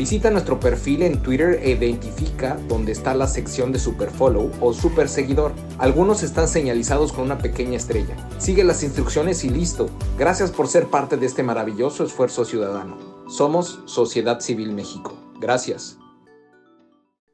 Visita 0.00 0.30
nuestro 0.30 0.58
perfil 0.58 1.02
en 1.02 1.20
Twitter 1.20 1.60
e 1.62 1.72
identifica 1.72 2.58
dónde 2.68 2.90
está 2.90 3.14
la 3.14 3.26
sección 3.26 3.70
de 3.70 3.78
Superfollow 3.78 4.50
o 4.58 4.72
Super 4.72 5.10
Seguidor. 5.10 5.52
Algunos 5.76 6.22
están 6.22 6.48
señalizados 6.48 7.12
con 7.12 7.26
una 7.26 7.36
pequeña 7.36 7.76
estrella. 7.76 8.16
Sigue 8.38 8.64
las 8.64 8.82
instrucciones 8.82 9.44
y 9.44 9.50
listo. 9.50 9.90
Gracias 10.18 10.52
por 10.52 10.68
ser 10.68 10.86
parte 10.86 11.18
de 11.18 11.26
este 11.26 11.42
maravilloso 11.42 12.02
esfuerzo 12.02 12.46
ciudadano. 12.46 12.96
Somos 13.28 13.80
Sociedad 13.84 14.40
Civil 14.40 14.72
México. 14.72 15.18
Gracias. 15.38 15.98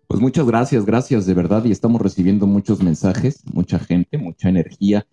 Pues 0.08 0.20
muchas 0.20 0.44
gracias, 0.44 0.84
gracias 0.84 1.24
de 1.24 1.34
verdad. 1.34 1.64
Y 1.66 1.70
estamos 1.70 2.02
recibiendo 2.02 2.48
muchos 2.48 2.82
mensajes, 2.82 3.44
mucha 3.44 3.78
gente, 3.78 4.18
mucha 4.18 4.48
energía 4.48 5.06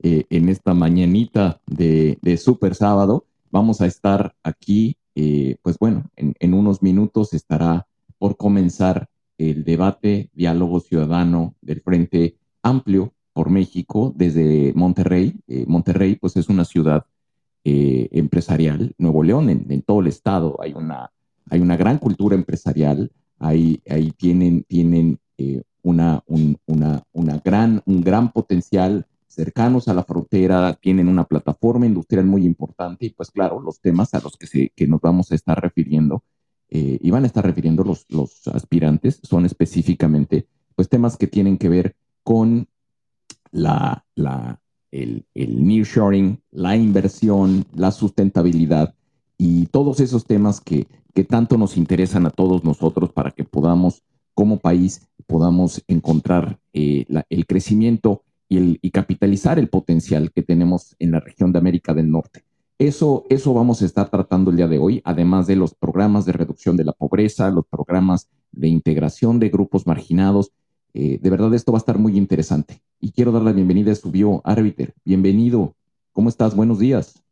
eh, 0.00 0.26
en 0.30 0.48
esta 0.48 0.74
mañanita 0.74 1.60
de, 1.66 2.18
de 2.22 2.36
Super 2.36 2.76
Sábado. 2.76 3.26
Vamos 3.50 3.80
a 3.80 3.86
estar 3.86 4.36
aquí 4.44 4.96
eh, 5.14 5.56
pues 5.62 5.78
bueno, 5.78 6.04
en, 6.16 6.54
unos 6.54 6.82
minutos 6.82 7.34
estará 7.34 7.86
por 8.18 8.36
comenzar 8.36 9.08
el 9.38 9.64
debate, 9.64 10.30
diálogo 10.34 10.80
ciudadano 10.80 11.54
del 11.60 11.80
Frente 11.80 12.36
Amplio 12.62 13.14
por 13.32 13.50
México 13.50 14.12
desde 14.14 14.72
Monterrey. 14.74 15.34
Eh, 15.48 15.64
Monterrey, 15.66 16.16
pues 16.16 16.36
es 16.36 16.48
una 16.48 16.64
ciudad 16.64 17.06
eh, 17.64 18.08
empresarial, 18.12 18.94
Nuevo 18.98 19.22
León, 19.22 19.50
en, 19.50 19.82
todo 19.82 20.00
el 20.00 20.06
estado 20.06 20.58
hay 20.62 20.72
una, 20.72 21.10
hay 21.50 21.60
una 21.60 21.76
gran 21.76 21.98
cultura 21.98 22.34
empresarial, 22.34 23.10
ahí, 23.38 23.82
ahí 23.88 24.12
tienen, 24.12 24.64
tienen 24.64 25.18
una, 25.82 26.22
una, 26.26 27.02
una 27.12 27.38
gran, 27.44 27.82
un 27.86 28.00
gran 28.02 28.32
potencial 28.32 29.06
cercanos 29.30 29.88
a 29.88 29.94
la 29.94 30.04
frontera, 30.04 30.74
tienen 30.74 31.08
una 31.08 31.24
plataforma 31.24 31.86
industrial 31.86 32.26
muy 32.26 32.44
importante 32.44 33.06
y 33.06 33.10
pues 33.10 33.30
claro, 33.30 33.60
los 33.60 33.80
temas 33.80 34.12
a 34.14 34.20
los 34.20 34.36
que, 34.36 34.86
nos 34.86 35.00
vamos 35.00 35.30
a 35.30 35.34
estar 35.34 35.60
refiriendo 35.60 36.24
eh, 36.68 36.98
y 37.00 37.10
van 37.10 37.24
a 37.24 37.26
estar 37.26 37.44
refiriendo 37.44 37.84
los, 37.84 38.06
aspirantes 38.48 39.20
son 39.22 39.46
específicamente 39.46 40.46
pues 40.74 40.88
temas 40.88 41.16
que 41.16 41.26
tienen 41.26 41.58
que 41.58 41.68
ver 41.68 41.96
con 42.22 42.68
la, 43.52 44.04
el, 44.90 45.24
el 45.34 45.66
nearshoring, 45.66 46.40
la 46.50 46.76
inversión, 46.76 47.66
la 47.74 47.92
sustentabilidad 47.92 48.94
y 49.38 49.66
todos 49.66 50.00
esos 50.00 50.24
temas 50.24 50.60
que, 50.60 50.86
que 51.14 51.24
tanto 51.24 51.56
nos 51.56 51.76
interesan 51.76 52.26
a 52.26 52.30
todos 52.30 52.64
nosotros 52.64 53.12
para 53.12 53.30
que 53.30 53.44
podamos 53.44 54.02
como 54.34 54.58
país 54.58 55.08
podamos 55.26 55.82
encontrar 55.86 56.58
eh, 56.72 57.04
el 57.28 57.46
crecimiento 57.46 58.24
y, 58.50 58.90
capitalizar 58.90 59.58
el 59.58 59.68
potencial 59.68 60.32
que 60.32 60.42
tenemos 60.42 60.96
en 60.98 61.12
la 61.12 61.20
región 61.20 61.52
de 61.52 61.60
América 61.60 61.94
del 61.94 62.10
Norte. 62.10 62.44
Eso, 62.78 63.24
eso 63.30 63.54
vamos 63.54 63.80
a 63.80 63.86
estar 63.86 64.10
tratando 64.10 64.50
el 64.50 64.56
día 64.56 64.66
de 64.66 64.78
hoy, 64.78 65.00
además 65.04 65.46
de 65.46 65.54
los 65.54 65.74
programas 65.74 66.26
de 66.26 66.32
reducción 66.32 66.76
de 66.76 66.84
la 66.84 66.92
pobreza, 66.92 67.50
los 67.50 67.66
programas 67.66 68.28
de 68.50 68.68
integración 68.68 69.38
de 69.38 69.50
grupos 69.50 69.86
marginados. 69.86 70.50
Eh, 70.94 71.18
de 71.22 71.30
verdad, 71.30 71.54
esto 71.54 71.70
va 71.70 71.78
a 71.78 71.84
estar 71.84 71.98
muy 71.98 72.16
interesante. 72.18 72.82
Y 72.98 73.12
quiero 73.12 73.30
dar 73.30 73.42
la 73.42 73.52
bienvenida 73.52 73.92
a 73.92 73.94
Subió 73.94 74.40
Arbiter. 74.44 74.94
Bienvenido. 75.04 75.74
¿Cómo 76.12 76.28
estás? 76.28 76.56
Buenos 76.56 76.80
días. 76.80 77.22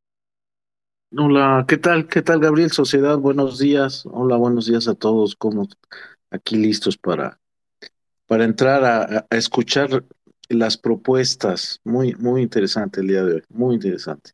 Hola, 1.16 1.64
¿qué 1.66 1.78
tal? 1.78 2.06
¿Qué 2.06 2.22
tal, 2.22 2.38
Gabriel? 2.38 2.70
Sociedad, 2.70 3.18
buenos 3.18 3.58
días. 3.58 4.04
Hola, 4.06 4.36
buenos 4.36 4.66
días 4.66 4.86
a 4.86 4.94
todos. 4.94 5.34
¿Cómo 5.34 5.66
aquí 6.30 6.56
listos 6.56 6.96
para, 6.96 7.40
para 8.26 8.44
entrar 8.44 8.84
a 9.28 9.36
escuchar 9.36 10.04
las 10.48 10.76
propuestas. 10.76 11.80
Muy, 11.84 12.14
muy 12.14 12.42
interesante 12.42 13.00
el 13.00 13.08
día 13.08 13.24
de 13.24 13.34
hoy, 13.34 13.42
muy 13.48 13.74
interesante. 13.74 14.32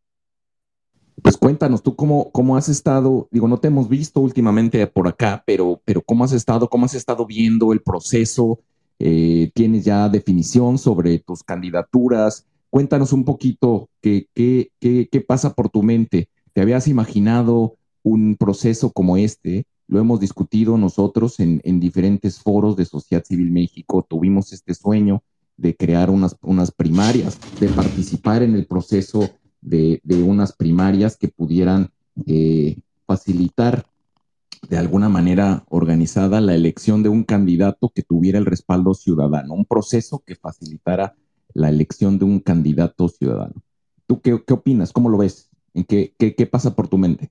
Pues 1.23 1.37
cuéntanos, 1.37 1.83
tú 1.83 1.95
cómo, 1.97 2.31
cómo 2.33 2.57
has 2.57 2.69
estado, 2.69 3.29
digo, 3.31 3.49
no 3.49 3.59
te 3.59 3.69
hemos 3.69 3.89
visto 3.89 4.21
últimamente 4.21 4.87
por 4.87 5.09
acá, 5.09 5.43
pero, 5.47 5.81
pero 5.85 6.03
cómo 6.03 6.25
has 6.25 6.33
estado, 6.33 6.69
cómo 6.69 6.87
has 6.87 6.95
estado 6.95 7.25
viendo 7.25 7.73
el 7.73 7.81
proceso, 7.81 8.61
eh, 8.99 9.51
tienes 9.55 9.85
ya 9.85 10.09
definición 10.09 10.77
sobre 10.77 11.19
tus 11.21 11.43
candidaturas, 11.43 12.47
cuéntanos 12.69 13.13
un 13.13 13.25
poquito 13.25 13.89
qué, 14.01 14.29
qué, 14.35 14.71
qué, 14.81 15.09
qué 15.11 15.21
pasa 15.21 15.55
por 15.55 15.69
tu 15.71 15.83
mente. 15.83 16.29
¿Te 16.53 16.61
habías 16.61 16.89
imaginado 16.89 17.77
un 18.03 18.37
proceso 18.37 18.93
como 18.93 19.17
este? 19.17 19.67
Lo 19.87 20.01
hemos 20.01 20.21
discutido 20.21 20.77
nosotros 20.77 21.41
en, 21.41 21.61
en 21.65 21.79
diferentes 21.79 22.39
foros 22.39 22.77
de 22.77 22.85
Sociedad 22.85 23.25
Civil 23.25 23.51
México. 23.51 24.05
Tuvimos 24.09 24.53
este 24.53 24.75
sueño 24.75 25.23
de 25.57 25.77
crear 25.77 26.11
unas, 26.11 26.37
unas 26.43 26.71
primarias, 26.71 27.39
de 27.61 27.69
participar 27.69 28.43
en 28.43 28.55
el 28.55 28.67
proceso 28.67 29.31
de, 29.61 30.01
de 30.05 30.23
unas 30.23 30.53
primarias 30.53 31.17
que 31.17 31.29
pudieran 31.29 31.91
eh, 32.27 32.77
facilitar 33.07 33.87
de 34.69 34.79
alguna 34.79 35.09
manera 35.09 35.65
organizada 35.69 36.41
la 36.41 36.55
elección 36.55 37.03
de 37.03 37.09
un 37.09 37.25
candidato 37.25 37.93
que 37.95 38.03
tuviera 38.03 38.39
el 38.39 38.47
respaldo 38.47 38.95
ciudadano, 38.95 39.55
un 39.55 39.67
proceso 39.67 40.23
que 40.27 40.37
facilitara 40.37 41.15
la 41.53 41.69
elección 41.69 42.19
de 42.19 42.25
un 42.25 42.41
candidato 42.41 43.09
ciudadano. 43.09 43.55
¿Tú 44.07 44.21
qué, 44.21 44.43
qué 44.47 44.55
opinas? 44.55 44.93
¿Cómo 44.93 45.09
lo 45.09 45.19
ves? 45.19 45.51
¿En 45.75 45.85
qué, 45.85 46.15
qué, 46.19 46.35
qué 46.35 46.47
pasa 46.47 46.75
por 46.75 46.89
tu 46.89 46.99
mente? 46.99 47.31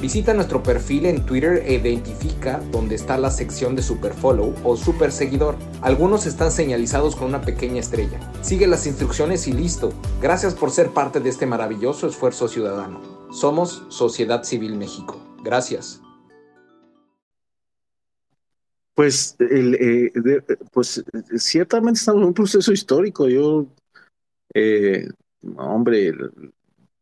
Visita 0.00 0.32
nuestro 0.32 0.62
perfil 0.62 1.06
en 1.06 1.26
Twitter 1.26 1.60
e 1.66 1.74
identifica 1.74 2.60
dónde 2.70 2.94
está 2.94 3.18
la 3.18 3.32
sección 3.32 3.74
de 3.74 3.82
Super 3.82 4.14
Follow 4.14 4.54
o 4.62 4.76
Super 4.76 5.10
Seguidor. 5.10 5.56
Algunos 5.80 6.24
están 6.24 6.52
señalizados 6.52 7.16
con 7.16 7.26
una 7.26 7.40
pequeña 7.40 7.80
estrella. 7.80 8.20
Sigue 8.40 8.68
las 8.68 8.86
instrucciones 8.86 9.48
y 9.48 9.52
listo. 9.52 9.92
Gracias 10.22 10.54
por 10.54 10.70
ser 10.70 10.90
parte 10.90 11.18
de 11.18 11.28
este 11.28 11.46
maravilloso 11.46 12.06
esfuerzo 12.06 12.46
ciudadano. 12.46 13.00
Somos 13.32 13.82
Sociedad 13.88 14.44
Civil 14.44 14.76
México. 14.76 15.20
Gracias. 15.42 16.00
Pues, 18.94 19.34
eh, 19.40 20.12
pues 20.72 21.02
ciertamente 21.38 21.98
estamos 21.98 22.22
en 22.22 22.28
un 22.28 22.34
proceso 22.34 22.70
histórico. 22.70 23.28
Yo, 23.28 23.66
eh, 24.54 25.08
hombre, 25.56 26.12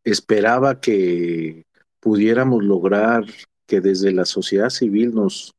esperaba 0.03 0.81
que 0.81 1.66
pudiéramos 2.07 2.63
lograr 2.63 3.25
que 3.67 3.81
desde 3.81 4.13
la 4.13 4.25
sociedad 4.25 4.71
civil 4.71 5.13
nos 5.13 5.57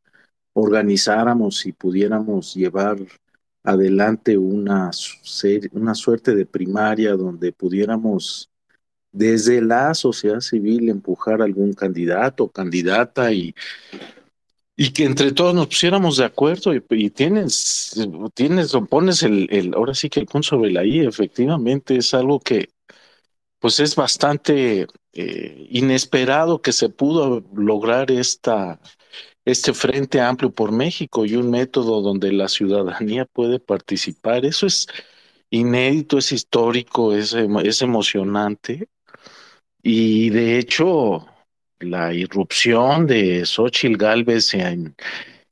organizáramos 0.53 1.65
y 1.65 1.73
pudiéramos 1.73 2.55
llevar 2.55 2.99
adelante 3.65 4.37
una, 4.37 4.91
una 5.73 5.93
suerte 5.93 6.35
de 6.35 6.45
primaria 6.45 7.17
donde 7.17 7.51
pudiéramos 7.51 8.49
desde 9.11 9.61
la 9.61 9.93
sociedad 9.93 10.39
civil 10.39 10.87
empujar 10.87 11.41
algún 11.41 11.73
candidato 11.73 12.45
o 12.45 12.49
candidata 12.49 13.33
y, 13.33 13.53
y 14.77 14.93
que 14.93 15.03
entre 15.03 15.33
todos 15.33 15.53
nos 15.53 15.67
pusiéramos 15.67 16.15
de 16.15 16.23
acuerdo 16.23 16.73
y, 16.73 17.09
tienes, 17.09 17.93
tienes, 18.33 18.71
pones 18.89 19.21
el, 19.23 19.49
el, 19.51 19.73
ahora 19.73 19.93
sí 19.93 20.09
que 20.09 20.21
el 20.21 20.27
punto 20.27 20.47
sobre 20.47 20.71
la 20.71 20.85
I, 20.85 21.01
efectivamente 21.01 21.97
es 21.97 22.13
algo 22.13 22.39
que 22.39 22.69
pues 23.59 23.79
es 23.79 23.95
bastante 23.95 24.87
eh, 25.13 25.67
inesperado 25.69 26.61
que 26.61 26.71
se 26.71 26.89
pudo 26.89 27.43
lograr 27.55 28.11
esta, 28.11 28.79
este 29.45 29.73
Frente 29.73 30.21
Amplio 30.21 30.51
por 30.51 30.71
México 30.71 31.25
y 31.25 31.35
un 31.35 31.49
método 31.49 32.01
donde 32.01 32.31
la 32.31 32.47
ciudadanía 32.49 33.25
puede 33.25 33.59
participar. 33.59 34.45
Eso 34.45 34.67
es 34.67 34.87
inédito, 35.49 36.17
es 36.17 36.31
histórico, 36.31 37.13
es, 37.15 37.33
es 37.33 37.81
emocionante. 37.81 38.89
Y 39.81 40.29
de 40.31 40.59
hecho, 40.59 41.25
la 41.79 42.13
irrupción 42.13 43.07
de 43.07 43.45
Xochitl 43.45 43.97
Galvez 43.97 44.51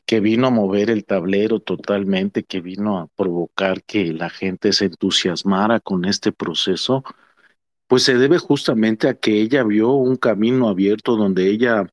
que 0.06 0.20
vino 0.20 0.48
a 0.48 0.52
mover 0.52 0.90
el 0.90 1.06
tablero 1.06 1.60
totalmente, 1.60 2.44
que 2.44 2.62
vino 2.62 3.00
a 3.00 3.08
provocar 3.08 3.84
que 3.84 4.14
la 4.14 4.30
gente 4.30 4.72
se 4.74 4.86
entusiasmara 4.86 5.80
con 5.80 6.06
este 6.06 6.32
proceso, 6.32 7.04
pues 7.88 8.04
se 8.04 8.16
debe 8.16 8.38
justamente 8.40 9.08
a 9.10 9.16
que 9.16 9.42
ella 9.42 9.64
vio 9.64 9.92
un 9.92 10.16
camino 10.18 10.70
abierto 10.70 11.16
donde 11.18 11.50
ella 11.50 11.86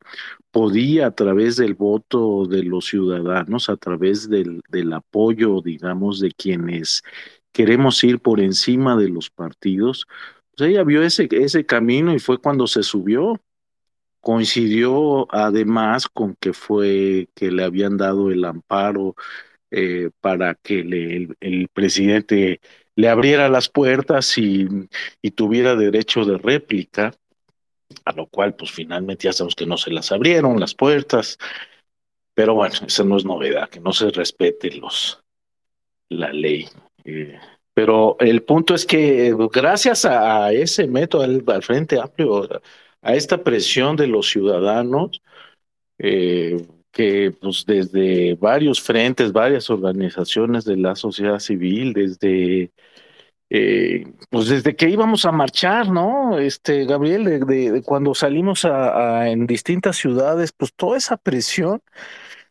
podía 0.50 1.06
a 1.08 1.10
través 1.14 1.56
del 1.56 1.74
voto 1.74 2.46
de 2.46 2.62
los 2.64 2.86
ciudadanos, 2.86 3.68
a 3.70 3.76
través 3.76 4.28
del, 4.28 4.62
del 4.70 4.92
apoyo, 4.92 5.60
digamos, 5.62 6.20
de 6.20 6.32
quienes 6.32 7.02
queremos 7.52 8.02
ir 8.04 8.20
por 8.20 8.40
encima 8.40 8.96
de 8.96 9.08
los 9.08 9.30
partidos, 9.30 10.06
pues 10.56 10.70
ella 10.70 10.84
vio 10.84 11.02
ese, 11.02 11.28
ese 11.32 11.66
camino 11.66 12.14
y 12.14 12.18
fue 12.18 12.38
cuando 12.38 12.66
se 12.66 12.82
subió. 12.82 13.40
Coincidió 14.20 15.26
además 15.34 16.06
con 16.08 16.36
que 16.36 16.52
fue 16.52 17.28
que 17.34 17.50
le 17.50 17.64
habían 17.64 17.96
dado 17.96 18.30
el 18.30 18.44
amparo 18.44 19.16
eh, 19.70 20.10
para 20.20 20.54
que 20.56 20.84
le, 20.84 21.16
el, 21.16 21.36
el 21.40 21.68
presidente 21.68 22.60
le 22.96 23.08
abriera 23.08 23.48
las 23.48 23.68
puertas 23.68 24.36
y, 24.38 24.66
y, 25.22 25.30
tuviera 25.30 25.74
derecho 25.74 26.24
de 26.24 26.38
réplica, 26.38 27.14
a 28.04 28.12
lo 28.12 28.26
cual 28.26 28.54
pues 28.54 28.70
finalmente 28.70 29.24
ya 29.24 29.32
sabemos 29.32 29.54
que 29.54 29.66
no 29.66 29.76
se 29.76 29.90
las 29.90 30.12
abrieron 30.12 30.60
las 30.60 30.74
puertas, 30.74 31.38
pero 32.34 32.54
bueno, 32.54 32.74
esa 32.86 33.04
no 33.04 33.16
es 33.16 33.24
novedad, 33.24 33.68
que 33.68 33.80
no 33.80 33.92
se 33.92 34.10
respete 34.10 34.72
los, 34.72 35.22
la 36.08 36.32
ley. 36.32 36.68
Eh, 37.04 37.38
pero 37.74 38.16
el 38.20 38.42
punto 38.42 38.74
es 38.74 38.84
que 38.84 39.34
gracias 39.52 40.04
a, 40.04 40.52
ese 40.52 40.86
método, 40.86 41.22
al, 41.22 41.42
al, 41.46 41.62
Frente 41.62 41.98
Amplio, 41.98 42.48
a 43.00 43.14
esta 43.14 43.42
presión 43.42 43.96
de 43.96 44.06
los 44.06 44.28
ciudadanos, 44.28 45.22
eh, 45.98 46.66
que 46.92 47.32
pues 47.40 47.64
desde 47.66 48.34
varios 48.36 48.80
frentes, 48.80 49.32
varias 49.32 49.70
organizaciones 49.70 50.64
de 50.64 50.76
la 50.76 50.94
sociedad 50.94 51.38
civil, 51.40 51.92
desde 51.94 52.70
eh, 53.50 54.06
pues 54.30 54.48
desde 54.48 54.76
que 54.76 54.88
íbamos 54.88 55.24
a 55.26 55.32
marchar, 55.32 55.88
¿no? 55.90 56.38
Este, 56.38 56.86
Gabriel, 56.86 57.24
de, 57.46 57.82
cuando 57.84 58.14
salimos 58.14 58.64
a, 58.64 59.28
en 59.28 59.46
distintas 59.46 59.96
ciudades, 59.96 60.52
pues 60.52 60.72
toda 60.74 60.96
esa 60.98 61.16
presión 61.18 61.82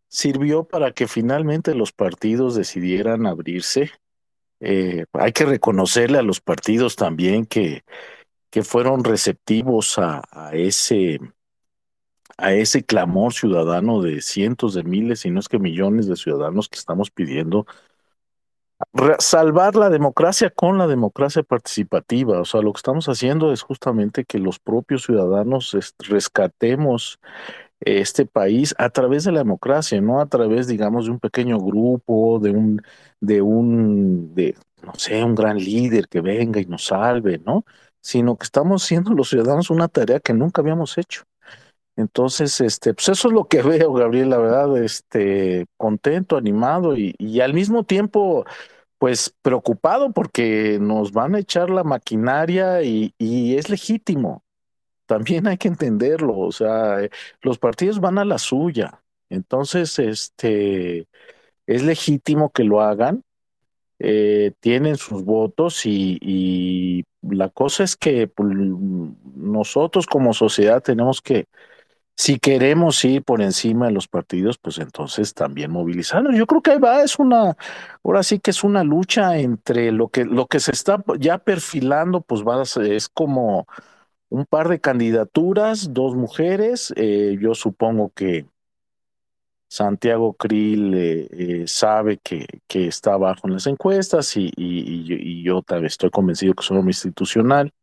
sirvió 0.07 0.63
para 0.65 0.91
que 0.91 1.07
finalmente 1.07 1.74
los 1.75 1.91
partidos 1.91 2.55
decidieran 2.55 3.25
abrirse. 3.25 3.91
Eh, 4.60 5.05
hay 5.13 5.31
que 5.33 5.45
reconocerle 5.45 6.19
a 6.19 6.24
los 6.24 6.41
partidos 6.41 6.95
también 6.95 7.45
que, 7.48 7.83
que 8.51 8.63
fueron 8.63 9.03
receptivos 9.03 9.98
a 9.98 10.21
ese 10.53 11.19
a 12.41 12.53
ese 12.53 12.83
clamor 12.83 13.33
ciudadano 13.33 14.01
de 14.01 14.21
cientos 14.21 14.74
de 14.74 14.83
miles, 14.83 15.21
si 15.21 15.31
no 15.31 15.39
es 15.39 15.50
que 15.50 15.60
millones 15.60 16.07
de 16.07 16.15
ciudadanos 16.15 16.69
que 16.69 16.79
estamos 16.79 17.12
pidiendo 17.12 17.65
salvar 19.19 19.75
la 19.75 19.89
democracia 19.89 20.50
con 20.50 20.77
la 20.77 20.88
democracia 20.88 21.43
participativa. 21.43 22.39
O 22.41 22.45
sea, 22.45 22.62
lo 22.62 22.74
que 22.74 22.79
estamos 22.79 23.07
haciendo 23.10 23.51
es 23.53 23.62
justamente 23.62 24.25
que 24.25 24.39
los 24.39 24.60
propios 24.60 25.03
ciudadanos 25.03 25.77
rescatemos 26.00 27.19
este 27.81 28.25
país 28.25 28.75
a 28.77 28.89
través 28.89 29.24
de 29.25 29.31
la 29.31 29.39
democracia, 29.39 30.00
no 30.01 30.21
a 30.21 30.27
través, 30.27 30.67
digamos, 30.67 31.05
de 31.05 31.12
un 31.12 31.19
pequeño 31.19 31.60
grupo, 31.60 32.39
de 32.39 32.51
un, 32.51 32.81
de 33.21 33.41
un, 33.41 34.36
de, 34.36 34.55
no 34.83 34.93
sé, 34.95 35.24
un 35.24 35.36
gran 35.36 35.57
líder 35.57 36.07
que 36.07 36.21
venga 36.21 36.60
y 36.62 36.65
nos 36.65 36.86
salve, 36.86 37.39
¿no? 37.39 37.65
Sino 38.01 38.38
que 38.38 38.45
estamos 38.45 38.83
haciendo 38.83 39.12
los 39.13 39.29
ciudadanos 39.29 39.69
una 39.71 39.88
tarea 39.88 40.19
que 40.19 40.33
nunca 40.33 40.62
habíamos 40.62 40.98
hecho. 40.98 41.24
Entonces, 42.01 42.60
este, 42.62 42.93
pues 42.93 43.10
eso 43.10 43.27
es 43.29 43.34
lo 43.34 43.46
que 43.46 43.62
veo, 43.63 43.93
Gabriel, 43.93 44.29
la 44.29 44.38
verdad, 44.38 44.77
este, 44.84 45.65
contento, 45.77 46.38
animado 46.38 46.98
y, 46.98 47.15
y 47.17 47.41
al 47.41 47.53
mismo 47.53 47.84
tiempo, 47.84 48.46
pues 48.98 49.34
preocupado 49.41 50.12
porque 50.12 50.77
nos 50.81 51.12
van 51.12 51.36
a 51.36 51.39
echar 51.39 51.70
la 51.70 51.84
maquinaria 51.84 52.84
y, 52.84 53.13
y 53.17 53.55
es 53.58 53.70
legítimo. 53.70 54.43
También 55.08 55.48
hay 55.48 55.58
que 55.58 55.67
entenderlo, 55.67 56.38
o 56.39 56.51
sea, 56.51 56.98
los 57.41 57.58
partidos 57.60 58.00
van 58.00 58.17
a 58.17 58.25
la 58.25 58.38
suya. 58.38 59.01
Entonces, 59.29 60.00
este, 60.00 61.08
es 61.67 61.84
legítimo 61.84 62.51
que 62.51 62.63
lo 62.63 62.81
hagan, 62.81 63.24
eh, 64.00 64.53
tienen 64.60 64.98
sus 64.98 65.24
votos 65.24 65.86
y, 65.86 66.17
y, 66.22 67.03
la 67.22 67.50
cosa 67.50 67.84
es 67.84 67.96
que 67.96 68.27
pues, 68.27 68.50
nosotros 69.36 70.08
como 70.08 70.34
sociedad 70.34 70.81
tenemos 70.81 71.22
que 71.22 71.46
si 72.21 72.37
queremos 72.37 73.03
ir 73.03 73.23
por 73.23 73.41
encima 73.41 73.87
de 73.87 73.93
los 73.93 74.07
partidos, 74.07 74.59
pues 74.59 74.77
entonces 74.77 75.33
también 75.33 75.71
movilizarnos. 75.71 76.35
Yo 76.35 76.45
creo 76.45 76.61
que 76.61 76.69
ahí 76.69 76.77
va, 76.77 77.01
es 77.01 77.17
una, 77.17 77.57
ahora 78.03 78.21
sí 78.21 78.37
que 78.37 78.51
es 78.51 78.63
una 78.63 78.83
lucha 78.83 79.39
entre 79.39 79.91
lo 79.91 80.09
que, 80.09 80.23
lo 80.23 80.45
que 80.45 80.59
se 80.59 80.71
está 80.71 81.03
ya 81.19 81.39
perfilando, 81.39 82.21
pues 82.21 82.43
va, 82.43 82.61
es 82.61 83.09
como 83.09 83.65
un 84.29 84.45
par 84.45 84.69
de 84.69 84.79
candidaturas, 84.79 85.95
dos 85.95 86.15
mujeres, 86.15 86.93
eh, 86.95 87.37
yo 87.41 87.55
supongo 87.55 88.11
que 88.13 88.45
Santiago 89.67 90.33
Krill 90.33 90.93
eh, 90.93 91.27
eh, 91.31 91.63
sabe 91.65 92.19
que, 92.19 92.45
que, 92.67 92.85
está 92.85 93.13
abajo 93.13 93.47
en 93.47 93.53
las 93.53 93.65
encuestas 93.65 94.37
y, 94.37 94.51
y, 94.55 95.41
yo 95.41 95.63
también 95.63 95.87
estoy 95.87 96.11
convencido 96.11 96.53
que 96.53 96.61
es 96.61 96.69
un 96.69 96.77
hombre 96.77 96.91
institucional. 96.91 97.73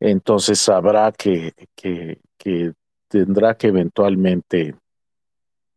Entonces 0.00 0.58
sabrá 0.58 1.12
que, 1.12 1.54
que 1.76 2.18
tendrá 3.18 3.56
que 3.56 3.68
eventualmente 3.68 4.74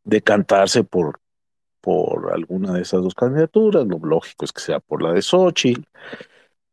decantarse 0.04 0.84
por, 0.84 1.20
por 1.82 2.34
alguna 2.34 2.74
de 2.74 2.82
esas 2.82 3.04
dos 3.04 3.14
candidaturas. 3.14 3.86
Lo 3.86 4.00
lógico 4.00 4.46
es 4.46 4.52
que 4.52 4.62
sea 4.62 4.80
por 4.80 5.04
la 5.04 5.14
de 5.14 5.22
Xochitl. 5.22 5.84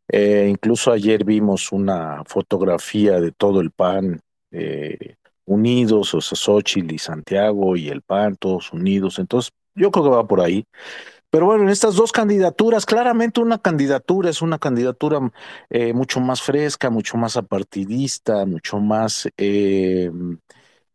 Eh, 0.09 0.49
incluso 0.51 0.93
ayer 0.93 1.25
vimos 1.25 1.73
una 1.73 2.23
fotografía 2.25 3.21
de 3.21 3.33
todo 3.33 3.61
el 3.61 3.71
PAN 3.71 4.21
eh, 4.53 5.17
unidos, 5.47 6.15
o 6.15 6.21
sea, 6.21 6.37
Xochitl 6.37 6.95
y 6.95 6.99
Santiago 6.99 7.77
y 7.77 7.89
el 7.89 8.03
PAN, 8.03 8.37
todos 8.37 8.73
unidos. 8.73 9.19
Entonces, 9.19 9.53
yo 9.75 9.91
creo 9.91 10.05
que 10.05 10.11
va 10.11 10.27
por 10.27 10.41
ahí. 10.41 10.65
Pero 11.31 11.47
bueno, 11.47 11.65
en 11.65 11.71
estas 11.71 11.97
dos 11.97 12.13
candidaturas, 12.13 12.87
claramente 12.87 13.41
una 13.41 13.59
candidatura 13.59 14.31
es 14.31 14.41
una 14.41 14.61
candidatura 14.61 15.19
eh, 15.69 15.93
mucho 15.93 16.21
más 16.21 16.41
fresca, 16.41 16.91
mucho 16.91 17.17
más 17.17 17.37
apartidista, 17.37 18.47
mucho 18.47 18.79
más 18.79 19.29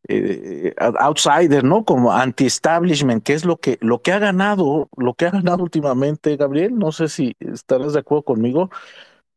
eh, 0.08 0.74
outsider, 0.78 1.64
¿no? 1.64 1.86
Como 1.86 2.12
anti-establishment, 2.12 3.24
que 3.24 3.34
es 3.34 3.46
lo 3.46 3.58
que, 3.58 3.78
lo 3.82 4.02
que 4.02 4.12
ha 4.12 4.20
ganado, 4.20 4.90
lo 4.98 5.14
que 5.14 5.26
ha 5.26 5.32
ganado 5.32 5.64
últimamente, 5.64 6.36
Gabriel, 6.38 6.78
no 6.78 6.92
sé 6.92 7.10
si 7.10 7.36
estarás 7.40 7.94
de 7.94 8.00
acuerdo 8.00 8.24
conmigo, 8.24 8.70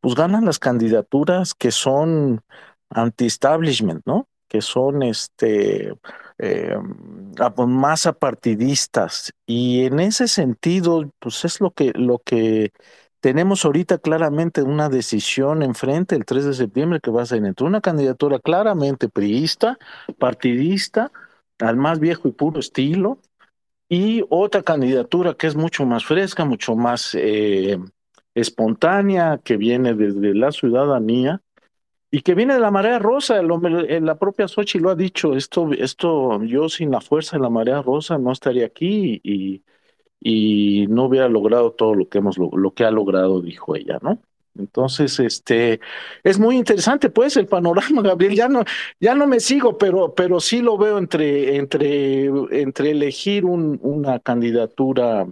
pues 0.01 0.15
ganan 0.15 0.45
las 0.45 0.59
candidaturas 0.59 1.53
que 1.53 1.71
son 1.71 2.41
anti-establishment, 2.89 4.03
¿no? 4.05 4.27
Que 4.47 4.61
son 4.61 5.03
este 5.03 5.93
eh, 6.37 6.77
pues, 7.55 7.67
más 7.67 8.05
apartidistas. 8.05 9.33
Y 9.45 9.85
en 9.85 9.99
ese 9.99 10.27
sentido, 10.27 11.09
pues 11.19 11.45
es 11.45 11.61
lo 11.61 11.71
que, 11.71 11.91
lo 11.95 12.19
que 12.19 12.71
tenemos 13.23 13.63
ahorita 13.63 13.99
claramente 13.99 14.63
una 14.63 14.89
decisión 14.89 15.63
enfrente 15.63 16.13
el 16.13 16.25
3 16.25 16.43
de 16.43 16.53
septiembre 16.53 16.99
que 16.99 17.09
va 17.09 17.21
a 17.21 17.25
ser 17.25 17.45
entre 17.45 17.65
una 17.65 17.79
candidatura 17.79 18.37
claramente 18.37 19.07
priista, 19.07 19.79
partidista, 20.19 21.09
al 21.59 21.77
más 21.77 22.01
viejo 22.01 22.27
y 22.27 22.33
puro 22.33 22.59
estilo, 22.59 23.19
y 23.87 24.25
otra 24.29 24.61
candidatura 24.61 25.35
que 25.35 25.47
es 25.47 25.55
mucho 25.55 25.85
más 25.85 26.03
fresca, 26.03 26.43
mucho 26.43 26.75
más 26.75 27.15
eh, 27.15 27.79
espontánea, 28.35 29.39
que 29.41 29.55
viene 29.55 29.93
desde 29.93 30.35
la 30.35 30.51
ciudadanía 30.51 31.41
y 32.11 32.23
que 32.23 32.35
viene 32.35 32.55
de 32.55 32.59
la 32.59 32.71
marea 32.71 32.99
rosa. 32.99 33.41
la 33.41 34.15
propia 34.19 34.49
Sochi 34.49 34.79
lo 34.79 34.89
ha 34.89 34.95
dicho, 34.95 35.33
esto, 35.33 35.71
esto, 35.71 36.43
yo 36.43 36.67
sin 36.67 36.91
la 36.91 36.99
fuerza 36.99 37.37
de 37.37 37.43
la 37.43 37.49
marea 37.49 37.81
rosa 37.81 38.17
no 38.17 38.33
estaría 38.33 38.65
aquí 38.65 39.21
y, 39.23 39.53
y 39.53 39.63
no 40.23 41.05
hubiera 41.05 41.27
logrado 41.27 41.71
todo 41.71 41.95
lo 41.95 42.07
que 42.07 42.19
hemos 42.19 42.37
lo, 42.37 42.71
que 42.71 42.85
ha 42.85 42.91
logrado, 42.91 43.41
dijo 43.41 43.75
ella, 43.75 43.99
¿no? 44.01 44.19
Entonces, 44.57 45.19
este, 45.19 45.79
es 46.23 46.39
muy 46.39 46.57
interesante, 46.57 47.09
pues, 47.09 47.37
el 47.37 47.47
panorama, 47.47 48.01
Gabriel. 48.03 48.35
Ya 48.35 48.47
no, 48.47 48.63
ya 48.99 49.15
no 49.15 49.25
me 49.25 49.39
sigo, 49.39 49.77
pero, 49.77 50.13
pero 50.13 50.39
sí 50.39 50.61
lo 50.61 50.77
veo 50.77 50.99
entre, 50.99 51.55
entre, 51.55 52.25
entre 52.51 52.91
elegir 52.91 53.45
un, 53.45 53.79
una 53.81 54.19
candidatura 54.19 55.27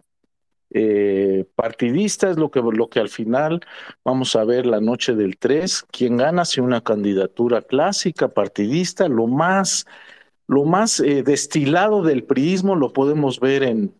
eh, 0.74 1.46
partidista 1.56 2.30
es 2.30 2.38
lo 2.38 2.50
que, 2.50 2.62
lo 2.62 2.90
que 2.90 3.02
al 3.02 3.10
final 3.10 3.60
vamos 4.06 4.38
a 4.38 4.46
ver 4.46 4.66
la 4.66 4.80
noche 4.80 5.14
del 5.16 5.38
3, 5.38 5.86
quien 5.92 6.16
gana 6.16 6.46
si 6.46 6.62
una 6.62 6.82
candidatura 6.82 7.62
clásica, 7.62 8.30
partidista, 8.30 9.10
lo 9.10 9.28
más, 9.28 9.86
lo 10.48 10.64
más 10.64 11.02
eh, 11.02 11.24
destilado 11.24 12.04
del 12.04 12.24
priismo 12.24 12.76
lo 12.76 12.94
podemos 12.94 13.42
ver 13.42 13.64
en, 13.64 13.94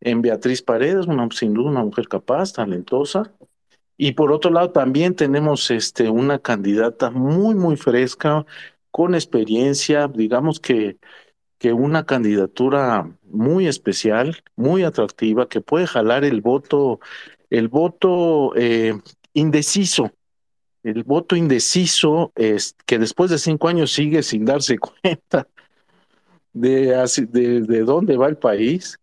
en 0.00 0.22
Beatriz 0.22 0.62
Paredes, 0.62 1.06
una, 1.06 1.28
sin 1.30 1.54
duda 1.54 1.70
una 1.70 1.84
mujer 1.84 2.08
capaz, 2.08 2.52
talentosa. 2.52 3.32
Y 3.96 4.12
por 4.12 4.32
otro 4.32 4.50
lado 4.50 4.70
también 4.70 5.14
tenemos 5.14 5.70
este, 5.70 6.08
una 6.08 6.38
candidata 6.38 7.10
muy, 7.10 7.54
muy 7.54 7.76
fresca, 7.76 8.46
con 8.90 9.14
experiencia, 9.14 10.08
digamos 10.08 10.58
que 10.60 10.98
que 11.60 11.74
una 11.74 12.06
candidatura 12.06 13.14
muy 13.24 13.68
especial, 13.68 14.42
muy 14.56 14.82
atractiva, 14.82 15.46
que 15.46 15.60
puede 15.60 15.86
jalar 15.86 16.24
el 16.24 16.40
voto, 16.40 17.00
el 17.50 17.68
voto 17.68 18.56
eh, 18.56 18.94
indeciso, 19.34 20.10
el 20.82 21.04
voto 21.04 21.36
indeciso 21.36 22.32
es 22.34 22.74
que 22.86 22.98
después 22.98 23.30
de 23.30 23.38
cinco 23.38 23.68
años 23.68 23.92
sigue 23.92 24.22
sin 24.22 24.46
darse 24.46 24.78
cuenta 25.02 25.46
de, 26.54 26.96
de, 27.28 27.60
de 27.60 27.80
dónde 27.80 28.16
va 28.16 28.28
el 28.28 28.38
país. 28.38 28.98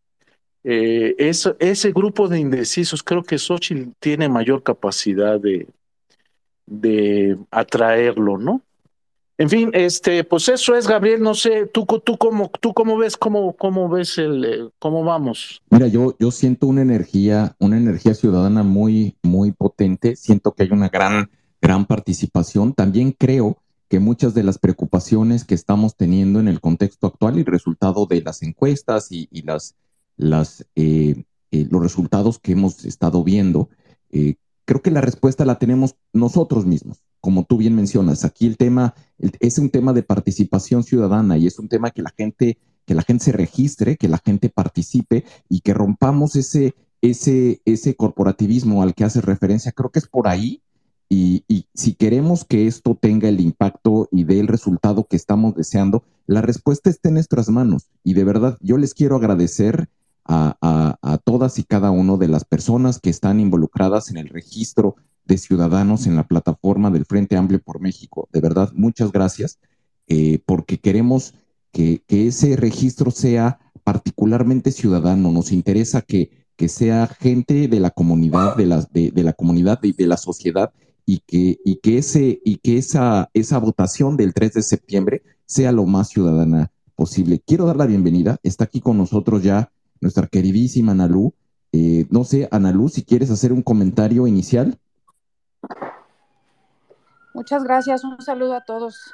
Eh, 0.70 1.16
ese 1.18 1.92
grupo 1.94 2.28
de 2.28 2.40
indecisos, 2.42 3.02
creo 3.02 3.24
que 3.24 3.38
Xochitl 3.38 3.92
tiene 4.02 4.28
mayor 4.28 4.64
capacidad 4.64 5.40
de, 5.40 5.66
de 6.66 7.38
atraerlo, 7.52 8.38
¿no? 8.38 8.62
En 9.38 9.50
fin, 9.50 9.70
este, 9.74 10.26
pues 10.26 10.50
eso 10.50 10.76
es, 10.76 10.86
Gabriel, 10.86 11.22
no 11.22 11.36
sé, 11.36 11.68
tú, 11.68 11.86
tú 12.04 12.18
cómo, 12.18 12.52
tú 12.60 12.74
cómo 12.74 12.98
ves, 12.98 13.16
cómo, 13.16 13.54
cómo 13.54 13.88
ves 13.88 14.18
el, 14.18 14.44
eh, 14.44 14.70
cómo 14.78 15.06
vamos. 15.06 15.62
Mira, 15.70 15.88
yo, 15.88 16.18
yo 16.20 16.32
siento 16.32 16.68
una 16.68 16.82
energía, 16.82 17.56
una 17.60 17.78
energía 17.78 18.14
ciudadana 18.14 18.64
muy, 18.64 19.16
muy 19.24 19.54
potente. 19.54 20.18
Siento 20.18 20.54
que 20.54 20.64
hay 20.64 20.70
una 20.72 20.90
gran, 20.90 21.30
gran 21.62 21.86
participación. 21.86 22.74
También 22.74 23.14
creo 23.14 23.58
que 23.88 24.00
muchas 24.00 24.34
de 24.34 24.44
las 24.44 24.58
preocupaciones 24.58 25.46
que 25.46 25.56
estamos 25.56 25.96
teniendo 25.96 26.42
en 26.42 26.50
el 26.50 26.60
contexto 26.60 27.08
actual 27.08 27.40
y 27.40 27.44
resultado 27.44 28.06
de 28.06 28.22
las 28.22 28.44
encuestas 28.44 29.12
y, 29.12 29.30
las, 29.44 29.76
las, 30.18 30.66
eh, 30.76 31.24
eh, 31.52 31.68
los 31.70 31.82
resultados 31.82 32.40
que 32.40 32.52
hemos 32.52 32.86
estado 32.86 33.24
viendo, 33.24 33.70
creo 34.66 34.82
que 34.82 34.92
la 34.92 35.02
respuesta 35.02 35.46
la 35.46 35.60
tenemos 35.60 35.96
nosotros 36.12 36.66
mismos 36.66 37.04
como 37.28 37.44
tú 37.44 37.58
bien 37.58 37.76
mencionas, 37.76 38.24
aquí 38.26 38.48
el 38.48 38.58
tema 38.58 38.94
es 39.20 39.58
un 39.58 39.70
tema 39.70 39.94
de 39.94 40.04
participación 40.04 40.84
ciudadana 40.84 41.38
y 41.38 41.48
es 41.48 41.60
un 41.60 41.68
tema 41.68 41.92
que 41.92 42.02
la 42.02 42.14
gente, 42.16 42.58
que 42.86 42.96
la 42.96 43.02
gente 43.02 43.26
se 43.26 43.32
registre, 43.32 43.98
que 43.98 44.08
la 44.08 44.22
gente 44.24 44.50
participe 44.50 45.26
y 45.50 45.62
que 45.62 45.74
rompamos 45.74 46.36
ese, 46.36 46.76
ese, 47.02 47.62
ese 47.66 47.96
corporativismo 47.96 48.82
al 48.84 48.94
que 48.94 49.04
hace 49.04 49.22
referencia. 49.22 49.72
Creo 49.72 49.90
que 49.92 50.00
es 50.00 50.08
por 50.08 50.28
ahí. 50.28 50.62
Y, 51.10 51.44
si 51.74 51.94
queremos 51.94 52.44
que 52.44 52.68
esto 52.68 52.98
tenga 53.00 53.30
el 53.30 53.40
impacto 53.40 54.10
y 54.12 54.24
dé 54.24 54.40
el 54.40 54.48
resultado 54.48 55.06
que 55.06 55.16
estamos 55.16 55.56
deseando, 55.56 56.04
la 56.28 56.42
respuesta 56.42 56.90
está 56.90 57.10
en 57.10 57.16
nuestras 57.16 57.50
manos. 57.50 57.90
Y 58.04 58.14
de 58.14 58.24
verdad, 58.24 58.58
yo 58.62 58.78
les 58.78 58.94
quiero 58.94 59.16
agradecer 59.16 59.90
a, 60.28 61.20
todas 61.24 61.60
y 61.60 61.64
cada 61.64 61.92
una 61.92 62.18
de 62.18 62.28
las 62.28 62.46
personas 62.46 63.00
que 63.00 63.10
están 63.10 63.40
involucradas 63.40 64.10
en 64.10 64.18
el 64.18 64.30
registro 64.30 64.96
de 65.26 65.38
ciudadanos 65.38 66.08
en 66.08 66.16
la 66.16 66.28
plataforma 66.28 66.90
del 66.90 67.06
Frente 67.06 67.36
Amplio 67.36 67.62
por 67.62 67.82
México. 67.82 68.30
De 68.32 68.40
verdad, 68.40 68.72
muchas 68.74 69.12
gracias, 69.12 69.60
eh, 70.08 70.40
porque 70.46 70.80
queremos 70.80 71.34
que, 71.72 72.02
ese 72.08 72.56
registro 72.56 73.12
sea 73.12 73.60
particularmente 73.84 74.72
ciudadano. 74.72 75.32
Nos 75.32 75.52
interesa 75.52 76.02
que, 76.02 76.32
sea 76.68 77.08
gente 77.08 77.68
de 77.68 77.80
la 77.80 77.92
comunidad, 77.92 78.56
de 78.56 78.66
la, 78.66 78.88
de, 78.92 79.12
la 79.24 79.34
comunidad 79.34 79.80
y 79.84 79.94
de, 79.94 80.08
la 80.08 80.18
sociedad, 80.18 80.72
y 81.06 81.20
que, 81.20 81.60
y 81.64 81.78
que, 81.78 82.00
ese, 82.00 82.42
y 82.44 82.58
que 82.58 82.78
esa, 82.78 83.30
esa 83.34 83.60
votación 83.60 84.18
del 84.18 84.34
3 84.34 84.54
de 84.54 84.64
septiembre 84.64 85.22
sea 85.46 85.72
lo 85.72 85.86
más 85.86 86.10
ciudadana 86.10 86.72
posible. 86.96 87.42
Quiero 87.46 87.66
dar 87.66 87.78
la 87.78 87.86
bienvenida. 87.86 88.38
Está 88.44 88.66
aquí 88.66 88.82
con 88.82 88.98
nosotros 88.98 89.44
ya 89.44 89.72
nuestra 90.02 90.28
queridísima 90.28 90.92
Analú. 90.92 91.34
Eh, 91.72 92.06
no 92.10 92.24
sé, 92.24 92.48
Analú, 92.52 92.90
si 92.90 93.04
quieres 93.04 93.30
hacer 93.30 93.52
un 93.52 93.62
comentario 93.62 94.28
inicial. 94.28 94.78
Muchas 97.34 97.64
gracias, 97.64 98.04
un 98.04 98.22
saludo 98.22 98.56
a 98.56 98.66
todos. 98.66 99.14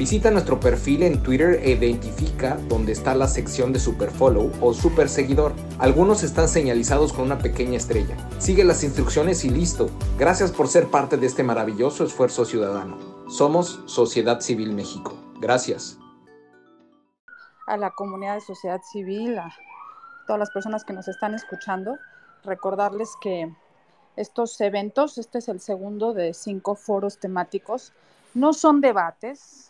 Visita 0.00 0.30
nuestro 0.30 0.58
perfil 0.58 1.02
en 1.02 1.22
Twitter 1.22 1.60
e 1.62 1.72
identifica 1.72 2.56
dónde 2.70 2.92
está 2.92 3.14
la 3.14 3.28
sección 3.28 3.70
de 3.70 3.78
Super 3.78 4.10
Follow 4.10 4.50
o 4.62 4.72
Super 4.72 5.10
Seguidor. 5.10 5.52
Algunos 5.78 6.22
están 6.22 6.48
señalizados 6.48 7.12
con 7.12 7.26
una 7.26 7.36
pequeña 7.36 7.76
estrella. 7.76 8.16
Sigue 8.38 8.64
las 8.64 8.82
instrucciones 8.82 9.44
y 9.44 9.50
listo. 9.50 9.90
Gracias 10.18 10.52
por 10.52 10.68
ser 10.68 10.90
parte 10.90 11.18
de 11.18 11.26
este 11.26 11.42
maravilloso 11.42 12.02
esfuerzo 12.02 12.46
ciudadano. 12.46 12.96
Somos 13.28 13.82
Sociedad 13.84 14.40
Civil 14.40 14.72
México. 14.72 15.18
Gracias. 15.38 15.98
A 17.66 17.76
la 17.76 17.90
comunidad 17.90 18.36
de 18.36 18.40
sociedad 18.40 18.80
civil, 18.90 19.38
a 19.38 19.54
todas 20.26 20.40
las 20.40 20.50
personas 20.50 20.82
que 20.82 20.94
nos 20.94 21.08
están 21.08 21.34
escuchando, 21.34 21.98
recordarles 22.42 23.10
que 23.20 23.54
estos 24.16 24.58
eventos, 24.62 25.18
este 25.18 25.40
es 25.40 25.48
el 25.50 25.60
segundo 25.60 26.14
de 26.14 26.32
cinco 26.32 26.74
foros 26.74 27.18
temáticos, 27.18 27.92
no 28.32 28.54
son 28.54 28.80
debates, 28.80 29.69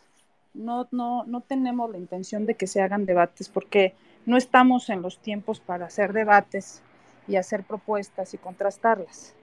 no, 0.54 0.88
no, 0.90 1.24
no 1.24 1.40
tenemos 1.40 1.90
la 1.90 1.98
intención 1.98 2.46
de 2.46 2.54
que 2.54 2.66
se 2.66 2.80
hagan 2.80 3.06
debates 3.06 3.48
porque 3.48 3.94
no 4.26 4.36
estamos 4.36 4.90
en 4.90 5.02
los 5.02 5.18
tiempos 5.18 5.60
para 5.60 5.86
hacer 5.86 6.12
debates 6.12 6.82
y 7.26 7.36
hacer 7.36 7.64
propuestas 7.64 8.34
y 8.34 8.38
contrastarlas. 8.38 9.34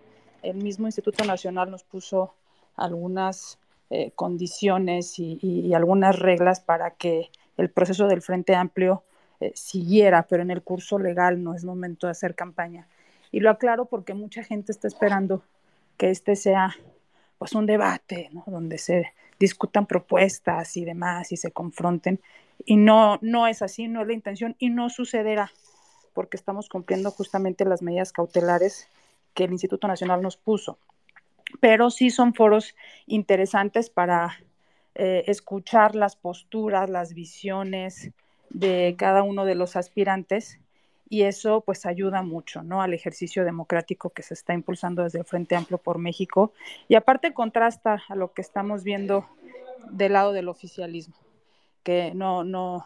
El 0.44 0.58
mismo 0.58 0.88
Instituto 0.88 1.24
Nacional 1.26 1.72
nos 1.72 1.84
puso 1.84 2.34
algunas 2.76 3.60
eh, 3.90 4.12
condiciones 4.16 5.18
y, 5.18 5.74
algunas 5.74 6.20
reglas 6.20 6.60
para 6.60 6.92
que 6.92 7.30
el 7.58 7.70
proceso 7.70 8.08
del 8.08 8.22
Frente 8.22 8.54
Amplio 8.56 9.04
eh, 9.40 9.52
siguiera, 9.56 10.28
pero 10.30 10.44
en 10.44 10.52
el 10.52 10.62
curso 10.62 11.00
legal 11.00 11.42
no 11.44 11.54
es 11.54 11.64
momento 11.64 12.08
de 12.08 12.12
hacer 12.12 12.36
campaña. 12.36 12.88
Y 13.32 13.40
lo 13.40 13.50
aclaro 13.50 13.86
porque 13.86 14.14
mucha 14.14 14.44
gente 14.44 14.72
está 14.72 14.88
esperando 14.88 15.44
que 15.98 16.10
este 16.10 16.36
sea 16.36 16.76
pues 17.38 17.54
un 17.54 17.66
debate, 17.66 18.30
donde 18.46 18.78
se 18.78 19.14
discutan 19.40 19.86
propuestas 19.86 20.78
y 20.78 20.86
demás 20.86 21.32
y 21.32 21.38
se 21.38 21.52
confronten. 21.52 22.20
Y 22.66 22.78
no, 22.78 23.20
no 23.22 23.48
es 23.48 23.62
así, 23.62 23.88
no 23.88 24.02
es 24.02 24.08
la 24.08 24.14
intención 24.14 24.56
y 24.60 24.70
no 24.70 24.90
sucederá 24.90 25.52
porque 26.18 26.36
estamos 26.36 26.68
cumpliendo 26.68 27.12
justamente 27.12 27.64
las 27.64 27.84
medidas 27.84 28.12
cautelares 28.12 28.90
que 29.36 29.44
el 29.44 29.52
Instituto 29.52 29.88
Nacional 29.88 30.24
nos 30.24 30.36
puso. 30.36 30.80
Pero 31.60 31.92
sí 31.92 32.10
son 32.10 32.34
foros 32.34 32.76
interesantes 33.06 33.92
para 33.92 34.36
eh, 34.96 35.26
escuchar 35.28 35.96
las 35.96 36.16
posturas, 36.16 36.90
las 36.90 37.14
visiones 37.14 38.10
de 38.50 38.96
cada 38.98 39.22
uno 39.22 39.46
de 39.46 39.54
los 39.54 39.76
aspirantes 39.76 40.60
y 41.10 41.24
eso 41.24 41.62
pues 41.62 41.86
ayuda 41.86 42.22
mucho, 42.22 42.64
¿no? 42.64 42.82
Al 42.82 42.94
ejercicio 42.94 43.46
democrático 43.46 44.10
que 44.10 44.24
se 44.24 44.34
está 44.34 44.54
impulsando 44.54 45.04
desde 45.04 45.20
el 45.20 45.26
Frente 45.26 45.56
Amplio 45.56 45.78
por 45.78 45.98
México 45.98 46.54
y 46.88 46.96
aparte 46.96 47.34
contrasta 47.34 48.04
a 48.10 48.16
lo 48.16 48.34
que 48.34 48.42
estamos 48.42 48.84
viendo 48.84 49.26
del 49.92 50.14
lado 50.14 50.34
del 50.34 50.50
oficialismo, 50.50 51.16
que 51.84 52.14
no, 52.14 52.44
no, 52.44 52.86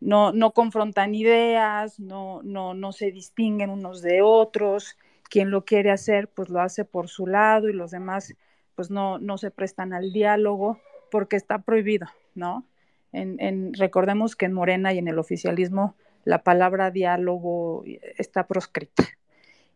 no, 0.00 0.32
no 0.32 0.52
confrontan 0.52 1.14
ideas, 1.14 1.98
no, 1.98 2.42
no, 2.42 2.74
no 2.74 2.92
se 2.92 3.10
distinguen 3.10 3.70
unos 3.70 4.02
de 4.02 4.22
otros, 4.22 4.96
quien 5.28 5.50
lo 5.50 5.64
quiere 5.64 5.90
hacer 5.90 6.28
pues 6.28 6.48
lo 6.48 6.60
hace 6.60 6.84
por 6.84 7.08
su 7.08 7.26
lado 7.26 7.68
y 7.68 7.72
los 7.72 7.90
demás 7.90 8.34
pues 8.74 8.90
no, 8.90 9.18
no 9.18 9.38
se 9.38 9.50
prestan 9.50 9.92
al 9.92 10.12
diálogo 10.12 10.78
porque 11.10 11.36
está 11.36 11.58
prohibido, 11.58 12.06
¿no? 12.34 12.64
En, 13.12 13.74
recordemos 13.74 14.36
que 14.36 14.46
en 14.46 14.54
Morena 14.54 14.94
y 14.94 14.98
en 14.98 15.06
el 15.06 15.18
oficialismo 15.18 15.94
la 16.24 16.42
palabra 16.42 16.90
diálogo 16.90 17.84
está 18.16 18.46
proscrita. 18.46 19.04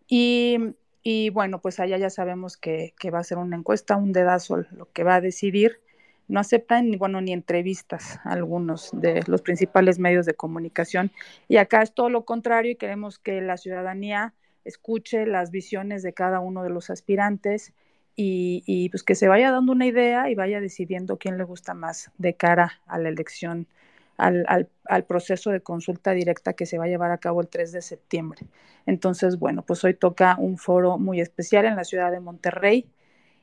Y, 0.09 0.59
y 1.03 1.31
bueno, 1.31 1.61
pues 1.61 1.81
allá 1.81 1.99
ya 1.99 2.11
sabemos 2.11 2.57
que, 2.57 2.95
que, 2.99 3.11
va 3.11 3.21
a 3.21 3.25
ser 3.25 3.39
una 3.39 3.57
encuesta, 3.57 3.97
un 3.97 4.13
dedazo 4.13 4.59
lo 4.73 4.91
que 4.93 5.05
va 5.05 5.17
a 5.17 5.21
decidir. 5.21 5.81
No 6.29 6.41
aceptan 6.41 6.93
bueno 6.99 7.21
ni 7.21 7.33
entrevistas 7.33 8.19
algunos 8.25 8.91
de 8.93 9.23
los 9.27 9.43
principales 9.43 9.99
medios 9.99 10.27
de 10.27 10.35
comunicación. 10.35 11.13
Y 11.49 11.59
acá 11.59 11.83
es 11.83 11.93
todo 11.93 12.11
lo 12.11 12.25
contrario 12.25 12.73
y 12.73 12.77
queremos 12.77 13.19
que 13.19 13.41
la 13.41 13.57
ciudadanía 13.57 14.35
escuche 14.65 15.27
las 15.27 15.51
visiones 15.53 16.03
de 16.03 16.13
cada 16.13 16.41
uno 16.41 16.65
de 16.65 16.71
los 16.71 16.91
aspirantes 16.91 17.73
y, 18.17 18.65
y 18.67 18.89
pues 18.89 19.05
que 19.05 19.15
se 19.15 19.29
vaya 19.29 19.53
dando 19.53 19.73
una 19.73 19.87
idea 19.87 20.29
y 20.31 20.35
vaya 20.35 20.61
decidiendo 20.61 21.19
quién 21.19 21.39
le 21.39 21.45
gusta 21.45 21.75
más 21.75 22.11
de 22.19 22.35
cara 22.35 22.81
a 22.87 22.99
la 22.99 23.09
elección 23.09 23.69
al, 24.17 24.69
al, 24.85 25.05
proceso 25.05 25.51
de 25.51 25.61
consulta 25.61 26.13
directa 26.13 26.55
que 26.55 26.67
se 26.67 26.79
va 26.79 26.85
a 26.85 26.89
llevar 26.89 27.11
a 27.11 27.19
cabo 27.19 27.41
el 27.41 27.49
3 27.49 27.73
de 27.73 27.83
septiembre. 27.83 28.47
Entonces, 28.87 29.39
bueno, 29.39 29.63
pues 29.63 29.85
hoy 29.85 29.95
toca 29.95 30.37
un 30.39 30.59
foro 30.59 30.99
muy 30.99 31.21
especial 31.21 31.65
en 31.67 31.77
la 31.77 31.85
ciudad 31.85 32.11
de 32.11 32.21
Monterrey 32.21 32.89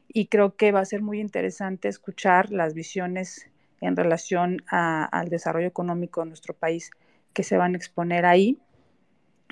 y 0.08 0.27
creo 0.27 0.56
que 0.56 0.72
va 0.72 0.80
a 0.80 0.86
ser 0.86 1.01
muy 1.01 1.20
interesante 1.20 1.88
escuchar 1.88 2.51
las 2.51 2.74
visiones 2.74 3.50
en 3.82 3.96
relación 3.96 4.64
al 4.68 5.29
desarrollo 5.29 5.68
económico 5.68 6.22
de 6.22 6.27
nuestro 6.27 6.53
país 6.53 6.92
que 7.33 7.44
se 7.44 7.57
van 7.57 7.74
a 7.74 7.77
exponer 7.77 8.25
ahí. 8.25 8.59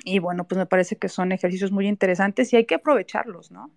Y 0.04 0.18
bueno, 0.18 0.48
pues 0.48 0.58
me 0.58 0.66
parece 0.66 0.96
que 0.96 1.08
son 1.08 1.32
ejercicios 1.32 1.70
muy 1.70 1.86
interesantes 1.86 2.52
y 2.52 2.56
hay 2.56 2.64
que 2.64 2.76
aprovecharlos, 2.76 3.50
¿no? 3.50 3.70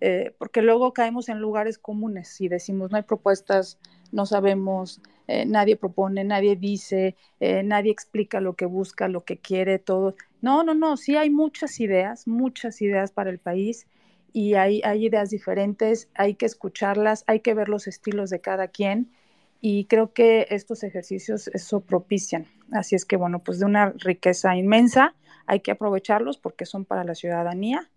Eh, 0.00 0.34
porque 0.38 0.62
luego 0.62 0.92
caemos 0.92 1.28
en 1.28 1.40
lugares 1.40 1.78
comunes 1.78 2.40
y 2.40 2.48
decimos, 2.48 2.90
no 2.90 2.96
hay 2.96 3.02
propuestas, 3.02 3.78
no 4.12 4.24
sabemos, 4.24 5.00
eh, 5.28 5.44
nadie 5.46 5.76
propone, 5.76 6.24
nadie 6.24 6.56
dice, 6.56 7.16
eh, 7.38 7.62
nadie 7.62 7.92
explica 7.92 8.40
lo 8.40 8.54
que 8.54 8.64
busca, 8.64 9.08
lo 9.08 9.24
que 9.24 9.38
quiere, 9.38 9.78
todo. 9.78 10.14
No, 10.40 10.64
no, 10.64 10.74
no, 10.74 10.96
sí 10.96 11.16
hay 11.16 11.28
muchas 11.30 11.80
ideas, 11.80 12.26
muchas 12.26 12.80
ideas 12.80 13.12
para 13.12 13.30
el 13.30 13.38
país 13.38 13.86
y 14.32 14.54
hay, 14.54 14.80
hay 14.84 15.06
ideas 15.06 15.30
diferentes, 15.30 16.08
hay 16.14 16.34
que 16.34 16.46
escucharlas, 16.46 17.24
hay 17.26 17.40
que 17.40 17.54
ver 17.54 17.68
los 17.68 17.86
estilos 17.86 18.30
de 18.30 18.40
cada 18.40 18.68
quien 18.68 19.10
y 19.60 19.84
creo 19.84 20.14
que 20.14 20.46
estos 20.48 20.82
ejercicios 20.82 21.48
eso 21.48 21.80
propician. 21.80 22.46
Así 22.72 22.94
es 22.94 23.04
que, 23.04 23.16
bueno, 23.16 23.40
pues 23.40 23.58
de 23.58 23.66
una 23.66 23.92
riqueza 23.98 24.56
inmensa, 24.56 25.14
hay 25.46 25.60
que 25.60 25.72
aprovecharlos 25.72 26.38
porque 26.38 26.64
son 26.64 26.86
para 26.86 27.04
la 27.04 27.14
ciudadanía 27.14 27.90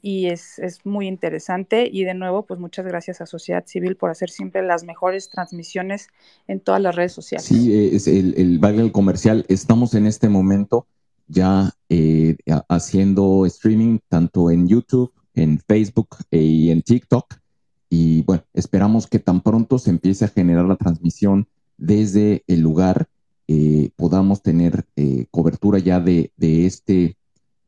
y 0.00 0.26
es, 0.26 0.58
es, 0.58 0.84
muy 0.84 1.06
interesante. 1.06 1.88
Y 1.90 2.04
de 2.04 2.14
nuevo, 2.14 2.44
pues 2.44 2.60
muchas 2.60 2.86
gracias 2.86 3.20
a 3.20 3.26
Sociedad 3.26 3.64
Civil 3.66 3.96
por 3.96 4.10
hacer 4.10 4.30
siempre 4.30 4.62
las 4.62 4.84
mejores 4.84 5.28
transmisiones 5.28 6.08
en 6.46 6.60
todas 6.60 6.80
las 6.80 6.94
redes 6.94 7.12
sociales. 7.12 7.46
Sí, 7.46 7.72
eh, 7.72 7.90
es 7.94 8.06
el, 8.06 8.34
el 8.36 8.58
baile 8.58 8.90
comercial. 8.92 9.44
Estamos 9.48 9.94
en 9.94 10.06
este 10.06 10.28
momento 10.28 10.86
ya 11.26 11.72
eh, 11.88 12.36
haciendo 12.68 13.44
streaming 13.46 13.98
tanto 14.08 14.50
en 14.50 14.68
YouTube, 14.68 15.12
en 15.34 15.60
Facebook 15.66 16.16
eh, 16.30 16.40
y 16.40 16.70
en 16.70 16.82
TikTok. 16.82 17.34
Y 17.90 18.22
bueno, 18.22 18.44
esperamos 18.54 19.06
que 19.06 19.18
tan 19.18 19.40
pronto 19.40 19.78
se 19.78 19.90
empiece 19.90 20.24
a 20.24 20.28
generar 20.28 20.64
la 20.64 20.76
transmisión 20.76 21.48
desde 21.76 22.42
el 22.46 22.60
lugar, 22.60 23.08
podamos 23.96 24.42
tener 24.42 24.84
cobertura 25.30 25.78
ya 25.78 26.00
de, 26.00 26.32
de 26.36 26.66
este 26.66 27.16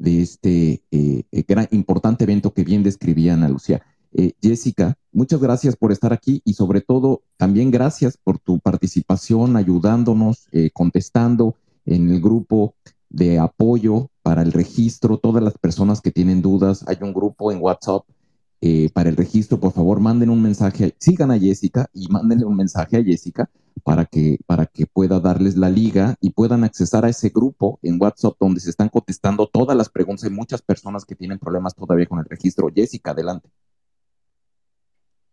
de 0.00 0.22
este 0.22 0.82
eh, 0.90 1.22
eh, 1.30 1.44
gran, 1.46 1.68
importante 1.70 2.24
evento 2.24 2.52
que 2.52 2.64
bien 2.64 2.82
describía 2.82 3.34
Ana 3.34 3.48
Lucía. 3.48 3.82
Eh, 4.12 4.32
Jessica, 4.42 4.96
muchas 5.12 5.40
gracias 5.40 5.76
por 5.76 5.92
estar 5.92 6.12
aquí 6.12 6.42
y 6.44 6.54
sobre 6.54 6.80
todo 6.80 7.22
también 7.36 7.70
gracias 7.70 8.16
por 8.16 8.38
tu 8.38 8.58
participación 8.58 9.56
ayudándonos, 9.56 10.48
contestando 10.72 11.54
en 11.84 12.10
el 12.10 12.20
grupo 12.20 12.74
de 13.08 13.38
apoyo 13.38 14.08
para 14.22 14.42
el 14.42 14.52
registro, 14.52 15.18
todas 15.18 15.44
las 15.44 15.56
personas 15.58 16.00
que 16.00 16.10
tienen 16.10 16.42
dudas, 16.42 16.84
hay 16.88 16.96
un 17.02 17.12
grupo 17.12 17.52
en 17.52 17.60
WhatsApp 17.60 18.02
para 18.92 19.08
el 19.08 19.16
registro, 19.16 19.58
por 19.58 19.72
favor, 19.72 20.00
manden 20.00 20.30
un 20.30 20.42
mensaje, 20.42 20.94
sigan 20.98 21.30
a 21.30 21.38
Jessica 21.38 21.88
y 21.94 22.08
mándenle 22.08 22.44
un 22.44 22.56
mensaje 22.56 22.98
a 22.98 23.02
Jessica 23.02 23.50
para 23.80 24.04
que, 24.04 24.38
para 24.46 24.66
que 24.66 24.86
pueda 24.86 25.20
darles 25.20 25.56
la 25.56 25.70
liga 25.70 26.16
y 26.20 26.30
puedan 26.30 26.64
accesar 26.64 27.04
a 27.04 27.08
ese 27.08 27.30
grupo 27.30 27.78
en 27.82 28.00
WhatsApp 28.00 28.36
donde 28.38 28.60
se 28.60 28.70
están 28.70 28.88
contestando 28.88 29.48
todas 29.48 29.76
las 29.76 29.88
preguntas. 29.88 30.24
Hay 30.24 30.30
muchas 30.30 30.62
personas 30.62 31.04
que 31.04 31.14
tienen 31.14 31.38
problemas 31.38 31.74
todavía 31.74 32.06
con 32.06 32.18
el 32.18 32.26
registro. 32.26 32.68
Jessica, 32.74 33.12
adelante. 33.12 33.48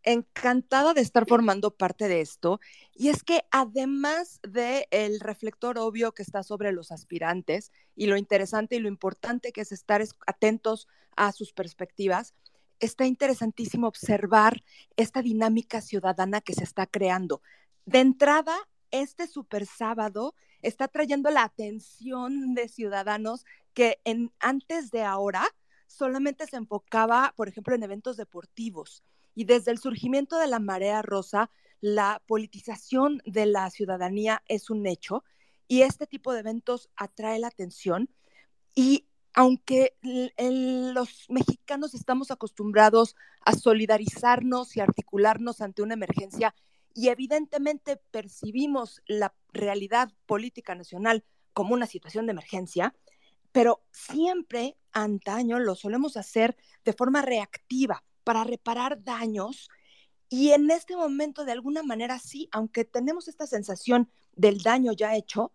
Encantada 0.03 0.93
de 0.93 1.01
estar 1.01 1.27
formando 1.27 1.71
parte 1.71 2.07
de 2.07 2.21
esto. 2.21 2.61
Y 2.93 3.09
es 3.09 3.23
que 3.23 3.41
además 3.51 4.39
del 4.41 4.85
el 4.91 5.19
reflector 5.19 5.77
obvio 5.77 6.13
que 6.13 6.23
está 6.23 6.43
sobre 6.43 6.71
los 6.71 6.91
aspirantes 6.91 7.71
y 7.95 8.07
lo 8.07 8.15
interesante 8.15 8.77
y 8.77 8.79
lo 8.79 8.87
importante 8.87 9.51
que 9.51 9.61
es 9.61 9.73
estar 9.73 10.01
atentos 10.25 10.87
a 11.17 11.33
sus 11.33 11.51
perspectivas, 11.51 12.33
está 12.79 13.05
interesantísimo 13.05 13.87
observar 13.87 14.63
esta 14.95 15.21
dinámica 15.21 15.81
ciudadana 15.81 16.41
que 16.41 16.53
se 16.53 16.63
está 16.63 16.85
creando. 16.87 17.41
De 17.85 17.99
entrada, 17.99 18.55
este 18.91 19.27
super 19.27 19.65
sábado 19.65 20.35
está 20.61 20.87
trayendo 20.87 21.29
la 21.29 21.43
atención 21.43 22.53
de 22.53 22.67
ciudadanos 22.67 23.45
que 23.73 23.99
en, 24.05 24.31
antes 24.39 24.91
de 24.91 25.03
ahora 25.03 25.47
solamente 25.85 26.47
se 26.47 26.57
enfocaba, 26.57 27.33
por 27.35 27.47
ejemplo, 27.47 27.75
en 27.75 27.83
eventos 27.83 28.17
deportivos. 28.17 29.03
Y 29.35 29.45
desde 29.45 29.71
el 29.71 29.77
surgimiento 29.77 30.37
de 30.37 30.47
la 30.47 30.59
marea 30.59 31.01
rosa, 31.01 31.51
la 31.79 32.21
politización 32.25 33.21
de 33.25 33.45
la 33.45 33.69
ciudadanía 33.69 34.43
es 34.47 34.69
un 34.69 34.85
hecho 34.87 35.23
y 35.67 35.81
este 35.81 36.07
tipo 36.07 36.33
de 36.33 36.39
eventos 36.39 36.89
atrae 36.95 37.39
la 37.39 37.47
atención. 37.47 38.09
Y 38.73 39.07
aunque 39.37 39.95
los 40.01 41.27
mexicanos 41.29 41.93
estamos 41.93 42.31
acostumbrados 42.31 43.15
a 43.45 43.53
solidarizarnos 43.53 44.75
y 44.75 44.79
articularnos 44.79 45.61
ante 45.61 45.83
una 45.83 45.93
emergencia 45.93 46.55
y 46.95 47.09
evidentemente 47.09 48.01
percibimos 48.09 49.03
la 49.05 49.35
realidad 49.53 50.11
política 50.25 50.73
nacional 50.73 51.23
como 51.53 51.75
una 51.75 51.85
situación 51.85 52.25
de 52.25 52.31
emergencia, 52.31 52.95
pero 53.51 53.83
siempre 53.91 54.75
antaño 54.91 55.59
lo 55.59 55.75
solemos 55.75 56.17
hacer 56.17 56.57
de 56.83 56.93
forma 56.93 57.21
reactiva 57.21 58.03
para 58.23 58.43
reparar 58.43 59.03
daños 59.03 59.69
y 60.29 60.49
en 60.49 60.71
este 60.71 60.95
momento 60.95 61.45
de 61.45 61.51
alguna 61.51 61.83
manera 61.83 62.17
sí, 62.17 62.49
aunque 62.51 62.85
tenemos 62.85 63.27
esta 63.27 63.45
sensación 63.45 64.09
del 64.35 64.63
daño 64.63 64.93
ya 64.93 65.15
hecho, 65.15 65.51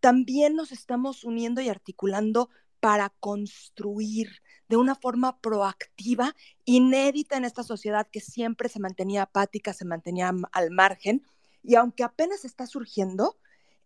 también 0.00 0.56
nos 0.56 0.72
estamos 0.72 1.22
uniendo 1.22 1.60
y 1.60 1.68
articulando 1.68 2.48
para 2.86 3.10
construir 3.18 4.30
de 4.68 4.76
una 4.76 4.94
forma 4.94 5.40
proactiva, 5.40 6.36
inédita 6.64 7.36
en 7.36 7.44
esta 7.44 7.64
sociedad 7.64 8.06
que 8.12 8.20
siempre 8.20 8.68
se 8.68 8.78
mantenía 8.78 9.22
apática, 9.22 9.72
se 9.72 9.84
mantenía 9.84 10.32
al 10.52 10.70
margen. 10.70 11.26
Y 11.64 11.74
aunque 11.74 12.04
apenas 12.04 12.44
está 12.44 12.64
surgiendo, 12.64 13.38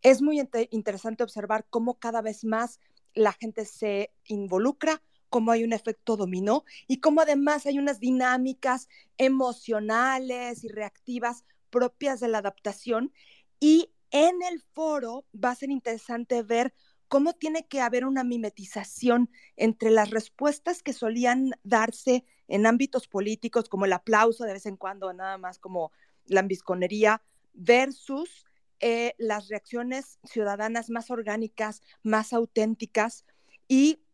es 0.03 0.21
muy 0.21 0.39
interesante 0.71 1.25
observar 1.25 1.65
cómo 1.71 1.99
cada 1.99 2.21
vez 2.21 2.45
más 2.45 2.79
la 3.15 3.33
gente 3.33 3.65
se 3.65 4.13
involucra, 4.27 5.01
cómo 5.31 5.51
hay 5.51 5.65
un 5.65 5.73
efecto 5.73 6.19
dominó 6.19 6.65
y 6.87 7.01
cómo 7.01 7.23
además 7.23 7.65
hay 7.65 7.79
unas 7.79 8.01
dinámicas 8.01 8.87
emocionales 9.17 10.63
y 10.63 10.69
reactivas 10.69 11.47
propias 11.71 12.21
de 12.21 12.29
la 12.29 12.37
adaptación. 12.37 13.15
Y 13.61 13.95
en 14.11 14.43
el 14.43 14.61
foro 14.61 15.25
va 15.35 15.53
a 15.53 15.55
ser 15.55 15.71
interesante 15.71 16.43
ver 16.43 16.75
cómo 17.11 17.33
tiene 17.33 17.67
que 17.67 17.81
haber 17.81 18.07
una 18.07 18.23
mimetización 18.23 19.31
entre 19.57 19.91
las 19.91 20.11
respuestas 20.11 20.81
que 20.81 20.93
solían 20.93 21.51
darse 21.65 22.25
en 22.47 22.67
ámbitos 22.67 23.09
políticos, 23.09 23.69
como 23.69 23.85
el 23.85 23.93
aplauso 23.93 24.45
de 24.45 24.53
vez 24.53 24.65
en 24.65 24.77
cuando, 24.77 25.13
nada 25.13 25.37
más 25.37 25.59
como 25.59 25.91
la 26.27 26.39
ambisconería, 26.39 27.21
versus 27.53 28.47
eh, 28.79 29.15
las 29.19 29.49
reacciones 29.49 30.21
ciudadanas 30.23 30.89
más 30.89 31.11
orgánicas, 31.11 31.83
más 32.05 32.33
auténticas. 32.33 33.25
Y 33.67 34.05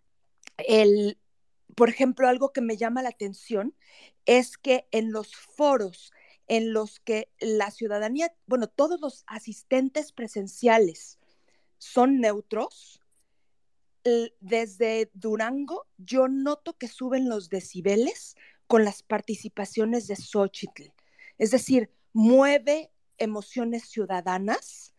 el, 0.56 1.18
por 1.74 1.90
ejemplo, 1.90 2.28
algo 2.28 2.50
que 2.50 2.62
me 2.62 2.78
llama 2.78 3.02
la 3.02 3.11
atención 3.11 3.74
es 4.24 4.56
que 4.56 4.88
en 4.90 5.12
los 5.12 5.37
foros 5.37 6.12
en 6.48 6.72
los 6.72 6.98
que 7.00 7.28
la 7.40 7.70
ciudadanía, 7.70 8.35
bueno, 8.46 8.68
todos 8.68 9.00
los 9.02 9.24
asistentes 9.26 10.12
presenciales 10.12 11.18
son 11.79 12.21
neutros, 12.21 13.01
desde 14.41 15.11
Durango 15.15 15.87
yo 15.97 16.29
noto 16.29 16.79
que 16.79 16.89
suben 16.89 17.29
los 17.29 17.49
decibeles 17.49 18.37
con 18.67 18.85
las 18.85 19.03
participaciones 19.03 20.07
de 20.07 20.17
Xochitl. 20.17 20.93
Es 21.39 21.51
decir, 21.51 21.91
mueve 22.12 22.93
emociones 23.19 23.89
ciudadanas 23.89 24.95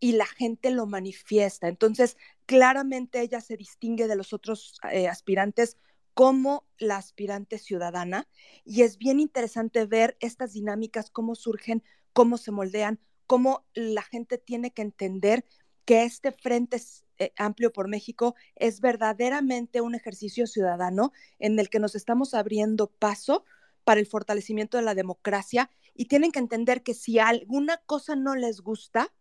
y 0.00 0.12
la 0.12 0.26
gente 0.26 0.70
lo 0.70 0.86
manifiesta. 0.86 1.68
Entonces, 1.68 2.16
claramente 2.46 3.20
ella 3.20 3.40
se 3.40 3.56
distingue 3.56 4.08
de 4.08 4.16
los 4.16 4.32
otros 4.32 4.74
eh, 4.90 5.08
aspirantes 5.08 5.76
como 6.14 6.66
la 6.78 6.96
aspirante 6.96 7.58
ciudadana 7.58 8.28
y 8.64 8.82
es 8.82 8.98
bien 8.98 9.20
interesante 9.20 9.86
ver 9.86 10.16
estas 10.20 10.52
dinámicas, 10.52 11.10
cómo 11.10 11.34
surgen, 11.34 11.82
cómo 12.12 12.36
se 12.36 12.50
moldean, 12.50 13.00
cómo 13.26 13.64
la 13.72 14.02
gente 14.02 14.36
tiene 14.36 14.72
que 14.72 14.82
entender 14.82 15.46
que 15.84 16.04
este 16.04 16.32
Frente 16.32 16.80
eh, 17.18 17.32
Amplio 17.36 17.72
por 17.72 17.88
México 17.88 18.34
es 18.56 18.80
verdaderamente 18.80 19.80
un 19.80 19.94
ejercicio 19.94 20.46
ciudadano 20.46 21.12
en 21.38 21.58
el 21.58 21.70
que 21.70 21.78
nos 21.78 21.94
estamos 21.94 22.34
abriendo 22.34 22.88
paso 22.88 23.44
para 23.84 24.00
el 24.00 24.06
fortalecimiento 24.06 24.76
de 24.76 24.84
la 24.84 24.94
democracia 24.94 25.70
y 25.94 26.06
tienen 26.06 26.32
que 26.32 26.38
entender 26.38 26.82
que 26.82 26.94
si 26.94 27.18
alguna 27.18 27.78
cosa 27.78 28.16
no 28.16 28.34
les 28.34 28.60
gusta, 28.60 29.12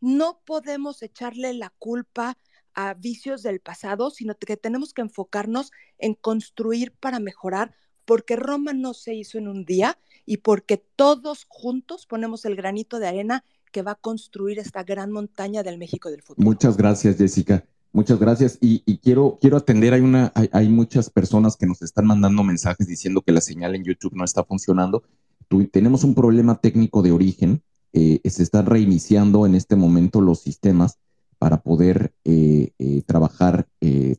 no 0.00 0.40
podemos 0.44 1.02
echarle 1.02 1.52
la 1.54 1.70
culpa 1.70 2.38
a 2.74 2.94
vicios 2.94 3.42
del 3.42 3.60
pasado, 3.60 4.10
sino 4.10 4.36
que 4.36 4.56
tenemos 4.56 4.92
que 4.92 5.02
enfocarnos 5.02 5.70
en 5.98 6.14
construir 6.14 6.92
para 6.92 7.20
mejorar, 7.20 7.74
porque 8.04 8.36
Roma 8.36 8.72
no 8.72 8.94
se 8.94 9.14
hizo 9.14 9.38
en 9.38 9.48
un 9.48 9.64
día 9.64 9.98
y 10.26 10.38
porque 10.38 10.76
todos 10.76 11.46
juntos 11.48 12.06
ponemos 12.06 12.44
el 12.44 12.56
granito 12.56 12.98
de 12.98 13.08
arena 13.08 13.44
que 13.74 13.82
va 13.82 13.90
a 13.90 13.96
construir 13.96 14.60
esta 14.60 14.84
gran 14.84 15.10
montaña 15.10 15.64
del 15.64 15.78
México 15.78 16.08
del 16.08 16.22
futuro. 16.22 16.46
Muchas 16.48 16.76
gracias, 16.76 17.16
Jessica. 17.16 17.64
Muchas 17.92 18.20
gracias. 18.20 18.56
Y, 18.60 18.98
quiero, 18.98 19.36
quiero 19.40 19.56
atender, 19.56 19.94
hay, 19.94 20.00
una, 20.00 20.32
hay, 20.52 20.68
muchas 20.68 21.10
personas 21.10 21.56
que 21.56 21.66
nos 21.66 21.82
están 21.82 22.06
mandando 22.06 22.44
mensajes 22.44 22.86
diciendo 22.86 23.22
que 23.22 23.32
la 23.32 23.40
señal 23.40 23.74
en 23.74 23.82
YouTube 23.82 24.14
no 24.14 24.24
está 24.24 24.44
funcionando. 24.44 25.02
tenemos 25.72 26.04
un 26.04 26.14
problema 26.14 26.60
técnico 26.60 27.02
de 27.02 27.10
origen. 27.10 27.62
Eh, 27.92 28.20
se 28.24 28.44
están 28.44 28.66
reiniciando 28.66 29.44
en 29.44 29.56
este 29.56 29.74
momento 29.74 30.20
los 30.20 30.40
sistemas 30.40 30.98
para 31.38 31.60
poder 31.60 32.14
eh, 32.24 32.70
eh, 32.78 33.02
trabajar, 33.04 33.66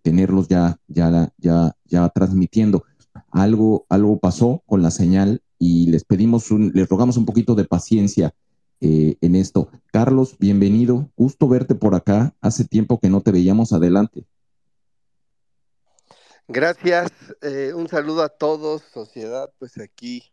tenerlos 0.02 0.50
ya, 0.50 0.78
ya, 0.88 1.34
ya, 1.38 1.76
ya 1.86 2.10
transmitiendo. 2.10 2.84
Algo, 3.32 3.86
algo 3.88 4.20
pasó 4.20 4.64
con 4.66 4.82
la 4.82 4.92
señal 4.92 5.42
y 5.58 5.88
les 5.88 6.04
pedimos, 6.04 6.52
un, 6.52 6.74
les 6.76 6.90
rogamos 6.90 7.16
un 7.16 7.26
poquito 7.26 7.56
de 7.56 7.64
paciencia 7.64 8.34
eh, 8.82 9.18
en 9.22 9.36
esto. 9.36 9.70
Carlos, 9.92 10.38
bienvenido. 10.38 11.10
Gusto 11.16 11.48
verte 11.48 11.76
por 11.76 11.96
acá. 11.96 12.36
Hace 12.42 12.66
tiempo 12.66 13.00
que 13.00 13.10
no 13.10 13.22
te 13.22 13.32
veíamos. 13.32 13.74
Adelante. 13.74 14.26
Gracias. 16.48 17.12
Eh, 17.42 17.74
un 17.74 17.88
saludo 17.88 18.22
a 18.22 18.30
todos, 18.30 18.84
sociedad, 18.84 19.52
pues 19.58 19.80
aquí 19.80 20.32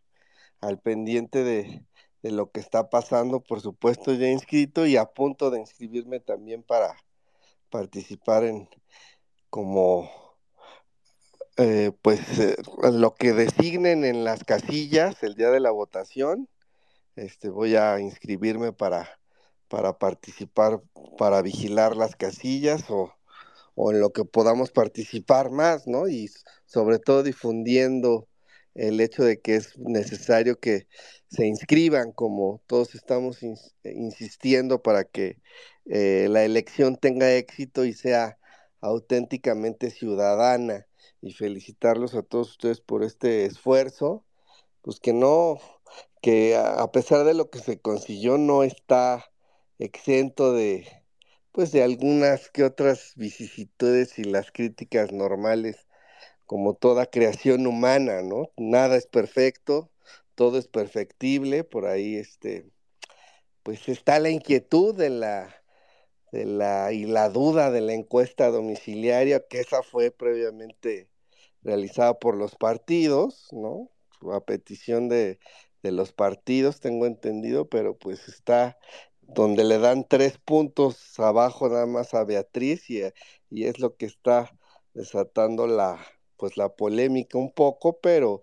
al 0.61 0.79
pendiente 0.79 1.43
de, 1.43 1.85
lo 2.21 2.51
que 2.51 2.59
está 2.59 2.89
pasando. 2.89 3.41
Por 3.41 3.61
supuesto, 3.61 4.13
ya 4.13 4.29
inscrito 4.29 4.85
y 4.85 4.97
a 4.97 5.05
punto 5.05 5.49
de 5.49 5.59
inscribirme 5.59 6.19
también 6.19 6.63
para 6.63 6.95
participar 7.69 8.43
en 8.43 8.69
como 9.49 10.09
eh, 11.57 11.91
pues 12.01 12.19
lo 12.91 13.15
que 13.15 13.33
designen 13.33 14.05
en 14.05 14.23
las 14.23 14.43
casillas 14.43 15.21
el 15.23 15.35
día 15.35 15.49
de 15.49 15.59
la 15.59 15.71
votación 15.71 16.47
este, 17.15 17.49
voy 17.49 17.75
a 17.75 17.99
inscribirme 17.99 18.73
para, 18.73 19.19
para 19.67 19.97
participar, 19.97 20.81
para 21.17 21.41
vigilar 21.41 21.95
las 21.95 22.15
casillas 22.15 22.89
o, 22.89 23.13
o 23.75 23.91
en 23.91 23.99
lo 23.99 24.11
que 24.11 24.25
podamos 24.25 24.71
participar 24.71 25.51
más, 25.51 25.87
¿no? 25.87 26.07
Y 26.07 26.29
sobre 26.65 26.99
todo 26.99 27.23
difundiendo 27.23 28.27
el 28.75 28.99
hecho 29.01 29.23
de 29.23 29.39
que 29.39 29.55
es 29.55 29.77
necesario 29.77 30.59
que 30.59 30.87
se 31.29 31.45
inscriban, 31.45 32.11
como 32.11 32.61
todos 32.67 32.95
estamos 32.95 33.39
insistiendo, 33.83 34.81
para 34.81 35.03
que 35.03 35.39
eh, 35.85 36.27
la 36.29 36.43
elección 36.43 36.95
tenga 36.95 37.33
éxito 37.33 37.85
y 37.85 37.93
sea 37.93 38.37
auténticamente 38.81 39.89
ciudadana. 39.89 40.87
Y 41.21 41.33
felicitarlos 41.33 42.15
a 42.15 42.21
todos 42.23 42.51
ustedes 42.51 42.81
por 42.81 43.03
este 43.03 43.45
esfuerzo, 43.45 44.25
pues 44.81 44.99
que 44.99 45.13
no, 45.13 45.57
que 46.23 46.55
a 46.55 46.89
pesar 46.93 47.25
de 47.25 47.33
lo 47.33 47.49
que 47.49 47.59
se 47.59 47.81
consiguió 47.81 48.37
no 48.37 48.63
está 48.63 49.29
exento 49.77 50.53
de 50.53 50.87
pues 51.51 51.73
de 51.73 51.83
algunas 51.83 52.49
que 52.49 52.63
otras 52.63 53.11
vicisitudes 53.17 54.17
y 54.17 54.23
las 54.23 54.49
críticas 54.49 55.11
normales 55.11 55.85
como 56.45 56.75
toda 56.75 57.07
creación 57.07 57.67
humana, 57.67 58.21
¿no? 58.23 58.51
Nada 58.57 58.95
es 58.95 59.05
perfecto, 59.05 59.91
todo 60.35 60.57
es 60.59 60.67
perfectible, 60.69 61.65
por 61.65 61.87
ahí 61.87 62.15
este 62.15 62.71
pues 63.63 63.89
está 63.89 64.19
la 64.19 64.29
inquietud 64.29 64.95
de 64.95 65.09
la 65.09 65.53
de 66.31 66.45
la 66.45 66.93
y 66.93 67.03
la 67.05 67.27
duda 67.27 67.69
de 67.69 67.81
la 67.81 67.93
encuesta 67.93 68.49
domiciliaria 68.49 69.45
que 69.49 69.59
esa 69.59 69.83
fue 69.83 70.09
previamente 70.11 71.09
realizada 71.63 72.17
por 72.17 72.37
los 72.37 72.55
partidos, 72.55 73.49
¿no? 73.51 73.89
A 74.31 74.39
petición 74.39 75.09
de 75.09 75.37
de 75.83 75.91
los 75.91 76.13
partidos, 76.13 76.79
tengo 76.79 77.05
entendido, 77.05 77.69
pero 77.69 77.97
pues 77.97 78.27
está 78.29 78.77
donde 79.21 79.63
le 79.65 79.79
dan 79.79 80.07
tres 80.07 80.37
puntos 80.39 81.19
abajo 81.19 81.69
nada 81.69 81.85
más 81.85 82.13
a 82.13 82.23
Beatriz 82.25 82.89
y, 82.89 83.01
y 83.49 83.65
es 83.65 83.79
lo 83.79 83.95
que 83.97 84.05
está 84.07 84.51
desatando 84.93 85.67
la 85.67 85.99
pues 86.37 86.57
la 86.57 86.69
polémica 86.75 87.37
un 87.37 87.53
poco, 87.53 87.99
pero 88.01 88.41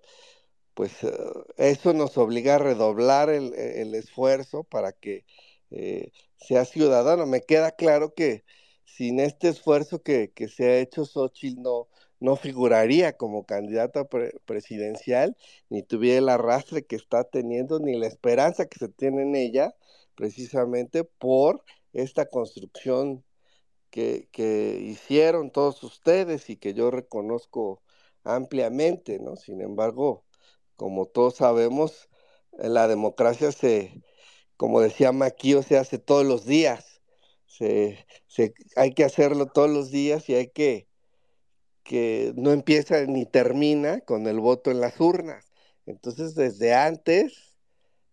pues 0.74 1.04
eh, 1.04 1.12
eso 1.58 1.92
nos 1.94 2.16
obliga 2.18 2.56
a 2.56 2.58
redoblar 2.58 3.30
el, 3.30 3.54
el 3.54 3.94
esfuerzo 3.94 4.64
para 4.64 4.92
que 4.92 5.26
eh, 5.70 6.12
sea 6.36 6.64
ciudadano. 6.64 7.26
Me 7.26 7.42
queda 7.42 7.72
claro 7.72 8.14
que 8.14 8.44
sin 8.84 9.20
este 9.20 9.48
esfuerzo 9.50 10.02
que, 10.02 10.32
que 10.32 10.48
se 10.48 10.66
ha 10.70 10.78
hecho 10.78 11.04
Xochitl 11.04 11.62
no, 11.62 11.88
no 12.20 12.36
figuraría 12.36 13.16
como 13.16 13.44
candidata 13.46 14.06
presidencial, 14.44 15.36
ni 15.70 15.82
tuviera 15.82 16.18
el 16.18 16.28
arrastre 16.28 16.84
que 16.86 16.96
está 16.96 17.24
teniendo, 17.24 17.80
ni 17.80 17.98
la 17.98 18.06
esperanza 18.06 18.66
que 18.66 18.78
se 18.78 18.88
tiene 18.88 19.22
en 19.22 19.36
ella, 19.36 19.74
precisamente 20.14 21.04
por 21.04 21.64
esta 21.92 22.26
construcción 22.26 23.24
que, 23.90 24.28
que 24.32 24.80
hicieron 24.82 25.50
todos 25.50 25.82
ustedes 25.82 26.50
y 26.50 26.56
que 26.56 26.74
yo 26.74 26.90
reconozco 26.90 27.82
ampliamente, 28.24 29.18
¿no? 29.20 29.36
Sin 29.36 29.60
embargo, 29.62 30.24
como 30.76 31.06
todos 31.06 31.36
sabemos, 31.36 32.08
la 32.52 32.88
democracia 32.88 33.52
se, 33.52 34.02
como 34.56 34.80
decía 34.80 35.12
Maquio, 35.12 35.62
se 35.62 35.78
hace 35.78 35.98
todos 35.98 36.26
los 36.26 36.46
días. 36.46 37.02
Se, 37.46 38.06
se, 38.28 38.54
hay 38.76 38.94
que 38.94 39.04
hacerlo 39.04 39.46
todos 39.48 39.70
los 39.70 39.90
días 39.90 40.28
y 40.28 40.34
hay 40.36 40.48
que 40.50 40.88
que 41.90 42.32
no 42.36 42.52
empieza 42.52 43.04
ni 43.06 43.26
termina 43.26 44.00
con 44.02 44.28
el 44.28 44.38
voto 44.38 44.70
en 44.70 44.80
las 44.80 45.00
urnas. 45.00 45.50
Entonces, 45.86 46.36
desde 46.36 46.72
antes, 46.72 47.58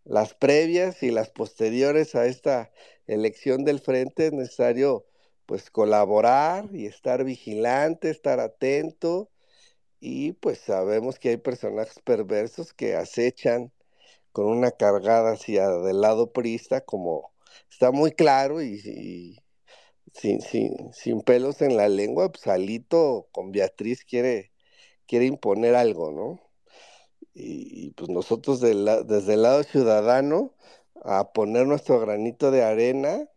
las 0.04 0.34
previas 0.34 1.04
y 1.04 1.12
las 1.12 1.30
posteriores 1.30 2.16
a 2.16 2.26
esta 2.26 2.72
elección 3.06 3.66
del 3.66 3.80
frente 3.80 4.26
es 4.26 4.34
necesario 4.34 5.06
pues 5.46 5.70
colaborar 5.70 6.70
y 6.74 6.88
estar 6.88 7.24
vigilante, 7.24 8.10
estar 8.10 8.40
atento. 8.40 9.30
Y 10.00 10.32
pues 10.34 10.58
sabemos 10.58 11.20
que 11.20 11.30
hay 11.30 11.38
personajes 11.38 12.00
perversos 12.04 12.74
que 12.74 12.96
acechan 12.96 13.72
con 14.32 14.48
una 14.48 14.72
cargada 14.72 15.34
hacia 15.34 15.70
del 15.70 16.02
lado 16.02 16.32
priista, 16.34 16.82
como 16.82 17.32
está 17.70 17.92
muy 17.92 18.12
claro 18.12 18.64
y, 18.64 19.40
sin, 20.18 20.42
sin, 20.94 21.22
pelos 21.22 21.62
en 21.62 21.78
la 21.78 21.90
lengua, 21.90 22.32
pues 22.32 22.48
Alito 22.48 23.28
con 23.32 23.52
Beatriz 23.52 24.04
quiere, 24.06 24.52
quiere 25.08 25.26
imponer 25.26 25.76
algo, 25.76 26.12
¿no? 26.12 26.42
Y, 27.34 27.92
pues 27.92 28.10
nosotros 28.10 28.62
desde 28.62 29.34
el 29.34 29.42
lado 29.44 29.64
ciudadano 29.64 30.56
a 31.04 31.32
poner 31.34 31.68
nuestro 31.68 32.00
granito 32.00 32.52
de 32.52 32.64
arena 32.64 33.30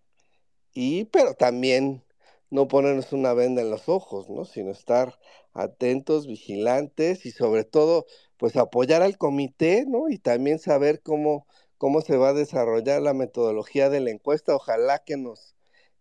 y 0.73 1.05
pero 1.07 1.35
también 1.35 2.05
no 2.51 2.69
ponernos 2.69 3.13
una 3.13 3.35
venda 3.35 3.63
en 3.63 3.71
los 3.71 3.89
ojos, 3.89 4.29
¿no? 4.31 4.45
Sino 4.45 4.71
estar 4.73 5.19
atentos, 5.53 6.27
vigilantes 6.27 7.27
y 7.27 7.33
sobre 7.33 7.65
todo, 7.65 8.07
pues 8.39 8.57
apoyar 8.57 9.03
al 9.03 9.19
comité, 9.19 9.85
¿no? 9.87 10.09
Y 10.09 10.19
también 10.19 10.59
saber 10.59 11.03
cómo, 11.03 11.47
cómo 11.79 12.01
se 12.03 12.17
va 12.17 12.31
a 12.31 12.35
desarrollar 12.35 13.03
la 13.03 13.15
metodología 13.15 13.91
de 13.91 14.01
la 14.01 14.11
encuesta. 14.11 14.55
Ojalá 14.57 15.01
que 15.01 15.17
nos, 15.17 15.55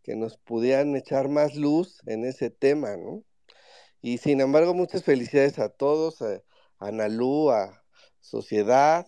que 0.04 0.16
nos 0.16 0.38
pudieran 0.38 0.96
echar 0.96 1.30
más 1.30 1.56
luz 1.56 2.02
en 2.06 2.26
ese 2.26 2.50
tema, 2.50 2.98
¿no? 2.98 3.24
Y 4.02 4.20
sin 4.20 4.42
embargo, 4.42 4.74
muchas 4.74 5.04
felicidades 5.04 5.60
a 5.60 5.70
todos, 5.70 6.22
a, 6.22 6.36
a 6.80 6.88
Analú, 6.88 7.52
a 7.52 7.84
Sociedad, 8.22 9.08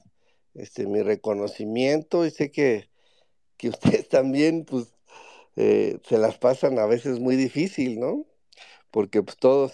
este, 0.54 0.88
mi 0.88 1.01
reconocimiento 1.01 2.25
y 2.25 2.32
sé 2.32 2.51
que, 2.51 2.89
que 3.58 3.69
ustedes 3.71 4.10
también, 4.10 4.65
pues, 4.65 4.95
eh, 5.58 5.99
se 6.08 6.17
las 6.17 6.38
pasan 6.38 6.80
a 6.80 6.86
veces 6.86 7.19
muy 7.19 7.36
difícil, 7.36 7.99
¿no? 7.99 8.25
Porque 8.91 9.23
pues 9.23 9.38
todos 9.38 9.73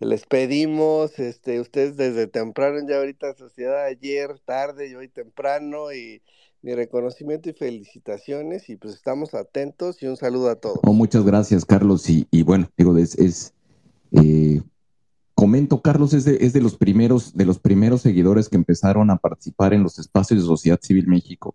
les 0.00 0.26
pedimos, 0.26 1.18
este, 1.18 1.60
ustedes 1.60 1.96
desde 1.96 2.26
temprano, 2.26 2.80
ya 2.88 2.98
ahorita 2.98 3.34
sociedad, 3.34 3.84
ayer, 3.84 4.38
tarde 4.40 4.88
y 4.88 4.94
hoy 4.94 5.08
temprano, 5.08 5.92
y 5.92 6.22
mi 6.62 6.74
reconocimiento 6.74 7.50
y 7.50 7.52
felicitaciones, 7.52 8.68
y 8.68 8.76
pues 8.76 8.94
estamos 8.94 9.34
atentos 9.34 10.02
y 10.02 10.06
un 10.06 10.16
saludo 10.16 10.50
a 10.50 10.56
todos. 10.56 10.78
Oh, 10.84 10.92
muchas 10.92 11.24
gracias, 11.24 11.64
Carlos, 11.64 12.08
y, 12.08 12.26
bueno, 12.42 12.68
digo, 12.76 12.96
es, 12.96 13.18
es 13.18 13.52
eh, 14.12 14.62
comento, 15.34 15.82
Carlos, 15.82 16.14
es 16.14 16.24
de, 16.24 16.38
es 16.40 16.52
de 16.52 16.60
los 16.60 16.76
primeros, 16.76 17.36
de 17.36 17.44
los 17.44 17.58
primeros 17.58 18.02
seguidores 18.02 18.48
que 18.48 18.56
empezaron 18.56 19.10
a 19.10 19.16
participar 19.16 19.74
en 19.74 19.82
los 19.82 19.98
espacios 19.98 20.40
de 20.40 20.46
Sociedad 20.46 20.78
Civil 20.80 21.08
México 21.08 21.54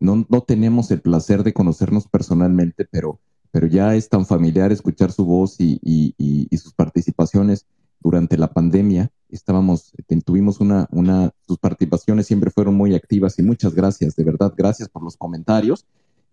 no, 0.00 0.26
no 0.28 0.42
tenemos 0.42 0.90
el 0.90 1.00
placer 1.00 1.42
de 1.42 1.52
conocernos 1.52 2.06
personalmente, 2.06 2.86
pero, 2.90 3.20
pero 3.50 3.66
ya 3.66 3.94
es 3.94 4.08
tan 4.08 4.26
familiar 4.26 4.72
escuchar 4.72 5.12
su 5.12 5.24
voz 5.24 5.56
y, 5.58 5.80
y, 5.82 6.56
sus 6.56 6.72
participaciones 6.74 7.66
durante 8.00 8.36
la 8.36 8.48
pandemia. 8.48 9.10
Estábamos, 9.28 9.92
tuvimos 10.24 10.60
una, 10.60 10.88
una, 10.90 11.32
sus 11.46 11.58
participaciones 11.58 12.26
siempre 12.26 12.50
fueron 12.50 12.74
muy 12.74 12.94
activas 12.94 13.38
y 13.38 13.42
muchas 13.42 13.74
gracias, 13.74 14.14
de 14.16 14.24
verdad, 14.24 14.52
gracias 14.56 14.88
por 14.88 15.02
los 15.02 15.16
comentarios 15.16 15.86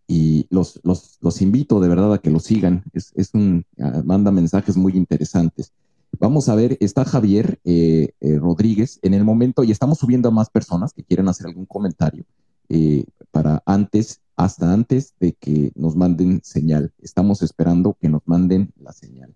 y 0.08 0.48
los, 0.50 0.80
los, 0.84 1.18
los 1.22 1.42
invito 1.42 1.80
de 1.80 1.88
verdad 1.88 2.14
a 2.14 2.18
que 2.20 2.30
lo 2.30 2.40
sigan. 2.40 2.84
Es, 2.94 3.12
es 3.16 3.34
un, 3.34 3.66
ah, 3.80 4.02
manda 4.06 4.32
mensajes 4.32 4.78
muy 4.78 4.94
interesantes. 4.94 5.72
Vamos 6.20 6.50
a 6.50 6.56
ver, 6.56 6.78
está 6.80 7.06
Javier 7.06 7.60
eh, 7.64 8.14
eh, 8.20 8.38
Rodríguez 8.38 9.00
en 9.02 9.14
el 9.14 9.24
momento 9.24 9.64
y 9.64 9.72
estamos 9.72 10.00
subiendo 10.00 10.30
a 10.30 10.32
más 10.32 10.50
personas 10.50 10.94
que 10.94 11.04
quieren 11.04 11.28
hacer 11.28 11.48
algún 11.48 11.66
comentario. 11.66 12.26
Eh, 12.70 13.06
para 13.32 13.64
antes, 13.66 14.22
hasta 14.36 14.72
antes 14.72 15.16
de 15.20 15.34
que 15.34 15.72
nos 15.76 15.96
manden 15.96 16.42
señal. 16.44 16.94
Estamos 17.02 17.42
esperando 17.42 17.98
que 18.00 18.10
nos 18.10 18.22
manden 18.26 18.72
la 18.80 18.94
señal. 18.94 19.34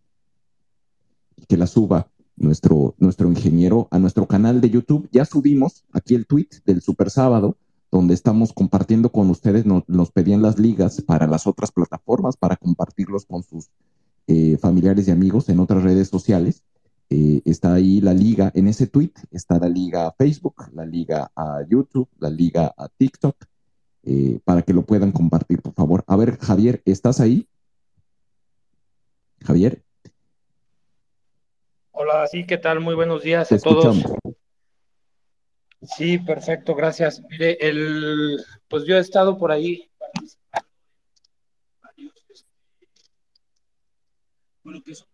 Y 1.36 1.46
que 1.46 1.58
la 1.58 1.68
suba 1.68 2.10
nuestro, 2.38 2.96
nuestro 3.00 3.28
ingeniero 3.28 3.88
a 3.92 4.00
nuestro 4.00 4.28
canal 4.28 4.62
de 4.62 4.70
YouTube. 4.70 5.10
Ya 5.12 5.26
subimos 5.26 5.84
aquí 5.92 6.16
el 6.16 6.26
tweet 6.26 6.50
del 6.66 6.82
Super 6.82 7.10
Sábado, 7.10 7.58
donde 7.92 8.14
estamos 8.14 8.54
compartiendo 8.54 9.12
con 9.12 9.30
ustedes, 9.30 9.66
nos, 9.66 10.12
pedían 10.12 10.42
las 10.42 10.60
ligas 10.60 11.02
para 11.02 11.28
las 11.28 11.48
otras 11.48 11.72
plataformas, 11.72 12.38
para 12.38 12.56
compartirlos 12.56 13.26
con 13.26 13.44
sus 13.44 13.70
eh, 14.28 14.58
familiares 14.58 15.08
y 15.08 15.12
amigos 15.12 15.50
en 15.50 15.60
otras 15.60 15.84
redes 15.84 16.08
sociales. 16.08 16.64
Eh, 17.10 17.42
está 17.46 17.74
ahí 17.74 18.02
la 18.02 18.14
liga 18.14 18.52
en 18.54 18.68
ese 18.68 18.88
tweet, 18.88 19.14
está 19.32 19.58
la 19.60 19.70
liga 19.70 20.08
a 20.08 20.12
Facebook, 20.12 20.70
la 20.74 20.86
liga 20.86 21.32
a 21.36 21.62
YouTube, 21.68 22.10
la 22.20 22.30
liga 22.30 22.74
a 22.78 22.90
TikTok, 22.90 23.36
eh, 24.04 24.40
para 24.44 24.62
que 24.62 24.74
lo 24.74 24.84
puedan 24.84 25.14
compartir, 25.14 25.62
por 25.62 25.74
favor. 25.74 26.04
A 26.08 26.18
ver, 26.18 26.38
Javier, 26.38 26.82
¿estás 26.86 27.22
ahí? 27.22 27.48
Javier. 29.40 29.87
Hola, 32.00 32.28
sí, 32.28 32.46
¿qué 32.46 32.60
tal? 32.60 32.80
Muy 32.80 32.94
buenos 32.94 33.24
días 33.24 33.52
a 33.52 33.58
todos. 33.58 33.98
Sí, 35.82 36.20
perfecto, 36.20 36.76
gracias. 36.76 37.24
Mire, 37.28 37.58
el, 37.60 38.38
pues 38.68 38.86
yo 38.86 38.98
he 38.98 39.00
estado 39.00 39.36
por 39.36 39.52
ahí 39.52 39.90
bueno, 44.64 44.84
que 44.86 44.94
son 44.94 45.08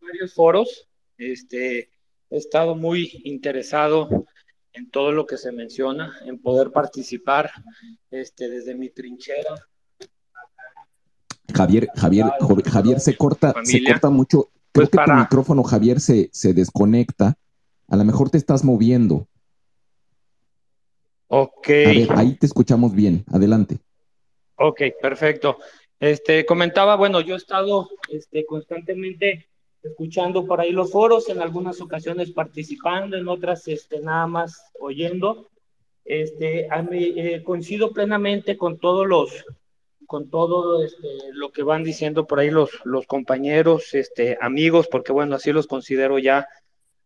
varios 0.00 0.34
foros 0.34 0.88
este, 1.18 1.90
he 2.30 2.36
estado 2.36 2.74
muy 2.74 3.22
interesado 3.22 4.26
en 4.72 4.90
todo 4.90 5.12
lo 5.12 5.26
que 5.26 5.36
se 5.36 5.52
menciona, 5.52 6.18
en 6.24 6.42
poder 6.42 6.72
participar 6.72 7.52
este, 8.10 8.48
desde 8.48 8.74
mi 8.74 8.88
trinchera. 8.88 9.54
Javier, 11.54 11.88
Javier, 11.94 12.26
Javier 12.66 12.98
se 12.98 13.16
corta, 13.16 13.54
se 13.62 13.84
corta 13.84 14.10
mucho. 14.10 14.50
Creo 14.74 14.88
pues 14.88 15.04
que 15.06 15.12
tu 15.12 15.16
micrófono, 15.16 15.62
Javier, 15.62 16.00
se, 16.00 16.30
se 16.32 16.52
desconecta. 16.52 17.38
A 17.86 17.96
lo 17.96 18.04
mejor 18.04 18.28
te 18.28 18.38
estás 18.38 18.64
moviendo. 18.64 19.28
Ok. 21.28 21.68
ahí 22.10 22.34
te 22.34 22.46
escuchamos 22.46 22.92
bien. 22.92 23.24
Adelante. 23.32 23.78
Ok, 24.56 24.82
perfecto. 25.00 25.58
Este, 26.00 26.44
comentaba, 26.44 26.96
bueno, 26.96 27.20
yo 27.20 27.34
he 27.34 27.38
estado 27.38 27.88
este, 28.08 28.44
constantemente 28.46 29.48
escuchando 29.80 30.44
por 30.44 30.60
ahí 30.60 30.72
los 30.72 30.90
foros, 30.90 31.28
en 31.28 31.40
algunas 31.40 31.80
ocasiones 31.80 32.32
participando, 32.32 33.16
en 33.16 33.28
otras 33.28 33.68
este, 33.68 34.00
nada 34.00 34.26
más 34.26 34.72
oyendo. 34.80 35.50
Este, 36.04 36.66
a 36.68 36.82
mí, 36.82 37.14
eh, 37.16 37.44
coincido 37.44 37.92
plenamente 37.92 38.56
con 38.58 38.78
todos 38.78 39.06
los, 39.06 39.44
con 40.14 40.30
todo 40.30 40.84
este, 40.84 41.08
lo 41.32 41.50
que 41.50 41.64
van 41.64 41.82
diciendo 41.82 42.24
por 42.24 42.38
ahí 42.38 42.48
los, 42.48 42.70
los 42.84 43.04
compañeros, 43.04 43.94
este, 43.94 44.38
amigos, 44.40 44.86
porque 44.88 45.10
bueno, 45.10 45.34
así 45.34 45.50
los 45.50 45.66
considero 45.66 46.20
ya 46.20 46.46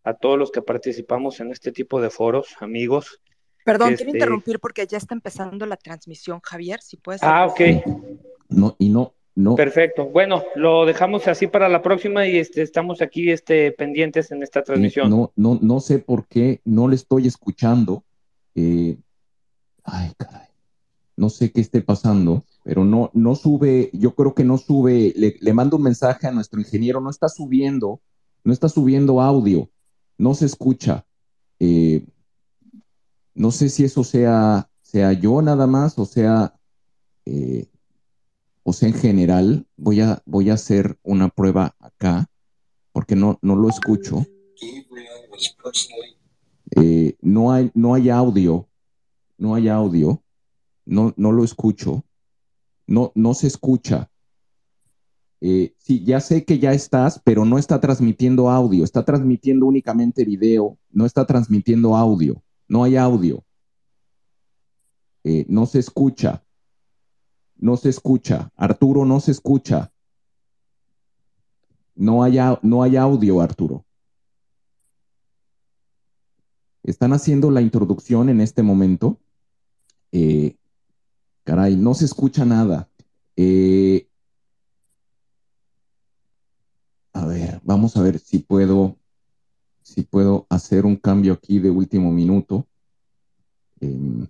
a 0.04 0.12
todos 0.12 0.38
los 0.38 0.50
que 0.50 0.60
participamos 0.60 1.40
en 1.40 1.50
este 1.50 1.72
tipo 1.72 2.02
de 2.02 2.10
foros, 2.10 2.48
amigos. 2.60 3.18
Perdón, 3.64 3.94
quiero 3.96 4.10
este, 4.10 4.18
interrumpir 4.18 4.60
porque 4.60 4.86
ya 4.86 4.98
está 4.98 5.14
empezando 5.14 5.64
la 5.64 5.78
transmisión, 5.78 6.40
Javier, 6.42 6.82
si 6.82 6.98
puedes. 6.98 7.22
Ah, 7.22 7.46
ok. 7.46 7.60
No, 8.50 8.76
y 8.78 8.90
no, 8.90 9.14
Perfecto. 9.56 10.04
Bueno, 10.04 10.44
lo 10.54 10.84
dejamos 10.84 11.28
así 11.28 11.46
para 11.46 11.70
la 11.70 11.80
próxima 11.80 12.26
y 12.26 12.36
este, 12.36 12.60
estamos 12.60 13.00
aquí 13.00 13.30
este, 13.30 13.72
pendientes 13.72 14.30
en 14.32 14.42
esta 14.42 14.62
transmisión. 14.62 15.08
No, 15.08 15.32
no, 15.34 15.58
no 15.62 15.80
sé 15.80 15.98
por 15.98 16.26
qué 16.26 16.60
no 16.66 16.88
le 16.88 16.96
estoy 16.96 17.26
escuchando. 17.26 18.04
Eh, 18.54 18.98
ay, 19.84 20.12
caray. 20.18 20.47
No 21.18 21.30
sé 21.30 21.50
qué 21.50 21.60
esté 21.60 21.82
pasando, 21.82 22.44
pero 22.62 22.84
no, 22.84 23.10
no 23.12 23.34
sube, 23.34 23.90
yo 23.92 24.14
creo 24.14 24.34
que 24.34 24.44
no 24.44 24.56
sube, 24.56 25.12
le, 25.16 25.52
mando 25.52 25.76
un 25.76 25.82
mensaje 25.82 26.26
a 26.26 26.32
nuestro 26.32 26.60
ingeniero, 26.60 27.00
no 27.00 27.10
está 27.10 27.28
subiendo, 27.28 28.00
no 28.44 28.52
está 28.52 28.68
subiendo 28.68 29.20
audio, 29.20 29.68
no 30.16 30.34
se 30.34 30.46
escucha. 30.46 31.04
Eh, 31.58 32.06
no 33.34 33.50
sé 33.50 33.68
si 33.68 33.84
eso 33.84 34.04
sea, 34.04 34.70
sea 34.80 35.12
yo 35.12 35.42
nada 35.42 35.66
más 35.66 35.98
o 35.98 36.04
sea 36.04 36.54
eh, 37.24 37.68
o 38.68 38.74
sea, 38.74 38.90
en 38.90 38.94
general, 38.94 39.66
voy 39.78 40.02
a, 40.02 40.22
voy 40.26 40.50
a 40.50 40.54
hacer 40.54 40.98
una 41.02 41.30
prueba 41.30 41.74
acá, 41.78 42.30
porque 42.92 43.16
no, 43.16 43.38
no 43.40 43.56
lo 43.56 43.70
escucho. 43.70 44.26
Eh, 46.76 47.16
no, 47.22 47.50
hay, 47.50 47.70
no 47.72 47.94
hay 47.94 48.10
audio, 48.10 48.68
no 49.38 49.54
hay 49.54 49.68
audio, 49.68 50.22
no, 50.88 51.14
no 51.16 51.32
lo 51.32 51.44
escucho, 51.44 52.04
no, 52.86 53.12
no 53.14 53.34
se 53.34 53.46
escucha. 53.46 54.10
Eh, 55.40 55.74
sí, 55.78 56.02
ya 56.02 56.20
sé 56.20 56.44
que 56.44 56.58
ya 56.58 56.72
estás, 56.72 57.20
pero 57.24 57.44
no 57.44 57.58
está 57.58 57.80
transmitiendo 57.80 58.50
audio, 58.50 58.82
está 58.82 59.04
transmitiendo 59.04 59.66
únicamente 59.66 60.24
video, 60.24 60.78
no 60.90 61.06
está 61.06 61.24
transmitiendo 61.26 61.96
audio, 61.96 62.42
no 62.66 62.82
hay 62.82 62.96
audio, 62.96 63.44
eh, 65.24 65.44
no 65.48 65.66
se 65.66 65.78
escucha. 65.78 66.42
No 67.56 67.76
se 67.76 67.88
escucha. 67.88 68.50
Arturo, 68.56 69.04
no 69.04 69.20
se 69.20 69.32
escucha. 69.32 69.92
No 71.94 72.22
hay, 72.22 72.38
no 72.62 72.82
hay 72.82 72.96
audio, 72.96 73.40
Arturo. 73.40 73.84
Están 76.84 77.12
haciendo 77.12 77.50
la 77.50 77.60
introducción 77.60 78.28
en 78.28 78.40
este 78.40 78.62
momento. 78.62 79.18
Eh, 80.12 80.56
caray, 81.48 81.76
no 81.76 81.94
se 81.94 82.04
escucha 82.04 82.44
nada. 82.44 82.90
Eh, 83.34 84.06
vamos 87.62 87.96
a 87.96 88.02
ver 88.02 88.18
si 88.18 88.40
puedo, 88.40 88.96
si 89.82 90.02
puedo 90.02 90.46
hacer 90.50 90.84
un 90.84 90.96
cambio 90.96 91.32
aquí 91.32 91.58
de 91.58 91.70
último 91.70 92.12
minuto. 92.12 92.66
Em, 93.80 94.26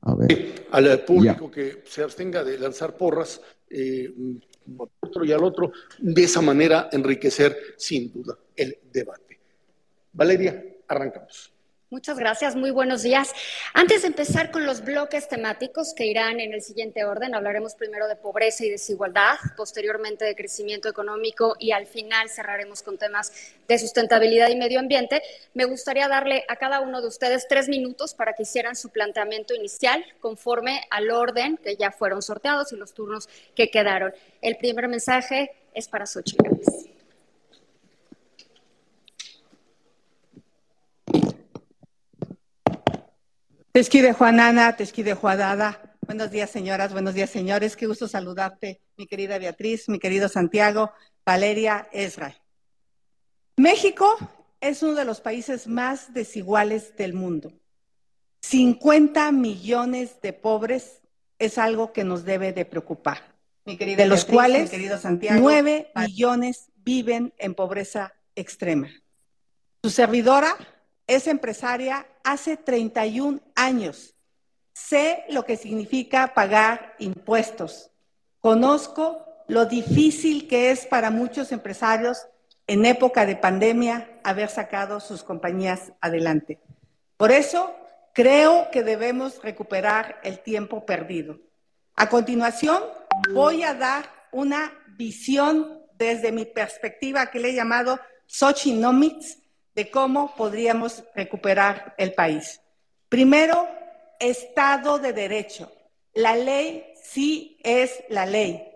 a 0.00 0.14
ver. 0.14 0.66
al 0.70 1.04
público 1.04 1.50
que 1.50 1.82
se 1.84 2.02
abstenga 2.02 2.42
de 2.42 2.58
lanzar 2.58 2.96
porras, 2.96 3.42
eh, 3.68 4.10
otro 5.00 5.22
y 5.26 5.32
al 5.32 5.44
otro, 5.44 5.72
de 5.98 6.24
esa 6.24 6.40
manera 6.40 6.88
enriquecer 6.92 7.54
sin 7.76 8.10
duda 8.10 8.38
el 8.56 8.78
debate. 8.90 9.38
Valeria, 10.14 10.64
arrancamos. 10.88 11.52
Muchas 11.90 12.18
gracias, 12.18 12.54
muy 12.54 12.70
buenos 12.70 13.02
días. 13.02 13.32
Antes 13.72 14.02
de 14.02 14.08
empezar 14.08 14.50
con 14.50 14.66
los 14.66 14.84
bloques 14.84 15.26
temáticos 15.26 15.94
que 15.94 16.04
irán 16.04 16.38
en 16.38 16.52
el 16.52 16.60
siguiente 16.60 17.02
orden, 17.06 17.34
hablaremos 17.34 17.74
primero 17.74 18.06
de 18.08 18.14
pobreza 18.14 18.66
y 18.66 18.68
desigualdad, 18.68 19.36
posteriormente 19.56 20.26
de 20.26 20.34
crecimiento 20.34 20.90
económico 20.90 21.56
y 21.58 21.70
al 21.70 21.86
final 21.86 22.28
cerraremos 22.28 22.82
con 22.82 22.98
temas 22.98 23.32
de 23.66 23.78
sustentabilidad 23.78 24.50
y 24.50 24.56
medio 24.56 24.80
ambiente. 24.80 25.22
Me 25.54 25.64
gustaría 25.64 26.08
darle 26.08 26.44
a 26.48 26.56
cada 26.56 26.80
uno 26.80 27.00
de 27.00 27.08
ustedes 27.08 27.48
tres 27.48 27.70
minutos 27.70 28.12
para 28.12 28.34
que 28.34 28.42
hicieran 28.42 28.76
su 28.76 28.90
planteamiento 28.90 29.54
inicial 29.54 30.04
conforme 30.20 30.82
al 30.90 31.10
orden 31.10 31.56
que 31.56 31.76
ya 31.76 31.90
fueron 31.90 32.20
sorteados 32.20 32.70
y 32.70 32.76
los 32.76 32.92
turnos 32.92 33.30
que 33.54 33.70
quedaron. 33.70 34.12
El 34.42 34.58
primer 34.58 34.88
mensaje 34.88 35.52
es 35.72 35.88
para 35.88 36.04
Xochitl. 36.04 36.97
Tesquide 43.78 44.12
Juanana, 44.12 44.74
Tesquide 44.74 45.14
Juadada. 45.14 45.94
Buenos 46.04 46.32
días, 46.32 46.50
señoras, 46.50 46.92
buenos 46.92 47.14
días, 47.14 47.30
señores. 47.30 47.76
Qué 47.76 47.86
gusto 47.86 48.08
saludarte, 48.08 48.80
mi 48.96 49.06
querida 49.06 49.38
Beatriz, 49.38 49.88
mi 49.88 50.00
querido 50.00 50.28
Santiago, 50.28 50.90
Valeria, 51.24 51.88
Ezra. 51.92 52.34
México 53.56 54.16
es 54.60 54.82
uno 54.82 54.96
de 54.96 55.04
los 55.04 55.20
países 55.20 55.68
más 55.68 56.12
desiguales 56.12 56.96
del 56.96 57.14
mundo. 57.14 57.52
50 58.42 59.30
millones 59.30 60.20
de 60.22 60.32
pobres 60.32 61.00
es 61.38 61.56
algo 61.56 61.92
que 61.92 62.02
nos 62.02 62.24
debe 62.24 62.52
de 62.52 62.64
preocupar, 62.64 63.32
de 63.64 64.06
los 64.06 64.24
cuales 64.24 64.72
9 65.30 65.92
millones 65.94 66.72
viven 66.78 67.32
en 67.38 67.54
pobreza 67.54 68.12
extrema. 68.34 68.90
Su 69.84 69.90
servidora 69.90 70.56
es 71.06 71.28
empresaria 71.28 72.08
hace 72.28 72.58
31 72.58 73.40
años. 73.54 74.14
Sé 74.74 75.24
lo 75.30 75.46
que 75.46 75.56
significa 75.56 76.34
pagar 76.34 76.94
impuestos. 76.98 77.90
Conozco 78.40 79.24
lo 79.48 79.64
difícil 79.64 80.46
que 80.46 80.70
es 80.70 80.84
para 80.84 81.10
muchos 81.10 81.52
empresarios 81.52 82.26
en 82.66 82.84
época 82.84 83.24
de 83.24 83.34
pandemia 83.34 84.20
haber 84.22 84.50
sacado 84.50 85.00
sus 85.00 85.22
compañías 85.24 85.92
adelante. 86.02 86.58
Por 87.16 87.32
eso 87.32 87.74
creo 88.12 88.70
que 88.70 88.82
debemos 88.82 89.42
recuperar 89.42 90.20
el 90.22 90.40
tiempo 90.40 90.84
perdido. 90.84 91.40
A 91.96 92.10
continuación, 92.10 92.82
voy 93.32 93.62
a 93.62 93.72
dar 93.72 94.04
una 94.32 94.70
visión 94.98 95.80
desde 95.94 96.30
mi 96.30 96.44
perspectiva 96.44 97.30
que 97.30 97.40
le 97.40 97.50
he 97.50 97.54
llamado 97.54 97.98
Sochinomics 98.26 99.38
de 99.78 99.92
cómo 99.92 100.34
podríamos 100.34 101.04
recuperar 101.14 101.94
el 101.98 102.12
país. 102.12 102.60
Primero, 103.08 103.68
Estado 104.18 104.98
de 104.98 105.12
Derecho. 105.12 105.70
La 106.14 106.34
ley 106.34 106.94
sí 107.00 107.60
es 107.62 108.02
la 108.08 108.26
ley. 108.26 108.72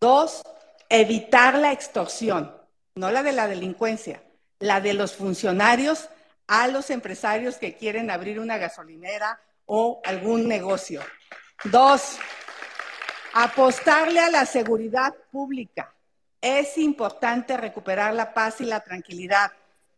Dos, 0.00 0.42
evitar 0.88 1.54
la 1.54 1.70
extorsión, 1.70 2.52
no 2.96 3.12
la 3.12 3.22
de 3.22 3.30
la 3.30 3.46
delincuencia, 3.46 4.24
la 4.58 4.80
de 4.80 4.94
los 4.94 5.14
funcionarios 5.14 6.08
a 6.48 6.66
los 6.66 6.90
empresarios 6.90 7.58
que 7.58 7.76
quieren 7.76 8.10
abrir 8.10 8.40
una 8.40 8.58
gasolinera 8.58 9.40
o 9.66 10.02
algún 10.04 10.48
negocio. 10.48 11.00
Dos, 11.62 12.18
apostarle 13.34 14.18
a 14.18 14.30
la 14.30 14.46
seguridad 14.46 15.14
pública. 15.30 15.94
Es 16.40 16.76
importante 16.76 17.56
recuperar 17.56 18.14
la 18.14 18.34
paz 18.34 18.60
y 18.60 18.64
la 18.64 18.80
tranquilidad 18.80 19.52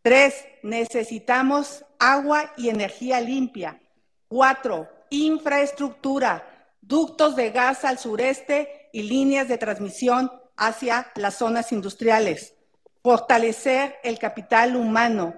Tres, 0.07 0.45
necesitamos 0.63 1.85
agua 1.99 2.53
y 2.57 2.69
energía 2.69 3.21
limpia. 3.21 3.81
Cuatro, 4.29 4.89
infraestructura, 5.11 6.47
ductos 6.81 7.35
de 7.35 7.51
gas 7.51 7.85
al 7.85 7.99
sureste 7.99 8.89
y 8.93 9.03
líneas 9.03 9.49
de 9.49 9.59
transmisión 9.59 10.31
hacia 10.57 11.11
las 11.17 11.35
zonas 11.35 11.73
industriales. 11.73 12.55
Fortalecer 13.03 13.97
el 14.05 14.21
capital 14.21 14.77
humano. 14.77 15.35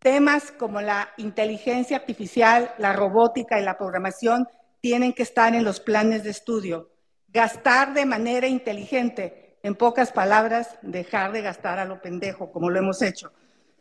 Temas 0.00 0.52
como 0.52 0.82
la 0.82 1.08
inteligencia 1.16 1.96
artificial, 1.96 2.74
la 2.76 2.92
robótica 2.92 3.58
y 3.58 3.64
la 3.64 3.78
programación 3.78 4.46
tienen 4.82 5.14
que 5.14 5.22
estar 5.22 5.54
en 5.54 5.64
los 5.64 5.80
planes 5.80 6.24
de 6.24 6.30
estudio. 6.32 6.90
Gastar 7.28 7.94
de 7.94 8.04
manera 8.04 8.48
inteligente. 8.48 9.56
En 9.62 9.76
pocas 9.76 10.12
palabras, 10.12 10.76
dejar 10.82 11.32
de 11.32 11.40
gastar 11.40 11.78
a 11.78 11.86
lo 11.86 12.02
pendejo, 12.02 12.52
como 12.52 12.68
lo 12.68 12.78
hemos 12.78 13.00
hecho. 13.00 13.32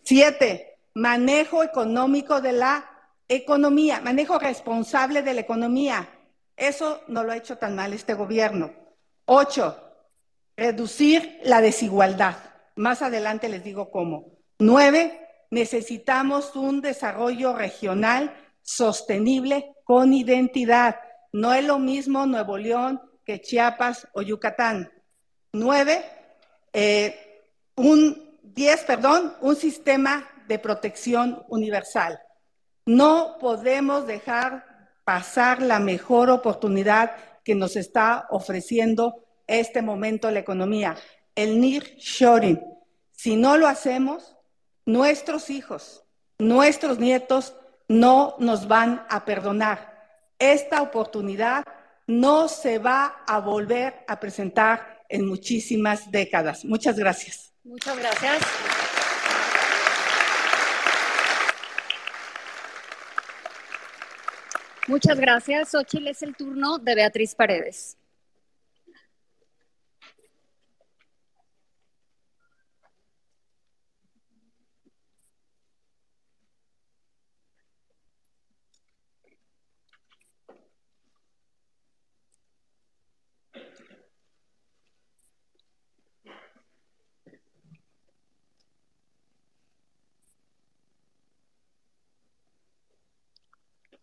Siete, 0.03 0.79
manejo 0.93 1.63
económico 1.63 2.41
de 2.41 2.53
la 2.53 2.89
economía, 3.27 4.01
manejo 4.01 4.39
responsable 4.39 5.21
de 5.21 5.33
la 5.33 5.41
economía. 5.41 6.09
Eso 6.57 7.01
no 7.07 7.23
lo 7.23 7.31
ha 7.31 7.37
hecho 7.37 7.57
tan 7.57 7.75
mal 7.75 7.93
este 7.93 8.13
gobierno. 8.13 8.71
Ocho, 9.25 9.77
reducir 10.57 11.39
la 11.43 11.61
desigualdad. 11.61 12.35
Más 12.75 13.01
adelante 13.01 13.47
les 13.47 13.63
digo 13.63 13.91
cómo. 13.91 14.39
Nueve, 14.57 15.27
necesitamos 15.51 16.55
un 16.55 16.81
desarrollo 16.81 17.53
regional 17.53 18.35
sostenible 18.61 19.73
con 19.83 20.13
identidad. 20.13 20.99
No 21.31 21.53
es 21.53 21.63
lo 21.63 21.79
mismo 21.79 22.25
Nuevo 22.25 22.57
León 22.57 23.01
que 23.23 23.41
Chiapas 23.41 24.07
o 24.13 24.21
Yucatán. 24.21 24.91
Nueve, 25.53 26.03
eh, 26.73 27.43
un 27.75 28.28
10, 28.59 28.83
perdón, 28.83 29.33
un 29.39 29.55
sistema 29.55 30.29
de 30.49 30.59
protección 30.59 31.45
universal. 31.47 32.19
No 32.85 33.37
podemos 33.39 34.05
dejar 34.05 34.65
pasar 35.05 35.61
la 35.61 35.79
mejor 35.79 36.29
oportunidad 36.29 37.15
que 37.45 37.55
nos 37.55 37.77
está 37.77 38.27
ofreciendo 38.29 39.23
este 39.47 39.81
momento 39.81 40.29
la 40.29 40.39
economía, 40.39 40.97
el 41.35 41.61
nearshoring. 41.61 42.59
Si 43.13 43.37
no 43.37 43.55
lo 43.55 43.65
hacemos, 43.65 44.35
nuestros 44.85 45.49
hijos, 45.49 46.03
nuestros 46.37 46.99
nietos 46.99 47.55
no 47.87 48.35
nos 48.39 48.67
van 48.67 49.05
a 49.09 49.23
perdonar. 49.23 50.27
Esta 50.37 50.81
oportunidad 50.81 51.63
no 52.07 52.49
se 52.49 52.77
va 52.77 53.23
a 53.25 53.39
volver 53.39 54.03
a 54.05 54.19
presentar 54.19 55.05
en 55.07 55.25
muchísimas 55.25 56.11
décadas. 56.11 56.65
Muchas 56.65 56.99
gracias. 56.99 57.48
Muchas 57.63 57.97
gracias. 57.97 58.41
Muchas 64.87 65.19
gracias. 65.19 65.69
Xochitl 65.69 66.07
es 66.07 66.23
el 66.23 66.35
turno 66.35 66.79
de 66.79 66.95
Beatriz 66.95 67.35
Paredes. 67.35 67.98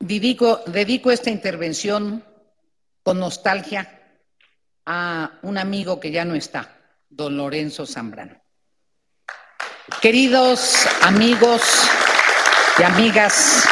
Dedico, 0.06 1.10
esta 1.10 1.30
intervención 1.30 2.24
con 3.02 3.18
nostalgia 3.18 4.20
a 4.84 5.40
un 5.42 5.58
amigo 5.58 5.98
que 5.98 6.12
ya 6.12 6.24
no 6.24 6.36
está, 6.36 6.76
don 7.10 7.36
Lorenzo 7.36 7.86
Zambrano. 7.86 8.40
Queridos 10.00 10.86
amigos 11.02 11.60
y 12.78 12.84
amigas 12.84 13.64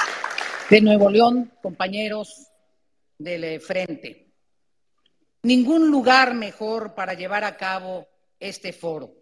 de 0.70 0.80
Nuevo 0.80 1.08
León, 1.08 1.52
compañeros 1.62 2.48
del 3.16 3.60
Frente, 3.60 4.32
ningún 5.42 5.88
lugar 5.88 6.34
mejor 6.34 6.96
para 6.96 7.14
llevar 7.14 7.44
a 7.44 7.56
cabo 7.56 8.08
este 8.40 8.72
foro, 8.72 9.12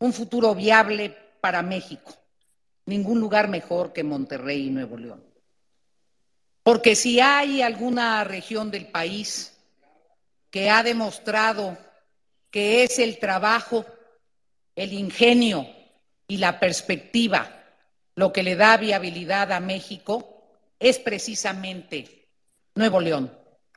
un 0.00 0.12
futuro 0.12 0.56
viable 0.56 1.16
para 1.40 1.62
México, 1.62 2.12
ningún 2.86 3.20
lugar 3.20 3.46
mejor 3.46 3.92
que 3.92 4.02
Monterrey 4.02 4.66
y 4.66 4.70
Nuevo 4.70 4.96
León. 4.96 5.25
Porque 6.66 6.96
si 6.96 7.20
hay 7.20 7.62
alguna 7.62 8.24
región 8.24 8.72
del 8.72 8.88
país 8.88 9.56
que 10.50 10.68
ha 10.68 10.82
demostrado 10.82 11.78
que 12.50 12.82
es 12.82 12.98
el 12.98 13.20
trabajo 13.20 13.86
el 14.74 14.92
ingenio 14.92 15.64
y 16.26 16.38
la 16.38 16.58
perspectiva 16.58 17.62
lo 18.16 18.32
que 18.32 18.42
le 18.42 18.56
da 18.56 18.78
viabilidad 18.78 19.52
a 19.52 19.60
México 19.60 20.42
es 20.80 20.98
precisamente 20.98 22.26
Nuevo 22.74 22.98
León, 22.98 23.32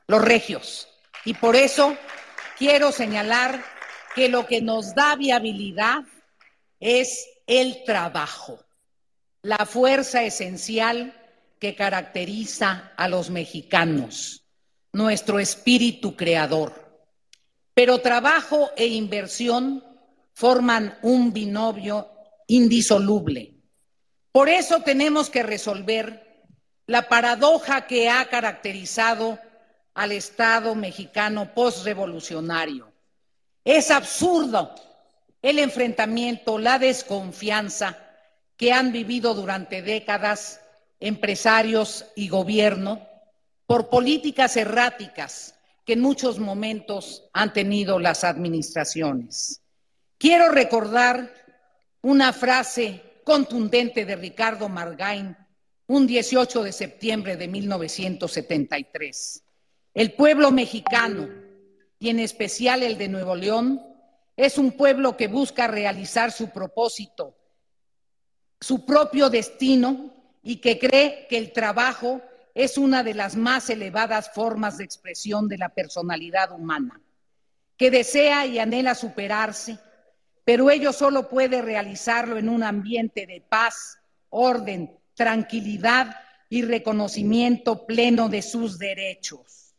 los 0.08 0.20
regios. 0.20 0.88
Y 1.24 1.34
por 1.34 1.54
eso 1.54 1.96
quiero 2.58 2.90
señalar 2.90 3.62
que 4.16 4.28
lo 4.28 4.48
que 4.48 4.62
nos 4.62 4.96
da 4.96 5.14
viabilidad 5.14 6.02
es 6.80 7.24
el 7.46 7.84
trabajo, 7.84 8.58
la 9.42 9.64
fuerza 9.64 10.24
esencial 10.24 11.14
que 11.60 11.76
caracteriza 11.76 12.92
a 12.96 13.06
los 13.06 13.28
mexicanos, 13.30 14.46
nuestro 14.92 15.38
espíritu 15.38 16.16
creador. 16.16 17.06
Pero 17.74 18.00
trabajo 18.00 18.70
e 18.76 18.86
inversión 18.86 19.84
forman 20.32 20.98
un 21.02 21.32
binomio 21.32 22.10
indisoluble. 22.46 23.54
Por 24.32 24.48
eso 24.48 24.80
tenemos 24.80 25.28
que 25.28 25.42
resolver 25.42 26.46
la 26.86 27.08
paradoja 27.08 27.86
que 27.86 28.08
ha 28.08 28.24
caracterizado 28.24 29.38
al 29.94 30.12
Estado 30.12 30.74
mexicano 30.74 31.52
postrevolucionario. 31.54 32.90
Es 33.64 33.90
absurdo 33.90 34.74
el 35.42 35.58
enfrentamiento, 35.58 36.58
la 36.58 36.78
desconfianza 36.78 37.98
que 38.56 38.72
han 38.72 38.92
vivido 38.92 39.34
durante 39.34 39.82
décadas 39.82 40.59
empresarios 41.00 42.06
y 42.14 42.28
gobierno 42.28 43.06
por 43.66 43.88
políticas 43.88 44.56
erráticas 44.56 45.54
que 45.84 45.94
en 45.94 46.00
muchos 46.00 46.38
momentos 46.38 47.24
han 47.32 47.52
tenido 47.52 47.98
las 47.98 48.22
administraciones. 48.22 49.62
Quiero 50.18 50.50
recordar 50.50 51.32
una 52.02 52.32
frase 52.32 53.02
contundente 53.24 54.04
de 54.04 54.16
Ricardo 54.16 54.68
Margain 54.68 55.36
un 55.86 56.06
18 56.06 56.62
de 56.62 56.72
septiembre 56.72 57.36
de 57.36 57.48
1973. 57.48 59.42
El 59.92 60.12
pueblo 60.12 60.52
mexicano, 60.52 61.28
y 61.98 62.10
en 62.10 62.20
especial 62.20 62.84
el 62.84 62.96
de 62.96 63.08
Nuevo 63.08 63.34
León, 63.34 63.82
es 64.36 64.56
un 64.56 64.70
pueblo 64.70 65.16
que 65.16 65.26
busca 65.26 65.66
realizar 65.66 66.30
su 66.30 66.50
propósito, 66.50 67.36
su 68.60 68.86
propio 68.86 69.30
destino 69.30 70.19
y 70.42 70.56
que 70.56 70.78
cree 70.78 71.26
que 71.28 71.38
el 71.38 71.52
trabajo 71.52 72.22
es 72.54 72.78
una 72.78 73.02
de 73.02 73.14
las 73.14 73.36
más 73.36 73.70
elevadas 73.70 74.32
formas 74.34 74.78
de 74.78 74.84
expresión 74.84 75.48
de 75.48 75.58
la 75.58 75.68
personalidad 75.68 76.52
humana, 76.52 77.00
que 77.76 77.90
desea 77.90 78.46
y 78.46 78.58
anhela 78.58 78.94
superarse, 78.94 79.78
pero 80.44 80.70
ello 80.70 80.92
solo 80.92 81.28
puede 81.28 81.62
realizarlo 81.62 82.38
en 82.38 82.48
un 82.48 82.62
ambiente 82.62 83.26
de 83.26 83.40
paz, 83.40 83.98
orden, 84.30 84.98
tranquilidad 85.14 86.16
y 86.48 86.62
reconocimiento 86.62 87.86
pleno 87.86 88.28
de 88.28 88.42
sus 88.42 88.78
derechos. 88.78 89.74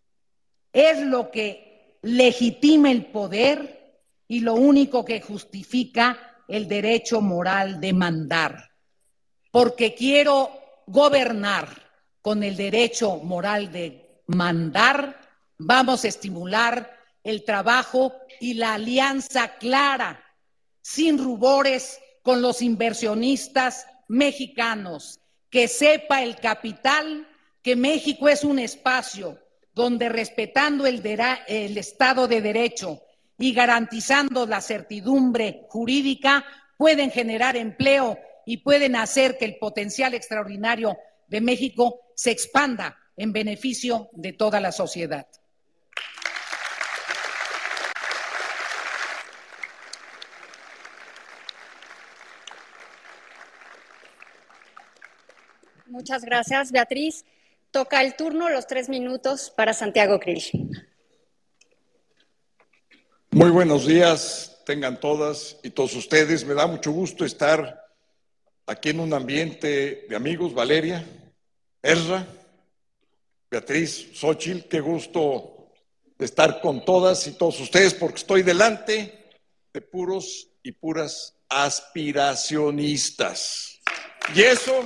Es 0.72 1.01
lo 1.01 1.32
que 1.32 1.97
legitima 2.01 2.91
el 2.91 3.07
poder 3.07 3.99
y 4.28 4.39
lo 4.39 4.53
único 4.53 5.03
que 5.03 5.20
justifica 5.20 6.18
el 6.47 6.68
derecho 6.68 7.22
moral 7.22 7.82
de 7.82 7.93
mandar 7.93 8.71
porque 9.52 9.93
quiero 9.93 10.49
gobernar 10.88 11.68
con 12.22 12.43
el 12.43 12.56
derecho 12.56 13.18
moral 13.18 13.72
de 13.72 14.24
mandar, 14.28 15.20
vamos 15.58 16.04
a 16.04 16.08
estimular 16.08 16.97
el 17.24 17.43
trabajo 17.43 18.14
y 18.39 18.56
la 18.56 18.76
alianza 18.76 19.56
clara, 19.58 20.24
sin 20.82 21.18
rubores, 21.18 21.99
con 22.24 22.41
los 22.41 22.62
inversionistas 22.62 23.88
mexicanos, 24.08 25.20
que 25.49 25.68
sepa 25.68 26.22
el 26.22 26.36
capital 26.36 27.28
que 27.62 27.76
México 27.76 28.30
es 28.30 28.43
un 28.43 28.60
espacio 28.60 29.39
donde 29.74 30.10
respetando 30.10 30.86
el, 30.86 31.02
el 31.47 31.78
Estado 31.78 32.28
de 32.28 32.41
Derecho 32.41 33.02
y 33.38 33.54
garantizando 33.54 34.45
la 34.45 34.62
certidumbre 34.62 35.66
jurídica 35.70 36.45
pueden 36.78 37.10
generar 37.10 37.56
empleo 37.58 38.20
y 38.46 38.58
pueden 38.58 38.96
hacer 38.96 39.38
que 39.38 39.46
el 39.46 39.58
potencial 39.58 40.14
extraordinario 40.14 40.98
de 41.28 41.42
México 41.42 42.02
se 42.16 42.32
expanda 42.32 42.98
en 43.18 43.34
beneficio 43.34 44.10
de 44.14 44.34
toda 44.34 44.60
la 44.60 44.72
sociedad. 44.72 45.28
Muchas 55.88 56.24
gracias, 56.24 56.72
Beatriz. 56.72 57.26
Toca 57.70 58.02
el 58.02 58.16
turno, 58.16 58.50
los 58.50 58.66
tres 58.66 58.89
minutos 58.89 59.52
para 59.56 59.74
Santiago 59.74 60.20
Krill. 60.20 60.44
Muy 63.30 63.50
buenos 63.50 63.86
días, 63.86 64.62
tengan 64.66 65.00
todas 65.00 65.58
y 65.64 65.70
todos 65.70 65.96
ustedes. 65.96 66.46
Me 66.46 66.54
da 66.54 66.68
mucho 66.68 66.92
gusto 66.92 67.24
estar 67.24 67.81
aquí 68.66 68.89
en 68.89 68.99
un 68.99 69.14
ambiente 69.14 70.07
de 70.09 70.16
amigos, 70.16 70.53
Valeria, 70.53 71.05
Ezra, 71.82 72.28
Beatriz, 73.49 74.09
Xochil, 74.14 74.68
qué 74.70 74.80
gusto 74.80 75.74
estar 76.18 76.62
con 76.62 76.86
todas 76.86 77.28
y 77.28 77.34
todos 77.34 77.59
ustedes 77.59 77.93
porque 77.93 78.16
estoy 78.18 78.43
delante 78.43 79.30
de 79.74 79.82
puros 79.82 80.47
y 80.64 80.72
puras 80.72 81.36
aspiracionistas. 81.49 83.82
Y 84.36 84.41
eso, 84.41 84.86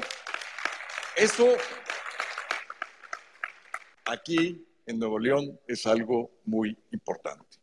eso 1.15 1.55
aquí 4.05 4.65
en 4.86 4.99
Nuevo 4.99 5.19
León 5.19 5.59
es 5.67 5.86
algo 5.86 6.32
muy 6.45 6.78
importante. 6.91 7.57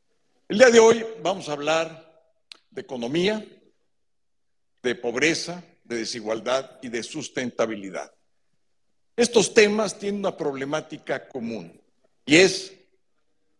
El 0.49 0.59
día 0.59 0.71
de 0.71 0.81
hoy 0.81 1.07
vamos 1.23 1.49
a 1.49 1.53
hablar 1.53 2.13
de 2.71 2.83
economía, 2.83 3.45
de 4.83 4.95
pobreza, 4.95 5.63
de 5.85 5.97
desigualdad 5.97 6.79
y 6.83 6.89
de 6.89 7.03
sustentabilidad. 7.03 8.13
Estos 9.17 9.53
temas 9.53 9.99
tienen 9.99 10.21
una 10.21 10.37
problemática 10.37 11.29
común 11.29 11.81
y 12.25 12.37
es 12.37 12.73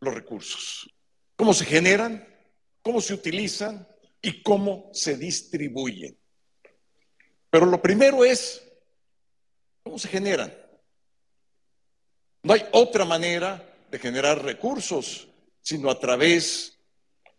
los 0.01 0.15
recursos. 0.15 0.89
¿Cómo 1.37 1.53
se 1.53 1.65
generan? 1.65 2.27
¿Cómo 2.83 3.01
se 3.01 3.15
utilizan? 3.15 3.87
¿Y 4.21 4.43
cómo 4.43 4.91
se 4.93 5.17
distribuyen? 5.17 6.17
Pero 7.51 7.67
lo 7.67 7.83
primero 7.83 8.25
es, 8.25 8.63
¿cómo 9.83 9.99
se 9.99 10.09
generan? 10.09 10.55
No 12.43 12.55
hay 12.55 12.65
otra 12.73 13.05
manera 13.05 13.75
de 13.91 13.99
generar 13.99 14.43
recursos 14.43 15.29
sino 15.63 15.91
a 15.91 15.99
través 15.99 16.77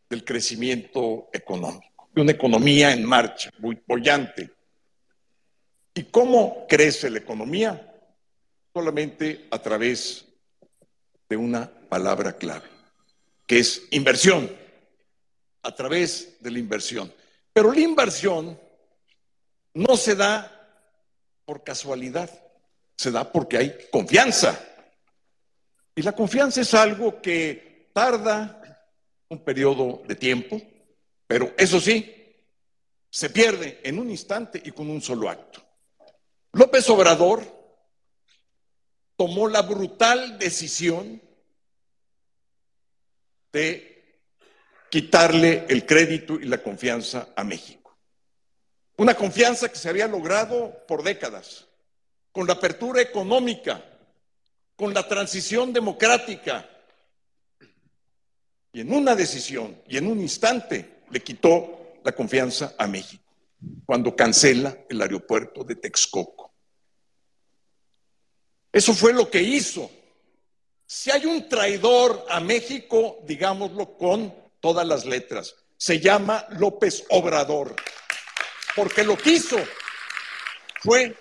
del 0.09 0.23
crecimiento 0.23 1.29
económico, 1.33 2.09
de 2.13 2.21
una 2.21 2.31
economía 2.31 2.93
en 2.93 3.03
marcha, 3.03 3.51
bollante, 3.85 4.49
¿Y 5.93 6.03
cómo 6.05 6.65
crece 6.67 7.09
la 7.09 7.19
economía? 7.19 7.93
Solamente 8.73 9.47
a 9.51 9.59
través 9.59 10.25
de 11.29 11.37
una 11.37 11.69
palabra 11.69 12.33
clave, 12.33 12.67
que 13.45 13.59
es 13.59 13.83
inversión, 13.91 14.49
a 15.61 15.75
través 15.75 16.37
de 16.39 16.51
la 16.51 16.59
inversión. 16.59 17.13
Pero 17.53 17.71
la 17.71 17.79
inversión 17.79 18.59
no 19.75 19.95
se 19.95 20.15
da 20.15 20.49
por 21.45 21.63
casualidad, 21.63 22.29
se 22.97 23.11
da 23.11 23.31
porque 23.31 23.57
hay 23.57 23.77
confianza. 23.91 24.59
Y 25.95 26.01
la 26.01 26.13
confianza 26.13 26.61
es 26.61 26.73
algo 26.73 27.21
que 27.21 27.89
tarda 27.93 28.89
un 29.29 29.43
periodo 29.43 30.01
de 30.07 30.15
tiempo, 30.15 30.59
pero 31.27 31.53
eso 31.57 31.79
sí, 31.79 32.23
se 33.09 33.29
pierde 33.29 33.79
en 33.83 33.99
un 33.99 34.09
instante 34.09 34.61
y 34.63 34.71
con 34.71 34.89
un 34.89 35.01
solo 35.01 35.29
acto. 35.29 35.62
López 36.53 36.87
Obrador 36.89 37.43
tomó 39.15 39.47
la 39.47 39.63
brutal 39.63 40.37
decisión 40.37 41.19
de 43.51 44.19
quitarle 44.89 45.65
el 45.67 45.85
crédito 45.85 46.35
y 46.35 46.45
la 46.45 46.59
confianza 46.59 47.29
a 47.35 47.43
México. 47.43 47.97
Una 48.97 49.15
confianza 49.15 49.69
que 49.69 49.79
se 49.79 49.89
había 49.89 50.07
logrado 50.07 50.85
por 50.87 51.01
décadas, 51.01 51.65
con 52.31 52.45
la 52.45 52.53
apertura 52.53 53.01
económica, 53.01 53.83
con 54.75 54.93
la 54.93 55.07
transición 55.07 55.73
democrática. 55.73 56.69
Y 58.71 58.81
en 58.81 58.93
una 58.93 59.15
decisión 59.15 59.81
y 59.87 59.97
en 59.97 60.05
un 60.05 60.19
instante 60.19 61.01
le 61.09 61.23
quitó 61.23 61.95
la 62.03 62.11
confianza 62.11 62.75
a 62.77 62.85
México 62.85 63.23
cuando 63.85 64.15
cancela 64.15 64.77
el 64.89 65.01
aeropuerto 65.01 65.63
de 65.63 65.75
Texcoco. 65.75 66.53
Eso 68.71 68.93
fue 68.93 69.13
lo 69.13 69.29
que 69.29 69.41
hizo. 69.41 69.89
Si 70.85 71.11
hay 71.11 71.25
un 71.25 71.47
traidor 71.47 72.25
a 72.29 72.39
México, 72.39 73.19
digámoslo 73.23 73.97
con 73.97 74.33
todas 74.59 74.87
las 74.87 75.05
letras. 75.05 75.55
se 75.75 75.99
llama 75.99 76.45
López 76.51 77.03
Obrador, 77.09 77.75
porque 78.73 79.03
lo 79.03 79.17
que 79.17 79.31
hizo 79.31 79.57
fue 80.81 81.13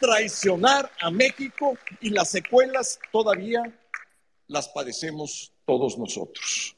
traicionar 0.00 0.90
a 1.00 1.10
México 1.10 1.76
y 2.00 2.08
las 2.08 2.30
secuelas 2.30 2.98
todavía 3.12 3.62
las 4.46 4.68
padecemos 4.68 5.52
todos 5.66 5.98
nosotros. 5.98 6.74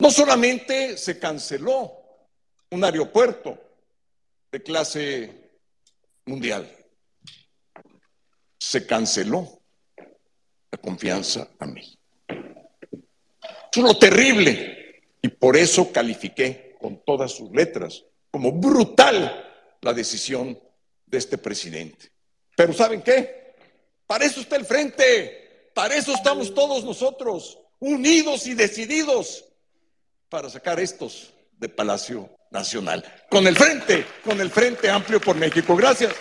No 0.00 0.10
solamente 0.10 0.96
se 0.96 1.18
canceló 1.18 1.92
un 2.70 2.82
aeropuerto 2.82 3.69
de 4.50 4.62
clase 4.62 5.50
mundial, 6.26 6.70
se 8.58 8.86
canceló 8.86 9.60
la 10.70 10.78
confianza 10.78 11.48
a 11.58 11.66
mí. 11.66 11.98
Es 13.72 13.82
lo 13.82 13.96
terrible 13.98 15.02
y 15.22 15.28
por 15.28 15.56
eso 15.56 15.92
califiqué 15.92 16.76
con 16.80 17.04
todas 17.04 17.32
sus 17.32 17.50
letras 17.52 18.04
como 18.30 18.52
brutal 18.52 19.46
la 19.80 19.92
decisión 19.92 20.58
de 21.06 21.18
este 21.18 21.38
presidente. 21.38 22.10
Pero 22.56 22.72
¿saben 22.72 23.02
qué? 23.02 23.54
Para 24.06 24.24
eso 24.24 24.40
está 24.40 24.56
el 24.56 24.64
frente, 24.64 25.70
para 25.74 25.94
eso 25.94 26.12
estamos 26.12 26.52
todos 26.52 26.84
nosotros, 26.84 27.58
unidos 27.78 28.46
y 28.46 28.54
decididos 28.54 29.44
para 30.28 30.50
sacar 30.50 30.78
estos 30.80 31.32
de 31.52 31.68
Palacio 31.68 32.30
Nacional. 32.50 33.04
Con 33.28 33.46
el 33.46 33.56
frente, 33.56 34.04
con 34.24 34.40
el 34.40 34.50
Frente 34.50 34.90
Amplio 34.90 35.20
por 35.20 35.36
México. 35.36 35.76
Gracias. 35.76 36.12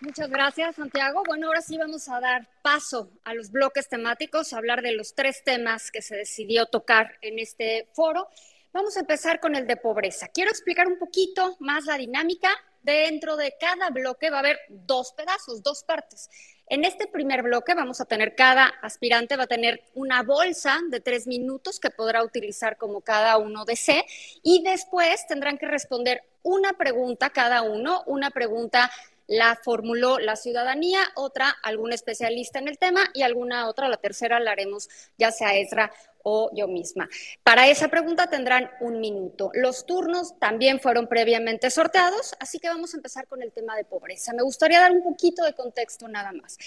Muchas 0.00 0.28
gracias, 0.28 0.76
Santiago. 0.76 1.22
Bueno, 1.26 1.48
ahora 1.48 1.60
sí 1.60 1.76
vamos 1.76 2.08
a 2.08 2.20
dar 2.20 2.46
paso 2.62 3.10
a 3.24 3.34
los 3.34 3.50
bloques 3.50 3.88
temáticos, 3.88 4.52
a 4.52 4.58
hablar 4.58 4.82
de 4.82 4.92
los 4.92 5.14
tres 5.14 5.42
temas 5.42 5.90
que 5.90 6.02
se 6.02 6.14
decidió 6.14 6.66
tocar 6.66 7.18
en 7.20 7.38
este 7.38 7.88
foro. 7.94 8.28
Vamos 8.72 8.96
a 8.96 9.00
empezar 9.00 9.40
con 9.40 9.56
el 9.56 9.66
de 9.66 9.76
pobreza. 9.76 10.28
Quiero 10.28 10.50
explicar 10.50 10.86
un 10.86 10.98
poquito 10.98 11.56
más 11.58 11.86
la 11.86 11.96
dinámica. 11.96 12.50
Dentro 12.82 13.36
de 13.36 13.56
cada 13.58 13.90
bloque 13.90 14.30
va 14.30 14.36
a 14.36 14.40
haber 14.40 14.60
dos 14.68 15.12
pedazos, 15.14 15.62
dos 15.62 15.82
partes. 15.84 16.28
En 16.66 16.84
este 16.84 17.06
primer 17.06 17.42
bloque 17.42 17.74
vamos 17.74 18.00
a 18.00 18.06
tener, 18.06 18.34
cada 18.34 18.66
aspirante 18.80 19.36
va 19.36 19.44
a 19.44 19.48
tener 19.48 19.82
una 19.94 20.22
bolsa 20.22 20.78
de 20.88 21.00
tres 21.00 21.26
minutos 21.26 21.78
que 21.78 21.90
podrá 21.90 22.24
utilizar 22.24 22.78
como 22.78 23.02
cada 23.02 23.36
uno 23.36 23.66
desee 23.66 24.06
y 24.42 24.62
después 24.62 25.26
tendrán 25.26 25.58
que 25.58 25.66
responder 25.66 26.22
una 26.42 26.72
pregunta 26.72 27.30
cada 27.30 27.62
uno, 27.62 28.02
una 28.06 28.30
pregunta 28.30 28.90
la 29.26 29.58
formuló 29.62 30.18
la 30.18 30.36
ciudadanía, 30.36 31.00
otra 31.14 31.50
algún 31.62 31.92
especialista 31.92 32.58
en 32.58 32.68
el 32.68 32.78
tema 32.78 33.08
y 33.14 33.22
alguna 33.22 33.68
otra, 33.68 33.88
la 33.88 33.96
tercera 33.96 34.40
la 34.40 34.52
haremos 34.52 34.88
ya 35.18 35.30
sea 35.32 35.56
Ezra 35.56 35.90
o 36.24 36.50
yo 36.54 36.66
misma. 36.66 37.08
Para 37.42 37.68
esa 37.68 37.88
pregunta 37.88 38.28
tendrán 38.28 38.70
un 38.80 38.98
minuto. 38.98 39.50
Los 39.54 39.86
turnos 39.86 40.38
también 40.38 40.80
fueron 40.80 41.06
previamente 41.06 41.70
sorteados, 41.70 42.34
así 42.40 42.58
que 42.58 42.68
vamos 42.68 42.94
a 42.94 42.96
empezar 42.96 43.26
con 43.26 43.42
el 43.42 43.52
tema 43.52 43.76
de 43.76 43.84
pobreza. 43.84 44.32
Me 44.32 44.42
gustaría 44.42 44.80
dar 44.80 44.92
un 44.92 45.02
poquito 45.02 45.44
de 45.44 45.52
contexto 45.52 46.08
nada 46.08 46.32
más. 46.32 46.58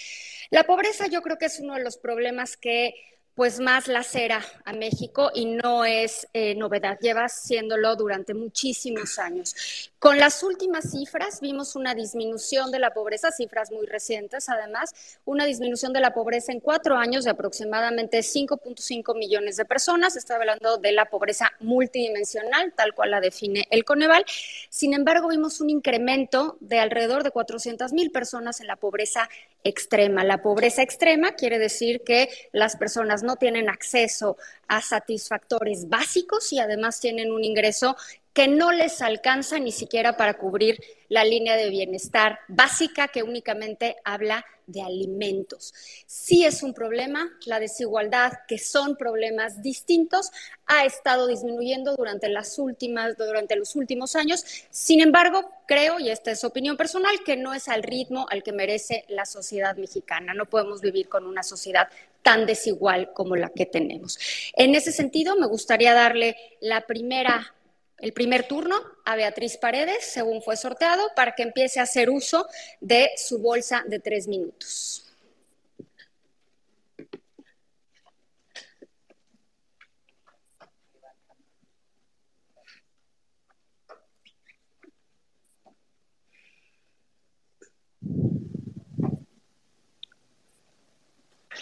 La 0.51 0.63
pobreza 0.63 1.07
yo 1.07 1.21
creo 1.21 1.37
que 1.37 1.47
es 1.47 1.59
uno 1.59 1.73
de 1.73 1.83
los 1.83 1.97
problemas 1.97 2.55
que 2.55 2.93
pues 3.37 3.59
más 3.59 3.87
lacera 3.87 4.43
a 4.65 4.73
México 4.73 5.29
y 5.31 5.45
no 5.45 5.85
es 5.85 6.27
eh, 6.33 6.55
novedad, 6.55 6.97
lleva 6.99 7.29
siéndolo 7.29 7.95
durante 7.95 8.33
muchísimos 8.33 9.19
años. 9.19 9.91
Con 9.99 10.17
las 10.17 10.41
últimas 10.41 10.89
cifras 10.89 11.39
vimos 11.39 11.75
una 11.75 11.93
disminución 11.93 12.71
de 12.71 12.79
la 12.79 12.95
pobreza, 12.95 13.29
cifras 13.31 13.71
muy 13.71 13.85
recientes 13.85 14.49
además, 14.49 15.19
una 15.23 15.45
disminución 15.45 15.93
de 15.93 15.99
la 15.99 16.15
pobreza 16.15 16.51
en 16.51 16.59
cuatro 16.59 16.97
años 16.97 17.25
de 17.25 17.29
aproximadamente 17.29 18.19
5.5 18.19 19.15
millones 19.15 19.55
de 19.57 19.65
personas. 19.65 20.15
Estoy 20.15 20.37
hablando 20.37 20.77
de 20.77 20.91
la 20.93 21.05
pobreza 21.05 21.51
multidimensional, 21.59 22.73
tal 22.75 22.95
cual 22.95 23.11
la 23.11 23.21
define 23.21 23.67
el 23.69 23.85
Coneval. 23.85 24.25
Sin 24.69 24.95
embargo, 24.95 25.27
vimos 25.27 25.61
un 25.61 25.69
incremento 25.69 26.57
de 26.59 26.79
alrededor 26.79 27.23
de 27.23 27.29
400 27.29 27.93
mil 27.93 28.09
personas 28.09 28.61
en 28.61 28.67
la 28.67 28.77
pobreza 28.77 29.29
extrema. 29.63 30.23
La 30.23 30.41
pobreza 30.41 30.81
extrema 30.81 31.33
quiere 31.33 31.59
decir 31.59 32.01
que 32.03 32.29
las 32.51 32.75
personas 32.75 33.23
no 33.23 33.35
tienen 33.35 33.69
acceso 33.69 34.37
a 34.67 34.81
satisfactores 34.81 35.89
básicos 35.89 36.51
y 36.53 36.59
además 36.59 36.99
tienen 36.99 37.31
un 37.31 37.43
ingreso 37.43 37.95
que 38.37 38.47
no 38.47 38.71
les 38.71 39.01
alcanza 39.01 39.57
ni 39.57 39.71
siquiera 39.71 40.15
para 40.15 40.35
cubrir 40.35 40.79
la 41.09 41.25
línea 41.25 41.55
de 41.55 41.71
bienestar 41.71 42.37
básica 42.47 43.07
que 43.07 43.23
únicamente 43.23 43.95
habla 44.03 44.45
de 44.67 44.83
alimentos. 44.83 45.73
Sí 46.05 46.45
es 46.45 46.61
un 46.61 46.75
problema, 46.75 47.31
la 47.47 47.59
desigualdad, 47.59 48.33
que 48.47 48.59
son 48.59 48.95
problemas 48.95 49.63
distintos, 49.63 50.29
ha 50.67 50.85
estado 50.85 51.25
disminuyendo 51.25 51.95
durante, 51.95 52.29
las 52.29 52.59
últimas, 52.59 53.17
durante 53.17 53.55
los 53.55 53.75
últimos 53.75 54.15
años. 54.15 54.45
Sin 54.69 55.01
embargo, 55.01 55.49
creo, 55.65 55.99
y 55.99 56.11
esta 56.11 56.29
es 56.29 56.43
opinión 56.43 56.77
personal, 56.77 57.23
que 57.25 57.37
no 57.37 57.55
es 57.55 57.67
al 57.67 57.81
ritmo 57.81 58.27
al 58.29 58.43
que 58.43 58.51
merece 58.51 59.03
la 59.07 59.25
sociedad 59.25 59.77
mexicana. 59.77 60.35
No 60.35 60.45
podemos 60.45 60.81
vivir 60.81 61.09
con 61.09 61.25
una 61.25 61.41
sociedad 61.41 61.87
tan 62.21 62.45
desigual 62.45 63.13
como 63.13 63.35
la 63.35 63.49
que 63.49 63.65
tenemos. 63.65 64.19
En 64.53 64.75
ese 64.75 64.91
sentido, 64.91 65.37
me 65.37 65.47
gustaría 65.47 65.93
darle 65.95 66.35
la 66.59 66.81
primera 66.81 67.55
el 67.99 68.13
primer 68.13 68.47
turno 68.47 68.75
a 69.05 69.15
Beatriz 69.15 69.57
Paredes, 69.57 70.05
según 70.05 70.41
fue 70.41 70.55
sorteado, 70.55 71.03
para 71.15 71.33
que 71.33 71.43
empiece 71.43 71.79
a 71.79 71.83
hacer 71.83 72.09
uso 72.09 72.47
de 72.79 73.09
su 73.17 73.39
bolsa 73.39 73.83
de 73.87 73.99
tres 73.99 74.27
minutos. 74.27 75.03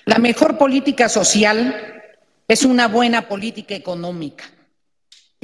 La 0.06 0.20
mejor 0.20 0.58
política 0.58 1.10
social 1.10 2.04
es 2.48 2.64
una 2.64 2.88
buena 2.88 3.28
política 3.28 3.74
económica 3.74 4.55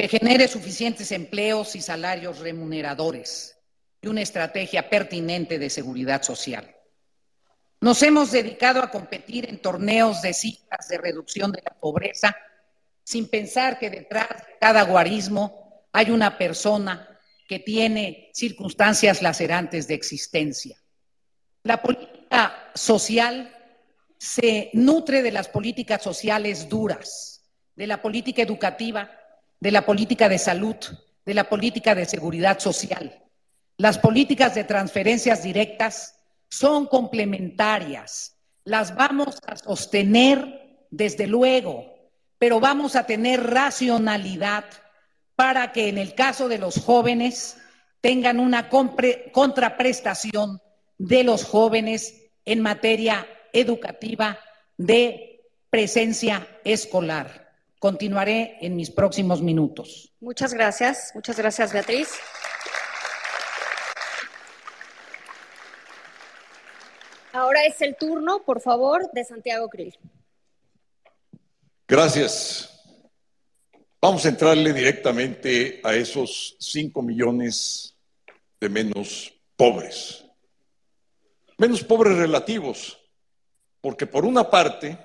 que 0.01 0.07
genere 0.07 0.47
suficientes 0.47 1.11
empleos 1.11 1.75
y 1.75 1.81
salarios 1.81 2.39
remuneradores 2.39 3.55
y 4.01 4.07
una 4.07 4.23
estrategia 4.23 4.89
pertinente 4.89 5.59
de 5.59 5.69
seguridad 5.69 6.23
social. 6.23 6.75
Nos 7.81 8.01
hemos 8.01 8.31
dedicado 8.31 8.81
a 8.81 8.89
competir 8.89 9.47
en 9.47 9.59
torneos 9.59 10.23
de 10.23 10.33
cifras 10.33 10.87
de 10.87 10.97
reducción 10.97 11.51
de 11.51 11.61
la 11.63 11.79
pobreza 11.79 12.35
sin 13.03 13.27
pensar 13.27 13.77
que 13.77 13.91
detrás 13.91 14.27
de 14.29 14.57
cada 14.59 14.81
guarismo 14.85 15.85
hay 15.91 16.09
una 16.09 16.35
persona 16.35 17.19
que 17.47 17.59
tiene 17.59 18.31
circunstancias 18.33 19.21
lacerantes 19.21 19.87
de 19.87 19.93
existencia. 19.93 20.81
La 21.61 21.79
política 21.79 22.71
social 22.73 23.55
se 24.17 24.71
nutre 24.73 25.21
de 25.21 25.31
las 25.31 25.47
políticas 25.47 26.01
sociales 26.01 26.69
duras, 26.69 27.43
de 27.75 27.85
la 27.85 28.01
política 28.01 28.41
educativa, 28.41 29.20
de 29.61 29.71
la 29.71 29.85
política 29.85 30.27
de 30.27 30.39
salud, 30.39 30.75
de 31.25 31.33
la 31.33 31.47
política 31.47 31.95
de 31.95 32.05
seguridad 32.05 32.59
social. 32.59 33.23
Las 33.77 33.97
políticas 33.99 34.55
de 34.55 34.63
transferencias 34.63 35.43
directas 35.43 36.19
son 36.49 36.87
complementarias. 36.87 38.35
Las 38.65 38.95
vamos 38.95 39.37
a 39.45 39.55
sostener 39.55 40.85
desde 40.89 41.27
luego, 41.27 41.85
pero 42.37 42.59
vamos 42.59 42.95
a 42.95 43.05
tener 43.05 43.43
racionalidad 43.43 44.65
para 45.35 45.71
que 45.71 45.89
en 45.89 45.97
el 45.97 46.15
caso 46.15 46.49
de 46.49 46.57
los 46.57 46.83
jóvenes 46.83 47.57
tengan 48.01 48.39
una 48.39 48.67
contraprestación 48.67 50.59
de 50.97 51.23
los 51.23 51.43
jóvenes 51.43 52.29
en 52.45 52.61
materia 52.61 53.27
educativa 53.53 54.39
de 54.77 55.39
presencia 55.69 56.47
escolar. 56.63 57.50
Continuaré 57.81 58.59
en 58.61 58.75
mis 58.75 58.91
próximos 58.91 59.41
minutos. 59.41 60.13
Muchas 60.19 60.53
gracias, 60.53 61.13
muchas 61.15 61.35
gracias 61.35 61.73
Beatriz. 61.73 62.09
Ahora 67.33 67.65
es 67.65 67.81
el 67.81 67.95
turno, 67.95 68.43
por 68.43 68.61
favor, 68.61 69.09
de 69.13 69.25
Santiago 69.25 69.67
Krill. 69.67 69.97
Gracias. 71.87 72.69
Vamos 73.99 74.23
a 74.25 74.29
entrarle 74.29 74.73
directamente 74.73 75.81
a 75.83 75.95
esos 75.95 76.55
cinco 76.59 77.01
millones 77.01 77.95
de 78.59 78.69
menos 78.69 79.33
pobres. 79.55 80.23
Menos 81.57 81.83
pobres 81.83 82.15
relativos, 82.15 82.99
porque 83.81 84.05
por 84.05 84.23
una 84.23 84.51
parte, 84.51 84.99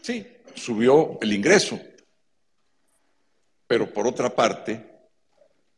sí, 0.00 0.24
subió 0.54 1.18
el 1.20 1.32
ingreso, 1.32 1.76
pero 3.66 3.92
por 3.92 4.06
otra 4.06 4.34
parte, 4.34 4.94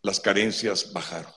las 0.03 0.21
carencias 0.21 0.93
bajaron. 0.93 1.33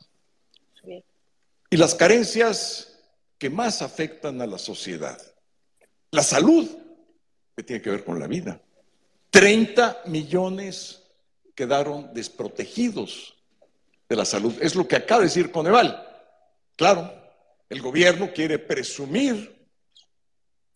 Y 1.71 1.77
las 1.77 1.93
carencias 1.95 2.99
que 3.37 3.49
más 3.49 3.81
afectan 3.81 4.41
a 4.41 4.47
la 4.47 4.57
sociedad. 4.57 5.19
La 6.11 6.23
salud, 6.23 6.67
que 7.55 7.63
tiene 7.63 7.81
que 7.81 7.91
ver 7.91 8.03
con 8.03 8.19
la 8.19 8.27
vida. 8.27 8.61
30 9.29 10.03
millones 10.05 11.03
quedaron 11.55 12.13
desprotegidos 12.13 13.35
de 14.07 14.15
la 14.15 14.25
salud. 14.25 14.55
Es 14.61 14.75
lo 14.75 14.87
que 14.87 14.95
acaba 14.95 15.21
de 15.21 15.27
decir 15.27 15.51
Coneval. 15.51 16.05
Claro, 16.75 17.13
el 17.69 17.81
gobierno 17.81 18.33
quiere 18.33 18.57
presumir 18.57 19.67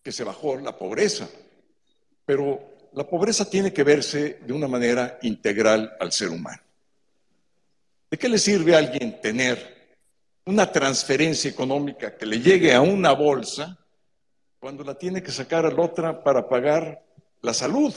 que 0.03 0.11
se 0.11 0.23
bajó 0.23 0.57
la 0.57 0.77
pobreza, 0.77 1.29
pero 2.25 2.72
la 2.93 3.07
pobreza 3.07 3.49
tiene 3.49 3.73
que 3.73 3.83
verse 3.83 4.39
de 4.45 4.53
una 4.53 4.67
manera 4.67 5.17
integral 5.23 5.95
al 5.99 6.11
ser 6.11 6.29
humano. 6.29 6.61
¿De 8.09 8.17
qué 8.17 8.29
le 8.29 8.37
sirve 8.37 8.75
a 8.75 8.77
alguien 8.77 9.19
tener 9.19 9.97
una 10.45 10.71
transferencia 10.71 11.49
económica 11.49 12.15
que 12.15 12.25
le 12.25 12.39
llegue 12.39 12.73
a 12.73 12.81
una 12.81 13.13
bolsa 13.13 13.79
cuando 14.59 14.83
la 14.83 14.95
tiene 14.95 15.23
que 15.23 15.31
sacar 15.31 15.65
a 15.65 15.71
la 15.71 15.81
otra 15.81 16.23
para 16.23 16.47
pagar 16.47 17.03
la 17.41 17.53
salud? 17.53 17.93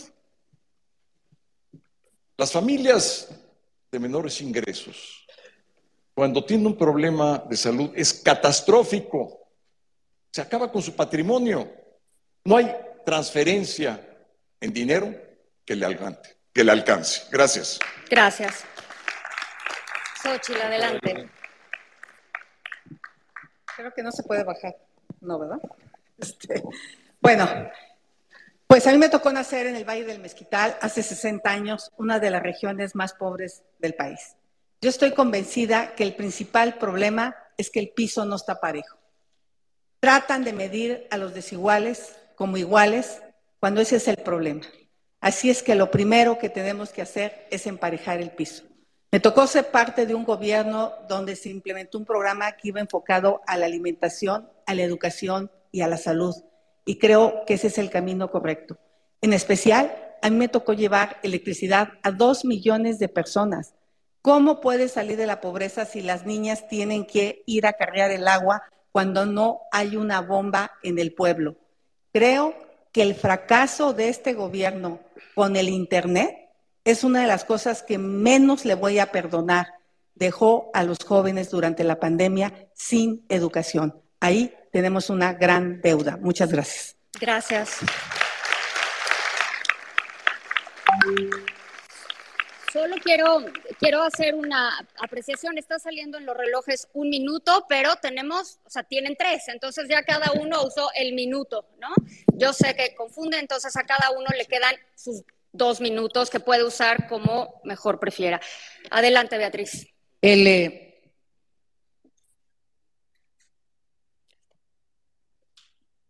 Las 2.39 2.53
familias 2.53 3.29
de 3.93 3.99
menores 3.99 4.41
ingresos, 4.41 5.27
cuando 6.15 6.43
tienen 6.45 6.69
un 6.69 6.79
problema 6.79 7.39
de 7.39 7.57
salud, 7.57 7.91
es 7.95 8.15
catastrófico. 8.15 9.41
Se 10.31 10.41
acaba 10.41 10.73
con 10.73 10.81
su 10.81 10.95
patrimonio. 10.95 11.71
No 12.45 12.57
hay 12.57 12.75
transferencia 13.05 14.16
en 14.61 14.73
dinero 14.73 15.15
que 15.65 15.77
le 15.77 15.87
alcance. 15.87 16.37
Que 16.53 16.65
le 16.65 16.73
alcance. 16.73 17.25
Gracias. 17.31 17.79
Gracias. 18.09 18.65
Xochitl, 20.23 20.61
adelante. 20.61 21.29
Creo 23.77 23.93
que 23.93 24.03
no 24.03 24.11
se 24.11 24.23
puede 24.23 24.45
bajar. 24.45 24.77
No, 25.21 25.39
¿verdad? 25.39 25.61
Este, 26.19 26.63
bueno, 27.21 27.47
pues 28.67 28.87
a 28.87 28.93
mí 28.93 28.97
me 28.97 29.11
tocó 29.11 29.31
nacer 29.31 29.67
en 29.67 29.77
el 29.77 29.85
Valle 29.85 30.07
del 30.07 30.19
Mezquital 30.19 30.79
hace 30.81 31.03
60 31.03 31.51
años, 31.51 31.93
una 31.99 32.19
de 32.19 32.31
las 32.31 32.43
regiones 32.43 32.95
más 32.95 33.13
pobres 33.13 33.65
del 33.79 33.95
país. 33.95 34.37
Yo 34.81 34.89
estoy 34.89 35.13
convencida 35.13 35.95
que 35.95 36.05
el 36.05 36.17
principal 36.17 36.79
problema 36.79 37.37
es 37.59 37.69
que 37.69 37.81
el 37.81 37.91
piso 37.91 38.25
no 38.25 38.37
está 38.37 38.61
parejo. 38.61 38.99
Tratan 40.01 40.43
de 40.43 40.53
medir 40.53 41.07
a 41.11 41.19
los 41.19 41.35
desiguales 41.35 42.17
como 42.35 42.57
iguales 42.57 43.21
cuando 43.67 43.81
ese 43.81 43.97
es 43.97 44.07
el 44.07 44.19
problema. 44.19 44.65
Así 45.21 45.51
es 45.51 45.61
que 45.61 45.75
lo 45.75 45.91
primero 45.91 46.39
que 46.39 46.49
tenemos 46.49 46.91
que 46.91 47.03
hacer 47.03 47.49
es 47.51 47.67
emparejar 47.67 48.21
el 48.21 48.31
piso. 48.31 48.63
Me 49.11 49.19
tocó 49.19 49.45
ser 49.49 49.73
parte 49.73 50.07
de 50.07 50.15
un 50.15 50.23
gobierno 50.23 50.93
donde 51.09 51.35
se 51.35 51.49
implementó 51.49 51.99
un 51.99 52.05
programa 52.05 52.53
que 52.53 52.69
iba 52.69 52.79
enfocado 52.79 53.41
a 53.45 53.57
la 53.57 53.67
alimentación, 53.67 54.49
a 54.67 54.75
la 54.77 54.85
educación 54.85 55.51
y 55.73 55.81
a 55.81 55.89
la 55.89 55.97
salud. 55.97 56.33
Y 56.85 57.01
creo 57.01 57.43
que 57.45 57.55
ese 57.55 57.67
es 57.67 57.79
el 57.79 57.91
camino 57.91 58.31
correcto. 58.31 58.79
En 59.21 59.33
especial, 59.33 60.15
a 60.23 60.31
mí 60.31 60.37
me 60.37 60.47
tocó 60.47 60.73
llevar 60.73 61.17
electricidad 61.25 61.89
a 62.05 62.13
dos 62.13 62.45
millones 62.45 63.01
de 63.01 63.09
personas. 63.09 63.75
¿Cómo 64.23 64.61
puede 64.61 64.87
salir 64.87 65.17
de 65.17 65.27
la 65.27 65.41
pobreza 65.41 65.87
si 65.87 66.03
las 66.03 66.25
niñas 66.25 66.69
tienen 66.69 67.05
que 67.05 67.43
ir 67.47 67.67
a 67.67 67.73
cargar 67.73 68.13
el 68.13 68.29
agua 68.29 68.63
cuando 68.93 69.27
no 69.27 69.63
hay 69.73 69.97
una 69.97 70.21
bomba 70.21 70.71
en 70.85 71.01
el 71.01 71.13
pueblo? 71.15 71.57
Creo 72.13 72.66
que 72.97 73.03
el 73.03 73.15
fracaso 73.15 73.93
de 73.93 74.09
este 74.09 74.33
gobierno 74.33 75.01
con 75.35 75.55
el 75.57 75.69
Internet 75.69 76.35
es 76.83 77.05
una 77.05 77.21
de 77.21 77.27
las 77.27 77.45
cosas 77.45 77.83
que 77.83 77.99
menos 77.99 78.65
le 78.65 78.75
voy 78.75 79.01
a 79.01 79.13
perdonar. 79.13 79.67
Dejó 80.15 80.71
a 80.73 80.83
los 80.83 81.05
jóvenes 81.05 81.51
durante 81.51 81.85
la 81.85 82.01
pandemia 82.01 82.71
sin 82.73 83.27
educación. 83.29 84.01
Ahí 84.19 84.55
tenemos 84.73 85.11
una 85.11 85.35
gran 85.35 85.83
deuda. 85.83 86.17
Muchas 86.17 86.51
gracias. 86.51 86.97
Gracias. 87.21 87.81
Solo 92.77 92.97
quiero, 93.03 93.43
quiero 93.79 94.03
hacer 94.03 94.35
una 94.35 94.71
apreciación. 95.01 95.57
Está 95.57 95.79
saliendo 95.79 96.19
en 96.19 96.27
los 96.27 96.37
relojes 96.37 96.89
un 96.93 97.09
minuto, 97.09 97.65
pero 97.71 97.97
tenemos, 97.97 98.59
o 98.67 98.69
sea, 98.69 98.83
tienen 98.83 99.17
tres. 99.17 99.49
Entonces 99.49 99.89
ya 99.89 100.03
cada 100.03 100.33
uno 100.33 100.63
usó 100.63 100.91
el 100.95 101.15
minuto, 101.15 101.65
¿no? 101.81 101.89
Yo 102.35 102.53
sé 102.53 102.77
que 102.77 102.95
confunde, 102.95 103.39
entonces 103.39 103.75
a 103.79 103.85
cada 103.85 104.11
uno 104.11 104.27
le 104.37 104.45
quedan 104.45 104.75
sus 104.95 105.23
dos 105.53 105.81
minutos 105.81 106.29
que 106.29 106.39
puede 106.39 106.65
usar 106.65 107.09
como 107.09 107.63
mejor 107.65 107.99
prefiera. 107.99 108.43
Adelante, 108.91 109.39
Beatriz. 109.39 109.87
El, 110.21 111.07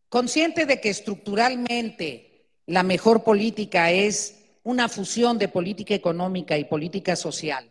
consciente 0.09 0.67
de 0.67 0.81
que 0.81 0.91
estructuralmente 0.91 2.49
la 2.67 2.83
mejor 2.83 3.23
política 3.23 3.93
es 3.93 4.46
una 4.67 4.89
fusión 4.89 5.39
de 5.39 5.47
política 5.47 5.95
económica 5.95 6.59
y 6.59 6.65
política 6.65 7.15
social 7.15 7.71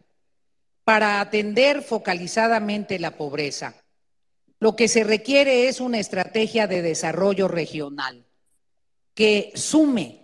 para 0.85 1.19
atender 1.19 1.81
focalizadamente 1.81 2.99
la 2.99 3.17
pobreza. 3.17 3.75
Lo 4.61 4.77
que 4.77 4.87
se 4.87 5.03
requiere 5.03 5.67
es 5.67 5.81
una 5.81 5.99
estrategia 5.99 6.67
de 6.67 6.81
desarrollo 6.81 7.49
regional 7.49 8.25
que 9.13 9.51
sume 9.55 10.21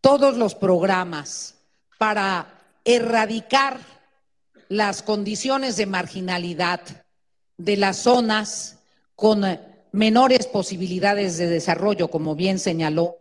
todos 0.00 0.36
los 0.36 0.56
programas 0.56 1.54
para 1.96 2.58
erradicar 2.84 3.78
las 4.68 5.04
condiciones 5.04 5.76
de 5.76 5.86
marginalidad 5.86 6.80
de 7.56 7.76
las 7.76 7.98
zonas 7.98 8.80
con 9.14 9.44
menores 9.92 10.48
posibilidades 10.48 11.38
de 11.38 11.46
desarrollo, 11.46 12.08
como 12.08 12.34
bien 12.34 12.58
señaló 12.58 13.18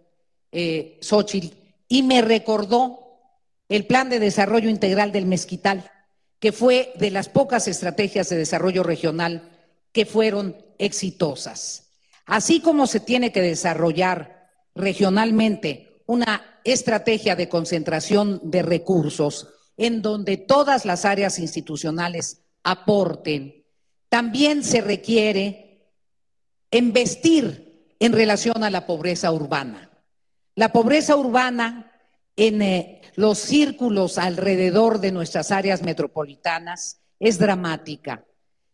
eh, 0.52 0.98
Xochitl, 1.02 1.59
y 1.90 2.04
me 2.04 2.22
recordó 2.22 3.20
el 3.68 3.86
Plan 3.86 4.10
de 4.10 4.20
Desarrollo 4.20 4.70
Integral 4.70 5.12
del 5.12 5.26
Mezquital, 5.26 5.92
que 6.40 6.52
fue 6.52 6.94
de 6.96 7.12
las 7.12 7.28
pocas 7.28 7.68
estrategias 7.68 8.30
de 8.30 8.38
desarrollo 8.38 8.84
regional 8.84 9.50
que 9.92 10.06
fueron 10.06 10.56
exitosas. 10.78 11.92
Así 12.26 12.62
como 12.62 12.88
se 12.88 13.00
tiene 13.00 13.32
que 13.32 13.42
desarrollar 13.42 14.50
regionalmente 14.76 16.04
una 16.06 16.62
estrategia 16.64 17.36
de 17.36 17.50
concentración 17.50 18.40
de 18.44 18.62
recursos 18.62 19.50
en 19.78 20.02
donde 20.02 20.38
todas 20.38 20.86
las 20.86 21.06
áreas 21.06 21.40
institucionales 21.40 22.42
aporten, 22.64 23.66
también 24.10 24.64
se 24.64 24.82
requiere 24.82 25.90
investir 26.72 27.94
en 28.00 28.14
relación 28.14 28.64
a 28.64 28.70
la 28.70 28.86
pobreza 28.86 29.32
urbana. 29.32 29.89
La 30.60 30.74
pobreza 30.74 31.16
urbana 31.16 31.89
en 32.36 32.62
eh, 32.62 33.01
los 33.16 33.38
círculos 33.39 34.18
alrededor 34.18 34.99
de 34.99 35.14
nuestras 35.14 35.51
áreas 35.51 35.84
metropolitanas 35.84 36.99
es 37.18 37.39
dramática. 37.39 38.26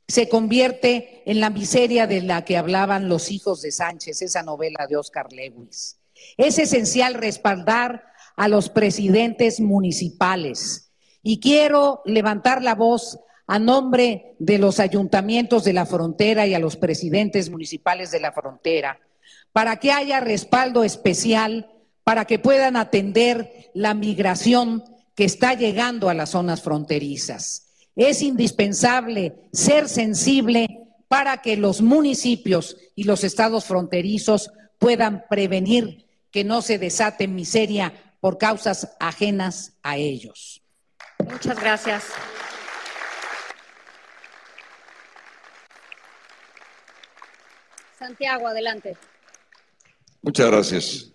Se 0.07 0.27
convierte 0.27 1.21
en 1.27 1.39
la 1.39 1.51
miseria 1.51 2.07
de 2.07 2.23
la 2.23 2.43
que 2.43 2.57
hablaban 2.57 3.07
los 3.07 3.29
hijos 3.29 3.61
de 3.61 3.71
Sánchez, 3.71 4.23
esa 4.23 4.41
novela 4.41 4.88
de 4.89 4.97
Oscar 4.97 5.31
Lewis. 5.31 5.99
Es 6.38 6.57
esencial 6.57 7.13
respaldar 7.13 8.03
a 8.36 8.47
los 8.47 8.69
presidentes 8.69 9.59
municipales. 9.59 10.91
Y 11.21 11.39
quiero 11.39 12.01
levantar 12.05 12.63
la 12.63 12.73
voz 12.73 13.19
a 13.45 13.59
nombre 13.59 14.33
de 14.39 14.57
los 14.57 14.79
ayuntamientos 14.79 15.63
de 15.63 15.73
la 15.73 15.86
frontera 15.86 16.47
y 16.47 16.55
a 16.55 16.59
los 16.59 16.77
presidentes 16.77 17.51
municipales 17.51 18.09
de 18.09 18.21
la 18.21 18.31
frontera, 18.31 18.99
para 19.51 19.75
que 19.75 19.91
haya 19.91 20.19
respaldo 20.19 20.83
especial 20.83 21.73
para 22.06 22.26
que 22.26 22.38
puedan 22.38 22.78
atender 22.78 23.72
la 23.74 23.95
migración 23.95 24.84
que 25.16 25.26
está 25.26 25.56
llegando 25.56 26.08
a 26.08 26.14
las 26.14 26.30
zonas 26.30 26.62
fronterizas. 26.62 27.68
Es 27.95 28.22
indispensable 28.22 29.49
ser 29.51 29.89
sensible 29.89 30.86
para 31.08 31.41
que 31.41 31.58
los 31.58 31.82
municipios 31.82 32.78
y 32.95 33.06
los 33.06 33.24
estados 33.24 33.66
fronterizos 33.66 34.51
puedan 34.78 35.26
prevenir 35.30 36.06
que 36.30 36.43
no 36.43 36.62
se 36.62 36.78
desate 36.78 37.28
miseria 37.28 38.16
por 38.20 38.38
causas 38.38 38.95
ajenas 38.99 39.74
a 39.82 39.97
ellos. 39.97 40.62
Muchas 41.20 41.60
gracias. 41.60 42.03
Santiago, 47.97 48.47
adelante. 48.47 48.95
Muchas 50.22 50.47
gracias. 50.51 51.14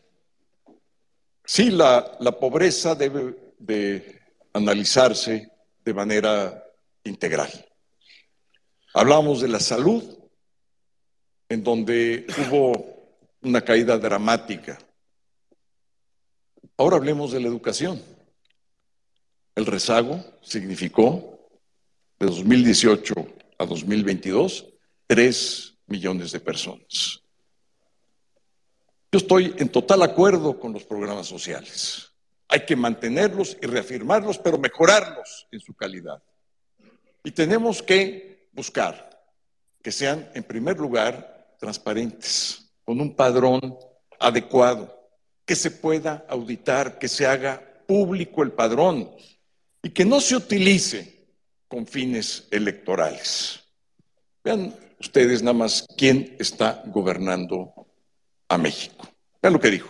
Sí, 1.53 1.68
la, 1.72 2.16
pobreza 2.38 2.94
debe 2.94 3.55
de 3.59 4.20
analizarse 4.53 5.51
de 5.84 5.92
manera 5.92 6.64
integral. 7.03 7.51
Hablamos 8.94 9.40
de 9.40 9.48
la 9.48 9.59
salud, 9.59 10.16
en 11.48 11.64
donde 11.64 12.24
hubo 12.38 13.18
una 13.42 13.62
caída 13.62 13.98
dramática. 13.98 14.78
Ahora 16.76 16.98
hablemos 16.98 17.32
de 17.32 17.40
la 17.40 17.48
educación. 17.48 18.01
El 19.57 19.66
rezago 19.66 20.24
significó 20.42 21.51
de 22.20 22.26
2018 22.26 23.12
a 23.59 23.66
2022 23.66 24.66
3 25.09 25.74
millones 25.88 26.30
de 26.30 26.38
personas. 26.38 27.24
Yo 29.12 29.18
estoy 29.18 29.54
en 29.58 29.68
total 29.68 30.02
acuerdo 30.02 30.61
con 30.61 30.72
los 30.72 30.84
programas 30.84 31.26
sociales. 31.26 32.12
Hay 32.46 32.64
que 32.64 32.76
mantenerlos 32.76 33.56
y 33.61 33.66
reafirmarlos, 33.66 34.38
pero 34.38 34.56
mejorarlos 34.56 35.48
en 35.50 35.58
su 35.58 35.74
calidad. 35.74 36.22
Y 37.24 37.32
tenemos 37.32 37.82
que 37.82 38.48
buscar 38.52 39.11
que 39.82 39.90
sean, 39.90 40.30
en 40.34 40.44
primer 40.44 40.78
lugar, 40.78 41.56
transparentes, 41.58 42.70
con 42.84 43.00
un 43.00 43.16
padrón 43.16 43.76
adecuado, 44.20 44.96
que 45.44 45.56
se 45.56 45.72
pueda 45.72 46.24
auditar, 46.28 46.98
que 46.98 47.08
se 47.08 47.26
haga 47.26 47.61
público 47.88 48.44
el 48.44 48.52
padrón 48.52 49.11
y 49.82 49.90
que 49.90 50.04
no 50.04 50.20
se 50.20 50.36
utilice 50.36 51.26
con 51.66 51.84
fines 51.84 52.46
electorales. 52.52 53.61
Vean 54.44 54.72
ustedes 55.00 55.42
nada 55.42 55.54
más 55.54 55.84
quién 55.96 56.36
está 56.38 56.82
gobernando 56.86 57.89
a 58.51 58.59
México. 58.59 59.09
Vean 59.40 59.55
lo 59.55 59.61
que 59.61 59.70
dijo. 59.70 59.88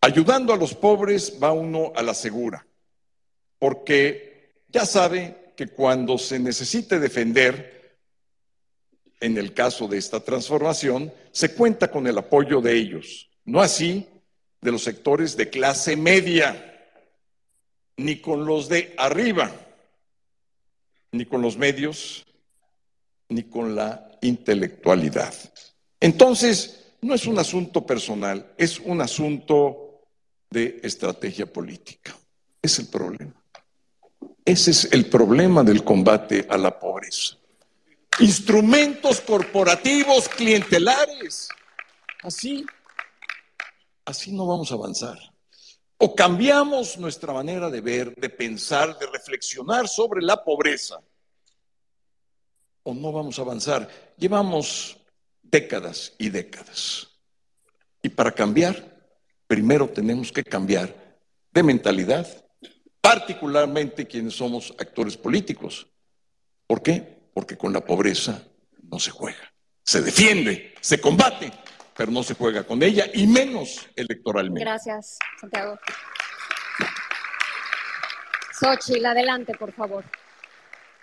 Ayudando 0.00 0.52
a 0.52 0.56
los 0.56 0.74
pobres 0.74 1.38
va 1.42 1.52
uno 1.52 1.92
a 1.96 2.02
la 2.02 2.14
segura, 2.14 2.66
porque 3.58 4.62
ya 4.68 4.84
sabe 4.84 5.52
que 5.56 5.68
cuando 5.68 6.18
se 6.18 6.38
necesite 6.38 7.00
defender, 7.00 7.98
en 9.20 9.38
el 9.38 9.54
caso 9.54 9.88
de 9.88 9.98
esta 9.98 10.20
transformación, 10.20 11.12
se 11.32 11.54
cuenta 11.54 11.90
con 11.90 12.06
el 12.06 12.18
apoyo 12.18 12.60
de 12.60 12.76
ellos, 12.76 13.30
no 13.44 13.62
así 13.62 14.06
de 14.60 14.72
los 14.72 14.82
sectores 14.82 15.36
de 15.36 15.48
clase 15.48 15.96
media, 15.96 16.90
ni 17.96 18.20
con 18.20 18.44
los 18.44 18.68
de 18.68 18.94
arriba, 18.98 19.50
ni 21.12 21.24
con 21.24 21.40
los 21.40 21.56
medios, 21.56 22.26
ni 23.28 23.44
con 23.44 23.74
la 23.74 24.18
intelectualidad. 24.20 25.34
Entonces, 26.00 26.94
no 27.00 27.14
es 27.14 27.26
un 27.26 27.38
asunto 27.38 27.86
personal, 27.86 28.52
es 28.56 28.78
un 28.80 29.00
asunto 29.00 30.02
de 30.50 30.80
estrategia 30.82 31.46
política. 31.46 32.16
Es 32.60 32.78
el 32.78 32.88
problema. 32.88 33.34
Ese 34.44 34.70
es 34.70 34.92
el 34.92 35.06
problema 35.06 35.62
del 35.62 35.82
combate 35.82 36.46
a 36.48 36.56
la 36.56 36.78
pobreza. 36.78 37.36
Instrumentos 38.20 39.20
corporativos 39.20 40.28
clientelares. 40.28 41.48
Así, 42.22 42.64
así 44.04 44.32
no 44.32 44.46
vamos 44.46 44.70
a 44.70 44.74
avanzar. 44.74 45.18
O 45.98 46.14
cambiamos 46.14 46.98
nuestra 46.98 47.32
manera 47.32 47.70
de 47.70 47.80
ver, 47.80 48.14
de 48.14 48.28
pensar, 48.28 48.98
de 48.98 49.06
reflexionar 49.06 49.88
sobre 49.88 50.22
la 50.22 50.42
pobreza, 50.44 51.00
o 52.82 52.94
no 52.94 53.12
vamos 53.12 53.38
a 53.38 53.42
avanzar. 53.42 53.88
Llevamos 54.16 54.98
décadas 55.50 56.14
y 56.18 56.30
décadas. 56.30 57.08
Y 58.02 58.08
para 58.08 58.32
cambiar, 58.32 58.96
primero 59.46 59.88
tenemos 59.88 60.32
que 60.32 60.44
cambiar 60.44 60.94
de 61.52 61.62
mentalidad, 61.62 62.26
particularmente 63.00 64.06
quienes 64.06 64.34
somos 64.34 64.74
actores 64.78 65.16
políticos. 65.16 65.86
¿Por 66.66 66.82
qué? 66.82 67.30
Porque 67.32 67.56
con 67.56 67.72
la 67.72 67.80
pobreza 67.80 68.42
no 68.82 68.98
se 68.98 69.10
juega. 69.10 69.52
Se 69.82 70.02
defiende, 70.02 70.74
se 70.80 71.00
combate, 71.00 71.52
pero 71.96 72.10
no 72.10 72.22
se 72.22 72.34
juega 72.34 72.64
con 72.64 72.82
ella 72.82 73.06
y 73.14 73.26
menos 73.26 73.88
electoralmente. 73.94 74.60
Gracias, 74.60 75.18
Santiago. 75.40 75.78
Xochitl, 78.58 79.06
adelante, 79.06 79.52
por 79.58 79.72
favor. 79.72 80.04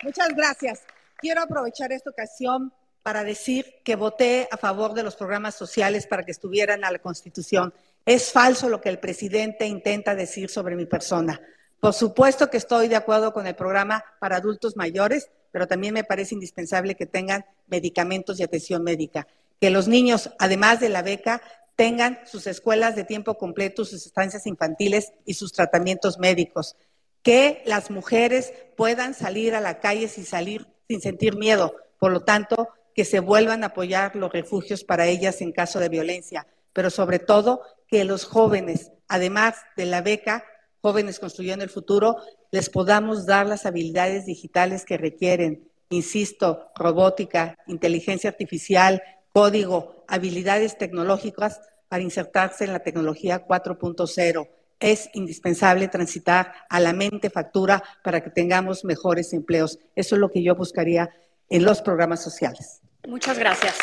Muchas 0.03 0.29
gracias. 0.35 0.81
Quiero 1.17 1.41
aprovechar 1.41 1.91
esta 1.91 2.09
ocasión 2.09 2.73
para 3.03 3.25
decir 3.25 3.75
que 3.83 3.97
voté 3.97 4.47
a 4.49 4.57
favor 4.57 4.93
de 4.93 5.03
los 5.03 5.15
programas 5.15 5.55
sociales 5.55 6.07
para 6.07 6.23
que 6.23 6.31
estuvieran 6.31 6.85
a 6.85 6.91
la 6.91 6.99
Constitución. 6.99 7.73
Es 8.05 8.31
falso 8.31 8.69
lo 8.69 8.81
que 8.81 8.89
el 8.89 8.99
presidente 8.99 9.67
intenta 9.67 10.15
decir 10.15 10.49
sobre 10.49 10.75
mi 10.75 10.85
persona. 10.85 11.41
Por 11.81 11.93
supuesto 11.93 12.49
que 12.49 12.57
estoy 12.57 12.87
de 12.87 12.95
acuerdo 12.95 13.33
con 13.33 13.45
el 13.45 13.55
programa 13.55 14.05
para 14.19 14.37
adultos 14.37 14.77
mayores, 14.77 15.29
pero 15.51 15.67
también 15.67 15.93
me 15.93 16.05
parece 16.05 16.33
indispensable 16.33 16.95
que 16.95 17.05
tengan 17.05 17.45
medicamentos 17.67 18.39
y 18.39 18.43
atención 18.43 18.83
médica. 18.83 19.27
Que 19.59 19.69
los 19.69 19.89
niños, 19.89 20.29
además 20.39 20.79
de 20.79 20.87
la 20.87 21.01
beca, 21.01 21.41
tengan 21.75 22.19
sus 22.25 22.47
escuelas 22.47 22.95
de 22.95 23.03
tiempo 23.03 23.37
completo, 23.37 23.83
sus 23.83 24.05
estancias 24.05 24.47
infantiles 24.47 25.11
y 25.25 25.33
sus 25.33 25.51
tratamientos 25.51 26.19
médicos. 26.19 26.77
Que 27.21 27.61
las 27.65 27.91
mujeres 27.91 28.53
puedan 28.77 29.13
salir 29.13 29.55
a 29.55 29.61
la 29.61 29.81
calle 29.81 30.07
sin 30.07 30.25
salir, 30.25 30.67
sin 30.87 31.01
sentir 31.01 31.35
miedo. 31.35 31.75
Por 31.99 32.11
lo 32.11 32.21
tanto, 32.21 32.69
que 32.95 33.05
se 33.05 33.19
vuelvan 33.19 33.63
a 33.63 33.67
apoyar 33.67 34.15
los 34.15 34.31
refugios 34.31 34.83
para 34.83 35.07
ellas 35.07 35.41
en 35.41 35.51
caso 35.51 35.79
de 35.79 35.89
violencia. 35.89 36.47
Pero 36.73 36.89
sobre 36.89 37.19
todo, 37.19 37.61
que 37.87 38.03
los 38.03 38.25
jóvenes, 38.25 38.91
además 39.07 39.55
de 39.77 39.85
la 39.85 40.01
beca, 40.01 40.43
jóvenes 40.81 41.19
construyendo 41.19 41.63
el 41.63 41.69
futuro, 41.69 42.17
les 42.51 42.69
podamos 42.69 43.25
dar 43.25 43.45
las 43.47 43.65
habilidades 43.65 44.25
digitales 44.25 44.85
que 44.85 44.97
requieren. 44.97 45.69
Insisto, 45.89 46.71
robótica, 46.75 47.57
inteligencia 47.67 48.29
artificial, 48.29 49.01
código, 49.31 50.03
habilidades 50.07 50.77
tecnológicas 50.77 51.61
para 51.87 52.03
insertarse 52.03 52.65
en 52.65 52.73
la 52.73 52.79
tecnología 52.79 53.45
4.0. 53.45 54.49
Es 54.79 55.09
indispensable 55.13 55.87
transitar 55.87 56.53
a 56.69 56.79
la 56.79 56.91
mente 56.91 57.29
factura 57.29 57.83
para 58.03 58.21
que 58.21 58.29
tengamos 58.29 58.83
mejores 58.83 59.31
empleos. 59.33 59.79
Eso 59.95 60.15
es 60.15 60.19
lo 60.19 60.29
que 60.29 60.43
yo 60.43 60.55
buscaría 60.55 61.09
en 61.49 61.63
los 61.65 61.81
programas 61.81 62.21
sociales. 62.23 62.81
Muchas 63.07 63.37
gracias. 63.37 63.75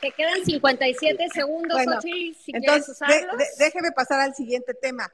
Te 0.00 0.10
quedan 0.12 0.44
57 0.44 1.28
segundos, 1.32 1.72
Bueno, 1.76 1.94
Xochitl, 2.00 2.36
si 2.42 2.52
Entonces, 2.54 2.62
quieres 2.64 2.86
de- 2.86 2.92
usarlos. 2.92 3.38
de- 3.38 3.64
déjeme 3.64 3.92
pasar 3.92 4.20
al 4.20 4.34
siguiente 4.34 4.74
tema. 4.74 5.12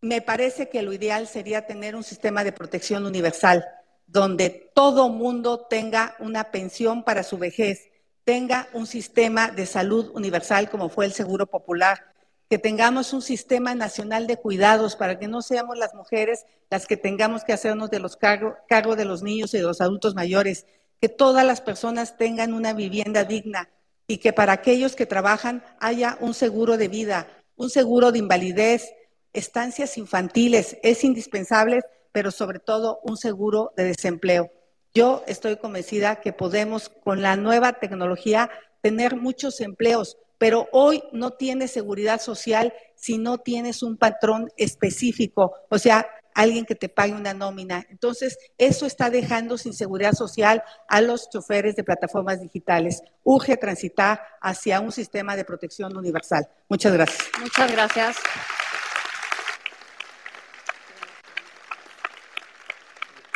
Me 0.00 0.22
parece 0.22 0.68
que 0.70 0.82
lo 0.82 0.92
ideal 0.92 1.26
sería 1.28 1.66
tener 1.66 1.94
un 1.96 2.04
sistema 2.04 2.44
de 2.44 2.52
protección 2.52 3.04
universal, 3.04 3.66
donde 4.06 4.70
todo 4.74 5.08
mundo 5.10 5.66
tenga 5.68 6.14
una 6.20 6.50
pensión 6.50 7.04
para 7.04 7.22
su 7.22 7.36
vejez, 7.36 7.90
tenga 8.24 8.68
un 8.72 8.86
sistema 8.86 9.50
de 9.50 9.66
salud 9.66 10.10
universal 10.14 10.70
como 10.70 10.88
fue 10.88 11.04
el 11.04 11.12
Seguro 11.12 11.46
Popular, 11.46 12.07
que 12.48 12.58
tengamos 12.58 13.12
un 13.12 13.22
sistema 13.22 13.74
nacional 13.74 14.26
de 14.26 14.36
cuidados 14.36 14.96
para 14.96 15.18
que 15.18 15.28
no 15.28 15.42
seamos 15.42 15.76
las 15.76 15.94
mujeres 15.94 16.46
las 16.70 16.86
que 16.86 16.96
tengamos 16.96 17.44
que 17.44 17.52
hacernos 17.52 17.90
de 17.90 17.98
los 17.98 18.16
cargo, 18.16 18.56
cargo 18.68 18.96
de 18.96 19.04
los 19.04 19.22
niños 19.22 19.54
y 19.54 19.58
de 19.58 19.64
los 19.64 19.80
adultos 19.80 20.14
mayores, 20.14 20.66
que 21.00 21.08
todas 21.08 21.44
las 21.46 21.60
personas 21.60 22.16
tengan 22.16 22.52
una 22.52 22.72
vivienda 22.72 23.24
digna 23.24 23.70
y 24.06 24.18
que 24.18 24.32
para 24.32 24.52
aquellos 24.52 24.96
que 24.96 25.06
trabajan 25.06 25.64
haya 25.80 26.18
un 26.20 26.34
seguro 26.34 26.76
de 26.76 26.88
vida, 26.88 27.28
un 27.56 27.70
seguro 27.70 28.12
de 28.12 28.18
invalidez, 28.18 28.92
estancias 29.32 29.98
infantiles, 29.98 30.78
es 30.82 31.04
indispensable, 31.04 31.82
pero 32.12 32.30
sobre 32.30 32.58
todo 32.58 33.00
un 33.02 33.16
seguro 33.16 33.72
de 33.76 33.84
desempleo. 33.84 34.50
Yo 34.94 35.22
estoy 35.26 35.56
convencida 35.56 36.20
que 36.20 36.32
podemos 36.32 36.88
con 36.88 37.22
la 37.22 37.36
nueva 37.36 37.74
tecnología 37.74 38.50
tener 38.80 39.16
muchos 39.16 39.60
empleos, 39.60 40.16
pero 40.38 40.68
hoy 40.72 41.02
no 41.12 41.32
tienes 41.32 41.72
seguridad 41.72 42.20
social 42.20 42.72
si 42.94 43.18
no 43.18 43.38
tienes 43.38 43.82
un 43.82 43.96
patrón 43.96 44.50
específico, 44.56 45.52
o 45.68 45.78
sea, 45.78 46.08
alguien 46.38 46.64
que 46.64 46.76
te 46.76 46.88
pague 46.88 47.14
una 47.14 47.34
nómina. 47.34 47.84
Entonces, 47.90 48.38
eso 48.58 48.86
está 48.86 49.10
dejando 49.10 49.58
sin 49.58 49.72
seguridad 49.72 50.12
social 50.12 50.62
a 50.86 51.00
los 51.00 51.28
choferes 51.30 51.74
de 51.74 51.82
plataformas 51.82 52.40
digitales. 52.40 53.02
Urge 53.24 53.56
transitar 53.56 54.22
hacia 54.40 54.78
un 54.80 54.92
sistema 54.92 55.34
de 55.34 55.44
protección 55.44 55.96
universal. 55.96 56.48
Muchas 56.68 56.92
gracias. 56.92 57.28
Muchas 57.40 57.72
gracias. 57.72 58.16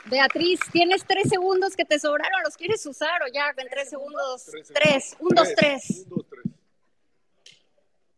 Beatriz, 0.05 0.61
tienes 0.71 1.05
tres 1.07 1.29
segundos 1.29 1.75
que 1.75 1.85
te 1.85 1.99
sobraron, 1.99 2.43
¿los 2.45 2.57
quieres 2.57 2.85
usar 2.87 3.23
o 3.23 3.33
ya 3.33 3.53
en 3.57 3.69
tres 3.69 3.89
segundos? 3.89 4.45
Tres, 4.75 5.17
un, 5.19 5.35
dos, 5.35 5.49
tres. 5.57 6.07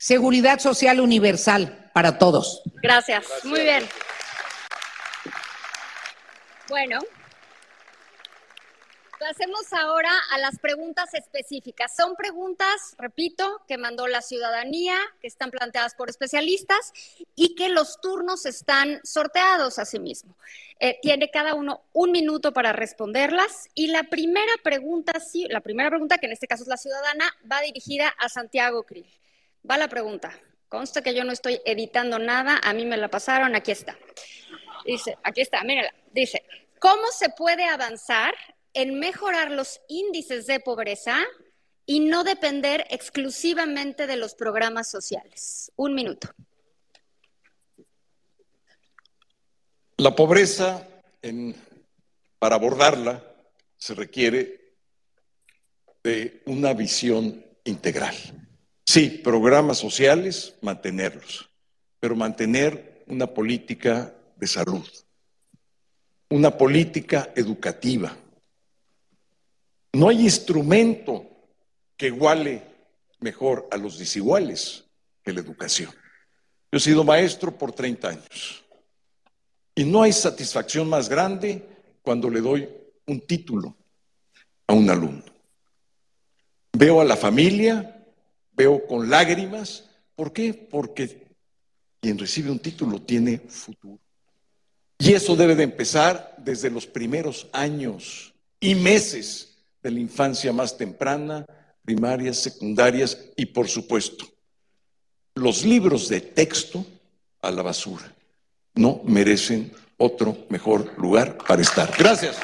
Seguridad 0.05 0.59
social 0.59 1.01
universal 1.01 1.89
para 1.95 2.19
todos. 2.19 2.63
Gracias, 2.83 3.25
muy 3.45 3.63
bien. 3.63 3.89
Bueno, 6.69 6.99
pasemos 9.19 9.73
ahora 9.73 10.11
a 10.33 10.37
las 10.41 10.59
preguntas 10.59 11.15
específicas. 11.15 11.97
Son 11.97 12.17
preguntas, 12.17 12.95
repito, 12.99 13.63
que 13.67 13.79
mandó 13.79 14.07
la 14.07 14.21
ciudadanía, 14.21 14.95
que 15.23 15.27
están 15.27 15.51
planteadas 15.51 15.95
por 15.95 16.11
especialistas 16.11 16.93
y 17.35 17.55
que 17.55 17.71
los 17.71 17.99
turnos 18.03 18.45
están 18.45 19.01
sorteados 19.05 19.79
a 19.79 19.87
sí 19.87 20.01
mismo. 20.01 20.37
Eh, 20.81 20.99
tiene 21.01 21.31
cada 21.31 21.55
uno 21.55 21.81
un 21.95 22.13
minuto 22.13 22.53
para 22.53 22.75
responderlas 22.75 23.71
y 23.75 23.87
la 23.87 24.03
primera 24.03 24.53
pregunta, 24.63 25.19
sí, 25.19 25.47
la 25.49 25.63
primera 25.63 25.89
pregunta, 25.89 26.19
que 26.19 26.27
en 26.27 26.33
este 26.33 26.47
caso 26.47 26.65
es 26.65 26.69
la 26.69 26.77
ciudadana, 26.77 27.25
va 27.51 27.63
dirigida 27.63 28.09
a 28.19 28.29
Santiago 28.29 28.83
Krill. 28.83 29.07
Va 29.69 29.79
la 29.79 29.89
pregunta. 29.89 30.39
Consta 30.69 31.03
que 31.03 31.15
yo 31.15 31.25
no 31.25 31.33
estoy 31.33 31.61
editando 31.65 32.19
nada, 32.19 32.61
a 32.62 32.73
mí 32.73 32.85
me 32.85 32.97
la 32.97 33.09
pasaron, 33.09 33.55
aquí 33.55 33.71
está. 33.71 33.97
Dice, 34.85 35.17
aquí 35.23 35.41
está, 35.41 35.62
mírala. 35.62 35.95
Dice, 36.12 36.45
¿cómo 36.79 37.07
se 37.12 37.31
puede 37.31 37.65
avanzar 37.65 38.35
en 38.73 38.99
mejorar 38.99 39.51
los 39.51 39.81
índices 39.89 40.47
de 40.47 40.61
pobreza 40.61 41.19
y 41.87 42.01
no 42.01 42.25
depender 42.25 42.87
exclusivamente 42.91 44.07
de 44.07 44.17
los 44.17 44.35
programas 44.35 44.91
sociales? 44.91 45.73
Un 45.77 45.95
minuto. 45.95 46.29
La 49.97 50.15
pobreza, 50.15 50.87
en, 51.23 51.55
para 52.39 52.57
abordarla, 52.57 53.25
se 53.79 53.95
requiere 53.95 54.75
de 56.03 56.43
una 56.47 56.75
visión 56.75 57.45
integral. 57.65 58.15
Sí, 58.85 59.09
programas 59.09 59.78
sociales, 59.78 60.55
mantenerlos, 60.61 61.49
pero 62.01 62.14
mantener 62.14 63.03
una 63.07 63.26
política 63.26 64.14
de 64.37 64.47
salud, 64.47 64.87
una 66.28 66.57
política 66.57 67.32
educativa. 67.35 68.16
No 69.93 70.09
hay 70.09 70.22
instrumento 70.22 71.26
que 71.97 72.09
iguale 72.09 72.62
mejor 73.20 73.68
a 73.70 73.76
los 73.76 73.99
desiguales 73.99 74.85
que 75.22 75.32
la 75.32 75.41
educación. 75.41 75.91
Yo 76.70 76.78
he 76.78 76.80
sido 76.80 77.05
maestro 77.05 77.57
por 77.57 77.72
30 77.72 78.09
años 78.09 78.64
y 79.74 79.85
no 79.85 80.03
hay 80.03 80.12
satisfacción 80.12 80.89
más 80.89 81.09
grande 81.09 81.66
cuando 82.03 82.28
le 82.28 82.41
doy 82.41 82.68
un 83.07 83.20
título 83.20 83.76
a 84.66 84.72
un 84.72 84.91
alumno. 84.91 85.24
Veo 86.72 87.01
a 87.01 87.05
la 87.05 87.16
familia, 87.16 87.93
veo 88.57 88.87
con 88.87 89.11
lágrimas. 89.11 89.85
¿Por 90.15 90.33
qué? 90.33 90.55
Porque 90.55 91.27
quien 92.01 92.19
recibe 92.19 92.51
un 92.51 92.59
título 92.59 93.01
tiene 93.03 93.39
futuro. 93.49 93.99
Y 94.99 95.13
eso 95.13 95.37
debe 95.37 95.55
de 95.55 95.65
empezar 95.65 96.35
desde 96.39 96.71
los 96.71 96.87
primeros 96.87 97.49
años 97.53 98.33
y 98.61 98.75
meses 98.75 99.57
de 99.83 99.91
la 99.91 100.01
infancia 100.01 100.53
más 100.53 100.77
temprana, 100.77 101.45
primarias, 101.85 102.39
secundarias 102.39 103.19
y, 103.37 103.47
por 103.47 103.69
supuesto, 103.69 104.27
los 105.35 105.65
libros 105.65 106.09
de 106.09 106.21
texto 106.21 106.87
a 107.43 107.51
la 107.51 107.63
basura 107.63 108.15
no 108.75 109.03
merecen 109.05 109.73
otro 109.97 110.47
mejor 110.49 110.93
lugar 110.99 111.39
para 111.39 111.63
estar. 111.63 111.93
Gracias. 111.99 112.37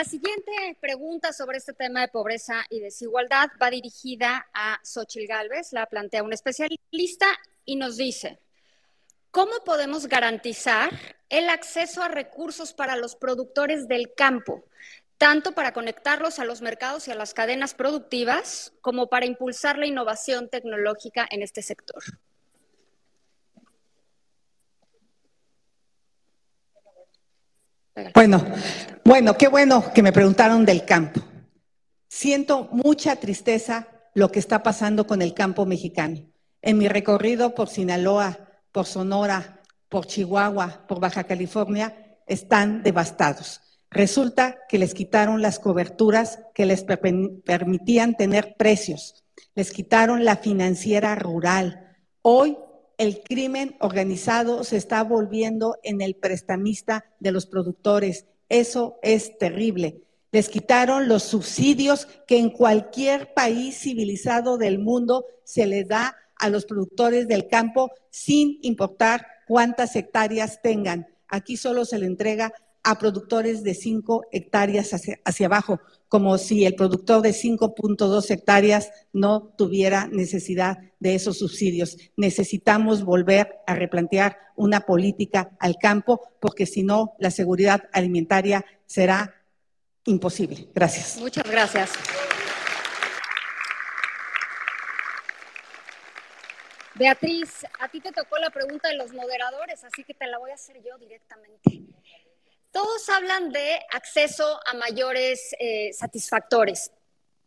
La 0.00 0.06
siguiente 0.06 0.78
pregunta 0.80 1.30
sobre 1.34 1.58
este 1.58 1.74
tema 1.74 2.00
de 2.00 2.08
pobreza 2.08 2.64
y 2.70 2.80
desigualdad 2.80 3.50
va 3.62 3.68
dirigida 3.68 4.46
a 4.54 4.80
Xochil 4.82 5.26
Gálvez, 5.26 5.74
la 5.74 5.84
plantea 5.84 6.22
un 6.22 6.32
especialista 6.32 7.26
y 7.66 7.76
nos 7.76 7.98
dice, 7.98 8.38
¿cómo 9.30 9.52
podemos 9.62 10.06
garantizar 10.06 10.88
el 11.28 11.50
acceso 11.50 12.02
a 12.02 12.08
recursos 12.08 12.72
para 12.72 12.96
los 12.96 13.14
productores 13.14 13.88
del 13.88 14.14
campo, 14.14 14.64
tanto 15.18 15.52
para 15.52 15.74
conectarlos 15.74 16.38
a 16.38 16.46
los 16.46 16.62
mercados 16.62 17.06
y 17.06 17.10
a 17.10 17.14
las 17.14 17.34
cadenas 17.34 17.74
productivas, 17.74 18.72
como 18.80 19.08
para 19.08 19.26
impulsar 19.26 19.76
la 19.76 19.84
innovación 19.84 20.48
tecnológica 20.48 21.28
en 21.30 21.42
este 21.42 21.60
sector. 21.60 22.02
Bueno, 28.14 28.44
bueno, 29.04 29.36
qué 29.36 29.48
bueno 29.48 29.92
que 29.92 30.02
me 30.02 30.12
preguntaron 30.12 30.64
del 30.64 30.84
campo. 30.84 31.20
Siento 32.08 32.68
mucha 32.72 33.16
tristeza 33.16 33.88
lo 34.14 34.30
que 34.30 34.38
está 34.38 34.62
pasando 34.62 35.06
con 35.06 35.22
el 35.22 35.34
campo 35.34 35.66
mexicano. 35.66 36.20
En 36.62 36.78
mi 36.78 36.88
recorrido 36.88 37.54
por 37.54 37.68
Sinaloa, 37.68 38.38
por 38.72 38.86
Sonora, 38.86 39.60
por 39.88 40.06
Chihuahua, 40.06 40.84
por 40.86 41.00
Baja 41.00 41.24
California, 41.24 42.16
están 42.26 42.82
devastados. 42.82 43.60
Resulta 43.90 44.58
que 44.68 44.78
les 44.78 44.94
quitaron 44.94 45.42
las 45.42 45.58
coberturas 45.58 46.38
que 46.54 46.66
les 46.66 46.84
permitían 46.84 48.16
tener 48.16 48.54
precios, 48.56 49.24
les 49.54 49.72
quitaron 49.72 50.24
la 50.24 50.36
financiera 50.36 51.16
rural. 51.16 51.96
Hoy 52.22 52.56
el 53.00 53.22
crimen 53.22 53.76
organizado 53.80 54.62
se 54.62 54.76
está 54.76 55.02
volviendo 55.02 55.78
en 55.82 56.02
el 56.02 56.16
prestamista 56.16 57.06
de 57.18 57.32
los 57.32 57.46
productores. 57.46 58.26
Eso 58.50 58.98
es 59.00 59.38
terrible. 59.38 60.02
Les 60.32 60.50
quitaron 60.50 61.08
los 61.08 61.22
subsidios 61.22 62.06
que 62.26 62.36
en 62.36 62.50
cualquier 62.50 63.32
país 63.32 63.78
civilizado 63.78 64.58
del 64.58 64.78
mundo 64.78 65.24
se 65.44 65.64
le 65.64 65.84
da 65.84 66.14
a 66.36 66.50
los 66.50 66.66
productores 66.66 67.26
del 67.26 67.48
campo 67.48 67.90
sin 68.10 68.58
importar 68.60 69.26
cuántas 69.48 69.96
hectáreas 69.96 70.60
tengan. 70.60 71.08
Aquí 71.26 71.56
solo 71.56 71.86
se 71.86 71.98
le 71.98 72.04
entrega 72.04 72.52
a 72.82 72.98
productores 72.98 73.62
de 73.62 73.74
5 73.74 74.26
hectáreas 74.32 74.92
hacia, 74.92 75.46
abajo, 75.46 75.80
como 76.08 76.38
si 76.38 76.64
el 76.64 76.74
productor 76.74 77.22
de 77.22 77.30
5.2 77.30 78.30
hectáreas 78.30 78.90
no 79.12 79.52
tuviera 79.56 80.06
necesidad 80.08 80.78
de 80.98 81.14
esos 81.14 81.38
subsidios. 81.38 81.96
Necesitamos 82.16 83.04
volver 83.04 83.60
a 83.66 83.74
replantear 83.74 84.38
una 84.56 84.80
política 84.80 85.50
al 85.58 85.76
campo, 85.76 86.20
porque 86.40 86.66
si 86.66 86.82
no, 86.82 87.14
la 87.18 87.30
seguridad 87.30 87.88
alimentaria 87.92 88.64
será 88.86 89.34
imposible. 90.04 90.68
Gracias. 90.74 91.18
Muchas 91.18 91.48
gracias. 91.50 91.90
Beatriz, 96.94 97.64
a 97.78 97.88
ti 97.88 98.00
te 98.00 98.12
tocó 98.12 98.36
la 98.36 98.50
pregunta 98.50 98.88
de 98.88 98.96
los 98.96 99.12
moderadores, 99.14 99.82
así 99.84 100.04
que 100.04 100.12
te 100.12 100.26
la 100.26 100.38
voy 100.38 100.50
a 100.50 100.54
hacer 100.54 100.82
yo 100.82 100.98
directamente. 100.98 101.80
Todos 102.72 103.08
hablan 103.08 103.50
de 103.50 103.80
acceso 103.92 104.60
a 104.64 104.74
mayores 104.74 105.54
eh, 105.58 105.92
satisfactores. 105.92 106.92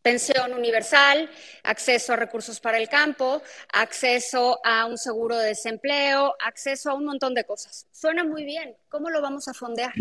Pensión 0.01 0.51
universal, 0.51 1.29
acceso 1.63 2.11
a 2.11 2.17
recursos 2.17 2.59
para 2.59 2.77
el 2.77 2.89
campo, 2.89 3.41
acceso 3.71 4.59
a 4.65 4.85
un 4.85 4.97
seguro 4.97 5.37
de 5.37 5.47
desempleo, 5.47 6.35
acceso 6.45 6.91
a 6.91 6.95
un 6.95 7.05
montón 7.05 7.33
de 7.33 7.45
cosas. 7.45 7.87
Suena 7.89 8.25
muy 8.25 8.43
bien. 8.43 8.75
¿Cómo 8.89 9.09
lo 9.09 9.21
vamos 9.21 9.47
a 9.47 9.53
fondear? 9.53 9.93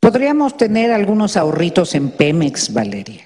Podríamos 0.00 0.56
tener 0.56 0.90
algunos 0.90 1.36
ahorritos 1.36 1.94
en 1.94 2.10
Pemex, 2.10 2.72
Valeria. 2.72 3.24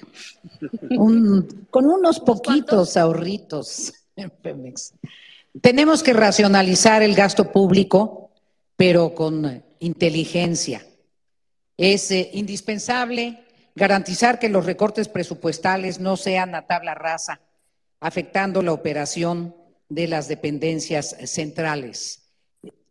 con 0.91 1.85
unos 1.85 2.19
poquitos 2.19 2.95
ahorritos 2.97 3.93
en 4.15 4.29
Pemex. 4.29 4.93
Tenemos 5.61 6.03
que 6.03 6.13
racionalizar 6.13 7.01
el 7.01 7.15
gasto 7.15 7.51
público, 7.51 8.31
pero 8.75 9.15
con 9.15 9.63
inteligencia. 9.79 10.85
Es 11.77 12.11
eh, 12.11 12.29
indispensable 12.33 13.43
garantizar 13.75 14.39
que 14.39 14.49
los 14.49 14.65
recortes 14.65 15.07
presupuestales 15.07 15.99
no 15.99 16.17
sean 16.17 16.53
a 16.53 16.67
tabla 16.67 16.95
rasa, 16.95 17.41
afectando 17.99 18.61
la 18.61 18.73
operación 18.73 19.55
de 19.89 20.07
las 20.07 20.27
dependencias 20.27 21.15
centrales. 21.25 22.23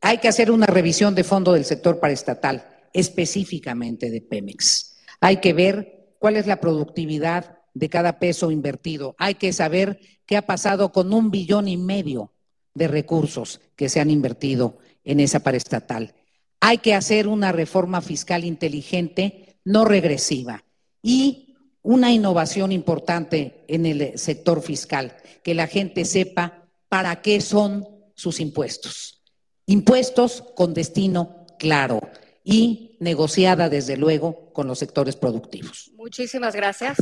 Hay 0.00 0.18
que 0.18 0.28
hacer 0.28 0.50
una 0.50 0.66
revisión 0.66 1.14
de 1.14 1.24
fondo 1.24 1.52
del 1.52 1.64
sector 1.64 2.00
paraestatal, 2.00 2.66
específicamente 2.92 4.10
de 4.10 4.22
Pemex. 4.22 4.96
Hay 5.20 5.38
que 5.38 5.52
ver 5.52 6.14
cuál 6.18 6.36
es 6.36 6.46
la 6.46 6.60
productividad 6.60 7.58
de 7.74 7.88
cada 7.88 8.18
peso 8.18 8.50
invertido. 8.50 9.14
Hay 9.18 9.34
que 9.34 9.52
saber 9.52 10.00
qué 10.24 10.36
ha 10.36 10.46
pasado 10.46 10.92
con 10.92 11.12
un 11.12 11.30
billón 11.30 11.68
y 11.68 11.76
medio 11.76 12.32
de 12.76 12.88
recursos 12.88 13.60
que 13.74 13.88
se 13.88 14.00
han 14.00 14.10
invertido 14.10 14.78
en 15.02 15.18
esa 15.20 15.40
paraestatal. 15.40 16.14
Hay 16.60 16.78
que 16.78 16.94
hacer 16.94 17.26
una 17.26 17.50
reforma 17.50 18.02
fiscal 18.02 18.44
inteligente, 18.44 19.58
no 19.64 19.84
regresiva, 19.84 20.62
y 21.02 21.54
una 21.82 22.12
innovación 22.12 22.72
importante 22.72 23.64
en 23.68 23.86
el 23.86 24.18
sector 24.18 24.60
fiscal, 24.62 25.16
que 25.42 25.54
la 25.54 25.66
gente 25.66 26.04
sepa 26.04 26.68
para 26.88 27.22
qué 27.22 27.40
son 27.40 27.88
sus 28.14 28.40
impuestos. 28.40 29.22
Impuestos 29.66 30.42
con 30.54 30.74
destino 30.74 31.46
claro 31.58 32.00
y 32.44 32.96
negociada, 33.00 33.68
desde 33.68 33.96
luego, 33.96 34.52
con 34.52 34.66
los 34.66 34.78
sectores 34.78 35.16
productivos. 35.16 35.90
Muchísimas 35.96 36.54
gracias. 36.54 36.96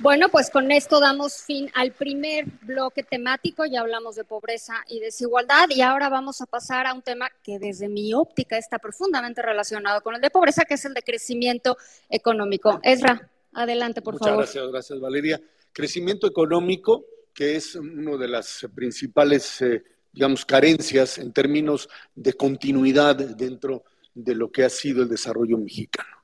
Bueno, 0.00 0.28
pues 0.28 0.48
con 0.48 0.70
esto 0.70 1.00
damos 1.00 1.42
fin 1.42 1.70
al 1.74 1.90
primer 1.90 2.46
bloque 2.62 3.02
temático. 3.02 3.64
Ya 3.66 3.80
hablamos 3.80 4.14
de 4.14 4.22
pobreza 4.22 4.74
y 4.86 5.00
desigualdad 5.00 5.66
y 5.70 5.80
ahora 5.80 6.08
vamos 6.08 6.40
a 6.40 6.46
pasar 6.46 6.86
a 6.86 6.94
un 6.94 7.02
tema 7.02 7.28
que 7.42 7.58
desde 7.58 7.88
mi 7.88 8.14
óptica 8.14 8.56
está 8.56 8.78
profundamente 8.78 9.42
relacionado 9.42 10.00
con 10.00 10.14
el 10.14 10.20
de 10.20 10.30
pobreza, 10.30 10.64
que 10.64 10.74
es 10.74 10.84
el 10.84 10.94
de 10.94 11.02
crecimiento 11.02 11.76
económico. 12.08 12.78
Ezra, 12.84 13.28
adelante, 13.52 14.00
por 14.00 14.18
favor. 14.18 14.36
Muchas 14.36 14.54
gracias, 14.54 14.72
gracias 14.72 15.00
Valeria. 15.00 15.40
Crecimiento 15.72 16.28
económico, 16.28 17.04
que 17.34 17.56
es 17.56 17.74
una 17.74 18.16
de 18.16 18.28
las 18.28 18.68
principales, 18.72 19.60
eh, 19.62 19.82
digamos, 20.12 20.44
carencias 20.44 21.18
en 21.18 21.32
términos 21.32 21.88
de 22.14 22.34
continuidad 22.34 23.16
dentro 23.16 23.82
de 24.14 24.36
lo 24.36 24.52
que 24.52 24.64
ha 24.64 24.70
sido 24.70 25.02
el 25.02 25.08
desarrollo 25.08 25.58
mexicano. 25.58 26.17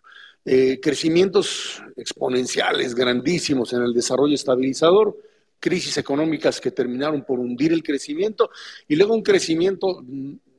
Eh, 0.45 0.79
crecimientos 0.81 1.83
exponenciales, 1.97 2.95
grandísimos 2.95 3.73
en 3.73 3.83
el 3.83 3.95
desarrollo 3.95 4.35
estabilizador, 4.35 5.17
crisis 5.59 5.97
económicas 5.97 6.61
que 6.61 6.71
terminaron 6.71 7.25
por 7.25 7.41
hundir 7.41 7.73
el 7.73 7.83
crecimiento 7.83 8.51
y 8.87 8.97
luego 8.97 9.15
un 9.15 9.23
crecimiento 9.23 10.05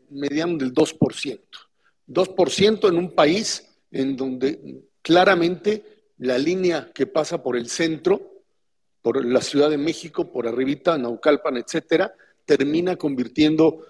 mediano 0.10 0.58
del 0.58 0.74
2%. 0.74 1.40
2% 2.08 2.90
en 2.90 2.98
un 2.98 3.12
país 3.12 3.68
en 3.92 4.16
donde 4.16 4.84
claramente 5.02 5.84
la 6.18 6.38
línea 6.38 6.92
que 6.94 7.06
pasa 7.06 7.44
por 7.44 7.56
el 7.56 7.70
centro, 7.70 8.44
por 9.02 9.24
la 9.24 9.42
Ciudad 9.42 9.70
de 9.70 9.78
México, 9.78 10.32
por 10.32 10.48
arribita, 10.48 10.98
Naucalpan, 10.98 11.58
etcétera, 11.58 12.16
termina 12.46 12.96
convirtiendo 12.96 13.86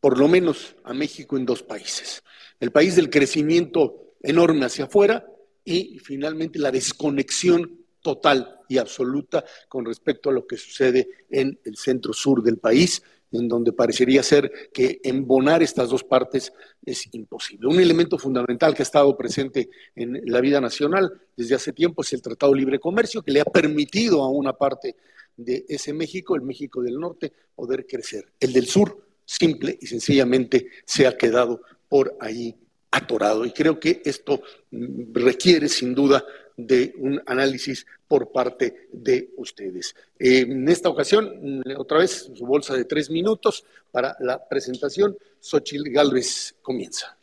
por 0.00 0.18
lo 0.18 0.28
menos 0.28 0.74
a 0.84 0.92
México 0.92 1.36
en 1.36 1.46
dos 1.46 1.62
países. 1.62 2.22
El 2.60 2.70
país 2.70 2.96
del 2.96 3.08
crecimiento 3.08 4.01
enorme 4.22 4.66
hacia 4.66 4.84
afuera 4.84 5.26
y 5.64 5.98
finalmente 5.98 6.58
la 6.58 6.70
desconexión 6.70 7.82
total 8.00 8.60
y 8.68 8.78
absoluta 8.78 9.44
con 9.68 9.84
respecto 9.84 10.30
a 10.30 10.32
lo 10.32 10.46
que 10.46 10.56
sucede 10.56 11.08
en 11.30 11.58
el 11.64 11.76
centro 11.76 12.12
sur 12.12 12.42
del 12.42 12.58
país, 12.58 13.02
en 13.30 13.48
donde 13.48 13.72
parecería 13.72 14.22
ser 14.22 14.70
que 14.72 15.00
embonar 15.02 15.62
estas 15.62 15.88
dos 15.88 16.04
partes 16.04 16.52
es 16.84 17.08
imposible. 17.12 17.68
Un 17.68 17.80
elemento 17.80 18.18
fundamental 18.18 18.74
que 18.74 18.82
ha 18.82 18.84
estado 18.84 19.16
presente 19.16 19.70
en 19.94 20.20
la 20.26 20.40
vida 20.40 20.60
nacional 20.60 21.12
desde 21.36 21.54
hace 21.54 21.72
tiempo 21.72 22.02
es 22.02 22.12
el 22.12 22.20
Tratado 22.20 22.52
de 22.52 22.58
Libre 22.58 22.78
Comercio, 22.78 23.22
que 23.22 23.32
le 23.32 23.40
ha 23.40 23.44
permitido 23.44 24.22
a 24.22 24.28
una 24.28 24.52
parte 24.52 24.96
de 25.36 25.64
ese 25.68 25.92
México, 25.92 26.34
el 26.34 26.42
México 26.42 26.82
del 26.82 26.98
Norte, 26.98 27.32
poder 27.54 27.86
crecer. 27.86 28.32
El 28.38 28.52
del 28.52 28.66
sur, 28.66 29.06
simple 29.24 29.78
y 29.80 29.86
sencillamente, 29.86 30.68
se 30.84 31.06
ha 31.06 31.16
quedado 31.16 31.62
por 31.88 32.16
ahí 32.20 32.54
atorado. 32.92 33.44
Y 33.44 33.52
creo 33.52 33.80
que 33.80 34.00
esto 34.04 34.42
requiere, 34.70 35.68
sin 35.68 35.94
duda, 35.94 36.24
de 36.56 36.94
un 36.98 37.20
análisis 37.26 37.84
por 38.06 38.30
parte 38.30 38.88
de 38.92 39.30
ustedes. 39.36 39.96
Eh, 40.18 40.40
en 40.40 40.68
esta 40.68 40.88
ocasión, 40.88 41.62
otra 41.76 41.98
vez, 41.98 42.30
su 42.34 42.46
bolsa 42.46 42.74
de 42.74 42.84
tres 42.84 43.10
minutos 43.10 43.64
para 43.90 44.16
la 44.20 44.46
presentación. 44.48 45.16
Xochil 45.40 45.84
Galvez 45.90 46.54
comienza. 46.62 47.16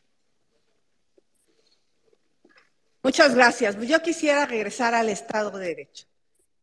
Muchas 3.02 3.34
gracias. 3.34 3.78
Yo 3.88 4.02
quisiera 4.02 4.46
regresar 4.46 4.94
al 4.94 5.08
Estado 5.08 5.58
de 5.58 5.68
Derecho. 5.68 6.06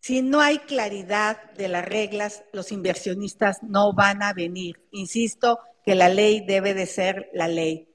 Si 0.01 0.23
no 0.23 0.41
hay 0.41 0.59
claridad 0.59 1.51
de 1.55 1.69
las 1.69 1.85
reglas, 1.85 2.45
los 2.53 2.71
inversionistas 2.73 3.63
no 3.63 3.93
van 3.95 4.23
a 4.23 4.35
venir. 4.35 4.77
Insisto 4.91 5.59
que 5.85 5.95
la 5.95 6.09
ley 6.09 6.45
debe 6.47 6.75
de 6.75 6.87
ser 6.87 7.31
la 7.33 7.49
ley. 7.49 7.89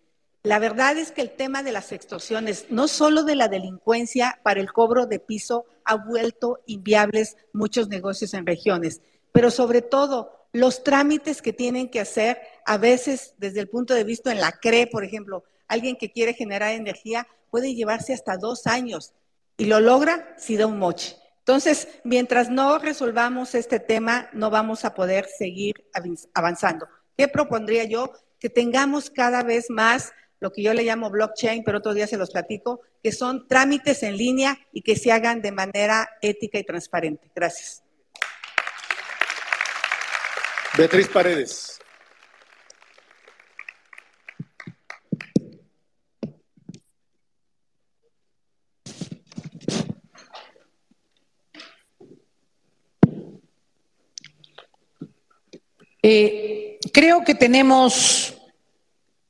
La 0.44 0.58
verdad 0.58 0.98
es 0.98 1.12
que 1.12 1.22
el 1.22 1.32
tema 1.32 1.62
de 1.62 1.72
las 1.72 1.92
extorsiones, 1.92 2.66
no 2.70 2.88
solo 2.88 3.24
de 3.24 3.36
la 3.36 3.48
delincuencia 3.48 4.40
para 4.44 4.60
el 4.60 4.74
cobro 4.74 5.06
de 5.06 5.20
piso, 5.20 5.66
ha 5.86 5.96
vuelto 5.96 6.62
inviables 6.66 7.38
muchos 7.54 7.90
negocios 7.90 8.34
en 8.34 8.48
regiones, 8.48 9.02
pero 9.32 9.52
sobre 9.52 9.84
todo 9.84 10.48
los 10.52 10.84
trámites 10.84 11.42
que 11.42 11.54
tienen 11.54 11.90
que 11.90 12.00
hacer, 12.00 12.40
a 12.66 12.78
veces 12.78 13.36
desde 13.38 13.60
el 13.60 13.70
punto 13.70 13.94
de 13.94 14.04
vista 14.04 14.32
en 14.32 14.42
la 14.42 14.52
CRE, 14.52 14.88
por 14.88 15.04
ejemplo, 15.04 15.44
alguien 15.68 15.96
que 15.96 16.12
quiere 16.12 16.34
generar 16.34 16.74
energía 16.74 17.28
puede 17.52 17.76
llevarse 17.76 18.14
hasta 18.14 18.38
dos 18.38 18.66
años 18.66 19.14
y 19.58 19.66
lo 19.66 19.80
logra 19.80 20.34
si 20.38 20.58
da 20.58 20.66
un 20.66 20.80
moche. 20.80 21.18
Entonces, 21.40 21.88
mientras 22.04 22.50
no 22.50 22.80
resolvamos 22.80 23.56
este 23.56 23.80
tema, 23.80 24.30
no 24.34 24.50
vamos 24.50 24.86
a 24.86 24.94
poder 24.94 25.28
seguir 25.28 25.88
avanzando. 26.34 26.88
¿Qué 27.18 27.28
propondría 27.28 27.84
yo? 27.84 28.12
Que 28.40 28.50
tengamos 28.50 29.10
cada 29.10 29.44
vez 29.44 29.70
más 29.70 30.14
lo 30.42 30.52
que 30.52 30.64
yo 30.64 30.74
le 30.74 30.84
llamo 30.84 31.10
blockchain, 31.12 31.64
pero 31.64 31.78
otro 31.78 31.94
día 31.94 32.08
se 32.08 32.18
los 32.18 32.32
platico, 32.32 32.82
que 33.02 33.12
son 33.12 33.48
trámites 33.48 34.02
en 34.02 34.18
línea 34.18 34.58
y 34.74 34.82
que 34.82 34.96
se 34.96 35.12
hagan 35.12 35.42
de 35.42 35.52
manera 35.52 36.10
ética 36.20 36.58
y 36.58 36.64
transparente. 36.64 37.30
Gracias. 37.34 37.84
Beatriz 40.76 41.08
Paredes. 41.10 41.78
Eh, 56.04 56.80
creo 56.92 57.24
que 57.24 57.36
tenemos 57.36 58.41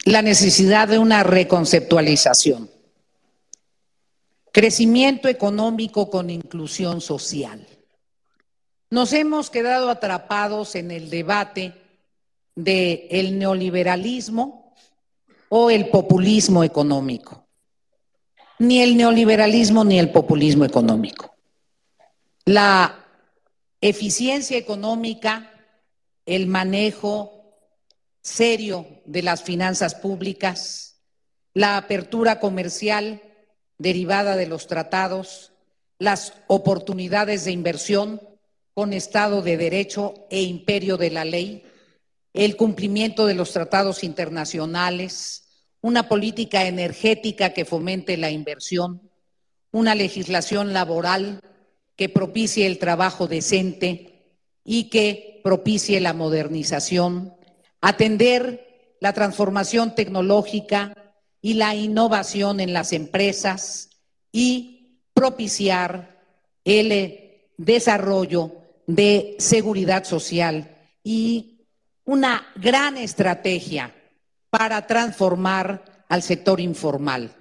la 0.05 0.21
necesidad 0.21 0.87
de 0.87 0.97
una 0.97 1.23
reconceptualización. 1.23 2.69
Crecimiento 4.51 5.27
económico 5.27 6.09
con 6.09 6.29
inclusión 6.29 7.01
social. 7.01 7.65
Nos 8.89 9.13
hemos 9.13 9.49
quedado 9.49 9.89
atrapados 9.89 10.75
en 10.75 10.91
el 10.91 11.09
debate 11.09 11.73
de 12.55 13.07
el 13.11 13.39
neoliberalismo 13.39 14.73
o 15.49 15.69
el 15.69 15.89
populismo 15.89 16.63
económico. 16.63 17.45
Ni 18.59 18.81
el 18.81 18.97
neoliberalismo 18.97 19.83
ni 19.83 19.97
el 19.97 20.11
populismo 20.11 20.65
económico. 20.65 21.33
La 22.45 23.05
eficiencia 23.79 24.57
económica, 24.57 25.51
el 26.25 26.47
manejo 26.47 27.40
serio 28.21 28.85
de 29.05 29.23
las 29.23 29.43
finanzas 29.43 29.95
públicas, 29.95 31.01
la 31.53 31.77
apertura 31.77 32.39
comercial 32.39 33.21
derivada 33.77 34.35
de 34.35 34.47
los 34.47 34.67
tratados, 34.67 35.51
las 35.97 36.33
oportunidades 36.47 37.45
de 37.45 37.51
inversión 37.51 38.21
con 38.73 38.93
Estado 38.93 39.41
de 39.41 39.57
Derecho 39.57 40.27
e 40.29 40.41
imperio 40.41 40.97
de 40.97 41.11
la 41.11 41.25
ley, 41.25 41.63
el 42.33 42.55
cumplimiento 42.55 43.25
de 43.25 43.33
los 43.33 43.51
tratados 43.51 44.03
internacionales, 44.03 45.43
una 45.81 46.07
política 46.07 46.65
energética 46.65 47.53
que 47.53 47.65
fomente 47.65 48.15
la 48.17 48.29
inversión, 48.29 49.09
una 49.71 49.95
legislación 49.95 50.73
laboral 50.73 51.41
que 51.95 52.07
propicie 52.07 52.67
el 52.67 52.77
trabajo 52.77 53.27
decente 53.27 54.35
y 54.63 54.89
que 54.89 55.41
propicie 55.43 55.99
la 55.99 56.13
modernización, 56.13 57.33
atender 57.81 58.95
la 58.99 59.13
transformación 59.13 59.95
tecnológica 59.95 61.13
y 61.41 61.55
la 61.55 61.75
innovación 61.75 62.59
en 62.59 62.73
las 62.73 62.93
empresas 62.93 63.89
y 64.31 64.99
propiciar 65.13 66.21
el 66.63 67.49
desarrollo 67.57 68.55
de 68.85 69.35
seguridad 69.39 70.03
social 70.03 70.77
y 71.03 71.65
una 72.05 72.47
gran 72.55 72.97
estrategia 72.97 73.93
para 74.49 74.85
transformar 74.85 76.05
al 76.09 76.21
sector 76.21 76.59
informal. 76.59 77.31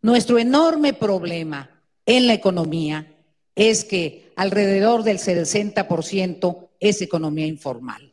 Nuestro 0.00 0.38
enorme 0.38 0.94
problema 0.94 1.70
en 2.06 2.26
la 2.26 2.34
economía 2.34 3.14
es 3.54 3.84
que 3.84 4.32
alrededor 4.36 5.02
del 5.02 5.18
60% 5.18 6.68
es 6.80 7.02
economía 7.02 7.46
informal. 7.46 8.11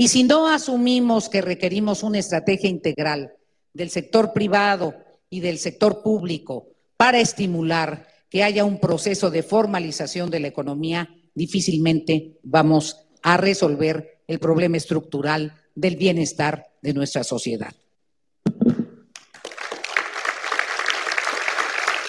Y 0.00 0.08
si 0.08 0.24
no 0.24 0.48
asumimos 0.48 1.28
que 1.28 1.42
requerimos 1.42 2.02
una 2.02 2.18
estrategia 2.18 2.70
integral 2.70 3.34
del 3.74 3.90
sector 3.90 4.32
privado 4.32 4.94
y 5.28 5.40
del 5.40 5.58
sector 5.58 6.02
público 6.02 6.68
para 6.96 7.20
estimular 7.20 8.08
que 8.30 8.42
haya 8.42 8.64
un 8.64 8.80
proceso 8.80 9.30
de 9.30 9.42
formalización 9.42 10.30
de 10.30 10.40
la 10.40 10.48
economía, 10.48 11.10
difícilmente 11.34 12.38
vamos 12.42 13.08
a 13.20 13.36
resolver 13.36 14.22
el 14.26 14.38
problema 14.38 14.78
estructural 14.78 15.52
del 15.74 15.96
bienestar 15.96 16.68
de 16.80 16.94
nuestra 16.94 17.22
sociedad. 17.22 17.74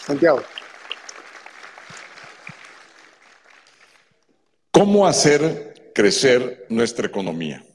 Santiago. 0.07 0.43
¿Cómo 4.71 5.05
hacer 5.05 5.91
crecer 5.93 6.67
nuestra 6.69 7.07
economía? 7.07 7.65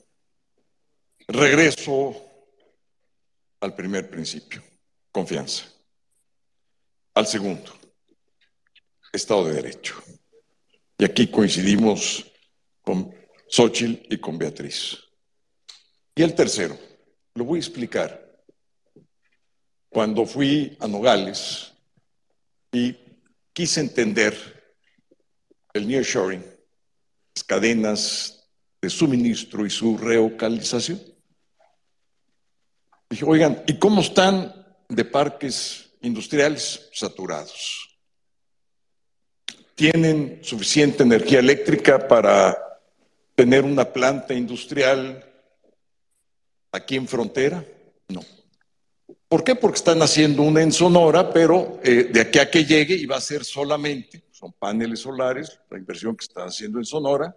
Regreso 1.29 2.15
al 3.61 3.75
primer 3.75 4.09
principio, 4.09 4.63
confianza. 5.11 5.65
Al 7.15 7.27
segundo, 7.27 7.75
Estado 9.13 9.47
de 9.47 9.55
Derecho. 9.55 10.01
Y 10.99 11.05
aquí 11.05 11.27
coincidimos 11.27 12.25
con 12.83 13.13
Xochitl 13.49 14.15
y 14.15 14.19
con 14.19 14.39
Beatriz. 14.39 14.99
Y 16.15 16.23
el 16.23 16.35
tercero, 16.35 16.79
lo 17.35 17.45
voy 17.45 17.59
a 17.59 17.63
explicar. 17.63 18.25
Cuando 19.89 20.27
fui 20.27 20.77
a 20.79 20.87
Nogales 20.87 21.73
y 22.71 22.97
quise 23.53 23.81
entender 23.81 24.35
el 25.73 25.89
nearshoring, 25.89 26.45
las 27.35 27.45
cadenas 27.45 28.49
de 28.81 28.91
suministro 28.91 29.67
y 29.67 29.71
su 29.71 29.99
relocalización, 29.99 31.16
Dije, 33.11 33.25
oigan, 33.25 33.63
¿y 33.67 33.79
cómo 33.79 34.01
están 34.01 34.67
de 34.89 35.05
parques 35.05 35.87
industriales 36.07 36.89
saturados. 36.93 37.99
¿Tienen 39.75 40.41
suficiente 40.43 41.03
energía 41.03 41.41
eléctrica 41.41 42.09
para 42.09 42.57
tener 43.35 43.65
una 43.65 43.85
planta 43.85 44.33
industrial 44.33 45.23
aquí 46.73 46.97
en 46.97 47.07
frontera? 47.07 47.65
No. 48.09 48.23
¿Por 49.29 49.45
qué? 49.45 49.55
Porque 49.55 49.77
están 49.77 50.01
haciendo 50.01 50.43
una 50.43 50.63
en 50.63 50.73
Sonora, 50.73 51.33
pero 51.33 51.81
eh, 51.83 52.05
de 52.05 52.21
aquí 52.21 52.39
a 52.39 52.51
que 52.51 52.65
llegue 52.65 52.95
y 52.95 53.07
va 53.07 53.17
a 53.17 53.21
ser 53.21 53.45
solamente, 53.45 54.25
son 54.31 54.53
paneles 54.53 55.01
solares, 55.01 55.59
la 55.69 55.79
inversión 55.79 56.17
que 56.17 56.25
están 56.25 56.49
haciendo 56.49 56.79
en 56.79 56.85
Sonora, 56.85 57.37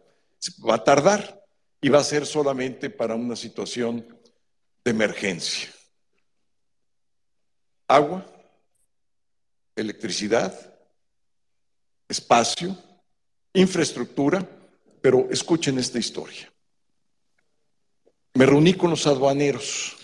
va 0.68 0.76
a 0.76 0.84
tardar 0.84 1.44
y 1.82 1.90
va 1.90 2.00
a 2.00 2.04
ser 2.04 2.26
solamente 2.26 2.90
para 2.90 3.16
una 3.16 3.36
situación 3.36 4.06
emergencia. 4.90 5.70
Agua, 7.88 8.26
electricidad, 9.76 10.54
espacio, 12.08 12.78
infraestructura, 13.54 14.48
pero 15.02 15.28
escuchen 15.32 15.80
esta 15.80 16.00
historia. 16.00 16.52
Me 18.34 18.46
reuní 18.46 18.74
con 18.74 18.90
los 18.90 19.08
aduaneros 19.08 19.98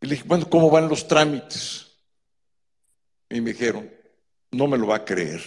y 0.00 0.06
le 0.06 0.14
dije, 0.14 0.26
bueno, 0.26 0.48
¿cómo 0.48 0.70
van 0.70 0.88
los 0.88 1.08
trámites? 1.08 1.86
Y 3.28 3.40
me 3.40 3.52
dijeron, 3.52 3.90
no 4.50 4.66
me 4.66 4.78
lo 4.78 4.86
va 4.86 4.96
a 4.96 5.04
creer, 5.04 5.42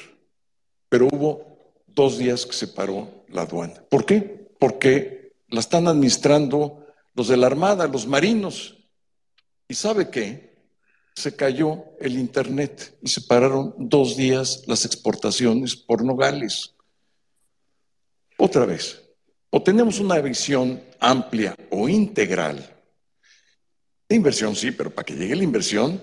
pero 0.90 1.08
hubo 1.12 1.74
dos 1.86 2.18
días 2.18 2.46
que 2.46 2.54
se 2.54 2.68
paró 2.68 3.24
la 3.30 3.44
aduana. 3.44 3.82
¿Por 3.90 4.06
qué? 4.06 4.20
Porque 4.60 5.34
la 5.48 5.60
están 5.60 5.88
administrando 5.88 6.87
los 7.18 7.30
de 7.30 7.36
la 7.36 7.48
Armada, 7.48 7.88
los 7.88 8.06
marinos. 8.06 8.78
¿Y 9.68 9.74
sabe 9.74 10.12
qué? 10.12 10.56
Se 11.16 11.36
cayó 11.36 11.84
el 12.00 12.14
Internet 12.14 12.96
y 13.02 13.10
se 13.10 13.22
pararon 13.22 13.74
dos 13.76 14.16
días 14.16 14.64
las 14.68 14.86
exportaciones 14.86 15.76
por 15.76 16.06
Nogales. 16.06 16.76
Otra 18.38 18.68
vez, 18.68 19.02
o 19.50 19.64
tenemos 19.64 20.00
una 20.00 20.22
visión 20.22 20.80
amplia 21.00 21.56
o 21.72 21.90
integral 21.90 22.58
de 24.08 24.16
inversión, 24.16 24.56
sí, 24.56 24.70
pero 24.70 24.94
para 24.94 25.08
que 25.08 25.16
llegue 25.16 25.36
la 25.36 25.44
inversión 25.44 26.00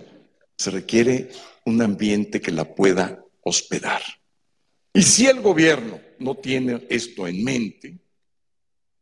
se 0.59 0.73
requiere 0.73 1.31
un 1.65 1.81
ambiente 1.81 2.41
que 2.41 2.51
la 2.51 2.75
pueda 2.75 3.25
hospedar. 3.43 4.03
Y 4.93 5.03
si 5.03 5.27
el 5.27 5.41
gobierno 5.41 6.01
no 6.19 6.35
tiene 6.35 6.85
esto 6.91 7.29
en 7.29 7.45
mente, 7.45 8.04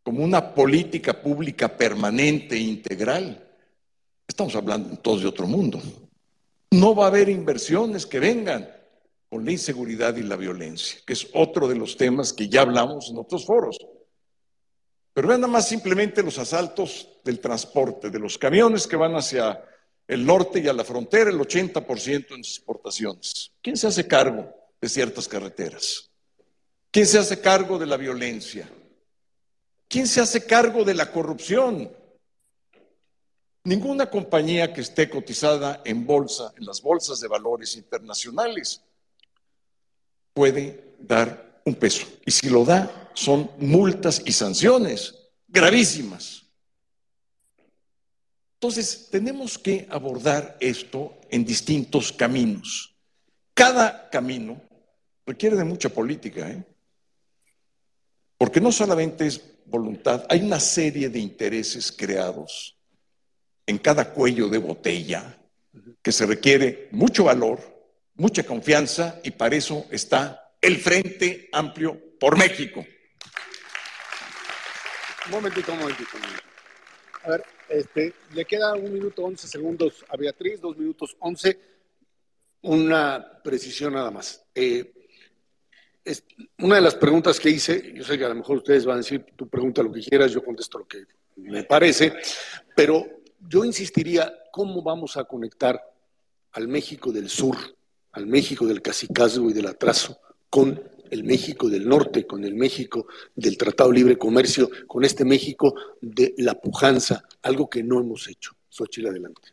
como 0.02 0.24
una 0.24 0.54
política 0.54 1.20
pública 1.20 1.68
permanente 1.76 2.56
e 2.56 2.60
integral, 2.60 3.48
estamos 4.26 4.54
hablando 4.56 4.96
todos 4.98 5.22
de 5.22 5.28
otro 5.28 5.46
mundo. 5.46 5.80
No 6.70 6.94
va 6.94 7.04
a 7.04 7.08
haber 7.08 7.28
inversiones 7.28 8.06
que 8.06 8.18
vengan 8.18 8.68
con 9.28 9.44
la 9.44 9.52
inseguridad 9.52 10.16
y 10.16 10.22
la 10.22 10.36
violencia, 10.36 11.00
que 11.06 11.12
es 11.12 11.28
otro 11.34 11.68
de 11.68 11.76
los 11.76 11.96
temas 11.96 12.32
que 12.32 12.48
ya 12.48 12.62
hablamos 12.62 13.10
en 13.10 13.18
otros 13.18 13.46
foros. 13.46 13.78
Pero 15.14 15.28
vean 15.28 15.40
nada 15.40 15.52
más 15.52 15.68
simplemente 15.68 16.22
los 16.22 16.38
asaltos 16.38 17.08
del 17.24 17.40
transporte, 17.40 18.10
de 18.10 18.18
los 18.18 18.38
camiones 18.38 18.86
que 18.86 18.96
van 18.96 19.14
hacia 19.14 19.62
el 20.08 20.26
norte 20.26 20.60
y 20.60 20.68
a 20.68 20.72
la 20.72 20.84
frontera, 20.84 21.30
el 21.30 21.38
80% 21.38 22.32
en 22.32 22.40
exportaciones. 22.40 23.52
¿Quién 23.60 23.76
se 23.76 23.86
hace 23.86 24.06
cargo 24.06 24.52
de 24.80 24.88
ciertas 24.88 25.28
carreteras? 25.28 26.10
¿Quién 26.90 27.06
se 27.06 27.18
hace 27.18 27.40
cargo 27.40 27.78
de 27.78 27.86
la 27.86 27.96
violencia? 27.96 28.68
¿Quién 29.92 30.06
se 30.06 30.22
hace 30.22 30.46
cargo 30.46 30.84
de 30.84 30.94
la 30.94 31.12
corrupción? 31.12 31.92
Ninguna 33.64 34.08
compañía 34.08 34.72
que 34.72 34.80
esté 34.80 35.10
cotizada 35.10 35.82
en 35.84 36.06
bolsa, 36.06 36.54
en 36.56 36.64
las 36.64 36.80
bolsas 36.80 37.20
de 37.20 37.28
valores 37.28 37.76
internacionales, 37.76 38.80
puede 40.32 40.94
dar 40.98 41.60
un 41.66 41.74
peso. 41.74 42.06
Y 42.24 42.30
si 42.30 42.48
lo 42.48 42.64
da, 42.64 43.10
son 43.12 43.50
multas 43.58 44.22
y 44.24 44.32
sanciones 44.32 45.14
gravísimas. 45.46 46.46
Entonces, 48.54 49.08
tenemos 49.10 49.58
que 49.58 49.86
abordar 49.90 50.56
esto 50.58 51.18
en 51.28 51.44
distintos 51.44 52.12
caminos. 52.12 52.94
Cada 53.52 54.08
camino 54.08 54.58
requiere 55.26 55.54
de 55.54 55.64
mucha 55.64 55.90
política, 55.90 56.48
¿eh? 56.48 56.64
porque 58.38 58.58
no 58.58 58.72
solamente 58.72 59.26
es 59.26 59.51
voluntad, 59.72 60.24
hay 60.28 60.42
una 60.42 60.60
serie 60.60 61.08
de 61.08 61.18
intereses 61.18 61.90
creados 61.90 62.76
en 63.66 63.78
cada 63.78 64.12
cuello 64.12 64.48
de 64.48 64.58
botella 64.58 65.38
que 66.00 66.12
se 66.12 66.26
requiere 66.26 66.88
mucho 66.92 67.24
valor, 67.24 67.58
mucha 68.14 68.44
confianza 68.44 69.20
y 69.24 69.32
para 69.32 69.56
eso 69.56 69.86
está 69.90 70.52
el 70.60 70.76
Frente 70.76 71.48
Amplio 71.50 71.98
por 72.20 72.38
México. 72.38 72.84
Un 75.26 75.32
momentito, 75.32 75.72
un 75.72 75.78
momentito. 75.78 76.10
A 77.24 77.30
ver, 77.30 77.44
este, 77.68 78.12
le 78.34 78.44
queda 78.44 78.74
un 78.74 78.92
minuto 78.92 79.22
once 79.22 79.48
segundos 79.48 80.04
a 80.08 80.16
Beatriz, 80.16 80.60
dos 80.60 80.76
minutos 80.76 81.16
once. 81.20 81.58
Una 82.62 83.40
precisión 83.42 83.94
nada 83.94 84.10
más. 84.10 84.44
Eh, 84.54 85.01
una 86.58 86.76
de 86.76 86.80
las 86.80 86.94
preguntas 86.94 87.38
que 87.38 87.50
hice, 87.50 87.92
yo 87.94 88.04
sé 88.04 88.18
que 88.18 88.24
a 88.24 88.28
lo 88.28 88.34
mejor 88.34 88.58
ustedes 88.58 88.84
van 88.84 88.96
a 88.96 88.98
decir, 88.98 89.24
tú 89.36 89.48
pregunta 89.48 89.82
lo 89.82 89.92
que 89.92 90.00
quieras, 90.00 90.32
yo 90.32 90.44
contesto 90.44 90.78
lo 90.78 90.86
que 90.86 91.04
me 91.36 91.64
parece, 91.64 92.12
pero 92.74 93.06
yo 93.48 93.64
insistiría, 93.64 94.32
¿cómo 94.50 94.82
vamos 94.82 95.16
a 95.16 95.24
conectar 95.24 95.80
al 96.52 96.68
México 96.68 97.12
del 97.12 97.28
Sur, 97.28 97.56
al 98.12 98.26
México 98.26 98.66
del 98.66 98.82
cacicazgo 98.82 99.50
y 99.50 99.52
del 99.52 99.66
atraso, 99.66 100.18
con 100.50 100.82
el 101.10 101.24
México 101.24 101.68
del 101.68 101.88
Norte, 101.88 102.26
con 102.26 102.44
el 102.44 102.54
México 102.54 103.06
del 103.34 103.56
Tratado 103.56 103.92
Libre 103.92 104.18
Comercio, 104.18 104.70
con 104.86 105.04
este 105.04 105.24
México 105.24 105.74
de 106.00 106.34
la 106.38 106.54
pujanza, 106.54 107.24
algo 107.42 107.68
que 107.68 107.82
no 107.82 108.00
hemos 108.00 108.28
hecho? 108.28 108.52
Xochitl, 108.68 109.08
adelante. 109.08 109.52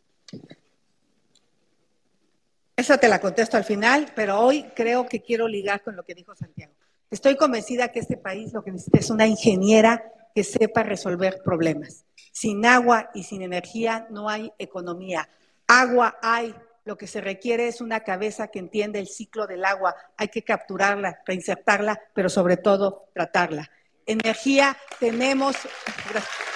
Esa 2.80 2.96
te 2.96 3.08
la 3.08 3.20
contesto 3.20 3.58
al 3.58 3.64
final, 3.64 4.10
pero 4.16 4.40
hoy 4.40 4.62
creo 4.74 5.06
que 5.06 5.20
quiero 5.20 5.46
ligar 5.46 5.82
con 5.82 5.96
lo 5.96 6.02
que 6.02 6.14
dijo 6.14 6.34
Santiago. 6.34 6.72
Estoy 7.10 7.36
convencida 7.36 7.92
que 7.92 7.98
este 7.98 8.16
país 8.16 8.54
lo 8.54 8.64
que 8.64 8.70
necesita 8.70 8.98
es 8.98 9.10
una 9.10 9.26
ingeniera 9.26 10.02
que 10.34 10.42
sepa 10.44 10.82
resolver 10.82 11.42
problemas. 11.44 12.06
Sin 12.32 12.64
agua 12.64 13.10
y 13.12 13.24
sin 13.24 13.42
energía 13.42 14.06
no 14.08 14.30
hay 14.30 14.50
economía. 14.58 15.28
Agua 15.66 16.16
hay, 16.22 16.54
lo 16.86 16.96
que 16.96 17.06
se 17.06 17.20
requiere 17.20 17.68
es 17.68 17.82
una 17.82 18.00
cabeza 18.00 18.48
que 18.48 18.60
entienda 18.60 18.98
el 18.98 19.08
ciclo 19.08 19.46
del 19.46 19.66
agua. 19.66 19.94
Hay 20.16 20.28
que 20.28 20.42
capturarla, 20.42 21.20
reinsertarla, 21.26 22.00
pero 22.14 22.30
sobre 22.30 22.56
todo 22.56 23.10
tratarla. 23.12 23.70
Energía 24.06 24.74
tenemos, 24.98 25.54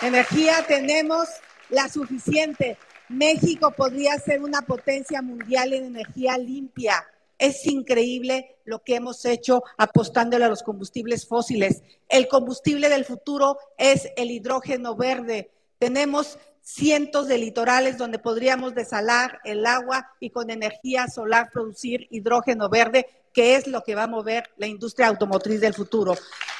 energía 0.01 0.64
tenemos 0.66 1.28
la 1.68 1.86
suficiente. 1.90 2.78
México 3.09 3.70
podría 3.72 4.18
ser 4.18 4.43
una 4.43 4.62
potencia 4.62 5.20
mundial 5.22 5.72
en 5.72 5.85
energía 5.85 6.39
limpia. 6.39 7.05
Es 7.39 7.66
increíble 7.66 8.56
lo 8.64 8.82
que 8.82 8.97
hemos 8.97 9.24
hecho 9.24 9.62
apostándole 9.76 10.44
a 10.44 10.48
los 10.48 10.62
combustibles 10.62 11.26
fósiles. 11.26 11.82
El 12.09 12.28
combustible 12.28 12.89
del 12.89 13.05
futuro 13.05 13.59
es 13.76 14.09
el 14.16 14.31
hidrógeno 14.31 14.97
verde. 14.97 15.51
Tenemos 15.78 16.39
cientos 16.62 17.28
de 17.28 17.36
litorales 17.36 17.98
donde 17.98 18.18
podríamos 18.18 18.74
desalar 18.74 19.40
el 19.44 19.66
agua 19.66 20.12
y 20.18 20.31
con 20.31 20.48
energía 20.48 21.09
solar 21.09 21.51
producir 21.52 22.06
hidrógeno 22.10 22.70
verde, 22.70 23.06
que 23.35 23.56
es 23.56 23.66
lo 23.66 23.82
que 23.82 23.94
va 23.94 24.05
a 24.05 24.09
mover 24.09 24.51
la 24.56 24.66
industria 24.66 25.09
automotriz 25.09 25.60
del 25.60 25.74
futuro. 25.74 26.14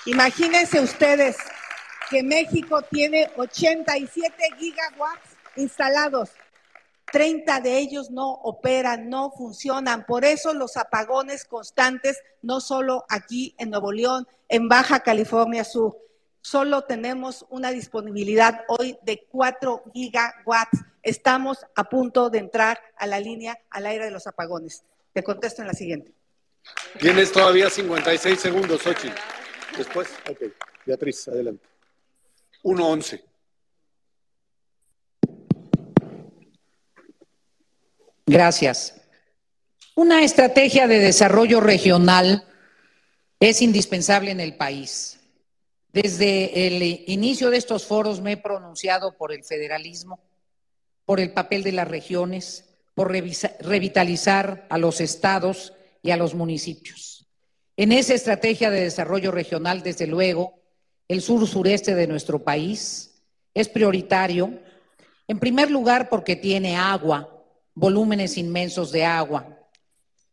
Imagínense 0.05 0.81
ustedes 0.81 1.37
que 2.11 2.23
México 2.23 2.83
tiene 2.83 3.31
87 3.37 4.35
gigawatts 4.59 5.34
instalados. 5.57 6.31
30 7.13 7.61
de 7.61 7.79
ellos 7.79 8.11
no 8.11 8.31
operan, 8.33 9.09
no 9.09 9.31
funcionan. 9.31 10.05
Por 10.07 10.25
eso 10.25 10.53
los 10.55 10.77
apagones 10.77 11.45
constantes, 11.45 12.21
no 12.43 12.61
solo 12.61 13.05
aquí 13.09 13.55
en 13.59 13.71
Nuevo 13.71 13.93
León, 13.93 14.27
en 14.49 14.69
Baja 14.69 15.01
California 15.01 15.65
Sur. 15.65 15.97
Solo 16.41 16.83
tenemos 16.83 17.47
una 17.51 17.71
disponibilidad 17.71 18.63
hoy 18.69 18.99
de 19.03 19.27
4 19.31 19.85
gigawatts. 19.93 20.81
Estamos 21.03 21.65
a 21.75 21.85
punto 21.85 22.31
de 22.31 22.39
entrar 22.39 22.81
a 22.97 23.07
la 23.07 23.21
línea 23.21 23.59
al 23.71 23.87
aire 23.87 24.07
de 24.07 24.11
los 24.11 24.27
apagones. 24.27 24.85
Te 25.13 25.23
contesto 25.23 25.63
en 25.63 25.69
la 25.69 25.75
siguiente. 25.75 26.13
Tienes 26.99 27.33
todavía 27.33 27.71
56 27.71 28.41
segundos, 28.41 28.87
Ochi. 28.87 29.11
Después, 29.77 30.09
ok. 30.31 30.53
Beatriz, 30.87 31.29
adelante. 31.29 31.67
1-11. 32.63 33.23
Gracias. 38.27 39.01
Una 39.95 40.25
estrategia 40.25 40.87
de 40.87 40.99
desarrollo 40.99 41.61
regional 41.61 42.45
es 43.39 43.61
indispensable 43.61 44.31
en 44.31 44.41
el 44.41 44.57
país. 44.57 45.21
Desde 45.93 46.67
el 46.67 47.05
inicio 47.07 47.51
de 47.51 47.59
estos 47.59 47.87
foros 47.87 48.21
me 48.21 48.33
he 48.33 48.37
pronunciado 48.37 49.17
por 49.17 49.33
el 49.33 49.45
federalismo, 49.45 50.21
por 51.05 51.21
el 51.21 51.33
papel 51.33 51.63
de 51.63 51.73
las 51.73 51.87
regiones, 51.87 52.65
por 52.95 53.13
revitalizar 53.13 54.67
a 54.71 54.79
los 54.79 55.01
estados 55.01 55.75
y 56.03 56.11
a 56.11 56.17
los 56.17 56.35
municipios. 56.35 57.27
En 57.77 57.93
esa 57.93 58.15
estrategia 58.15 58.71
de 58.71 58.81
desarrollo 58.81 59.31
regional, 59.33 59.83
desde 59.83 60.07
luego, 60.07 60.61
el 61.09 61.21
sur-sureste 61.21 61.95
de 61.95 62.07
nuestro 62.07 62.43
país 62.43 63.23
es 63.53 63.69
prioritario, 63.69 64.61
en 65.29 65.39
primer 65.39 65.71
lugar 65.71 66.09
porque 66.09 66.37
tiene 66.37 66.77
agua, 66.77 67.34
volúmenes 67.75 68.37
inmensos 68.37 68.93
de 68.93 69.05
agua. 69.05 69.59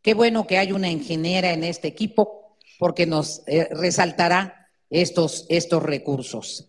Qué 0.00 0.14
bueno 0.14 0.46
que 0.46 0.58
hay 0.58 0.72
una 0.72 0.90
ingeniera 0.90 1.52
en 1.52 1.64
este 1.64 1.88
equipo 1.88 2.56
porque 2.78 3.06
nos 3.06 3.42
eh, 3.46 3.68
resaltará 3.70 4.68
estos, 4.90 5.46
estos 5.48 5.82
recursos. 5.82 6.68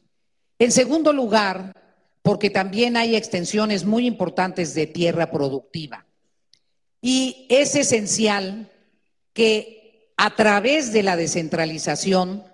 En 0.59 0.71
segundo 0.71 1.11
lugar, 1.13 1.73
porque 2.21 2.49
también 2.49 2.95
hay 2.95 3.15
extensiones 3.15 3.85
muy 3.85 4.07
importantes 4.07 4.73
de 4.73 4.87
tierra 4.87 5.31
productiva. 5.31 6.05
Y 7.01 7.47
es 7.49 7.75
esencial 7.75 8.71
que 9.33 10.13
a 10.15 10.35
través 10.35 10.93
de 10.93 11.03
la 11.03 11.17
descentralización 11.17 12.45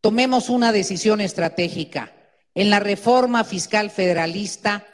tomemos 0.00 0.50
una 0.50 0.72
decisión 0.72 1.20
estratégica. 1.20 2.14
En 2.54 2.70
la 2.70 2.80
reforma 2.80 3.42
fiscal 3.44 3.90
federalista, 3.90 4.86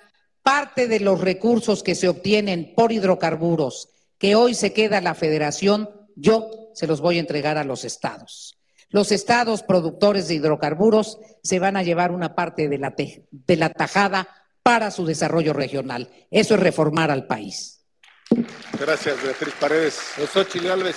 parte 0.45 0.89
de 0.89 1.01
los 1.01 1.23
recursos 1.23 1.83
que 1.83 1.97
se 1.97 2.07
obtienen 2.07 2.75
por 2.77 2.93
hidrocarburos, 2.93 3.89
que 4.19 4.37
hoy 4.37 4.55
se 4.55 4.73
queda 4.73 5.01
la 5.01 5.15
federación, 5.15 5.89
yo 6.15 6.71
se 6.75 6.87
los 6.87 7.01
voy 7.01 7.17
a 7.17 7.21
entregar 7.21 7.57
a 7.57 7.65
los 7.65 7.85
estados. 7.85 8.57
Los 8.91 9.11
estados 9.11 9.63
productores 9.63 10.29
de 10.29 10.35
hidrocarburos 10.35 11.19
se 11.43 11.59
van 11.59 11.77
a 11.77 11.83
llevar 11.83 12.13
una 12.13 12.35
parte 12.35 12.69
de 12.69 12.79
la, 12.79 12.95
de 12.95 13.57
la 13.57 13.71
tajada 13.71 14.29
para 14.63 14.91
su 14.91 15.07
desarrollo 15.07 15.55
regional. 15.55 16.11
Eso 16.31 16.55
es 16.55 16.61
reformar 16.61 17.11
al 17.11 17.27
país. 17.27 17.81
Gracias, 18.79 19.23
Beatriz 19.23 19.55
Paredes. 19.59 19.99
Xochitl 20.33 20.69
Gálvez. 20.69 20.97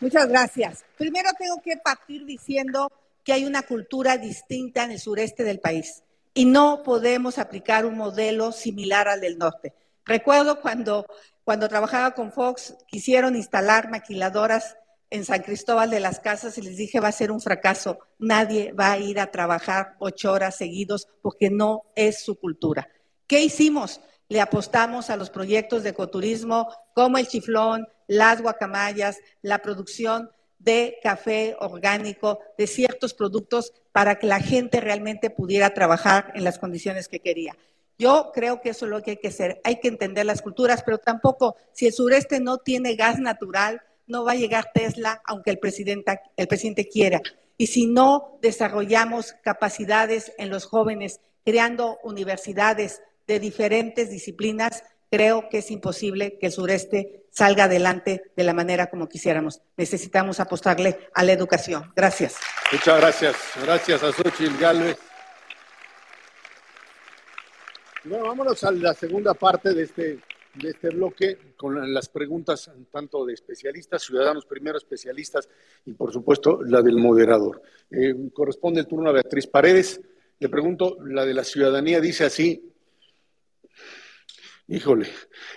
Muchas 0.00 0.28
gracias. 0.28 0.84
Primero 0.98 1.30
tengo 1.38 1.62
que 1.62 1.78
partir 1.78 2.26
diciendo 2.26 2.92
que 3.24 3.32
hay 3.32 3.44
una 3.46 3.62
cultura 3.62 4.18
distinta 4.18 4.84
en 4.84 4.92
el 4.92 5.00
sureste 5.00 5.44
del 5.44 5.60
país 5.60 6.02
y 6.34 6.44
no 6.44 6.82
podemos 6.82 7.38
aplicar 7.38 7.84
un 7.84 7.96
modelo 7.96 8.52
similar 8.52 9.08
al 9.08 9.20
del 9.20 9.38
norte. 9.38 9.74
Recuerdo 10.04 10.60
cuando, 10.60 11.06
cuando 11.44 11.68
trabajaba 11.68 12.12
con 12.12 12.32
Fox, 12.32 12.74
quisieron 12.86 13.36
instalar 13.36 13.90
maquiladoras 13.90 14.76
en 15.10 15.24
San 15.26 15.42
Cristóbal 15.42 15.90
de 15.90 16.00
las 16.00 16.20
Casas 16.20 16.56
y 16.56 16.62
les 16.62 16.76
dije 16.76 16.98
va 16.98 17.08
a 17.08 17.12
ser 17.12 17.30
un 17.30 17.40
fracaso. 17.40 17.98
Nadie 18.18 18.72
va 18.72 18.92
a 18.92 18.98
ir 18.98 19.20
a 19.20 19.30
trabajar 19.30 19.94
ocho 19.98 20.32
horas 20.32 20.56
seguidos 20.56 21.06
porque 21.20 21.50
no 21.50 21.82
es 21.94 22.24
su 22.24 22.36
cultura. 22.36 22.88
¿Qué 23.26 23.42
hicimos? 23.42 24.00
Le 24.28 24.40
apostamos 24.40 25.10
a 25.10 25.16
los 25.16 25.28
proyectos 25.28 25.82
de 25.82 25.90
ecoturismo 25.90 26.68
como 26.94 27.18
el 27.18 27.28
chiflón, 27.28 27.86
las 28.06 28.40
guacamayas, 28.40 29.18
la 29.42 29.58
producción 29.58 30.30
de 30.62 30.98
café 31.02 31.56
orgánico, 31.60 32.38
de 32.56 32.66
ciertos 32.66 33.14
productos 33.14 33.72
para 33.90 34.18
que 34.18 34.26
la 34.26 34.40
gente 34.40 34.80
realmente 34.80 35.30
pudiera 35.30 35.74
trabajar 35.74 36.32
en 36.34 36.44
las 36.44 36.58
condiciones 36.58 37.08
que 37.08 37.20
quería. 37.20 37.56
Yo 37.98 38.30
creo 38.32 38.60
que 38.60 38.70
eso 38.70 38.86
es 38.86 38.90
lo 38.90 39.02
que 39.02 39.12
hay 39.12 39.16
que 39.16 39.28
hacer. 39.28 39.60
Hay 39.64 39.80
que 39.80 39.88
entender 39.88 40.26
las 40.26 40.42
culturas, 40.42 40.82
pero 40.82 40.98
tampoco, 40.98 41.56
si 41.72 41.86
el 41.86 41.92
sureste 41.92 42.40
no 42.40 42.58
tiene 42.58 42.96
gas 42.96 43.18
natural, 43.18 43.82
no 44.06 44.24
va 44.24 44.32
a 44.32 44.36
llegar 44.36 44.70
Tesla, 44.72 45.22
aunque 45.24 45.50
el 45.50 45.58
presidente, 45.58 46.88
quiera. 46.90 47.20
Y 47.56 47.68
si 47.68 47.86
no 47.86 48.38
desarrollamos 48.40 49.34
capacidades 49.42 50.32
en 50.38 50.50
los 50.50 50.64
jóvenes, 50.66 51.20
creando 51.44 51.98
universidades 52.02 53.02
de 53.26 53.38
diferentes 53.38 54.10
disciplinas, 54.10 54.82
creo 55.12 55.50
que 55.50 55.58
es 55.58 55.70
imposible 55.70 56.38
que 56.38 56.46
el 56.46 56.52
sureste 56.52 57.26
salga 57.30 57.64
adelante 57.64 58.32
de 58.34 58.44
la 58.44 58.54
manera 58.54 58.88
como 58.88 59.10
quisiéramos. 59.10 59.60
Necesitamos 59.76 60.40
apostarle 60.40 60.98
a 61.12 61.22
la 61.22 61.32
educación. 61.32 61.92
Gracias. 61.94 62.36
Muchas 62.72 62.98
gracias. 62.98 63.36
Gracias 63.62 64.02
a 64.02 64.10
Xochitl 64.10 64.58
Galvez. 64.58 64.96
Bueno, 68.04 68.24
vámonos 68.24 68.64
a 68.64 68.72
la 68.72 68.94
segunda 68.94 69.34
parte 69.34 69.74
de 69.74 69.82
este 69.82 70.20
de 70.54 70.68
este 70.68 70.90
bloque 70.90 71.54
con 71.56 71.94
las 71.94 72.10
preguntas 72.10 72.70
tanto 72.90 73.24
de 73.24 73.32
especialistas, 73.32 74.02
ciudadanos 74.02 74.44
primero 74.44 74.76
especialistas 74.76 75.48
y 75.86 75.94
por 75.94 76.12
supuesto 76.12 76.60
la 76.62 76.82
del 76.82 76.96
moderador. 76.96 77.62
Eh, 77.90 78.14
corresponde 78.34 78.80
el 78.80 78.86
turno 78.86 79.10
a 79.10 79.12
Beatriz 79.12 79.46
Paredes. 79.46 80.00
Le 80.38 80.48
pregunto, 80.48 80.98
la 81.04 81.24
de 81.24 81.34
la 81.34 81.44
ciudadanía 81.44 82.00
dice 82.00 82.24
así, 82.24 82.71
híjole, 84.68 85.08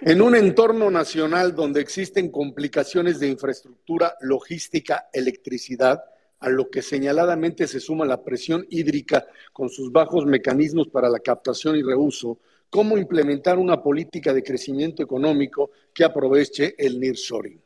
en 0.01 0.21
un 0.21 0.35
entorno 0.35 0.89
nacional 0.91 1.55
donde 1.55 1.81
existen 1.81 2.29
complicaciones 2.29 3.19
de 3.19 3.27
infraestructura, 3.27 4.15
logística, 4.21 5.09
electricidad, 5.13 6.03
a 6.39 6.49
lo 6.49 6.69
que 6.69 6.81
señaladamente 6.81 7.67
se 7.67 7.79
suma 7.79 8.05
la 8.05 8.23
presión 8.23 8.65
hídrica 8.69 9.25
con 9.53 9.69
sus 9.69 9.91
bajos 9.91 10.25
mecanismos 10.25 10.89
para 10.89 11.09
la 11.09 11.19
captación 11.19 11.75
y 11.75 11.81
reuso, 11.81 12.39
cómo 12.69 12.97
implementar 12.97 13.57
una 13.57 13.81
política 13.81 14.33
de 14.33 14.43
crecimiento 14.43 15.01
económico 15.01 15.71
que 15.93 16.03
aproveche 16.03 16.75
el 16.77 16.99
nearshoring. 16.99 17.61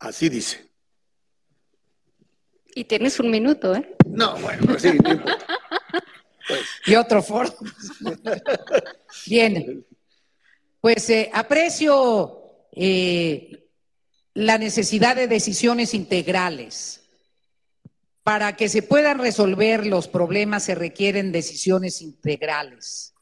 Así 0.00 0.28
dice. 0.28 0.70
Y 2.74 2.84
tienes 2.84 3.18
un 3.18 3.30
minuto, 3.30 3.74
¿eh? 3.74 3.96
No, 4.06 4.38
bueno, 4.38 4.62
pues 4.66 4.82
sí, 4.82 4.92
no 4.92 5.22
pues. 5.22 6.64
Y 6.86 6.94
otro 6.94 7.22
foro. 7.22 7.52
Bien. 9.26 9.84
Pues 10.80 11.10
eh, 11.10 11.30
aprecio 11.34 12.40
eh, 12.72 13.68
la 14.34 14.58
necesidad 14.58 15.16
de 15.16 15.26
decisiones 15.26 15.92
integrales. 15.94 17.02
Para 18.22 18.56
que 18.56 18.68
se 18.68 18.82
puedan 18.82 19.18
resolver 19.18 19.86
los 19.86 20.08
problemas 20.08 20.64
se 20.64 20.74
requieren 20.74 21.32
decisiones 21.32 22.00
integrales. 22.00 23.14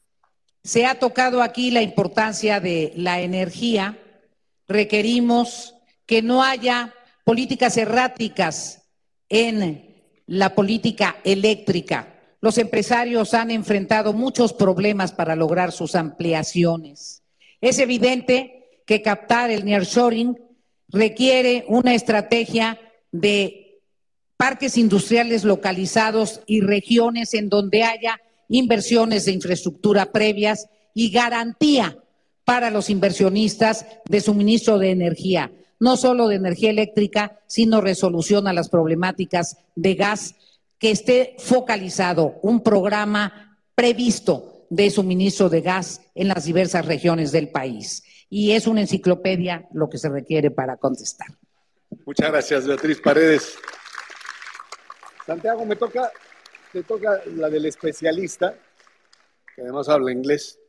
Se 0.63 0.85
ha 0.85 0.99
tocado 0.99 1.41
aquí 1.41 1.71
la 1.71 1.81
importancia 1.81 2.59
de 2.59 2.93
la 2.95 3.21
energía. 3.21 3.97
Requerimos 4.67 5.75
que 6.05 6.21
no 6.21 6.43
haya 6.43 6.93
políticas 7.23 7.77
erráticas 7.77 8.83
en 9.29 10.03
la 10.27 10.53
política 10.53 11.17
eléctrica. 11.23 12.15
Los 12.41 12.57
empresarios 12.57 13.33
han 13.33 13.51
enfrentado 13.51 14.13
muchos 14.13 14.53
problemas 14.53 15.11
para 15.11 15.35
lograr 15.35 15.71
sus 15.71 15.95
ampliaciones. 15.95 17.23
Es 17.61 17.79
evidente 17.79 18.81
que 18.85 19.01
captar 19.01 19.51
el 19.51 19.65
nearshoring 19.65 20.37
requiere 20.87 21.65
una 21.67 21.93
estrategia 21.93 22.79
de 23.11 23.81
parques 24.37 24.77
industriales 24.77 25.43
localizados 25.43 26.41
y 26.45 26.61
regiones 26.61 27.33
en 27.33 27.49
donde 27.49 27.83
haya 27.83 28.19
inversiones 28.47 29.25
de 29.25 29.33
infraestructura 29.33 30.11
previas 30.11 30.67
y 30.93 31.11
garantía 31.11 31.97
para 32.45 32.71
los 32.71 32.89
inversionistas 32.89 33.85
de 34.05 34.21
suministro 34.21 34.79
de 34.79 34.91
energía, 34.91 35.51
no 35.79 35.97
solo 35.97 36.27
de 36.27 36.35
energía 36.35 36.71
eléctrica, 36.71 37.39
sino 37.45 37.81
resolución 37.81 38.47
a 38.47 38.53
las 38.53 38.69
problemáticas 38.69 39.57
de 39.75 39.93
gas, 39.93 40.35
que 40.79 40.91
esté 40.91 41.35
focalizado 41.37 42.39
un 42.41 42.61
programa 42.61 43.59
previsto 43.75 44.48
de 44.69 44.89
suministro 44.89 45.49
de 45.49 45.61
gas 45.61 46.01
en 46.15 46.27
las 46.27 46.45
diversas 46.45 46.85
regiones 46.85 47.31
del 47.31 47.49
país. 47.49 48.03
Y 48.29 48.51
es 48.51 48.67
una 48.67 48.81
enciclopedia 48.81 49.67
lo 49.73 49.89
que 49.89 49.97
se 49.97 50.09
requiere 50.09 50.51
para 50.51 50.77
contestar. 50.77 51.27
Muchas 52.05 52.29
gracias, 52.31 52.67
Beatriz 52.67 53.01
Paredes. 53.01 53.57
Santiago, 55.25 55.65
me 55.65 55.75
toca 55.75 56.11
te 56.71 56.83
toca 56.83 57.21
la 57.35 57.49
del 57.49 57.65
especialista, 57.65 58.55
que 59.55 59.61
además 59.61 59.89
habla 59.89 60.11
inglés. 60.11 60.59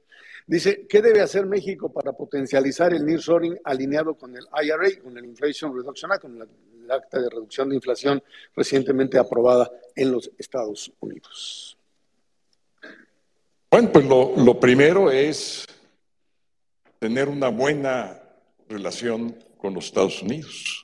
Dice, 0.46 0.86
¿qué 0.88 1.02
debe 1.02 1.20
hacer 1.20 1.46
México 1.46 1.92
para 1.92 2.12
potencializar 2.12 2.92
el 2.92 3.04
nearshoring 3.04 3.60
alineado 3.64 4.14
con 4.14 4.34
el 4.34 4.46
IRA, 4.62 5.02
con 5.02 5.16
el 5.16 5.24
Inflation 5.26 5.76
Reduction 5.76 6.10
Act, 6.10 6.22
con 6.22 6.40
el 6.40 6.90
acta 6.90 7.20
de 7.20 7.28
reducción 7.28 7.68
de 7.68 7.76
inflación 7.76 8.22
recientemente 8.56 9.18
aprobada 9.18 9.70
en 9.94 10.10
los 10.10 10.30
Estados 10.38 10.92
Unidos? 11.00 11.69
Bueno, 13.70 13.92
pues 13.92 14.04
lo, 14.04 14.36
lo 14.36 14.58
primero 14.58 15.12
es 15.12 15.64
tener 16.98 17.28
una 17.28 17.50
buena 17.50 18.20
relación 18.68 19.36
con 19.56 19.74
los 19.74 19.84
Estados 19.84 20.20
Unidos, 20.22 20.82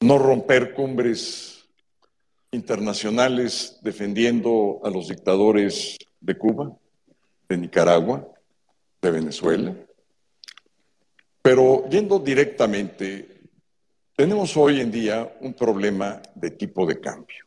no 0.00 0.16
romper 0.16 0.72
cumbres 0.72 1.68
internacionales 2.50 3.78
defendiendo 3.82 4.80
a 4.84 4.88
los 4.88 5.08
dictadores 5.08 5.98
de 6.18 6.38
Cuba, 6.38 6.74
de 7.46 7.58
Nicaragua, 7.58 8.26
de 9.02 9.10
Venezuela. 9.10 9.76
Pero 11.42 11.86
yendo 11.90 12.18
directamente, 12.18 13.42
tenemos 14.16 14.56
hoy 14.56 14.80
en 14.80 14.90
día 14.90 15.36
un 15.42 15.52
problema 15.52 16.22
de 16.34 16.52
tipo 16.52 16.86
de 16.86 16.98
cambio 16.98 17.45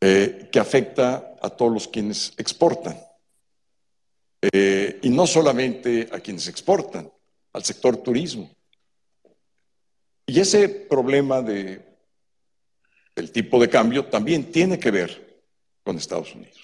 eh, 0.00 0.48
que 0.52 0.58
afecta 0.58 1.36
a 1.40 1.50
todos 1.50 1.72
los 1.72 1.88
quienes 1.88 2.32
exportan. 2.36 2.98
eh, 4.52 5.00
y 5.02 5.08
no 5.08 5.26
solamente 5.26 6.08
a 6.12 6.20
quienes 6.20 6.46
exportan, 6.46 7.10
al 7.52 7.64
sector 7.64 7.96
turismo. 7.96 8.50
Y 10.26 10.40
ese 10.40 10.68
problema 10.68 11.40
de, 11.40 11.84
del 13.14 13.32
tipo 13.32 13.60
de 13.60 13.68
cambio 13.68 14.04
también 14.06 14.52
tiene 14.52 14.78
que 14.78 14.90
ver 14.90 15.42
con 15.82 15.96
Estados 15.96 16.34
Unidos, 16.34 16.60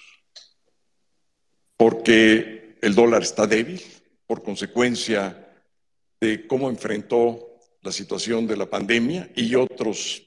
porque 1.77 2.77
el 2.81 2.93
dólar 2.93 3.23
está 3.23 3.47
débil 3.47 3.81
por 4.27 4.43
consecuencia 4.43 5.51
de 6.19 6.45
cómo 6.47 6.69
enfrentó 6.69 7.57
la 7.81 7.91
situación 7.91 8.45
de 8.47 8.57
la 8.57 8.69
pandemia 8.69 9.29
y 9.35 9.55
otros 9.55 10.21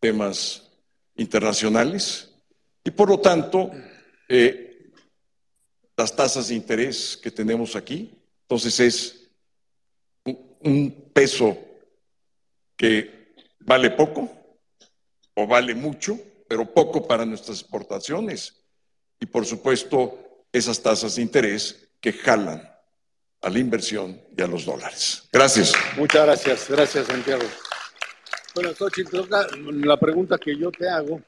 temas 0.00 0.71
internacionales. 1.16 2.30
Y 2.84 2.90
por 2.90 3.08
lo 3.08 3.20
tanto, 3.20 3.70
eh, 4.28 4.90
las 5.96 6.14
tasas 6.14 6.48
de 6.48 6.54
interés 6.54 7.18
que 7.22 7.30
tenemos 7.30 7.76
aquí, 7.76 8.18
entonces 8.42 8.80
es 8.80 9.22
un 10.24 11.10
peso 11.12 11.58
que 12.76 13.34
vale 13.60 13.90
poco 13.90 14.30
o 15.34 15.46
vale 15.46 15.74
mucho, 15.74 16.18
pero 16.48 16.72
poco 16.72 17.06
para 17.06 17.24
nuestras 17.24 17.60
exportaciones. 17.60 18.54
Y 19.20 19.26
por 19.26 19.46
supuesto, 19.46 20.44
esas 20.52 20.82
tasas 20.82 21.16
de 21.16 21.22
interés 21.22 21.88
que 22.00 22.12
jalan 22.12 22.68
a 23.40 23.50
la 23.50 23.58
inversión 23.58 24.20
y 24.36 24.42
a 24.42 24.46
los 24.46 24.64
dólares. 24.64 25.28
Gracias. 25.32 25.72
Muchas 25.96 26.24
gracias, 26.24 26.68
gracias 26.68 27.06
Santiago. 27.06 27.44
Bueno, 28.54 28.74
Xochitl, 28.74 29.20
la 29.84 29.98
pregunta 29.98 30.38
que 30.38 30.56
yo 30.56 30.70
te 30.70 30.88
hago. 30.88 31.22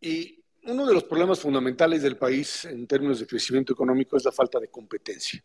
Y 0.00 0.42
uno 0.64 0.86
de 0.86 0.94
los 0.94 1.04
problemas 1.04 1.40
fundamentales 1.40 2.02
del 2.02 2.16
país 2.16 2.64
en 2.64 2.86
términos 2.86 3.20
de 3.20 3.26
crecimiento 3.26 3.72
económico 3.72 4.16
es 4.16 4.24
la 4.24 4.32
falta 4.32 4.58
de 4.60 4.68
competencia. 4.68 5.42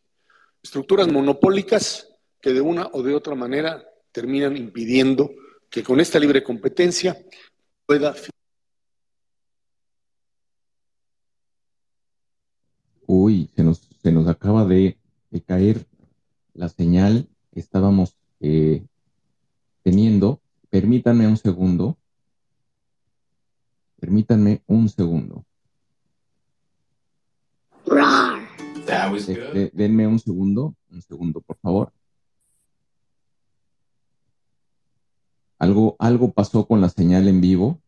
Estructuras 0.61 1.11
monopólicas 1.11 2.07
que 2.39 2.53
de 2.53 2.61
una 2.61 2.87
o 2.93 3.01
de 3.01 3.15
otra 3.15 3.35
manera 3.35 3.83
terminan 4.11 4.57
impidiendo 4.57 5.31
que 5.69 5.83
con 5.83 5.99
esta 5.99 6.19
libre 6.19 6.43
competencia 6.43 7.17
pueda... 7.85 8.13
Uy, 13.07 13.49
se 13.55 13.63
nos, 13.63 13.81
se 14.01 14.11
nos 14.11 14.27
acaba 14.27 14.65
de 14.65 14.97
de 15.31 15.41
caer 15.41 15.85
la 16.53 16.69
señal 16.69 17.27
que 17.51 17.59
estábamos 17.59 18.15
eh, 18.41 18.83
teniendo. 19.81 20.39
Permítanme 20.71 21.27
un 21.27 21.35
segundo. 21.35 21.97
Permítanme 23.99 24.63
un 24.67 24.87
segundo. 24.87 25.45
denme 29.73 30.07
un 30.07 30.17
segundo, 30.17 30.73
un 30.89 31.01
segundo, 31.01 31.41
por 31.41 31.57
favor. 31.57 31.93
Algo, 35.59 35.97
algo 35.99 36.31
pasó 36.31 36.65
con 36.65 36.79
la 36.79 36.87
señal 36.87 37.27
en 37.27 37.41
vivo. 37.41 37.81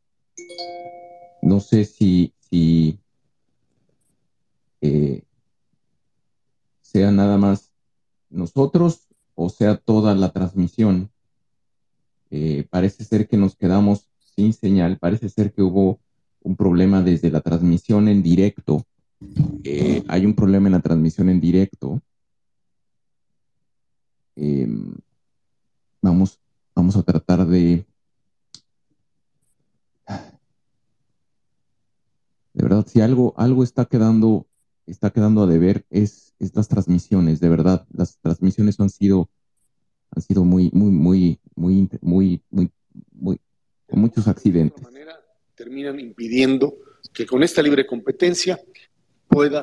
No 1.42 1.62
sé 1.62 1.86
si, 1.86 2.34
si 2.38 3.00
eh, 4.82 5.24
sea 6.82 7.12
nada 7.12 7.38
más 7.38 7.72
nosotros 8.30 9.08
o 9.36 9.48
sea 9.48 9.78
toda 9.78 10.16
la 10.16 10.34
transmisión. 10.34 11.13
Eh, 12.36 12.66
parece 12.68 13.04
ser 13.04 13.28
que 13.28 13.38
nos 13.38 13.56
quedamos 13.56 14.10
sin 14.18 14.54
señal, 14.54 14.98
parece 14.98 15.30
ser 15.30 15.54
que 15.54 15.62
hubo 15.62 16.00
un 16.42 16.56
problema 16.56 17.04
desde 17.04 17.30
la 17.30 17.42
transmisión 17.42 18.08
en 18.08 18.24
directo. 18.24 18.88
Eh, 19.64 20.04
hay 20.08 20.26
un 20.26 20.34
problema 20.34 20.68
en 20.68 20.72
la 20.72 20.80
transmisión 20.80 21.30
en 21.30 21.40
directo. 21.40 22.02
Em, 24.36 24.96
vamos, 26.02 26.40
vamos 26.74 26.98
a 26.98 27.04
tratar 27.04 27.46
de... 27.46 27.86
De 32.56 32.64
verdad, 32.64 32.88
si 32.88 33.00
algo, 33.02 33.36
algo 33.38 33.64
está 33.64 33.86
quedando, 33.86 34.48
está 34.88 35.12
quedando 35.12 35.44
a 35.44 35.46
deber, 35.46 35.86
es 35.92 36.34
estas 36.40 36.68
transmisiones, 36.68 37.40
de 37.40 37.50
verdad, 37.50 37.86
las 37.92 38.18
transmisiones 38.18 38.80
han 38.80 38.90
sido, 38.90 39.30
han 40.10 40.24
sido 40.24 40.44
muy, 40.46 40.72
muy, 40.74 41.40
muy, 41.56 41.90
muy, 42.02 42.42
muy, 42.50 42.72
muy, 43.12 43.40
con 43.88 44.00
muchos 44.02 44.28
accidentes. 44.28 44.84
De 44.84 44.92
manera, 44.92 45.20
terminan 45.56 46.00
impidiendo 46.00 46.76
que 47.14 47.26
con 47.26 47.44
esta 47.44 47.62
libre 47.62 47.86
competencia 47.86 48.60
pueda 49.28 49.62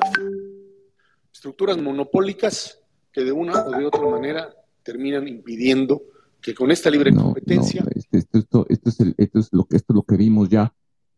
estructuras 1.31 1.77
monopólicas 1.77 2.79
que 3.11 3.23
de 3.23 3.31
una 3.31 3.63
o 3.63 3.71
de 3.71 3.85
otra 3.85 4.05
manera 4.07 4.53
terminan 4.83 5.27
impidiendo 5.27 6.03
que 6.41 6.53
con 6.53 6.71
esta 6.71 6.89
libre 6.89 7.13
competencia. 7.13 7.83
Este, 7.95 8.17
esto, 8.17 8.37
esto, 8.39 8.65
esto, 8.69 8.89
es 8.89 8.99
esto, 9.17 9.39
es 9.39 9.49
lo 9.51 9.65
que, 9.65 9.77
esto 9.77 9.93
es 9.93 9.95
lo 9.95 10.03
que 10.03 10.17
vimos 10.17 10.49
ya. 10.49 10.73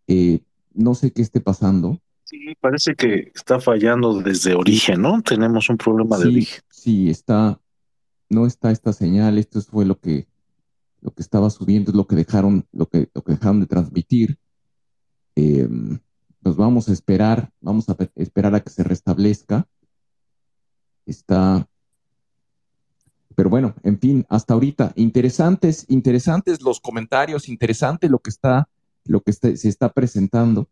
Eh, 0.08 0.40
no 0.74 0.96
sé 0.96 1.12
qué 1.12 1.22
esté 1.22 1.40
pasando. 1.40 2.00
Sí, 2.24 2.56
parece 2.60 2.96
que 2.96 3.32
está 3.34 3.60
fallando 3.60 4.22
desde 4.22 4.54
origen, 4.54 5.02
¿no? 5.02 5.22
Tenemos 5.22 5.70
un 5.70 5.78
problema 5.78 6.18
de 6.18 6.28
origen. 6.28 6.62
Sí, 6.70 7.10
está, 7.10 7.60
no 8.30 8.46
está 8.46 8.72
esta 8.72 8.92
señal, 8.92 9.38
esto 9.38 9.62
fue 9.62 9.86
lo 9.86 10.00
que, 10.00 10.28
lo 11.04 11.14
que 11.14 11.22
estaba 11.22 11.50
subiendo, 11.50 11.92
es 11.92 11.98
lo 11.98 12.08
que 12.08 12.16
dejaron, 12.16 12.66
lo 12.72 12.88
que, 12.88 13.10
lo 13.14 13.22
que 13.24 13.34
dejaron 13.34 13.60
de 13.60 13.68
transmitir. 13.68 14.38
Eh, 15.36 15.68
pues 16.42 16.56
vamos 16.56 16.90
a 16.90 16.94
esperar, 16.94 17.52
vamos 17.62 17.90
a 17.90 17.98
esperar 18.16 18.56
a 18.56 18.62
que 18.62 18.70
se 18.70 18.84
restablezca. 18.84 19.68
Está, 21.06 21.68
pero 23.36 23.50
bueno, 23.50 23.76
en 23.84 24.00
fin, 24.00 24.26
hasta 24.30 24.54
ahorita, 24.54 24.94
interesantes, 24.96 25.86
interesantes 25.90 26.62
los 26.62 26.80
comentarios, 26.80 27.50
interesante 27.50 28.10
lo 28.10 28.20
que 28.20 28.30
está, 28.30 28.70
lo 29.06 29.22
que 29.22 29.34
se 29.34 29.68
está 29.68 29.92
presentando 29.92 30.70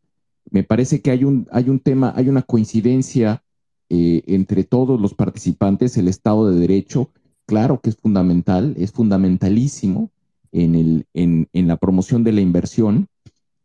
me 0.50 0.64
parece 0.64 1.02
que 1.02 1.12
hay 1.12 1.24
un, 1.24 1.48
hay 1.52 1.70
un 1.70 1.80
tema, 1.80 2.14
hay 2.16 2.30
una 2.30 2.42
coincidencia 2.42 3.44
eh, 3.90 4.24
entre 4.28 4.64
todos 4.64 5.00
los 5.00 5.14
participantes, 5.14 5.98
el 5.98 6.08
Estado 6.08 6.50
de 6.50 6.60
Derecho, 6.60 7.10
claro 7.46 7.82
que 7.82 7.90
es 7.90 7.98
fundamental, 7.98 8.74
es 8.78 8.92
fundamentalísimo 8.92 10.10
en, 10.52 10.76
el, 10.76 11.06
en, 11.14 11.50
en 11.54 11.68
la 11.68 11.78
promoción 11.78 12.24
de 12.24 12.32
la 12.32 12.42
inversión. 12.42 13.08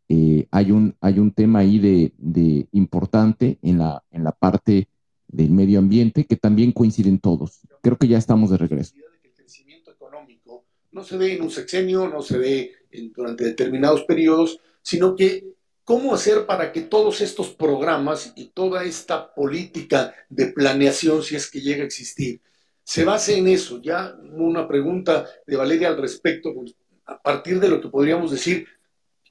Eh, 0.09 0.47
hay, 0.51 0.71
un, 0.71 0.95
hay 1.01 1.19
un 1.19 1.31
tema 1.31 1.59
ahí 1.59 1.79
de, 1.79 2.13
de, 2.17 2.67
importante 2.71 3.57
en 3.61 3.79
la, 3.79 4.03
en 4.11 4.23
la 4.23 4.31
parte 4.31 4.87
del 5.27 5.51
medio 5.51 5.79
ambiente 5.79 6.25
que 6.25 6.37
también 6.37 6.71
coinciden 6.71 7.19
todos. 7.19 7.59
Creo 7.81 7.97
que 7.97 8.07
ya 8.07 8.17
estamos 8.17 8.49
de 8.49 8.57
regreso. 8.57 8.95
El 9.23 9.33
crecimiento 9.33 9.91
económico 9.91 10.63
no 10.91 11.03
se 11.03 11.17
ve 11.17 11.35
en 11.35 11.41
un 11.43 11.49
sexenio, 11.49 12.07
no 12.07 12.21
se 12.21 12.37
ve 12.37 12.71
durante 13.15 13.43
determinados 13.43 14.03
periodos, 14.03 14.59
sino 14.81 15.15
que 15.15 15.57
¿Cómo 15.87 16.13
hacer 16.13 16.45
para 16.45 16.73
que 16.73 16.81
todos 16.81 17.21
estos 17.21 17.47
programas 17.47 18.33
y 18.35 18.47
toda 18.47 18.83
esta 18.83 19.33
política 19.33 20.13
de 20.27 20.47
planeación, 20.47 21.23
si 21.23 21.37
es 21.37 21.49
que 21.49 21.61
llega 21.61 21.83
a 21.83 21.85
existir, 21.85 22.41
se 22.87 23.03
base 23.03 23.37
en 23.37 23.49
eso? 23.49 23.81
Ya 23.81 24.17
una 24.31 24.65
pregunta 24.65 25.27
de 25.45 25.57
Valeria 25.57 25.89
al 25.89 25.97
respecto, 25.97 26.53
pues, 26.53 26.73
a 27.05 27.21
partir 27.21 27.59
de 27.59 27.67
lo 27.67 27.81
que 27.81 27.89
podríamos 27.89 28.31
decir, 28.31 28.65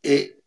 eh, 0.02 0.38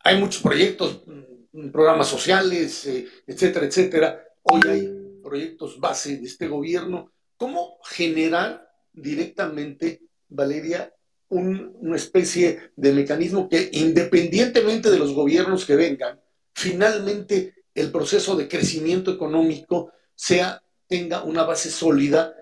hay 0.00 0.18
muchos 0.18 0.42
proyectos, 0.42 1.00
mm, 1.06 1.70
programas 1.70 2.08
sociales, 2.08 2.84
eh, 2.86 3.06
etcétera, 3.24 3.66
etcétera. 3.66 4.20
Hoy 4.42 4.60
hay 4.68 5.20
proyectos 5.22 5.78
base 5.78 6.16
de 6.16 6.26
este 6.26 6.48
gobierno. 6.48 7.12
¿Cómo 7.36 7.78
generar 7.84 8.68
directamente, 8.92 10.02
Valeria, 10.28 10.92
una 11.28 11.94
especie 11.94 12.72
de 12.74 12.92
mecanismo 12.92 13.48
que 13.48 13.70
independientemente 13.74 14.90
de 14.90 14.98
los 14.98 15.14
gobiernos 15.14 15.64
que 15.66 15.76
vengan, 15.76 16.20
finalmente 16.52 17.54
el 17.74 17.92
proceso 17.92 18.34
de 18.34 18.48
crecimiento 18.48 19.12
económico 19.12 19.92
sea, 20.16 20.60
tenga 20.88 21.22
una 21.22 21.44
base 21.44 21.70
sólida 21.70 22.34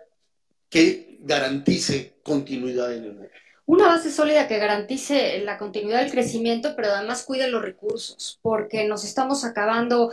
que 0.74 1.18
garantice 1.20 2.14
continuidad 2.24 2.92
en 2.92 3.04
el. 3.04 3.30
Una 3.64 3.86
base 3.86 4.10
sólida 4.10 4.48
que 4.48 4.58
garantice 4.58 5.38
la 5.38 5.56
continuidad 5.56 6.00
del 6.00 6.10
crecimiento, 6.10 6.74
pero 6.74 6.88
además 6.88 7.22
cuide 7.22 7.46
los 7.48 7.62
recursos, 7.62 8.40
porque 8.42 8.84
nos 8.88 9.04
estamos 9.04 9.44
acabando 9.44 10.10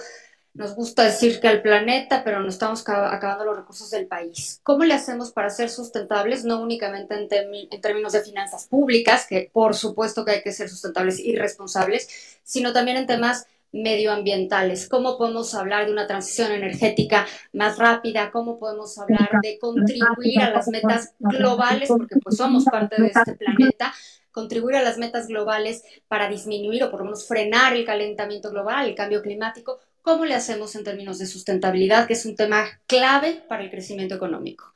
nos 0.54 0.76
gusta 0.76 1.04
decir 1.04 1.40
que 1.40 1.48
al 1.48 1.62
planeta, 1.62 2.24
pero 2.26 2.42
no 2.42 2.50
estamos 2.50 2.82
acabando 2.86 3.46
los 3.46 3.56
recursos 3.56 3.90
del 3.90 4.08
país. 4.08 4.60
¿Cómo 4.64 4.84
le 4.84 4.94
hacemos 4.94 5.32
para 5.32 5.50
ser 5.50 5.70
sustentables, 5.70 6.44
no 6.44 6.62
únicamente 6.62 7.16
en, 7.16 7.82
términos 7.82 8.12
de 8.12 8.22
finanzas 8.22 8.68
públicas, 8.68 9.26
que 9.28 9.50
por 9.54 9.76
supuesto 9.76 10.26
que 10.26 10.32
hay 10.32 10.42
que 10.42 10.52
ser 10.52 10.68
sustentables 10.68 11.20
y 11.20 11.38
responsables, 11.38 12.40
sino 12.44 12.74
también 12.74 12.98
en 12.98 13.08
temas 13.08 13.48
medioambientales? 13.72 14.88
¿Cómo 14.90 15.18
podemos 15.18 15.54
hablar 15.56 15.86
de 15.86 15.92
una 15.92 16.08
transición 16.08 16.52
energética 16.52 17.26
más 17.54 17.78
rápida? 17.78 18.32
¿Cómo 18.32 18.60
podemos 18.60 18.98
hablar 18.98 19.30
de 19.42 19.58
contribuir 19.60 20.40
a 20.42 20.52
las 20.52 20.68
metas 20.68 21.14
globales, 21.20 21.88
porque 21.90 22.16
pues 22.22 22.38
somos 22.38 22.66
parte 22.66 23.02
de 23.02 23.08
este 23.08 23.36
planeta? 23.36 23.94
contribuir 24.32 24.78
a 24.78 24.82
las 24.82 24.98
metas 24.98 25.28
globales 25.28 25.84
para 26.08 26.30
disminuir 26.30 26.86
o 26.86 26.90
por 26.90 27.02
lo 27.02 27.08
menos 27.08 27.28
frenar 27.28 27.76
el 27.76 27.84
calentamiento 27.84 28.50
global, 28.50 28.88
el 28.88 28.96
cambio 28.96 29.22
climático, 29.22 29.82
¿Cómo 30.02 30.26
le 30.26 30.34
hacemos 30.34 30.76
en 30.76 30.84
términos 30.84 31.20
de 31.20 31.28
sustentabilidad, 31.28 32.08
que 32.08 32.14
es 32.14 32.26
un 32.26 32.36
tema 32.36 32.66
clave 32.88 33.44
para 33.48 33.64
el 33.64 33.70
crecimiento 33.70 34.16
económico? 34.16 34.74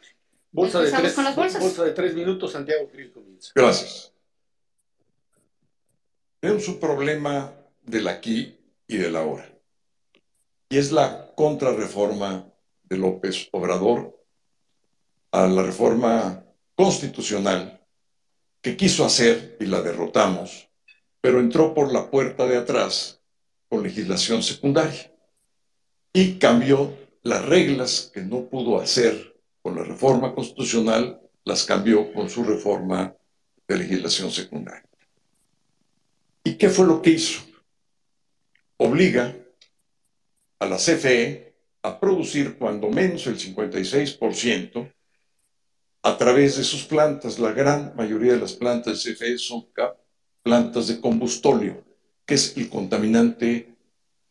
Bolsa 0.51 0.81
de, 0.81 0.91
tres, 0.91 1.13
con 1.13 1.23
las 1.23 1.35
bolsas. 1.35 1.61
bolsa 1.61 1.83
de 1.83 1.91
tres 1.91 2.13
minutos, 2.13 2.51
Santiago 2.51 2.87
Krill 2.89 3.11
comienza. 3.11 3.51
Gracias. 3.55 4.13
Tenemos 6.39 6.67
un 6.67 6.79
problema 6.79 7.51
del 7.81 8.07
aquí 8.07 8.55
y 8.87 8.97
del 8.97 9.15
ahora. 9.15 9.51
Y 10.69 10.77
es 10.77 10.91
la 10.91 11.33
contrarreforma 11.35 12.51
de 12.83 12.97
López 12.97 13.49
Obrador 13.51 14.15
a 15.31 15.47
la 15.47 15.63
reforma 15.63 16.45
constitucional 16.75 17.81
que 18.61 18.77
quiso 18.77 19.05
hacer 19.05 19.57
y 19.59 19.65
la 19.65 19.81
derrotamos, 19.81 20.69
pero 21.21 21.39
entró 21.39 21.73
por 21.73 21.91
la 21.91 22.09
puerta 22.09 22.45
de 22.45 22.57
atrás 22.57 23.21
con 23.69 23.83
legislación 23.83 24.43
secundaria 24.43 25.11
y 26.13 26.39
cambió 26.39 26.97
las 27.23 27.45
reglas 27.45 28.11
que 28.13 28.21
no 28.21 28.47
pudo 28.49 28.79
hacer 28.79 29.35
con 29.61 29.75
la 29.75 29.83
reforma 29.83 30.33
constitucional, 30.33 31.19
las 31.43 31.63
cambió 31.63 32.13
con 32.13 32.29
su 32.29 32.43
reforma 32.43 33.15
de 33.67 33.77
legislación 33.77 34.31
secundaria. 34.31 34.87
¿Y 36.43 36.55
qué 36.55 36.69
fue 36.69 36.85
lo 36.85 37.01
que 37.01 37.11
hizo? 37.11 37.41
Obliga 38.77 39.35
a 40.59 40.65
la 40.65 40.77
CFE 40.77 41.53
a 41.81 41.99
producir 41.99 42.57
cuando 42.57 42.89
menos 42.89 43.27
el 43.27 43.37
56% 43.37 44.91
a 46.03 46.17
través 46.17 46.57
de 46.57 46.63
sus 46.63 46.83
plantas. 46.83 47.39
La 47.39 47.51
gran 47.51 47.93
mayoría 47.95 48.33
de 48.33 48.39
las 48.39 48.53
plantas 48.53 49.03
de 49.03 49.13
CFE 49.13 49.37
son 49.37 49.67
plantas 50.43 50.87
de 50.87 51.01
combustóleo, 51.01 51.83
que 52.25 52.35
es 52.35 52.55
el 52.57 52.69
contaminante 52.69 53.75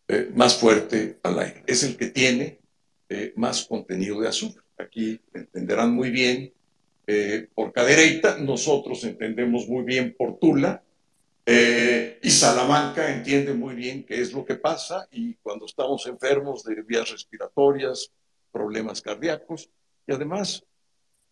eh, 0.07 0.31
más 0.35 0.57
fuerte 0.57 1.19
al 1.25 1.39
aire. 1.41 1.63
Es 1.67 1.83
el 1.83 1.97
que 1.97 2.09
tiene 2.09 2.61
eh, 3.09 3.33
más 3.37 3.65
contenido 3.65 4.21
de 4.21 4.29
azúcar. 4.29 4.63
Aquí 4.79 5.21
entenderán 5.33 5.93
muy 5.93 6.11
bien 6.11 6.53
eh, 7.07 7.49
por 7.55 7.73
cadereita, 7.73 8.39
nosotros 8.39 9.03
entendemos 9.03 9.69
muy 9.69 9.85
bien 9.85 10.15
por 10.17 10.39
tula, 10.39 10.84
y 11.47 12.31
Salamanca 12.31 13.15
entiende 13.15 13.53
muy 13.53 13.75
bien 13.75 14.05
qué 14.05 14.21
es 14.21 14.33
lo 14.33 14.45
que 14.45 14.55
pasa 14.55 15.07
y 15.11 15.35
cuando 15.35 15.67
estamos 15.67 16.07
enfermos 16.07 16.65
de 16.65 16.83
vías 16.83 17.11
respiratorias, 17.11 18.11
problemas 18.51 19.03
cardíacos, 19.03 19.69
y 20.07 20.13
además 20.13 20.65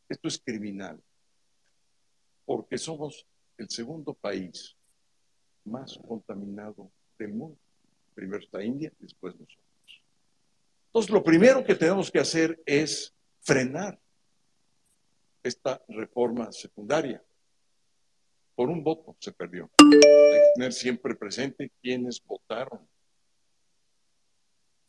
esto 0.08 0.28
es 0.28 0.38
criminal, 0.38 1.00
porque 2.44 2.76
somos 2.76 3.26
el 3.56 3.70
segundo 3.70 4.12
país 4.12 4.76
más 5.64 5.98
contaminado 6.06 6.90
del 7.18 7.32
mundo. 7.32 7.58
Primero 8.14 8.42
está 8.42 8.62
India, 8.62 8.92
después 8.98 9.34
nosotros. 9.34 10.02
Entonces, 10.86 11.10
lo 11.10 11.22
primero 11.22 11.64
que 11.64 11.74
tenemos 11.74 12.10
que 12.10 12.18
hacer 12.18 12.60
es 12.66 13.14
frenar 13.40 13.98
esta 15.42 15.82
reforma 15.88 16.52
secundaria. 16.52 17.22
Por 18.54 18.68
un 18.68 18.84
voto 18.84 19.16
se 19.18 19.32
perdió. 19.32 19.70
Hay 19.78 19.90
que 19.90 20.52
tener 20.54 20.72
siempre 20.72 21.14
presente 21.14 21.70
quienes 21.80 22.22
votaron 22.24 22.80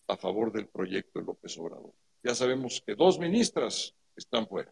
a 0.07 0.17
favor 0.17 0.51
del 0.51 0.67
proyecto 0.67 1.19
de 1.19 1.25
López 1.25 1.57
Obrador. 1.57 1.93
Ya 2.23 2.35
sabemos 2.35 2.83
que 2.85 2.95
dos 2.95 3.19
ministras 3.19 3.95
están 4.15 4.47
fuera. 4.47 4.71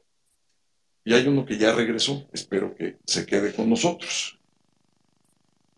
Y 1.04 1.14
hay 1.14 1.28
uno 1.28 1.46
que 1.46 1.58
ya 1.58 1.74
regresó, 1.74 2.28
espero 2.32 2.76
que 2.76 2.98
se 3.06 3.26
quede 3.26 3.54
con 3.54 3.70
nosotros. 3.70 4.40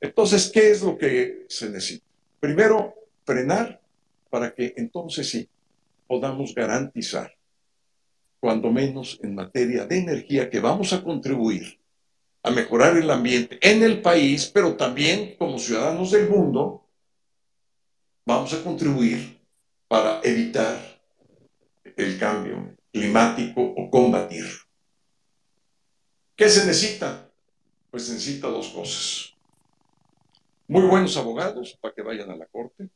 Entonces, 0.02 0.52
¿qué 0.54 0.72
es 0.72 0.82
lo 0.82 0.98
que 0.98 1.46
se 1.48 1.70
necesita? 1.70 2.06
Primero, 2.40 2.94
frenar 3.24 3.82
para 4.30 4.54
que 4.54 4.74
entonces 4.76 5.30
sí 5.30 5.48
podamos 6.08 6.54
garantizar, 6.54 7.34
cuando 8.40 8.70
menos 8.70 9.20
en 9.24 9.34
materia 9.34 9.86
de 9.86 10.00
energía, 10.00 10.50
que 10.50 10.60
vamos 10.60 10.92
a 10.92 11.02
contribuir 11.02 11.80
a 12.44 12.52
mejorar 12.52 12.98
el 12.98 13.10
ambiente 13.10 13.58
en 13.62 13.84
el 13.84 14.02
país, 14.02 14.52
pero 14.54 14.76
también 14.76 15.36
como 15.38 15.58
ciudadanos 15.58 16.12
del 16.12 16.30
mundo, 16.30 16.86
vamos 18.26 18.54
a 18.54 18.62
contribuir 18.62 19.40
para 19.88 20.20
evitar 20.24 20.78
el 21.96 22.20
cambio 22.20 22.76
climático 22.92 23.62
o 23.62 23.90
combatir. 23.90 24.46
¿Qué 26.36 26.50
se 26.50 26.66
necesita? 26.66 27.32
Pues 27.90 28.08
se 28.08 28.14
necesita 28.14 28.48
dos 28.48 28.70
cosas. 28.70 29.34
Muy 30.68 30.84
buenos 30.88 31.16
abogados 31.16 31.78
para 31.80 31.94
que 31.94 32.02
vayan 32.02 32.30
a 32.30 32.36
la 32.36 32.46
corte 32.48 32.90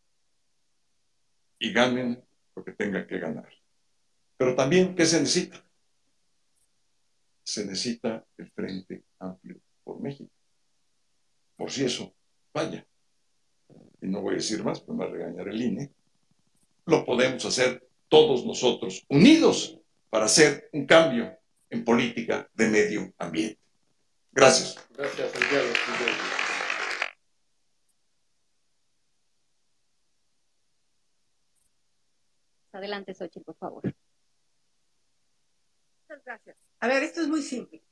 y 1.60 1.72
ganen 1.72 2.22
lo 2.56 2.64
que 2.64 2.72
tengan 2.74 3.08
que 3.08 3.20
ganar. 3.20 3.50
Pero 4.38 4.56
también, 4.56 4.96
¿qué 4.96 5.06
se 5.06 5.20
necesita? 5.20 5.64
Se 7.48 7.66
necesita 7.66 8.26
el 8.38 8.52
Frente 8.52 9.06
Amplio 9.20 9.56
por 9.86 10.02
México. 10.02 10.30
Por 11.56 11.72
si 11.72 11.86
eso 11.86 12.14
falla. 12.52 12.86
Y 14.02 14.08
no 14.08 14.22
voy 14.22 14.34
a 14.34 14.38
decir 14.38 14.62
más, 14.66 14.82
pues 14.82 14.98
me 14.98 15.06
va 15.06 15.10
a 15.10 15.14
regañar 15.14 15.48
el 15.48 15.62
INE. 15.62 15.90
Lo 16.88 17.06
podemos 17.06 17.46
hacer 17.46 17.88
todos 18.10 18.46
nosotros, 18.46 19.06
unidos, 19.08 19.80
para 20.10 20.26
hacer 20.26 20.70
un 20.74 20.86
cambio 20.86 21.38
en 21.70 21.86
política 21.86 22.50
de 22.54 22.68
medio 22.68 23.14
ambiente. 23.18 23.62
Gracias. 24.34 24.86
Gracias, 24.98 25.32
Santiago. 25.32 25.68
Adelante, 32.74 33.14
Xochitl, 33.14 33.46
por 33.46 33.56
favor. 33.56 33.84
Muchas 36.10 36.24
gracias. 36.24 36.56
A 36.80 36.88
ver, 36.88 37.04
esto 37.04 37.20
es 37.20 37.28
muy 37.28 37.42
simple. 37.42 37.84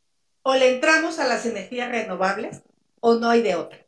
O 0.42 0.56
le 0.56 0.76
entramos 0.76 1.20
a 1.20 1.28
las 1.28 1.46
energías 1.46 1.92
renovables 1.92 2.62
o 3.02 3.16
no 3.16 3.30
hay 3.30 3.42
de 3.42 3.56
otra. 3.56 3.86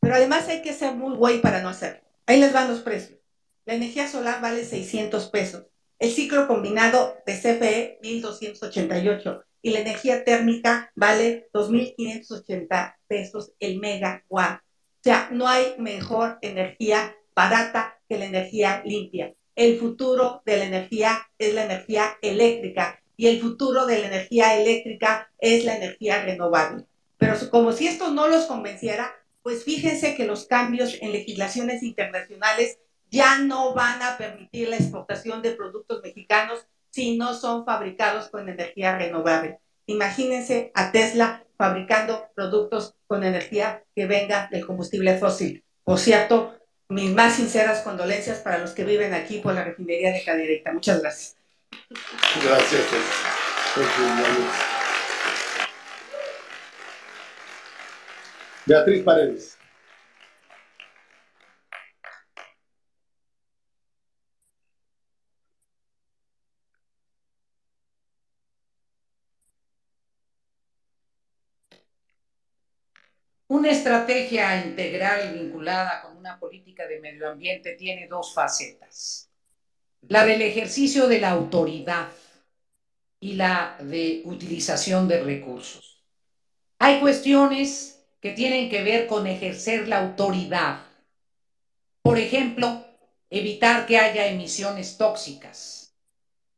Pero 0.00 0.16
además 0.16 0.48
hay 0.48 0.60
que 0.60 0.74
ser 0.74 0.94
muy 0.94 1.16
güey 1.16 1.40
para 1.40 1.62
no 1.62 1.70
hacerlo. 1.70 2.02
Ahí 2.26 2.38
les 2.38 2.52
van 2.52 2.68
los 2.68 2.80
precios. 2.80 3.18
La 3.64 3.72
energía 3.72 4.06
solar 4.06 4.42
vale 4.42 4.66
600 4.66 5.30
pesos. 5.30 5.64
El 5.98 6.10
ciclo 6.10 6.46
combinado 6.46 7.16
de 7.24 7.32
CFE, 7.32 7.98
1288. 8.02 9.44
Y 9.62 9.70
la 9.70 9.80
energía 9.80 10.24
térmica 10.24 10.92
vale 10.94 11.48
2580 11.54 12.98
pesos 13.06 13.52
el 13.60 13.78
megawatt. 13.78 14.60
O 14.60 15.02
sea, 15.02 15.30
no 15.32 15.48
hay 15.48 15.76
mejor 15.78 16.36
energía 16.42 17.16
barata 17.34 17.98
que 18.06 18.18
la 18.18 18.26
energía 18.26 18.82
limpia. 18.84 19.32
El 19.56 19.78
futuro 19.78 20.42
de 20.44 20.58
la 20.58 20.64
energía 20.64 21.30
es 21.38 21.54
la 21.54 21.64
energía 21.64 22.18
eléctrica 22.20 22.99
y 23.20 23.26
el 23.26 23.38
futuro 23.38 23.84
de 23.84 23.98
la 23.98 24.06
energía 24.06 24.58
eléctrica 24.58 25.30
es 25.38 25.66
la 25.66 25.76
energía 25.76 26.24
renovable. 26.24 26.86
Pero 27.18 27.34
como 27.50 27.70
si 27.72 27.86
esto 27.86 28.10
no 28.10 28.28
los 28.28 28.46
convenciera, 28.46 29.14
pues 29.42 29.62
fíjense 29.62 30.14
que 30.14 30.24
los 30.24 30.46
cambios 30.46 30.96
en 31.02 31.12
legislaciones 31.12 31.82
internacionales 31.82 32.78
ya 33.10 33.36
no 33.36 33.74
van 33.74 34.00
a 34.00 34.16
permitir 34.16 34.70
la 34.70 34.76
exportación 34.76 35.42
de 35.42 35.50
productos 35.50 36.00
mexicanos 36.02 36.64
si 36.88 37.18
no 37.18 37.34
son 37.34 37.66
fabricados 37.66 38.30
con 38.30 38.48
energía 38.48 38.96
renovable. 38.96 39.58
Imagínense 39.84 40.72
a 40.74 40.90
Tesla 40.90 41.44
fabricando 41.58 42.24
productos 42.34 42.94
con 43.06 43.22
energía 43.22 43.84
que 43.94 44.06
venga 44.06 44.48
del 44.50 44.64
combustible 44.64 45.18
fósil. 45.18 45.62
Por 45.84 45.98
cierto, 45.98 46.54
mis 46.88 47.12
más 47.12 47.34
sinceras 47.34 47.82
condolencias 47.82 48.38
para 48.38 48.56
los 48.56 48.70
que 48.70 48.84
viven 48.84 49.12
aquí 49.12 49.40
por 49.40 49.52
la 49.52 49.62
refinería 49.62 50.10
de 50.10 50.24
Cadereyta. 50.24 50.72
Muchas 50.72 51.02
gracias. 51.02 51.39
Gracias. 52.42 52.86
Beatriz 58.66 59.02
Paredes. 59.04 59.58
Una 73.48 73.70
estrategia 73.70 74.64
integral 74.64 75.34
vinculada 75.34 76.02
con 76.02 76.16
una 76.16 76.38
política 76.38 76.86
de 76.86 77.00
medio 77.00 77.28
ambiente 77.28 77.74
tiene 77.74 78.06
dos 78.06 78.32
facetas. 78.32 79.29
La 80.08 80.24
del 80.24 80.42
ejercicio 80.42 81.06
de 81.06 81.20
la 81.20 81.30
autoridad 81.30 82.08
y 83.20 83.34
la 83.34 83.76
de 83.80 84.22
utilización 84.24 85.06
de 85.06 85.22
recursos. 85.22 86.02
Hay 86.78 87.00
cuestiones 87.00 88.02
que 88.20 88.32
tienen 88.32 88.70
que 88.70 88.82
ver 88.82 89.06
con 89.06 89.26
ejercer 89.26 89.88
la 89.88 89.98
autoridad. 90.00 90.80
Por 92.02 92.18
ejemplo, 92.18 92.84
evitar 93.28 93.86
que 93.86 93.98
haya 93.98 94.26
emisiones 94.26 94.96
tóxicas, 94.96 95.94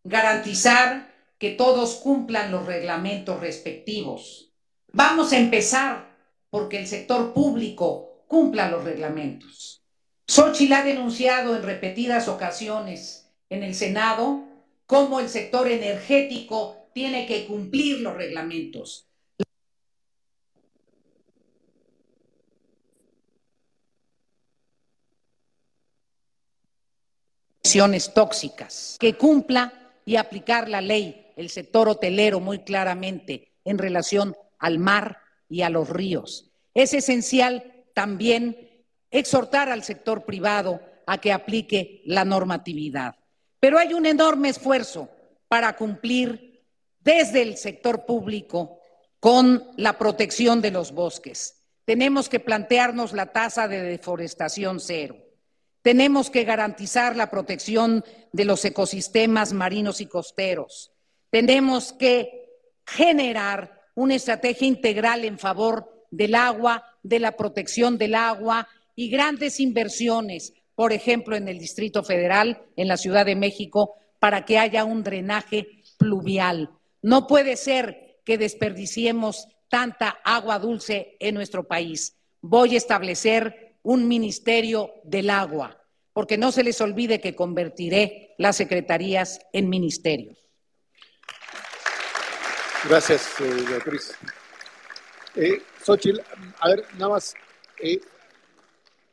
garantizar 0.04 1.12
que 1.38 1.50
todos 1.50 1.96
cumplan 1.96 2.52
los 2.52 2.66
reglamentos 2.66 3.40
respectivos. 3.40 4.52
Vamos 4.92 5.32
a 5.32 5.38
empezar 5.38 6.16
porque 6.50 6.78
el 6.78 6.86
sector 6.86 7.32
público 7.32 8.24
cumpla 8.28 8.70
los 8.70 8.84
reglamentos. 8.84 9.82
Xochitl 10.28 10.72
ha 10.72 10.84
denunciado 10.84 11.56
en 11.56 11.62
repetidas 11.62 12.28
ocasiones 12.28 13.21
en 13.52 13.62
el 13.62 13.74
Senado 13.74 14.44
cómo 14.86 15.20
el 15.20 15.28
sector 15.28 15.68
energético 15.68 16.88
tiene 16.94 17.26
que 17.26 17.46
cumplir 17.46 18.00
los 18.00 18.16
reglamentos. 18.16 19.06
tóxicas, 28.12 28.98
que 29.00 29.14
cumpla 29.14 29.72
y 30.04 30.16
aplicar 30.16 30.68
la 30.68 30.82
ley, 30.82 31.32
el 31.36 31.48
sector 31.48 31.88
hotelero 31.88 32.38
muy 32.38 32.58
claramente 32.58 33.52
en 33.64 33.78
relación 33.78 34.36
al 34.58 34.78
mar 34.78 35.18
y 35.48 35.62
a 35.62 35.70
los 35.70 35.88
ríos. 35.88 36.50
Es 36.74 36.92
esencial 36.92 37.84
también 37.94 38.84
exhortar 39.10 39.70
al 39.70 39.82
sector 39.84 40.24
privado 40.24 40.80
a 41.06 41.18
que 41.18 41.32
aplique 41.32 42.02
la 42.04 42.26
normatividad. 42.26 43.21
Pero 43.62 43.78
hay 43.78 43.94
un 43.94 44.06
enorme 44.06 44.48
esfuerzo 44.48 45.08
para 45.46 45.76
cumplir 45.76 46.64
desde 46.98 47.42
el 47.42 47.56
sector 47.56 48.04
público 48.04 48.80
con 49.20 49.70
la 49.76 49.96
protección 49.96 50.60
de 50.60 50.72
los 50.72 50.90
bosques. 50.90 51.62
Tenemos 51.84 52.28
que 52.28 52.40
plantearnos 52.40 53.12
la 53.12 53.26
tasa 53.26 53.68
de 53.68 53.80
deforestación 53.80 54.80
cero. 54.80 55.16
Tenemos 55.80 56.28
que 56.28 56.42
garantizar 56.42 57.14
la 57.14 57.30
protección 57.30 58.04
de 58.32 58.44
los 58.46 58.64
ecosistemas 58.64 59.52
marinos 59.52 60.00
y 60.00 60.06
costeros. 60.06 60.90
Tenemos 61.30 61.92
que 61.92 62.48
generar 62.84 63.80
una 63.94 64.16
estrategia 64.16 64.66
integral 64.66 65.24
en 65.24 65.38
favor 65.38 66.04
del 66.10 66.34
agua, 66.34 66.84
de 67.04 67.20
la 67.20 67.36
protección 67.36 67.96
del 67.96 68.16
agua 68.16 68.66
y 68.96 69.08
grandes 69.08 69.60
inversiones, 69.60 70.52
por 70.82 70.92
ejemplo, 70.92 71.36
en 71.36 71.46
el 71.46 71.60
Distrito 71.60 72.02
Federal, 72.02 72.60
en 72.74 72.88
la 72.88 72.96
Ciudad 72.96 73.24
de 73.24 73.36
México, 73.36 73.94
para 74.18 74.44
que 74.44 74.58
haya 74.58 74.82
un 74.82 75.04
drenaje 75.04 75.84
pluvial. 75.96 76.70
No 77.02 77.28
puede 77.28 77.54
ser 77.54 78.18
que 78.24 78.36
desperdiciemos 78.36 79.46
tanta 79.68 80.18
agua 80.24 80.58
dulce 80.58 81.16
en 81.20 81.36
nuestro 81.36 81.68
país. 81.68 82.16
Voy 82.40 82.74
a 82.74 82.78
establecer 82.78 83.76
un 83.84 84.08
ministerio 84.08 84.90
del 85.04 85.30
agua, 85.30 85.80
porque 86.12 86.36
no 86.36 86.50
se 86.50 86.64
les 86.64 86.80
olvide 86.80 87.20
que 87.20 87.36
convertiré 87.36 88.34
las 88.36 88.56
secretarías 88.56 89.38
en 89.52 89.68
ministerios. 89.68 90.36
Gracias, 92.88 93.40
eh, 93.40 93.64
Beatriz. 93.68 94.14
Eh, 95.36 95.62
a 96.58 96.68
ver, 96.70 96.84
nada 96.94 97.12
más, 97.12 97.34
eh, 97.78 98.00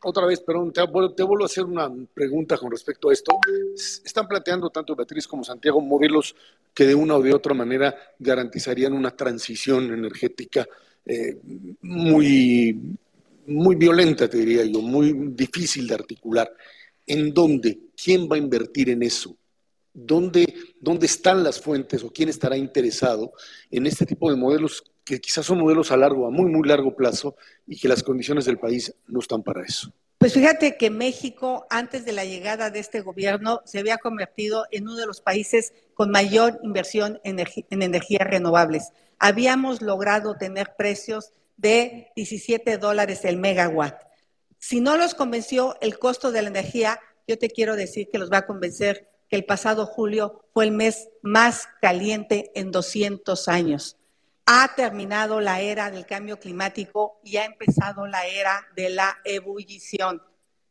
otra 0.01 0.26
vez, 0.26 0.39
perdón, 0.41 0.71
te, 0.71 0.84
vuelvo 0.84 1.43
a 1.43 1.45
hacer 1.45 1.65
una 1.65 1.91
pregunta 2.13 2.57
con 2.57 2.71
respecto 2.71 3.09
a 3.09 3.13
esto. 3.13 3.38
Están 3.76 4.27
planteando 4.27 4.69
tanto 4.69 4.95
Beatriz 4.95 5.27
como 5.27 5.43
Santiago 5.43 5.81
modelos 5.81 6.35
que 6.73 6.85
de 6.85 6.95
una 6.95 7.15
o 7.15 7.21
de 7.21 7.34
otra 7.34 7.53
manera 7.53 7.95
garantizarían 8.17 8.93
una 8.93 9.11
transición 9.15 9.91
energética 9.91 10.67
eh, 11.05 11.38
muy, 11.81 12.97
muy 13.47 13.76
violenta, 13.76 14.30
te 14.30 14.38
diría 14.38 14.63
yo, 14.65 14.81
muy 14.81 15.13
difícil 15.31 15.88
de 15.88 15.95
articular. 15.95 16.51
¿En 17.05 17.34
dónde? 17.34 17.80
¿Quién 18.01 18.30
va 18.30 18.35
a 18.35 18.39
invertir 18.39 18.89
en 18.89 19.03
eso? 19.03 19.35
¿Dónde, 19.93 20.53
¿Dónde 20.80 21.07
están 21.07 21.43
las 21.43 21.59
fuentes 21.59 22.03
o 22.03 22.11
quién 22.11 22.30
estará 22.30 22.55
interesado 22.55 23.34
en 23.69 23.88
este 23.88 24.05
tipo 24.05 24.30
de 24.30 24.38
modelos 24.38 24.84
que 25.10 25.19
quizás 25.19 25.44
son 25.44 25.57
modelos 25.57 25.91
a 25.91 25.98
largo, 25.98 26.27
a 26.27 26.30
muy, 26.30 26.52
muy 26.52 26.68
largo 26.68 26.95
plazo 26.95 27.36
y 27.65 27.80
que 27.80 27.88
las 27.88 28.03
condiciones 28.03 28.45
del 28.45 28.60
país 28.60 28.94
no 29.07 29.19
están 29.19 29.41
para 29.41 29.64
eso. 29.64 29.91
Pues 30.19 30.34
fíjate 30.34 30.77
que 30.77 30.91
México, 30.91 31.65
antes 31.72 32.06
de 32.06 32.11
la 32.11 32.26
llegada 32.26 32.69
de 32.69 32.77
este 32.77 33.02
gobierno, 33.02 33.61
se 33.65 33.80
había 33.80 33.98
convertido 33.98 34.68
en 34.69 34.84
uno 34.84 34.98
de 34.98 35.07
los 35.07 35.22
países 35.22 35.73
con 35.95 36.11
mayor 36.11 36.60
inversión 36.61 37.19
en, 37.23 37.44
energías 37.72 38.30
renovables. 38.30 38.90
Habíamos 39.18 39.81
logrado 39.81 40.36
tener 40.36 40.76
precios 40.77 41.34
de 41.57 42.11
17 42.15 42.77
dólares 42.77 43.26
el 43.26 43.38
megawatt. 43.38 44.03
Si 44.60 44.80
no 44.80 44.95
los 44.95 45.15
convenció 45.15 45.76
el 45.81 45.98
costo 45.98 46.31
de 46.31 46.44
la 46.44 46.49
energía, 46.49 46.99
yo 47.27 47.40
te 47.40 47.49
quiero 47.49 47.76
decir 47.76 48.10
que 48.11 48.19
los 48.19 48.31
va 48.31 48.40
a 48.40 48.45
convencer 48.45 49.10
que 49.27 49.38
el 49.38 49.45
pasado 49.45 49.88
julio 49.88 50.45
fue 50.53 50.65
el 50.65 50.72
mes 50.72 51.10
más 51.23 51.68
caliente 51.81 52.52
en 52.53 52.69
200 52.69 53.48
años 53.48 53.98
ha 54.51 54.73
terminado 54.76 55.41
la 55.41 55.61
era 55.61 55.91
del 55.91 56.07
cambio 56.07 56.39
climático 56.39 57.19
y 57.23 57.38
ha 57.38 57.45
empezado 57.45 58.07
la 58.07 58.26
era 58.26 58.65
de 58.76 58.89
la 58.89 59.19
ebullición. 59.23 60.23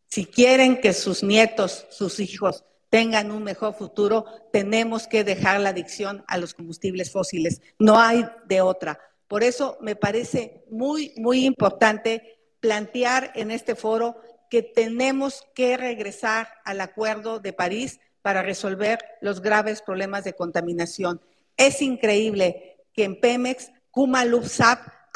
Si 0.09 0.27
quieren 0.27 0.81
que 0.81 0.93
sus 0.93 1.23
nietos, 1.23 1.87
sus 1.89 2.19
hijos 2.19 2.65
tengan 2.91 3.31
un 3.31 3.45
mejor 3.45 3.75
futuro, 3.75 4.25
tenemos 4.53 5.07
que 5.07 5.23
dejar 5.23 5.61
la 5.61 5.69
adicción 5.69 6.25
a 6.27 6.39
los 6.39 6.55
combustibles 6.55 7.13
fósiles. 7.13 7.63
No 7.79 8.01
hay 8.01 8.27
de 8.47 8.63
otra. 8.63 8.99
Por 9.29 9.45
eso 9.45 9.79
me 9.81 9.95
parece 9.95 10.65
muy, 10.69 11.13
muy 11.17 11.45
importante 11.45 12.37
plantear 12.59 13.31
en 13.37 13.53
este 13.53 13.77
foro 13.77 14.21
que 14.51 14.65
tenemos 14.65 15.47
que 15.55 15.77
regresar 15.77 16.49
al 16.65 16.81
Acuerdo 16.81 17.39
de 17.39 17.53
París 17.53 18.01
para 18.23 18.43
resolver 18.43 18.99
los 19.21 19.41
graves 19.41 19.83
problemas 19.83 20.25
de 20.25 20.33
contaminación. 20.33 21.21
Es 21.57 21.81
increíble 21.81 22.78
que 22.99 23.05
en 23.05 23.21
Pemex 23.21 23.71
Kuma 23.93 24.25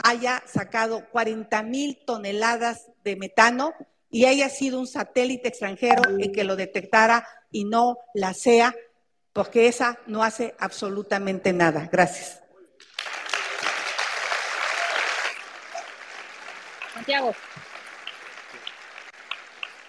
haya 0.04 0.42
sacado 0.46 1.04
40 1.10 1.64
mil 1.64 1.98
toneladas 2.06 2.92
de 3.02 3.16
metano 3.16 3.74
y 4.08 4.26
haya 4.26 4.48
sido 4.50 4.78
un 4.78 4.86
satélite 4.86 5.48
extranjero 5.48 6.04
el 6.16 6.30
que 6.30 6.44
lo 6.44 6.54
detectara 6.54 7.26
y 7.50 7.64
no 7.64 7.98
la 8.14 8.34
SEA, 8.34 8.72
porque 9.32 9.66
esa 9.66 9.98
no 10.06 10.22
hace 10.22 10.54
absolutamente 10.60 11.52
nada. 11.52 11.88
Gracias. 11.90 12.40
Santiago. 16.94 17.34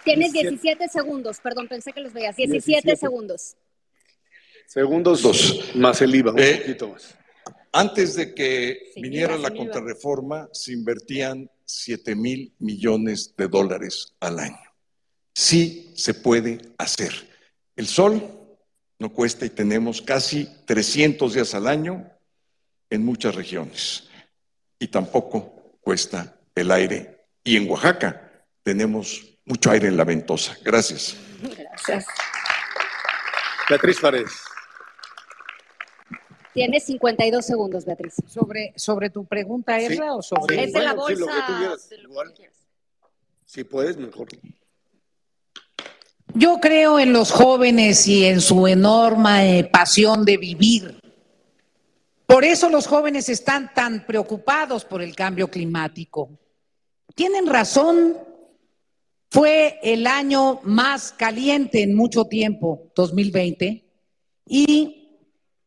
Tienes 0.02 0.32
17 0.32 0.88
segundos, 0.88 1.38
perdón, 1.38 1.68
pensé 1.68 1.92
que 1.92 2.00
los 2.00 2.12
veías. 2.12 2.34
17, 2.34 2.96
segundos. 2.96 3.56
Segundos 4.66 5.22
dos, 5.22 5.76
más 5.76 6.02
el 6.02 6.12
IVA, 6.12 6.32
un 6.32 6.40
eh, 6.40 6.56
poquito 6.56 6.88
más. 6.88 7.16
Antes 7.76 8.14
de 8.14 8.32
que 8.36 8.92
viniera 8.94 9.36
la 9.36 9.50
contrarreforma, 9.50 10.48
se 10.52 10.72
invertían 10.72 11.50
7 11.64 12.14
mil 12.14 12.54
millones 12.60 13.34
de 13.36 13.48
dólares 13.48 14.14
al 14.20 14.38
año. 14.38 14.60
Sí 15.34 15.92
se 15.96 16.14
puede 16.14 16.60
hacer. 16.78 17.12
El 17.74 17.88
sol 17.88 18.22
no 19.00 19.12
cuesta 19.12 19.44
y 19.44 19.50
tenemos 19.50 20.00
casi 20.00 20.48
300 20.66 21.34
días 21.34 21.52
al 21.56 21.66
año 21.66 22.08
en 22.90 23.04
muchas 23.04 23.34
regiones. 23.34 24.08
Y 24.78 24.86
tampoco 24.86 25.76
cuesta 25.80 26.38
el 26.54 26.70
aire. 26.70 27.26
Y 27.42 27.56
en 27.56 27.68
Oaxaca 27.68 28.46
tenemos 28.62 29.36
mucho 29.44 29.72
aire 29.72 29.88
en 29.88 29.96
la 29.96 30.04
ventosa. 30.04 30.56
Gracias. 30.62 31.16
Gracias. 31.42 32.06
Beatriz 33.68 33.98
Fares. 33.98 34.43
Tienes 36.54 36.84
52 36.84 37.44
segundos, 37.44 37.84
Beatriz. 37.84 38.14
Sobre, 38.28 38.72
sobre 38.76 39.10
tu 39.10 39.24
pregunta, 39.26 39.78
Erra, 39.80 40.14
o 40.14 40.22
sobre... 40.22 40.64
es 40.64 40.72
de 40.72 40.82
la 40.82 40.94
bolsa. 40.94 41.26
Si 43.44 43.64
puedes, 43.64 43.96
mejor. 43.96 44.28
Yo 46.32 46.58
creo 46.60 47.00
en 47.00 47.12
los 47.12 47.32
jóvenes 47.32 48.06
y 48.06 48.24
en 48.24 48.40
su 48.40 48.68
enorme 48.68 49.58
eh, 49.58 49.64
pasión 49.64 50.24
de 50.24 50.36
vivir. 50.36 51.00
Por 52.26 52.44
eso 52.44 52.70
los 52.70 52.86
jóvenes 52.86 53.28
están 53.28 53.74
tan 53.74 54.06
preocupados 54.06 54.84
por 54.84 55.02
el 55.02 55.14
cambio 55.16 55.48
climático. 55.48 56.30
Tienen 57.16 57.46
razón. 57.46 58.16
Fue 59.28 59.80
el 59.82 60.06
año 60.06 60.60
más 60.62 61.10
caliente 61.10 61.82
en 61.82 61.94
mucho 61.94 62.26
tiempo, 62.26 62.92
2020, 62.94 63.84
y 64.46 65.03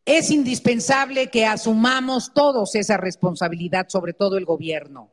es 0.07 0.31
indispensable 0.31 1.27
que 1.27 1.45
asumamos 1.45 2.31
todos 2.33 2.75
esa 2.75 2.95
responsabilidad, 2.95 3.87
sobre 3.89 4.13
todo 4.13 4.37
el 4.37 4.45
gobierno. 4.45 5.11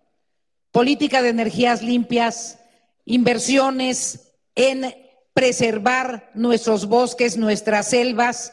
Política 0.70 1.20
de 1.20 1.30
energías 1.30 1.82
limpias, 1.82 2.60
inversiones 3.04 4.36
en 4.54 4.94
preservar 5.34 6.30
nuestros 6.34 6.86
bosques, 6.86 7.36
nuestras 7.36 7.90
selvas, 7.90 8.52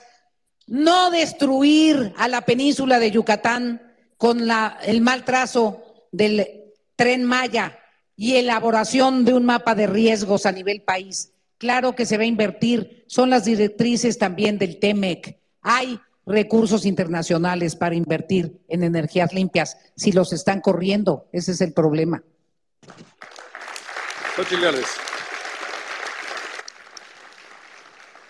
no 0.65 1.11
destruir 1.11 2.11
a 2.18 2.27
la 2.27 2.41
península 2.41 2.97
de 2.97 3.11
Yucatán 3.11 3.93
con 4.18 4.41
el 4.84 5.01
mal 5.01 5.23
trazo 5.23 6.07
del 6.11 6.73
tren 6.95 7.23
Maya 7.23 7.77
y 8.15 8.38
elaboración 8.38 9.26
de 9.26 9.35
un 9.35 9.45
mapa 9.45 9.76
de 9.76 9.85
riesgos 9.85 10.47
a 10.47 10.51
nivel 10.51 10.81
país. 10.81 11.34
Claro 11.59 11.93
que 11.93 12.07
se 12.07 12.18
va 12.18 12.23
a 12.23 12.26
invertir, 12.26 13.05
son 13.07 13.30
las 13.30 13.45
directrices 13.45 14.18
también 14.18 14.57
del 14.57 14.80
TEMEC. 14.80 15.39
Hay 15.61 15.99
recursos 16.32 16.86
internacionales 16.86 17.76
para 17.76 17.95
invertir 17.95 18.62
en 18.68 18.84
energías 18.84 19.34
limpias 19.34 19.78
si 19.95 20.12
los 20.12 20.34
están 20.34 20.62
corriendo. 20.62 21.28
Ese 21.32 21.52
es 21.52 21.62
el 21.62 21.74
problema. 21.74 22.24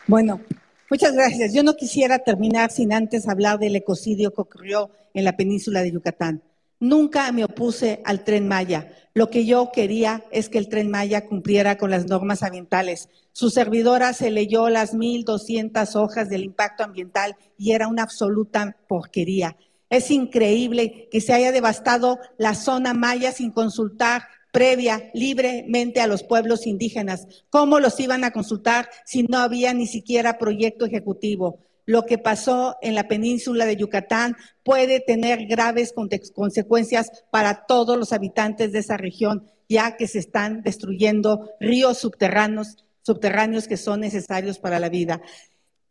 Bueno, 0.07 0.41
muchas 0.89 1.13
gracias. 1.13 1.53
Yo 1.53 1.63
no 1.63 1.75
quisiera 1.75 2.19
terminar 2.19 2.71
sin 2.71 2.91
antes 2.91 3.29
hablar 3.29 3.59
del 3.59 3.75
ecocidio 3.75 4.33
que 4.33 4.41
ocurrió 4.41 4.89
en 5.13 5.23
la 5.23 5.37
península 5.37 5.81
de 5.81 5.91
Yucatán. 5.91 6.43
Nunca 6.79 7.31
me 7.31 7.45
opuse 7.45 8.01
al 8.03 8.23
tren 8.23 8.47
Maya. 8.47 8.91
Lo 9.13 9.29
que 9.29 9.45
yo 9.45 9.71
quería 9.73 10.23
es 10.31 10.47
que 10.47 10.57
el 10.57 10.69
tren 10.69 10.89
Maya 10.89 11.25
cumpliera 11.27 11.77
con 11.77 11.91
las 11.91 12.07
normas 12.07 12.43
ambientales. 12.43 13.09
Su 13.33 13.49
servidora 13.49 14.13
se 14.13 14.31
leyó 14.31 14.69
las 14.69 14.93
1.200 14.93 15.95
hojas 15.95 16.29
del 16.29 16.43
impacto 16.43 16.83
ambiental 16.83 17.35
y 17.57 17.73
era 17.73 17.89
una 17.89 18.03
absoluta 18.03 18.77
porquería. 18.87 19.57
Es 19.89 20.11
increíble 20.11 21.09
que 21.11 21.19
se 21.19 21.33
haya 21.33 21.51
devastado 21.51 22.19
la 22.37 22.55
zona 22.55 22.93
Maya 22.93 23.33
sin 23.33 23.51
consultar 23.51 24.23
previa 24.53 25.09
libremente 25.13 25.99
a 25.99 26.07
los 26.07 26.23
pueblos 26.23 26.65
indígenas. 26.65 27.27
¿Cómo 27.49 27.79
los 27.79 27.99
iban 27.99 28.23
a 28.23 28.31
consultar 28.31 28.89
si 29.05 29.23
no 29.23 29.39
había 29.39 29.73
ni 29.73 29.87
siquiera 29.87 30.37
proyecto 30.37 30.85
ejecutivo? 30.85 31.59
Lo 31.91 32.05
que 32.05 32.17
pasó 32.17 32.77
en 32.81 32.95
la 32.95 33.09
península 33.09 33.65
de 33.65 33.75
Yucatán 33.75 34.37
puede 34.63 35.01
tener 35.01 35.45
graves 35.45 35.93
consecuencias 36.33 37.11
para 37.31 37.65
todos 37.65 37.97
los 37.97 38.13
habitantes 38.13 38.71
de 38.71 38.79
esa 38.79 38.95
región, 38.95 39.51
ya 39.67 39.97
que 39.97 40.07
se 40.07 40.19
están 40.19 40.63
destruyendo 40.63 41.49
ríos 41.59 41.97
subterráneos, 41.97 43.67
que 43.67 43.75
son 43.75 43.99
necesarios 43.99 44.57
para 44.57 44.79
la 44.79 44.87
vida. 44.87 45.21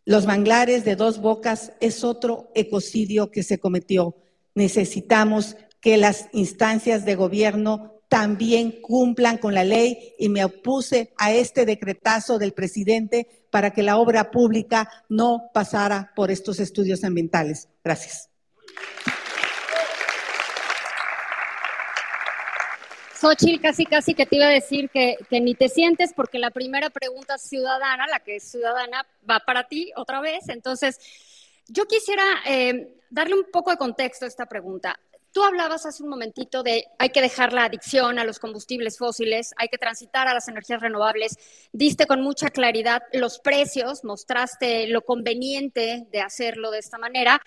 Los 0.06 0.24
manglares 0.24 0.86
de 0.86 0.96
dos 0.96 1.20
bocas 1.20 1.72
es 1.80 2.02
otro 2.02 2.50
ecocidio 2.54 3.30
que 3.30 3.42
se 3.42 3.58
cometió. 3.58 4.16
Necesitamos 4.54 5.58
que 5.82 5.98
las 5.98 6.30
instancias 6.32 7.04
de 7.04 7.14
gobierno 7.14 7.99
también 8.10 8.82
cumplan 8.82 9.38
con 9.38 9.54
la 9.54 9.62
ley 9.62 10.14
y 10.18 10.28
me 10.28 10.44
opuse 10.44 11.14
a 11.16 11.32
este 11.32 11.64
decretazo 11.64 12.38
del 12.38 12.52
presidente 12.52 13.46
para 13.50 13.70
que 13.70 13.84
la 13.84 13.98
obra 13.98 14.32
pública 14.32 14.90
no 15.08 15.48
pasara 15.54 16.12
por 16.16 16.32
estos 16.32 16.58
estudios 16.58 17.04
ambientales. 17.04 17.68
Gracias. 17.84 18.28
Xochitl, 23.14 23.60
casi 23.60 23.86
casi 23.86 24.14
que 24.14 24.26
te 24.26 24.36
iba 24.36 24.46
a 24.46 24.50
decir 24.50 24.90
que, 24.90 25.16
ni 25.30 25.54
te 25.54 25.68
sientes 25.68 26.12
porque 26.12 26.40
la 26.40 26.50
primera 26.50 26.90
pregunta 26.90 27.38
ciudadana, 27.38 28.08
la 28.08 28.18
que 28.18 28.36
es 28.36 28.50
ciudadana, 28.50 29.06
va 29.28 29.38
para 29.38 29.68
ti 29.68 29.92
otra 29.94 30.20
vez. 30.20 30.48
Entonces, 30.48 30.98
yo 31.68 31.84
quisiera 31.84 32.24
eh, 32.44 32.98
darle 33.08 33.34
un 33.34 33.44
poco 33.52 33.70
de 33.70 33.76
contexto 33.76 34.24
a 34.24 34.28
esta 34.28 34.46
pregunta. 34.46 34.98
Tú 35.32 35.44
hablabas 35.44 35.86
hace 35.86 36.02
un 36.02 36.08
momentito 36.08 36.64
de 36.64 36.86
hay 36.98 37.10
que 37.10 37.20
dejar 37.20 37.52
la 37.52 37.64
adicción 37.64 38.18
a 38.18 38.24
los 38.24 38.40
combustibles 38.40 38.98
fósiles, 38.98 39.52
hay 39.56 39.68
que 39.68 39.78
transitar 39.78 40.26
a 40.26 40.34
las 40.34 40.48
energías 40.48 40.80
renovables. 40.80 41.38
Diste 41.72 42.06
con 42.06 42.20
mucha 42.20 42.50
claridad 42.50 43.02
los 43.12 43.38
precios, 43.38 44.02
mostraste 44.02 44.88
lo 44.88 45.02
conveniente 45.02 46.06
de 46.10 46.20
hacerlo 46.20 46.72
de 46.72 46.80
esta 46.80 46.98
manera. 46.98 47.40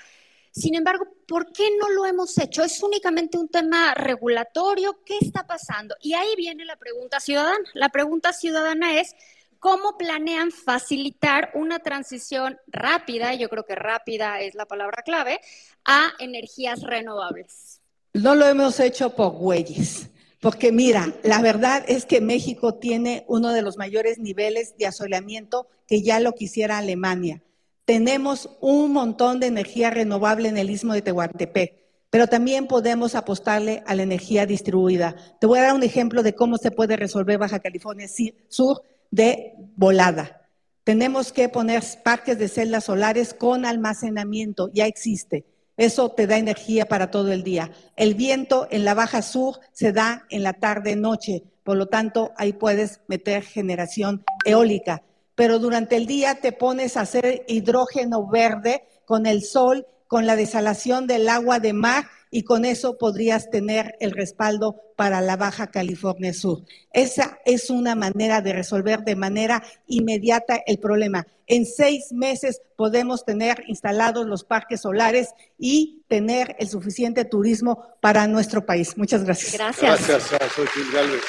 Sin 0.51 0.76
embargo, 0.76 1.07
¿por 1.27 1.51
qué 1.51 1.65
no 1.77 1.89
lo 1.89 2.05
hemos 2.05 2.38
hecho? 2.38 2.64
¿Es 2.64 2.81
únicamente 2.84 3.38
un 3.38 3.49
tema 3.49 3.95
regulatorio? 3.95 4.99
¿Qué 5.03 5.18
está 5.19 5.45
pasando? 5.45 5.95
Y 5.99 6.14
ahí 6.14 6.35
viene 6.38 6.64
la 6.64 6.77
pregunta 6.77 7.19
ciudadana. 7.19 7.65
La 7.73 7.89
pregunta 7.89 8.31
ciudadana 8.31 8.99
es, 8.99 9.15
¿cómo 9.64 9.98
planean 9.98 10.52
facilitar 10.52 11.52
una 11.53 11.80
transición 11.80 12.57
rápida, 12.68 13.34
yo 13.34 13.48
creo 13.48 13.64
que 13.64 13.76
rápida 13.76 14.41
es 14.41 14.56
la 14.56 14.65
palabra 14.65 15.03
clave, 15.03 15.40
a 15.85 16.11
energías 16.19 16.81
renovables? 16.81 17.80
No 18.11 18.35
lo 18.35 18.45
hemos 18.45 18.81
hecho 18.81 19.15
por 19.15 19.31
güeyes. 19.31 20.10
Porque 20.41 20.73
mira, 20.73 21.14
la 21.23 21.41
verdad 21.41 21.85
es 21.88 22.06
que 22.06 22.19
México 22.19 22.73
tiene 22.73 23.23
uno 23.30 23.53
de 23.53 23.61
los 23.61 23.77
mayores 23.77 24.19
niveles 24.19 24.76
de 24.77 24.88
asoleamiento 24.88 25.68
que 25.88 26.02
ya 26.02 26.19
lo 26.19 26.34
quisiera 26.34 26.80
Alemania. 26.80 27.41
Tenemos 27.85 28.49
un 28.60 28.91
montón 28.91 29.40
de 29.40 29.48
energía 29.48 29.90
renovable 29.90 30.49
en 30.49 30.57
el 30.57 30.69
istmo 30.69 30.94
de 30.94 31.02
Tehuantepec, 31.02 31.76
pero 32.10 32.27
también 32.27 32.68
podemos 32.68 33.15
apostarle 33.15 33.81
a 33.88 33.95
la 33.95 34.03
energía 34.03 34.45
distribuida. 34.45 35.15
Te 35.40 35.48
voy 35.48 35.60
a 35.60 35.64
dar 35.64 35.73
un 35.73 35.84
ejemplo 35.84 36.22
de 36.22 36.35
cómo 36.35 36.57
se 36.57 36.72
puede 36.72 36.98
resolver 36.98 37.38
Baja 37.38 37.60
California 37.60 38.10
Sur 38.49 38.81
de 39.14 39.53
volada. 39.76 40.41
Tenemos 40.84 41.31
que 41.31 41.48
poner 41.48 41.84
parques 42.03 42.40
de 42.40 42.48
celdas 42.48 42.85
solares 42.85 43.35
con 43.35 43.64
almacenamiento, 43.64 44.72
ya 44.73 44.88
existe. 44.88 45.45
Eso 45.77 46.10
te 46.10 46.26
da 46.26 46.38
energía 46.38 46.88
para 46.88 47.11
todo 47.11 47.31
el 47.31 47.44
día. 47.44 47.69
El 47.95 48.15
viento 48.15 48.68
en 48.72 48.85
la 48.85 48.95
baja 48.95 49.22
sur 49.22 49.60
se 49.72 49.91
da 49.94 50.26
en 50.31 50.41
la 50.41 50.53
tarde-noche, 50.53 51.44
por 51.64 51.77
lo 51.77 51.85
tanto 51.85 52.31
ahí 52.38 52.53
puedes 52.53 53.02
meter 53.07 53.44
generación 53.44 54.23
eólica. 54.45 55.03
Pero 55.35 55.60
durante 55.60 55.95
el 55.95 56.07
día 56.07 56.35
te 56.41 56.52
pones 56.52 56.98
a 56.98 57.02
hacer 57.02 57.44
hidrógeno 57.48 58.27
verde 58.27 58.84
con 59.06 59.27
el 59.27 59.44
sol, 59.44 59.85
con 60.07 60.26
la 60.26 60.35
desalación 60.35 61.06
del 61.06 61.30
agua 61.30 61.60
de 61.60 61.73
mar 61.73 62.06
y 62.34 62.43
con 62.43 62.65
eso 62.65 62.97
podrías 62.97 63.51
tener 63.51 63.95
el 63.99 64.10
respaldo 64.11 64.81
para 64.95 65.22
la 65.22 65.38
Baja 65.38 65.68
California 65.68 66.34
Sur. 66.34 66.64
Esa 66.91 67.38
es 67.45 67.69
una 67.69 67.93
manera 67.93 68.41
de 68.41 68.53
resolver 68.53 69.01
de 69.03 69.15
manera 69.15 69.64
inmediata 69.85 70.60
el 70.65 70.80
problema. 70.80 71.27
En 71.45 71.68
seis 71.68 72.11
meses 72.11 72.60
podemos 72.76 73.23
tener 73.23 73.64
instalados 73.68 74.26
los 74.26 74.43
parques 74.43 74.81
solares 74.81 75.30
y 75.60 76.01
tener 76.07 76.55
el 76.57 76.68
suficiente 76.68 77.23
turismo 77.23 77.85
para 78.01 78.26
nuestro 78.26 78.65
país. 78.65 78.97
Muchas 78.97 79.23
gracias. 79.23 79.53
Gracias. 79.53 80.07
Gracias, 80.07 80.51
soy 80.53 80.65
Gil 80.65 80.91
Galvez. 80.91 81.22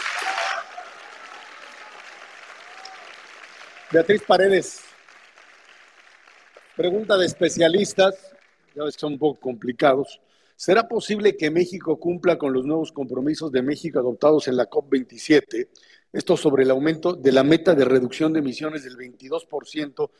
Beatriz 3.93 4.23
Paredes. 4.23 4.81
Pregunta 6.77 7.19
de 7.19 7.27
especialistas, 7.27 8.15
ya 8.75 8.91
son 8.91 9.13
un 9.13 9.19
poco 9.19 9.39
complicados. 9.39 10.19
¿Será 10.57 10.89
posible 10.89 11.37
que 11.37 11.51
México 11.51 11.99
cumpla 11.99 12.39
con 12.39 12.53
los 12.53 12.65
nuevos 12.65 12.93
compromisos 12.93 13.51
de 13.51 13.63
México 13.63 13.99
adoptados 13.99 14.47
en 14.49 14.57
la 14.57 14.71
COP27? 14.71 15.69
Esto 16.13 16.37
sobre 16.37 16.63
el 16.63 16.71
aumento 16.71 17.15
de 17.15 17.33
la 17.33 17.43
meta 17.43 17.75
de 17.75 17.85
reducción 17.85 18.33
de 18.33 18.39
emisiones 18.39 18.85
del 18.85 18.97
22% 18.97 20.11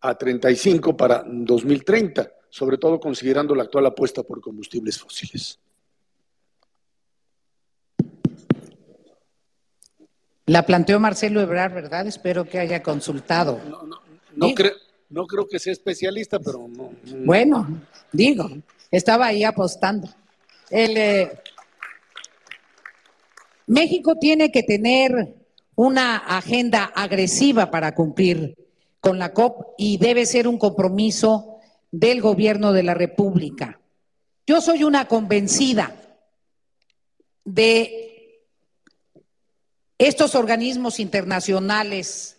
a 0.00 0.18
35% 0.18 0.96
para 0.96 1.24
2030, 1.26 2.30
sobre 2.50 2.76
todo 2.76 3.00
considerando 3.00 3.54
la 3.54 3.64
actual 3.64 3.86
apuesta 3.86 4.22
por 4.22 4.40
combustibles 4.40 4.98
fósiles. 4.98 5.58
La 10.44 10.64
planteó 10.64 11.00
Marcelo 11.00 11.40
Ebrard, 11.40 11.74
¿verdad? 11.74 12.06
Espero 12.06 12.44
que 12.44 12.60
haya 12.60 12.82
consultado. 12.82 13.58
No, 14.36 14.54
creo, 14.54 14.74
no 15.08 15.26
creo 15.26 15.48
que 15.48 15.58
sea 15.58 15.72
especialista, 15.72 16.38
pero 16.38 16.68
no. 16.68 16.92
Bueno, 17.24 17.82
digo, 18.12 18.48
estaba 18.90 19.26
ahí 19.26 19.44
apostando. 19.44 20.08
Eh, 20.70 21.30
México 23.66 24.16
tiene 24.16 24.50
que 24.50 24.62
tener 24.62 25.34
una 25.74 26.16
agenda 26.16 26.84
agresiva 26.84 27.70
para 27.70 27.94
cumplir 27.94 28.56
con 29.00 29.18
la 29.18 29.32
COP 29.32 29.74
y 29.78 29.98
debe 29.98 30.26
ser 30.26 30.48
un 30.48 30.58
compromiso 30.58 31.58
del 31.90 32.20
gobierno 32.20 32.72
de 32.72 32.82
la 32.82 32.94
República. 32.94 33.80
Yo 34.46 34.60
soy 34.60 34.84
una 34.84 35.06
convencida 35.08 35.94
de 37.44 38.44
estos 39.98 40.34
organismos 40.34 41.00
internacionales 41.00 42.36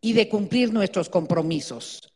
y 0.00 0.12
de 0.12 0.28
cumplir 0.28 0.72
nuestros 0.72 1.08
compromisos. 1.08 2.13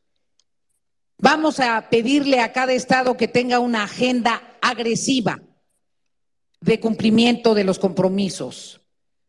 Vamos 1.20 1.59
a 1.59 1.90
pedirle 1.90 2.40
a 2.40 2.53
cada 2.53 2.73
estado 2.73 3.16
que 3.16 3.27
tenga 3.27 3.59
una 3.59 3.82
agenda 3.82 4.40
agresiva 4.62 5.40
de 6.61 6.78
cumplimiento 6.78 7.55
de 7.55 7.65
los 7.65 7.81
compromisos. 7.81 8.81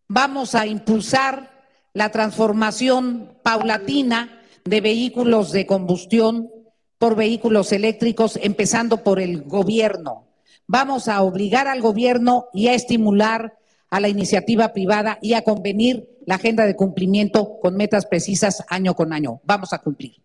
Vamos 0.07 0.53
a 0.53 0.68
impulsar 0.68 1.66
la 1.94 2.11
transformación 2.11 3.40
paulatina 3.41 4.40
de 4.66 4.82
vehículos 4.82 5.52
de 5.52 5.66
combustión 5.66 6.52
por 6.99 7.16
vehículos 7.16 7.72
eléctricos, 7.72 8.38
empezando 8.41 9.03
por 9.03 9.20
el 9.20 9.41
gobierno. 9.41 10.28
Vamos 10.68 11.07
a 11.07 11.24
obligar 11.24 11.68
al 11.68 11.82
gobierno 11.82 12.49
y 12.53 12.68
a 12.68 12.76
estimular 12.76 13.57
a 13.90 13.99
la 13.99 14.10
iniciativa 14.10 14.74
privada 14.74 15.18
y 15.24 15.34
a 15.34 15.44
convenir 15.44 16.20
la 16.28 16.36
agenda 16.36 16.68
de 16.68 16.76
cumplimiento 16.76 17.60
con 17.60 17.76
metas 17.76 18.06
precisas 18.06 18.64
año 18.70 18.94
con 18.94 19.11
año. 19.11 19.41
Vamos 19.44 19.74
a 19.74 19.80
cumplir. 19.80 20.22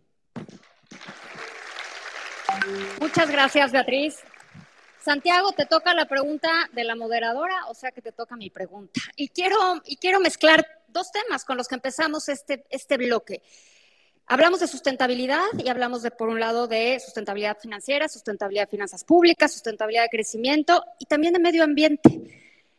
Muchas 3.00 3.30
gracias, 3.30 3.72
Beatriz. 3.72 4.18
Santiago, 5.04 5.52
te 5.52 5.66
toca 5.66 5.92
la 5.92 6.06
pregunta 6.06 6.50
de 6.72 6.84
la 6.84 6.96
moderadora, 6.96 7.66
o 7.68 7.74
sea 7.74 7.90
que 7.92 8.00
te 8.00 8.10
toca 8.10 8.36
mi 8.36 8.48
pregunta. 8.48 9.00
Y 9.16 9.28
quiero, 9.28 9.56
y 9.84 9.96
quiero 9.96 10.18
mezclar 10.18 10.66
dos 10.88 11.12
temas 11.12 11.44
con 11.44 11.58
los 11.58 11.68
que 11.68 11.74
empezamos 11.74 12.28
este, 12.30 12.64
este 12.70 12.96
bloque. 12.96 13.42
Hablamos 14.26 14.60
de 14.60 14.66
sustentabilidad 14.66 15.44
y 15.62 15.68
hablamos 15.68 16.00
de, 16.00 16.10
por 16.10 16.30
un 16.30 16.40
lado, 16.40 16.66
de 16.66 16.98
sustentabilidad 17.00 17.58
financiera, 17.58 18.08
sustentabilidad 18.08 18.62
de 18.62 18.70
finanzas 18.70 19.04
públicas, 19.04 19.52
sustentabilidad 19.52 20.04
de 20.04 20.08
crecimiento 20.08 20.82
y 20.98 21.04
también 21.04 21.34
de 21.34 21.40
medio 21.40 21.64
ambiente. 21.64 22.22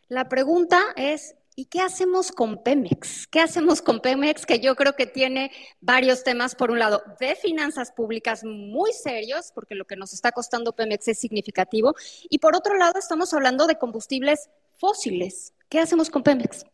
La 0.08 0.28
pregunta 0.28 0.80
es, 0.96 1.35
¿Y 1.58 1.64
qué 1.64 1.80
hacemos 1.80 2.32
con 2.32 2.62
Pemex? 2.62 3.26
¿Qué 3.28 3.40
hacemos 3.40 3.80
con 3.80 4.00
Pemex? 4.00 4.44
Que 4.44 4.60
yo 4.60 4.76
creo 4.76 4.94
que 4.94 5.06
tiene 5.06 5.50
varios 5.80 6.22
temas, 6.22 6.54
por 6.54 6.70
un 6.70 6.78
lado, 6.78 7.02
de 7.18 7.34
finanzas 7.34 7.92
públicas 7.92 8.44
muy 8.44 8.92
serios, 8.92 9.52
porque 9.54 9.74
lo 9.74 9.86
que 9.86 9.96
nos 9.96 10.12
está 10.12 10.32
costando 10.32 10.74
Pemex 10.74 11.08
es 11.08 11.18
significativo, 11.18 11.94
y 12.28 12.40
por 12.40 12.54
otro 12.54 12.76
lado, 12.76 12.98
estamos 12.98 13.32
hablando 13.32 13.66
de 13.66 13.78
combustibles 13.78 14.50
fósiles. 14.76 15.54
¿Qué 15.70 15.80
hacemos 15.80 16.10
con 16.10 16.22
Pemex? 16.22 16.66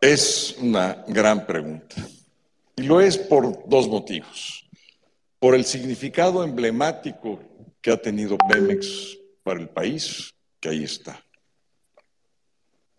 Es 0.00 0.56
una 0.58 1.04
gran 1.06 1.46
pregunta. 1.46 1.94
Y 2.74 2.82
lo 2.82 3.00
es 3.00 3.18
por 3.18 3.68
dos 3.68 3.86
motivos. 3.86 4.68
Por 5.38 5.54
el 5.54 5.64
significado 5.64 6.42
emblemático 6.42 7.38
que 7.80 7.92
ha 7.92 8.02
tenido 8.02 8.36
Pemex 8.36 9.16
para 9.44 9.60
el 9.60 9.68
país, 9.68 10.34
que 10.58 10.70
ahí 10.70 10.82
está. 10.82 11.24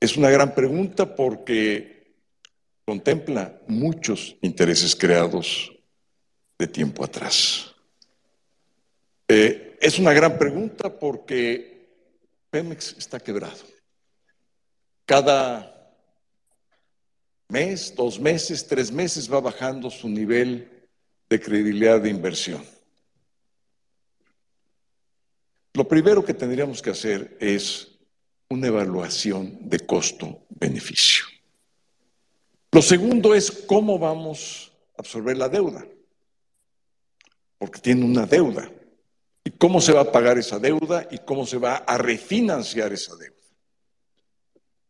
Es 0.04 0.18
una 0.18 0.30
gran 0.30 0.54
pregunta 0.54 1.16
porque 1.16 2.14
contempla 2.84 3.62
muchos 3.70 4.36
intereses 4.42 4.98
creados 4.98 5.72
de 6.60 6.68
tiempo 6.68 7.06
atrás. 7.06 7.74
Eh, 9.30 9.78
es 9.80 10.00
una 10.00 10.12
gran 10.12 10.38
pregunta 10.38 11.00
porque 11.00 11.88
Pemex 12.50 12.98
está 12.98 13.18
quebrado. 13.18 13.64
Cada 15.06 15.96
mes, 17.48 17.96
dos 17.96 18.20
meses, 18.20 18.68
tres 18.68 18.92
meses 18.92 19.32
va 19.32 19.40
bajando 19.40 19.90
su 19.90 20.10
nivel 20.10 20.86
de 21.30 21.40
credibilidad 21.40 22.02
de 22.02 22.10
inversión. 22.10 22.62
Lo 25.72 25.88
primero 25.88 26.26
que 26.26 26.34
tendríamos 26.34 26.82
que 26.82 26.90
hacer 26.90 27.38
es 27.40 27.93
una 28.50 28.68
evaluación 28.68 29.70
de 29.70 29.80
costo-beneficio. 29.80 31.26
Lo 32.72 32.82
segundo 32.82 33.36
es 33.36 33.52
cómo 33.52 34.00
vamos 34.00 34.72
a 34.98 35.02
absorber 35.02 35.38
la 35.38 35.50
deuda, 35.50 35.86
porque 37.58 37.80
tiene 37.80 38.04
una 38.06 38.26
deuda. 38.26 38.70
¿Y 39.46 39.52
cómo 39.52 39.82
se 39.82 39.94
va 39.94 40.02
a 40.02 40.12
pagar 40.12 40.38
esa 40.38 40.58
deuda 40.58 41.08
y 41.12 41.20
cómo 41.20 41.46
se 41.46 41.58
va 41.58 41.76
a 41.76 41.98
refinanciar 41.98 42.94
esa 42.94 43.16
deuda? 43.16 43.36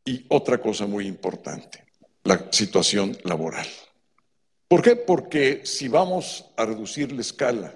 Y 0.05 0.25
otra 0.30 0.59
cosa 0.59 0.85
muy 0.85 1.07
importante, 1.07 1.85
la 2.23 2.49
situación 2.51 3.17
laboral. 3.23 3.67
¿Por 4.67 4.81
qué? 4.81 4.95
Porque 4.95 5.61
si 5.65 5.88
vamos 5.88 6.45
a 6.55 6.65
reducir 6.65 7.11
la 7.11 7.21
escala 7.21 7.75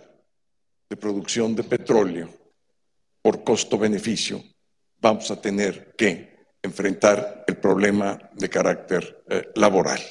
de 0.90 0.96
producción 0.96 1.56
de 1.56 1.64
petróleo 1.64 2.30
por 3.22 3.44
costo-beneficio, 3.44 4.44
vamos 5.00 5.30
a 5.32 5.42
tener 5.42 5.94
que 5.98 6.38
enfrentar 6.62 7.46
el 7.48 7.58
problema 7.58 8.20
de 8.34 8.50
carácter 8.50 9.24
eh, 9.30 9.50
laboral. 9.56 10.02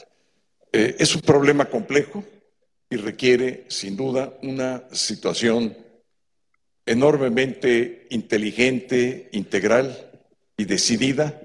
Eh, 0.73 0.97
es 0.99 1.15
un 1.15 1.23
problema 1.23 1.67
complejo 1.67 2.25
y 2.89 2.97
requiere, 2.97 3.67
sin 3.69 3.97
duda, 3.97 4.35
una 4.43 4.85
situación 4.93 5.77
enormemente 6.85 8.07
inteligente, 8.11 9.29
integral 9.33 10.11
y 10.57 10.65
decidida 10.65 11.41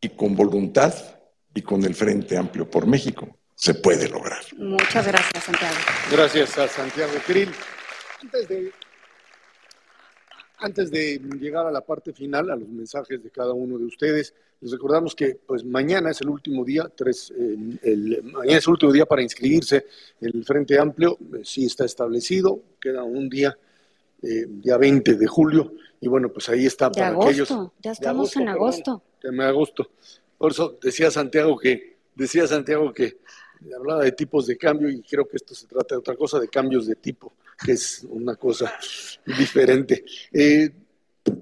y 0.00 0.10
con 0.10 0.36
voluntad 0.36 0.94
y 1.54 1.62
con 1.62 1.84
el 1.84 1.94
Frente 1.94 2.36
Amplio 2.36 2.70
por 2.70 2.86
México 2.86 3.36
se 3.54 3.74
puede 3.74 4.08
lograr. 4.08 4.42
Muchas 4.56 5.06
gracias, 5.06 5.44
Santiago. 5.44 5.76
Gracias 6.10 6.58
a 6.58 6.66
Santiago 6.66 7.12
Krill. 7.26 7.50
Antes 8.20 8.48
de 8.48 8.72
antes 10.62 10.90
de 10.90 11.20
llegar 11.40 11.66
a 11.66 11.70
la 11.70 11.80
parte 11.80 12.12
final, 12.12 12.50
a 12.50 12.56
los 12.56 12.68
mensajes 12.68 13.22
de 13.22 13.30
cada 13.30 13.52
uno 13.52 13.78
de 13.78 13.84
ustedes, 13.84 14.34
les 14.60 14.70
recordamos 14.70 15.14
que 15.14 15.38
pues 15.44 15.64
mañana 15.64 16.10
es 16.10 16.20
el 16.20 16.28
último 16.28 16.64
día, 16.64 16.90
tres, 16.94 17.32
el, 17.36 18.22
mañana 18.22 18.58
es 18.58 18.66
el 18.66 18.70
último 18.70 18.92
día 18.92 19.04
para 19.04 19.22
inscribirse 19.22 19.86
en 20.20 20.30
el 20.34 20.44
Frente 20.44 20.78
Amplio, 20.78 21.18
eh, 21.34 21.40
sí 21.42 21.66
está 21.66 21.84
establecido, 21.84 22.60
queda 22.80 23.02
un 23.02 23.28
día, 23.28 23.58
eh, 24.22 24.46
día 24.48 24.76
20 24.76 25.14
de 25.16 25.26
julio, 25.26 25.72
y 26.00 26.08
bueno, 26.08 26.28
pues 26.28 26.48
ahí 26.48 26.64
está 26.64 26.88
de 26.88 26.94
para 26.94 27.08
agosto, 27.08 27.28
aquellos. 27.28 27.70
Ya 27.82 27.90
estamos 27.90 28.36
en 28.36 28.48
agosto. 28.48 29.02
en 29.22 29.40
agosto. 29.40 29.90
Por 30.38 30.52
eso 30.52 30.78
decía 30.80 31.10
Santiago 31.10 31.58
que, 31.58 31.96
decía 32.14 32.46
Santiago 32.46 32.92
que 32.92 33.18
hablaba 33.74 34.04
de 34.04 34.12
tipos 34.12 34.46
de 34.46 34.56
cambio 34.56 34.88
y 34.88 35.02
creo 35.02 35.28
que 35.28 35.36
esto 35.36 35.54
se 35.54 35.66
trata 35.66 35.94
de 35.94 36.00
otra 36.00 36.16
cosa, 36.16 36.38
de 36.38 36.48
cambios 36.48 36.86
de 36.86 36.96
tipo 36.96 37.32
que 37.64 37.72
es 37.72 38.06
una 38.08 38.36
cosa 38.36 38.72
diferente. 39.38 40.04
Eh, 40.32 40.70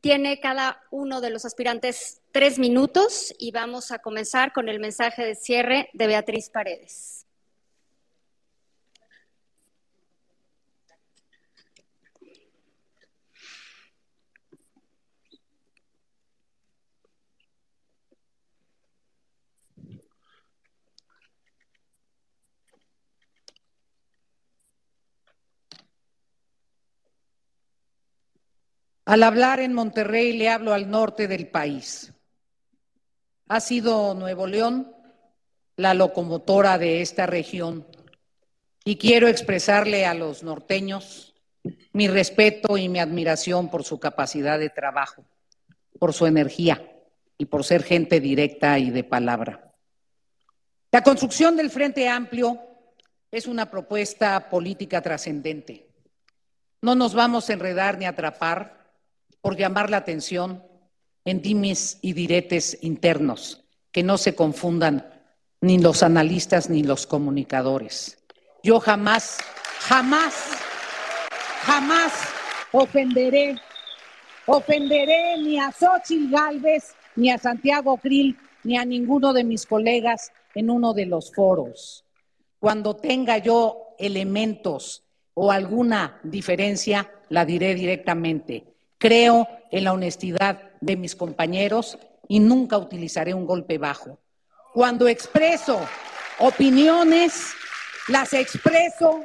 Tiene 0.00 0.40
cada 0.40 0.82
uno 0.90 1.20
de 1.20 1.30
los 1.30 1.44
aspirantes 1.44 2.22
tres 2.32 2.58
minutos 2.58 3.34
y 3.38 3.50
vamos 3.50 3.92
a 3.92 3.98
comenzar 3.98 4.52
con 4.52 4.68
el 4.68 4.78
mensaje 4.78 5.24
de 5.24 5.34
cierre 5.34 5.88
de 5.92 6.06
Beatriz 6.06 6.50
Paredes. 6.50 7.25
Al 29.06 29.22
hablar 29.22 29.60
en 29.60 29.72
Monterrey 29.72 30.36
le 30.36 30.48
hablo 30.48 30.74
al 30.74 30.90
norte 30.90 31.28
del 31.28 31.46
país. 31.46 32.12
Ha 33.46 33.60
sido 33.60 34.14
Nuevo 34.14 34.48
León 34.48 34.92
la 35.76 35.94
locomotora 35.94 36.76
de 36.76 37.02
esta 37.02 37.24
región 37.24 37.86
y 38.84 38.96
quiero 38.96 39.28
expresarle 39.28 40.06
a 40.06 40.14
los 40.14 40.42
norteños 40.42 41.34
mi 41.92 42.08
respeto 42.08 42.76
y 42.76 42.88
mi 42.88 42.98
admiración 42.98 43.70
por 43.70 43.84
su 43.84 44.00
capacidad 44.00 44.58
de 44.58 44.70
trabajo, 44.70 45.24
por 46.00 46.12
su 46.12 46.26
energía 46.26 46.84
y 47.38 47.46
por 47.46 47.62
ser 47.62 47.84
gente 47.84 48.18
directa 48.18 48.76
y 48.80 48.90
de 48.90 49.04
palabra. 49.04 49.72
La 50.90 51.04
construcción 51.04 51.56
del 51.56 51.70
Frente 51.70 52.08
Amplio 52.08 52.58
es 53.30 53.46
una 53.46 53.70
propuesta 53.70 54.50
política 54.50 55.00
trascendente. 55.00 55.86
No 56.82 56.96
nos 56.96 57.14
vamos 57.14 57.48
a 57.48 57.52
enredar 57.52 57.98
ni 57.98 58.04
atrapar 58.04 58.85
por 59.40 59.56
llamar 59.56 59.90
la 59.90 59.98
atención 59.98 60.64
en 61.24 61.42
dimes 61.42 61.98
y 62.02 62.12
diretes 62.12 62.78
internos, 62.82 63.64
que 63.90 64.02
no 64.02 64.16
se 64.16 64.34
confundan 64.34 65.10
ni 65.60 65.78
los 65.78 66.02
analistas 66.02 66.70
ni 66.70 66.82
los 66.82 67.06
comunicadores. 67.06 68.18
Yo 68.62 68.80
jamás, 68.80 69.38
jamás, 69.80 70.34
jamás 71.62 72.12
ofenderé, 72.72 73.56
ofenderé 74.46 75.38
ni 75.38 75.58
a 75.58 75.72
Xochitl 75.72 76.30
Galvez, 76.30 76.94
ni 77.16 77.30
a 77.30 77.38
Santiago 77.38 77.96
Krill, 77.96 78.38
ni 78.62 78.76
a 78.76 78.84
ninguno 78.84 79.32
de 79.32 79.44
mis 79.44 79.66
colegas 79.66 80.32
en 80.54 80.70
uno 80.70 80.92
de 80.94 81.06
los 81.06 81.32
foros. 81.32 82.04
Cuando 82.58 82.96
tenga 82.96 83.38
yo 83.38 83.94
elementos 83.98 85.04
o 85.34 85.50
alguna 85.50 86.20
diferencia, 86.22 87.10
la 87.28 87.44
diré 87.44 87.74
directamente. 87.74 88.75
Creo 88.98 89.48
en 89.70 89.84
la 89.84 89.92
honestidad 89.92 90.72
de 90.80 90.96
mis 90.96 91.14
compañeros 91.16 91.98
y 92.28 92.40
nunca 92.40 92.78
utilizaré 92.78 93.34
un 93.34 93.46
golpe 93.46 93.78
bajo. 93.78 94.18
Cuando 94.72 95.08
expreso 95.08 95.80
opiniones, 96.38 97.52
las 98.08 98.32
expreso 98.32 99.24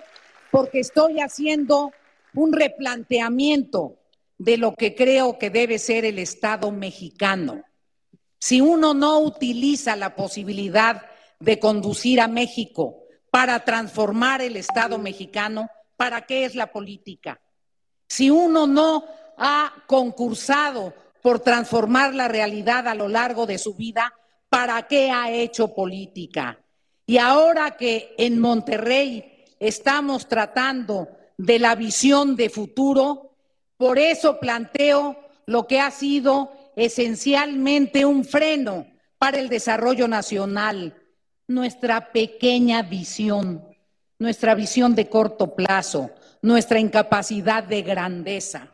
porque 0.50 0.80
estoy 0.80 1.20
haciendo 1.20 1.92
un 2.34 2.54
replanteamiento 2.54 3.98
de 4.38 4.58
lo 4.58 4.74
que 4.74 4.96
creo 4.96 5.38
que 5.38 5.50
debe 5.50 5.78
ser 5.78 6.06
el 6.06 6.20
Estado 6.20 6.72
mexicano. 6.72 7.64
Si 8.40 8.60
uno 8.60 8.94
no 8.94 9.20
utiliza 9.20 9.96
la 9.96 10.16
posibilidad 10.16 11.04
de 11.40 11.60
conducir 11.60 12.20
a 12.22 12.28
México 12.28 13.04
para 13.30 13.64
transformar 13.64 14.42
el 14.42 14.58
Estado 14.58 14.98
mexicano, 14.98 15.70
¿para 15.96 16.22
qué 16.26 16.46
es 16.46 16.56
la 16.56 16.72
política? 16.72 17.40
Si 18.08 18.30
uno 18.30 18.68
no 18.68 19.06
ha 19.38 19.74
concursado 19.88 20.94
por 21.22 21.40
transformar 21.40 22.14
la 22.14 22.28
realidad 22.28 22.88
a 22.88 22.96
lo 22.96 23.08
largo 23.08 23.46
de 23.46 23.58
su 23.58 23.76
vida, 23.76 24.14
¿para 24.50 24.88
qué 24.88 25.12
ha 25.12 25.32
hecho 25.32 25.74
política? 25.74 26.60
Y 27.06 27.18
ahora 27.18 27.72
que 27.78 28.16
en 28.18 28.40
Monterrey 28.40 29.46
estamos 29.60 30.28
tratando 30.28 31.08
de 31.38 31.60
la 31.60 31.76
visión 31.76 32.36
de 32.36 32.50
futuro. 32.50 33.36
Por 33.78 34.00
eso 34.00 34.40
planteo 34.40 35.18
lo 35.46 35.68
que 35.68 35.80
ha 35.80 35.92
sido 35.92 36.52
esencialmente 36.76 38.06
un 38.06 38.24
freno 38.24 38.88
para 39.18 39.40
el 39.40 39.50
desarrollo 39.50 40.08
nacional, 40.08 40.96
nuestra 41.48 42.12
pequeña 42.12 42.82
visión, 42.84 43.68
nuestra 44.20 44.56
visión 44.56 44.96
de 44.96 45.10
corto 45.10 45.56
plazo, 45.56 46.12
nuestra 46.42 46.80
incapacidad 46.80 47.64
de 47.64 47.82
grandeza. 47.82 48.71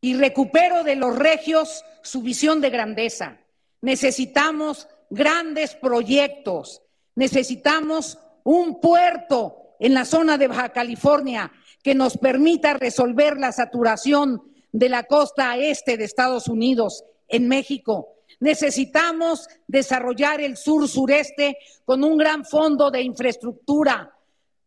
Y 0.00 0.14
recupero 0.14 0.84
de 0.84 0.94
los 0.94 1.16
regios 1.16 1.84
su 2.02 2.22
visión 2.22 2.60
de 2.60 2.70
grandeza. 2.70 3.38
Necesitamos 3.80 4.88
grandes 5.10 5.74
proyectos, 5.74 6.82
necesitamos 7.14 8.18
un 8.44 8.80
puerto 8.80 9.74
en 9.78 9.94
la 9.94 10.04
zona 10.04 10.38
de 10.38 10.48
Baja 10.48 10.70
California 10.70 11.52
que 11.82 11.94
nos 11.94 12.16
permita 12.16 12.74
resolver 12.74 13.38
la 13.38 13.52
saturación 13.52 14.42
de 14.72 14.88
la 14.88 15.04
costa 15.04 15.56
este 15.56 15.96
de 15.96 16.04
Estados 16.04 16.48
Unidos 16.48 17.04
en 17.28 17.48
México. 17.48 18.16
Necesitamos 18.40 19.48
desarrollar 19.66 20.40
el 20.40 20.56
sur-sureste 20.56 21.58
con 21.84 22.04
un 22.04 22.16
gran 22.16 22.44
fondo 22.44 22.90
de 22.90 23.02
infraestructura 23.02 24.14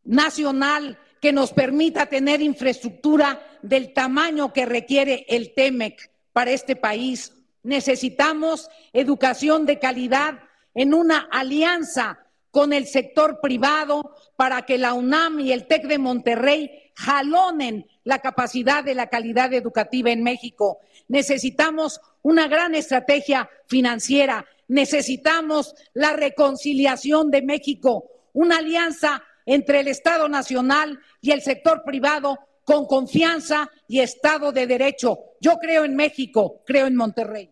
nacional 0.03 0.97
que 1.22 1.31
nos 1.31 1.53
permita 1.53 2.07
tener 2.07 2.41
infraestructura 2.41 3.39
del 3.61 3.93
tamaño 3.93 4.52
que 4.52 4.65
requiere 4.65 5.26
el 5.30 5.53
TEMEC 5.53 6.11
para 6.34 6.52
este 6.52 6.76
país. 6.76 7.34
Necesitamos 7.64 8.69
educación 8.91 9.68
de 9.68 9.77
calidad 9.77 10.39
en 10.73 10.95
una 10.95 11.30
alianza 11.31 12.19
con 12.49 12.73
el 12.73 12.88
sector 12.88 13.39
privado 13.39 14.15
para 14.35 14.64
que 14.64 14.80
la 14.80 14.93
UNAM 14.93 15.39
y 15.39 15.52
el 15.52 15.68
TEC 15.68 15.84
de 15.84 15.99
Monterrey 15.99 16.91
jalonen 16.95 17.85
la 18.03 18.19
capacidad 18.19 18.84
de 18.84 18.95
la 18.95 19.07
calidad 19.07 19.53
educativa 19.53 20.11
en 20.11 20.23
México. 20.23 20.80
Necesitamos 21.07 22.02
una 22.23 22.48
gran 22.48 22.73
estrategia 22.73 23.48
financiera, 23.68 24.45
necesitamos 24.68 25.76
la 25.93 26.14
reconciliación 26.14 27.30
de 27.30 27.43
México, 27.43 28.10
una 28.34 28.57
alianza 28.57 29.23
entre 29.45 29.81
el 29.81 29.88
Estado 29.88 30.30
Nacional 30.30 30.99
y 31.22 31.31
el 31.31 31.41
sector 31.41 31.84
privado 31.84 32.39
con 32.63 32.85
confianza 32.85 33.69
y 33.88 33.99
Estado 33.99 34.51
de 34.51 34.68
Derecho. 34.68 35.19
Yo 35.39 35.57
creo 35.57 35.84
en 35.84 35.95
México, 35.95 36.61
creo 36.65 36.88
en 36.88 36.95
Monterrey. 36.95 37.51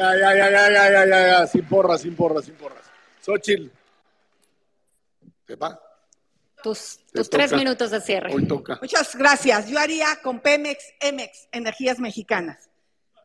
Ya, 0.00 0.16
ya, 0.16 0.34
ya, 0.34 0.50
ya, 0.50 0.70
ya, 0.70 0.90
ya, 0.90 1.04
ya, 1.04 1.26
ya, 1.26 1.46
sin 1.46 1.68
porras, 1.68 2.00
sin 2.00 2.16
porras, 2.16 2.46
sin 2.46 2.54
porras. 2.54 2.82
Xochitl. 3.20 3.68
¿Te 5.44 5.56
va? 5.56 5.78
Tus, 6.62 7.00
Te 7.12 7.18
tus 7.18 7.28
tres 7.28 7.52
minutos 7.52 7.90
de 7.90 8.00
cierre. 8.00 8.32
Hoy 8.32 8.48
toca. 8.48 8.78
Muchas 8.80 9.14
gracias. 9.14 9.68
Yo 9.68 9.78
haría 9.78 10.06
con 10.22 10.40
Pemex, 10.40 10.82
Emex, 11.00 11.48
Energías 11.52 11.98
Mexicanas. 11.98 12.70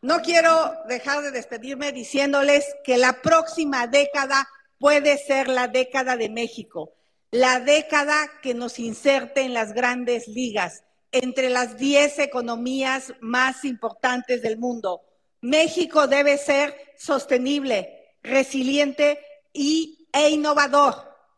No 0.02 0.22
quiero 0.22 0.74
dejar 0.90 1.24
de 1.24 1.32
despedirme 1.32 1.94
diciéndoles 1.94 2.66
que 2.84 2.98
la 2.98 3.22
próxima 3.22 3.88
década 3.88 4.46
puede 4.78 5.18
ser 5.18 5.48
la 5.48 5.70
década 5.70 6.18
de 6.18 6.28
México, 6.28 6.92
la 7.32 7.62
década 7.62 8.30
que 8.42 8.54
nos 8.54 8.80
inserte 8.80 9.44
en 9.44 9.54
las 9.54 9.72
grandes 9.72 10.28
ligas, 10.28 10.84
entre 11.14 11.50
las 11.50 11.78
10 11.78 12.20
economías 12.20 13.14
más 13.22 13.64
importantes 13.64 14.42
del 14.42 14.58
mundo. 14.58 15.05
México 15.46 16.08
debe 16.08 16.40
ser 16.40 16.76
sostenible, 16.98 18.16
resiliente 18.24 19.20
y, 19.54 20.08
e 20.12 20.30
innovador. 20.30 20.96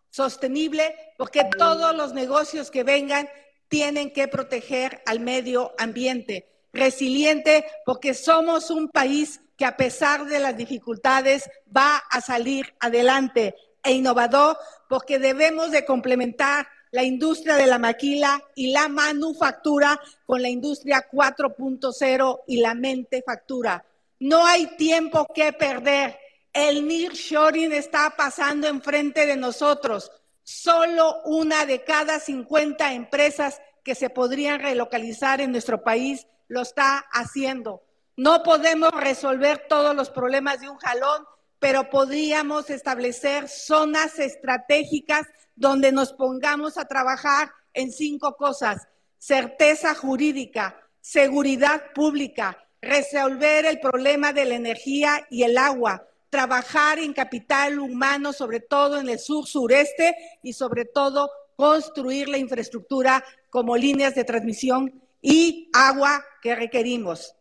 Sostenible 0.10 0.96
porque 1.18 1.44
todos 1.58 1.94
los 1.94 2.14
negocios 2.14 2.72
que 2.72 2.84
vengan 2.84 3.28
tienen 3.68 4.12
que 4.12 4.30
proteger 4.30 5.02
al 5.06 5.20
medio 5.20 5.74
ambiente. 5.78 6.48
Resiliente 6.72 7.66
porque 7.86 8.14
somos 8.14 8.72
un 8.72 8.88
país 8.88 9.42
que 9.58 9.66
a 9.66 9.76
pesar 9.76 10.26
de 10.26 10.40
las 10.40 10.56
dificultades 10.56 11.50
va 11.76 11.98
a 12.10 12.22
salir 12.22 12.76
adelante. 12.80 13.56
E 13.84 13.92
innovador 13.92 14.58
porque 14.88 15.20
debemos 15.20 15.72
de 15.72 15.84
complementar 15.84 16.66
la 16.92 17.04
industria 17.04 17.58
de 17.58 17.68
la 17.68 17.78
maquila 17.78 18.42
y 18.56 18.72
la 18.72 18.88
manufactura 18.88 20.00
con 20.26 20.42
la 20.42 20.48
industria 20.48 21.06
4.0 21.12 22.40
y 22.48 22.62
la 22.62 22.74
mente 22.74 23.22
factura. 23.22 23.84
No 24.19 24.45
hay 24.45 24.68
tiempo 24.77 25.27
que 25.34 25.53
perder. 25.53 26.19
El 26.53 26.88
nearshoring 26.88 27.72
está 27.72 28.15
pasando 28.18 28.68
enfrente 28.68 29.26
de 29.26 29.35
nosotros. 29.35 30.11
Solo 30.44 31.22
una 31.26 31.65
de 31.65 31.84
cada 31.84 32.19
50 32.19 32.94
empresas 32.94 33.61
que 33.84 33.95
se 33.95 34.10
podrían 34.10 34.60
relocalizar 34.60 35.39
en 35.41 35.52
nuestro 35.52 35.84
país 35.84 36.26
lo 36.48 36.61
está 36.61 37.06
haciendo. 37.11 37.84
No 38.15 38.41
podemos 38.44 38.91
resolver 38.91 39.65
todos 39.69 39.95
los 39.95 40.10
problemas 40.10 40.60
de 40.60 40.69
un 40.69 40.77
jalón, 40.77 41.26
pero 41.60 41.89
podríamos 41.89 42.69
establecer 42.69 43.48
zonas 43.48 44.18
estratégicas 44.19 45.27
donde 45.56 45.91
nos 45.91 46.14
pongamos 46.14 46.77
a 46.77 46.85
trabajar 46.85 47.52
en 47.73 47.91
cinco 47.91 48.35
cosas. 48.35 48.88
Certeza 49.18 49.94
jurídica, 49.95 50.81
seguridad 51.02 51.94
pública, 51.94 52.66
resolver 52.88 53.65
el 53.65 53.80
problema 53.80 54.34
de 54.34 54.45
la 54.45 54.55
energía 54.55 55.27
y 55.30 55.43
el 55.43 55.57
agua, 55.57 56.07
trabajar 56.30 56.99
en 56.99 57.14
capital 57.14 57.80
humano, 57.80 58.34
sobre 58.34 58.59
todo 58.59 58.99
en 58.99 59.09
el 59.09 59.19
sur-sureste 59.19 60.15
y 60.41 60.53
sobre 60.53 60.85
todo 60.85 61.30
construir 61.55 62.30
la 62.30 62.38
infraestructura 62.38 63.23
como 63.49 63.77
líneas 63.77 64.15
de 64.15 64.23
transmisión 64.23 65.01
y 65.22 65.69
agua 65.73 66.23
que 66.41 66.55
requerimos. 66.55 67.35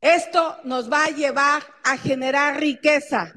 Esto 0.00 0.58
nos 0.64 0.92
va 0.92 1.04
a 1.04 1.10
llevar 1.10 1.62
a 1.82 1.96
generar 1.96 2.60
riqueza. 2.60 3.32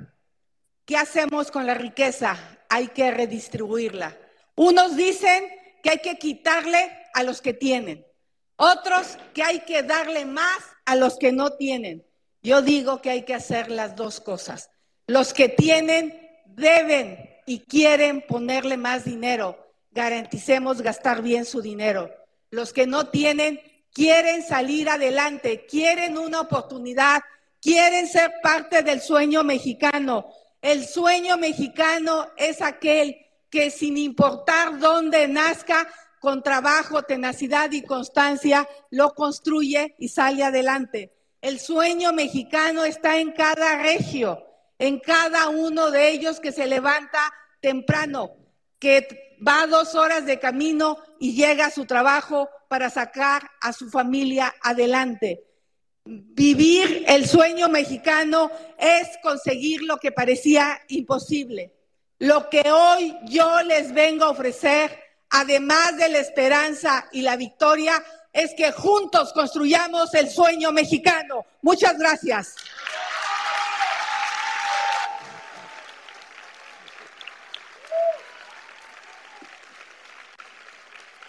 ¿Qué 0.86 0.98
hacemos 0.98 1.50
con 1.50 1.66
la 1.66 1.74
riqueza? 1.74 2.38
Hay 2.70 2.90
que 2.90 3.10
redistribuirla. 3.12 4.18
Unos 4.56 4.98
dicen 4.98 5.46
que 5.82 5.92
hay 5.92 6.00
que 6.00 6.18
quitarle 6.18 6.92
a 7.14 7.24
los 7.24 7.42
que 7.42 7.54
tienen, 7.54 8.06
otros 8.58 9.18
que 9.34 9.44
hay 9.44 9.62
que 9.62 9.84
darle 9.84 10.26
más 10.26 10.77
a 10.88 10.96
los 10.96 11.18
que 11.18 11.34
no 11.34 11.52
tienen. 11.52 12.06
Yo 12.42 12.62
digo 12.62 13.02
que 13.02 13.10
hay 13.10 13.24
que 13.24 13.34
hacer 13.34 13.70
las 13.70 13.98
dos 13.98 14.22
cosas. 14.22 14.70
Los 15.06 15.34
que 15.34 15.50
tienen 15.50 16.18
deben 16.46 17.30
y 17.46 17.60
quieren 17.60 18.24
ponerle 18.26 18.78
más 18.78 19.04
dinero. 19.04 19.58
Garanticemos 19.92 20.82
gastar 20.82 21.22
bien 21.22 21.44
su 21.44 21.62
dinero. 21.62 22.10
Los 22.52 22.72
que 22.72 22.88
no 22.88 23.08
tienen 23.10 23.60
quieren 23.94 24.44
salir 24.44 24.90
adelante, 24.90 25.66
quieren 25.66 26.18
una 26.18 26.40
oportunidad, 26.40 27.22
quieren 27.62 28.08
ser 28.08 28.32
parte 28.42 28.82
del 28.82 29.02
sueño 29.02 29.44
mexicano. 29.44 30.28
El 30.62 30.86
sueño 30.86 31.38
mexicano 31.38 32.30
es 32.38 32.62
aquel 32.62 33.18
que 33.50 33.72
sin 33.72 33.98
importar 33.98 34.80
dónde 34.80 35.28
nazca, 35.28 35.86
con 36.28 36.44
trabajo, 36.44 37.04
tenacidad 37.04 37.72
y 37.72 37.84
constancia, 37.84 38.68
lo 38.92 39.14
construye 39.14 39.96
y 39.98 40.10
sale 40.10 40.44
adelante. 40.44 41.14
El 41.40 41.58
sueño 41.58 42.12
mexicano 42.12 42.84
está 42.84 43.18
en 43.18 43.32
cada 43.32 43.82
regio, 43.82 44.44
en 44.78 45.00
cada 45.00 45.48
uno 45.48 45.90
de 45.90 46.10
ellos 46.10 46.42
que 46.42 46.52
se 46.52 46.68
levanta 46.68 47.34
temprano, 47.62 48.36
que 48.78 49.38
va 49.48 49.68
dos 49.68 49.96
horas 49.96 50.26
de 50.26 50.38
camino 50.38 50.98
y 51.18 51.34
llega 51.34 51.68
a 51.68 51.72
su 51.72 51.86
trabajo 51.86 52.50
para 52.68 52.90
sacar 52.90 53.50
a 53.62 53.72
su 53.72 53.90
familia 53.90 54.54
adelante. 54.62 55.46
Vivir 56.04 57.06
el 57.08 57.26
sueño 57.26 57.70
mexicano 57.70 58.52
es 58.78 59.18
conseguir 59.24 59.82
lo 59.84 59.96
que 59.96 60.12
parecía 60.12 60.82
imposible. 60.90 61.74
Lo 62.20 62.50
que 62.50 62.70
hoy 62.70 63.16
yo 63.30 63.64
les 63.64 63.94
vengo 63.94 64.26
a 64.26 64.32
ofrecer, 64.32 65.07
además 65.30 65.98
de 65.98 66.10
la 66.10 66.20
esperanza 66.20 67.08
y 67.12 67.22
la 67.22 67.36
victoria, 67.36 68.04
es 68.34 68.54
que 68.56 68.72
juntos 68.72 69.34
construyamos 69.34 70.14
el 70.14 70.30
sueño 70.30 70.72
mexicano. 70.72 71.46
Muchas 71.62 71.98
gracias. 71.98 72.56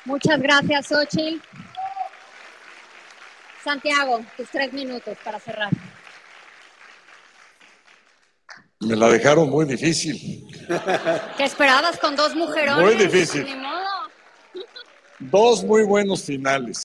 Muchas 0.05 0.41
gracias, 0.41 0.87
Xochitl. 0.87 1.43
Santiago, 3.62 4.25
tus 4.37 4.49
tres 4.49 4.73
minutos 4.73 5.19
para 5.23 5.39
cerrar. 5.39 5.70
Me 8.81 8.95
la 8.95 9.09
dejaron 9.09 9.51
muy 9.51 9.65
difícil. 9.65 10.47
¿Qué 11.37 11.45
esperabas 11.45 11.99
con 11.99 12.15
dos 12.15 12.35
mujerones? 12.37 12.85
Muy 12.85 12.95
difícil. 12.95 13.45
Ni 13.45 13.57
modo. 13.57 13.89
Dos 15.19 15.65
muy 15.65 15.83
buenos 15.83 16.23
finales. 16.23 16.77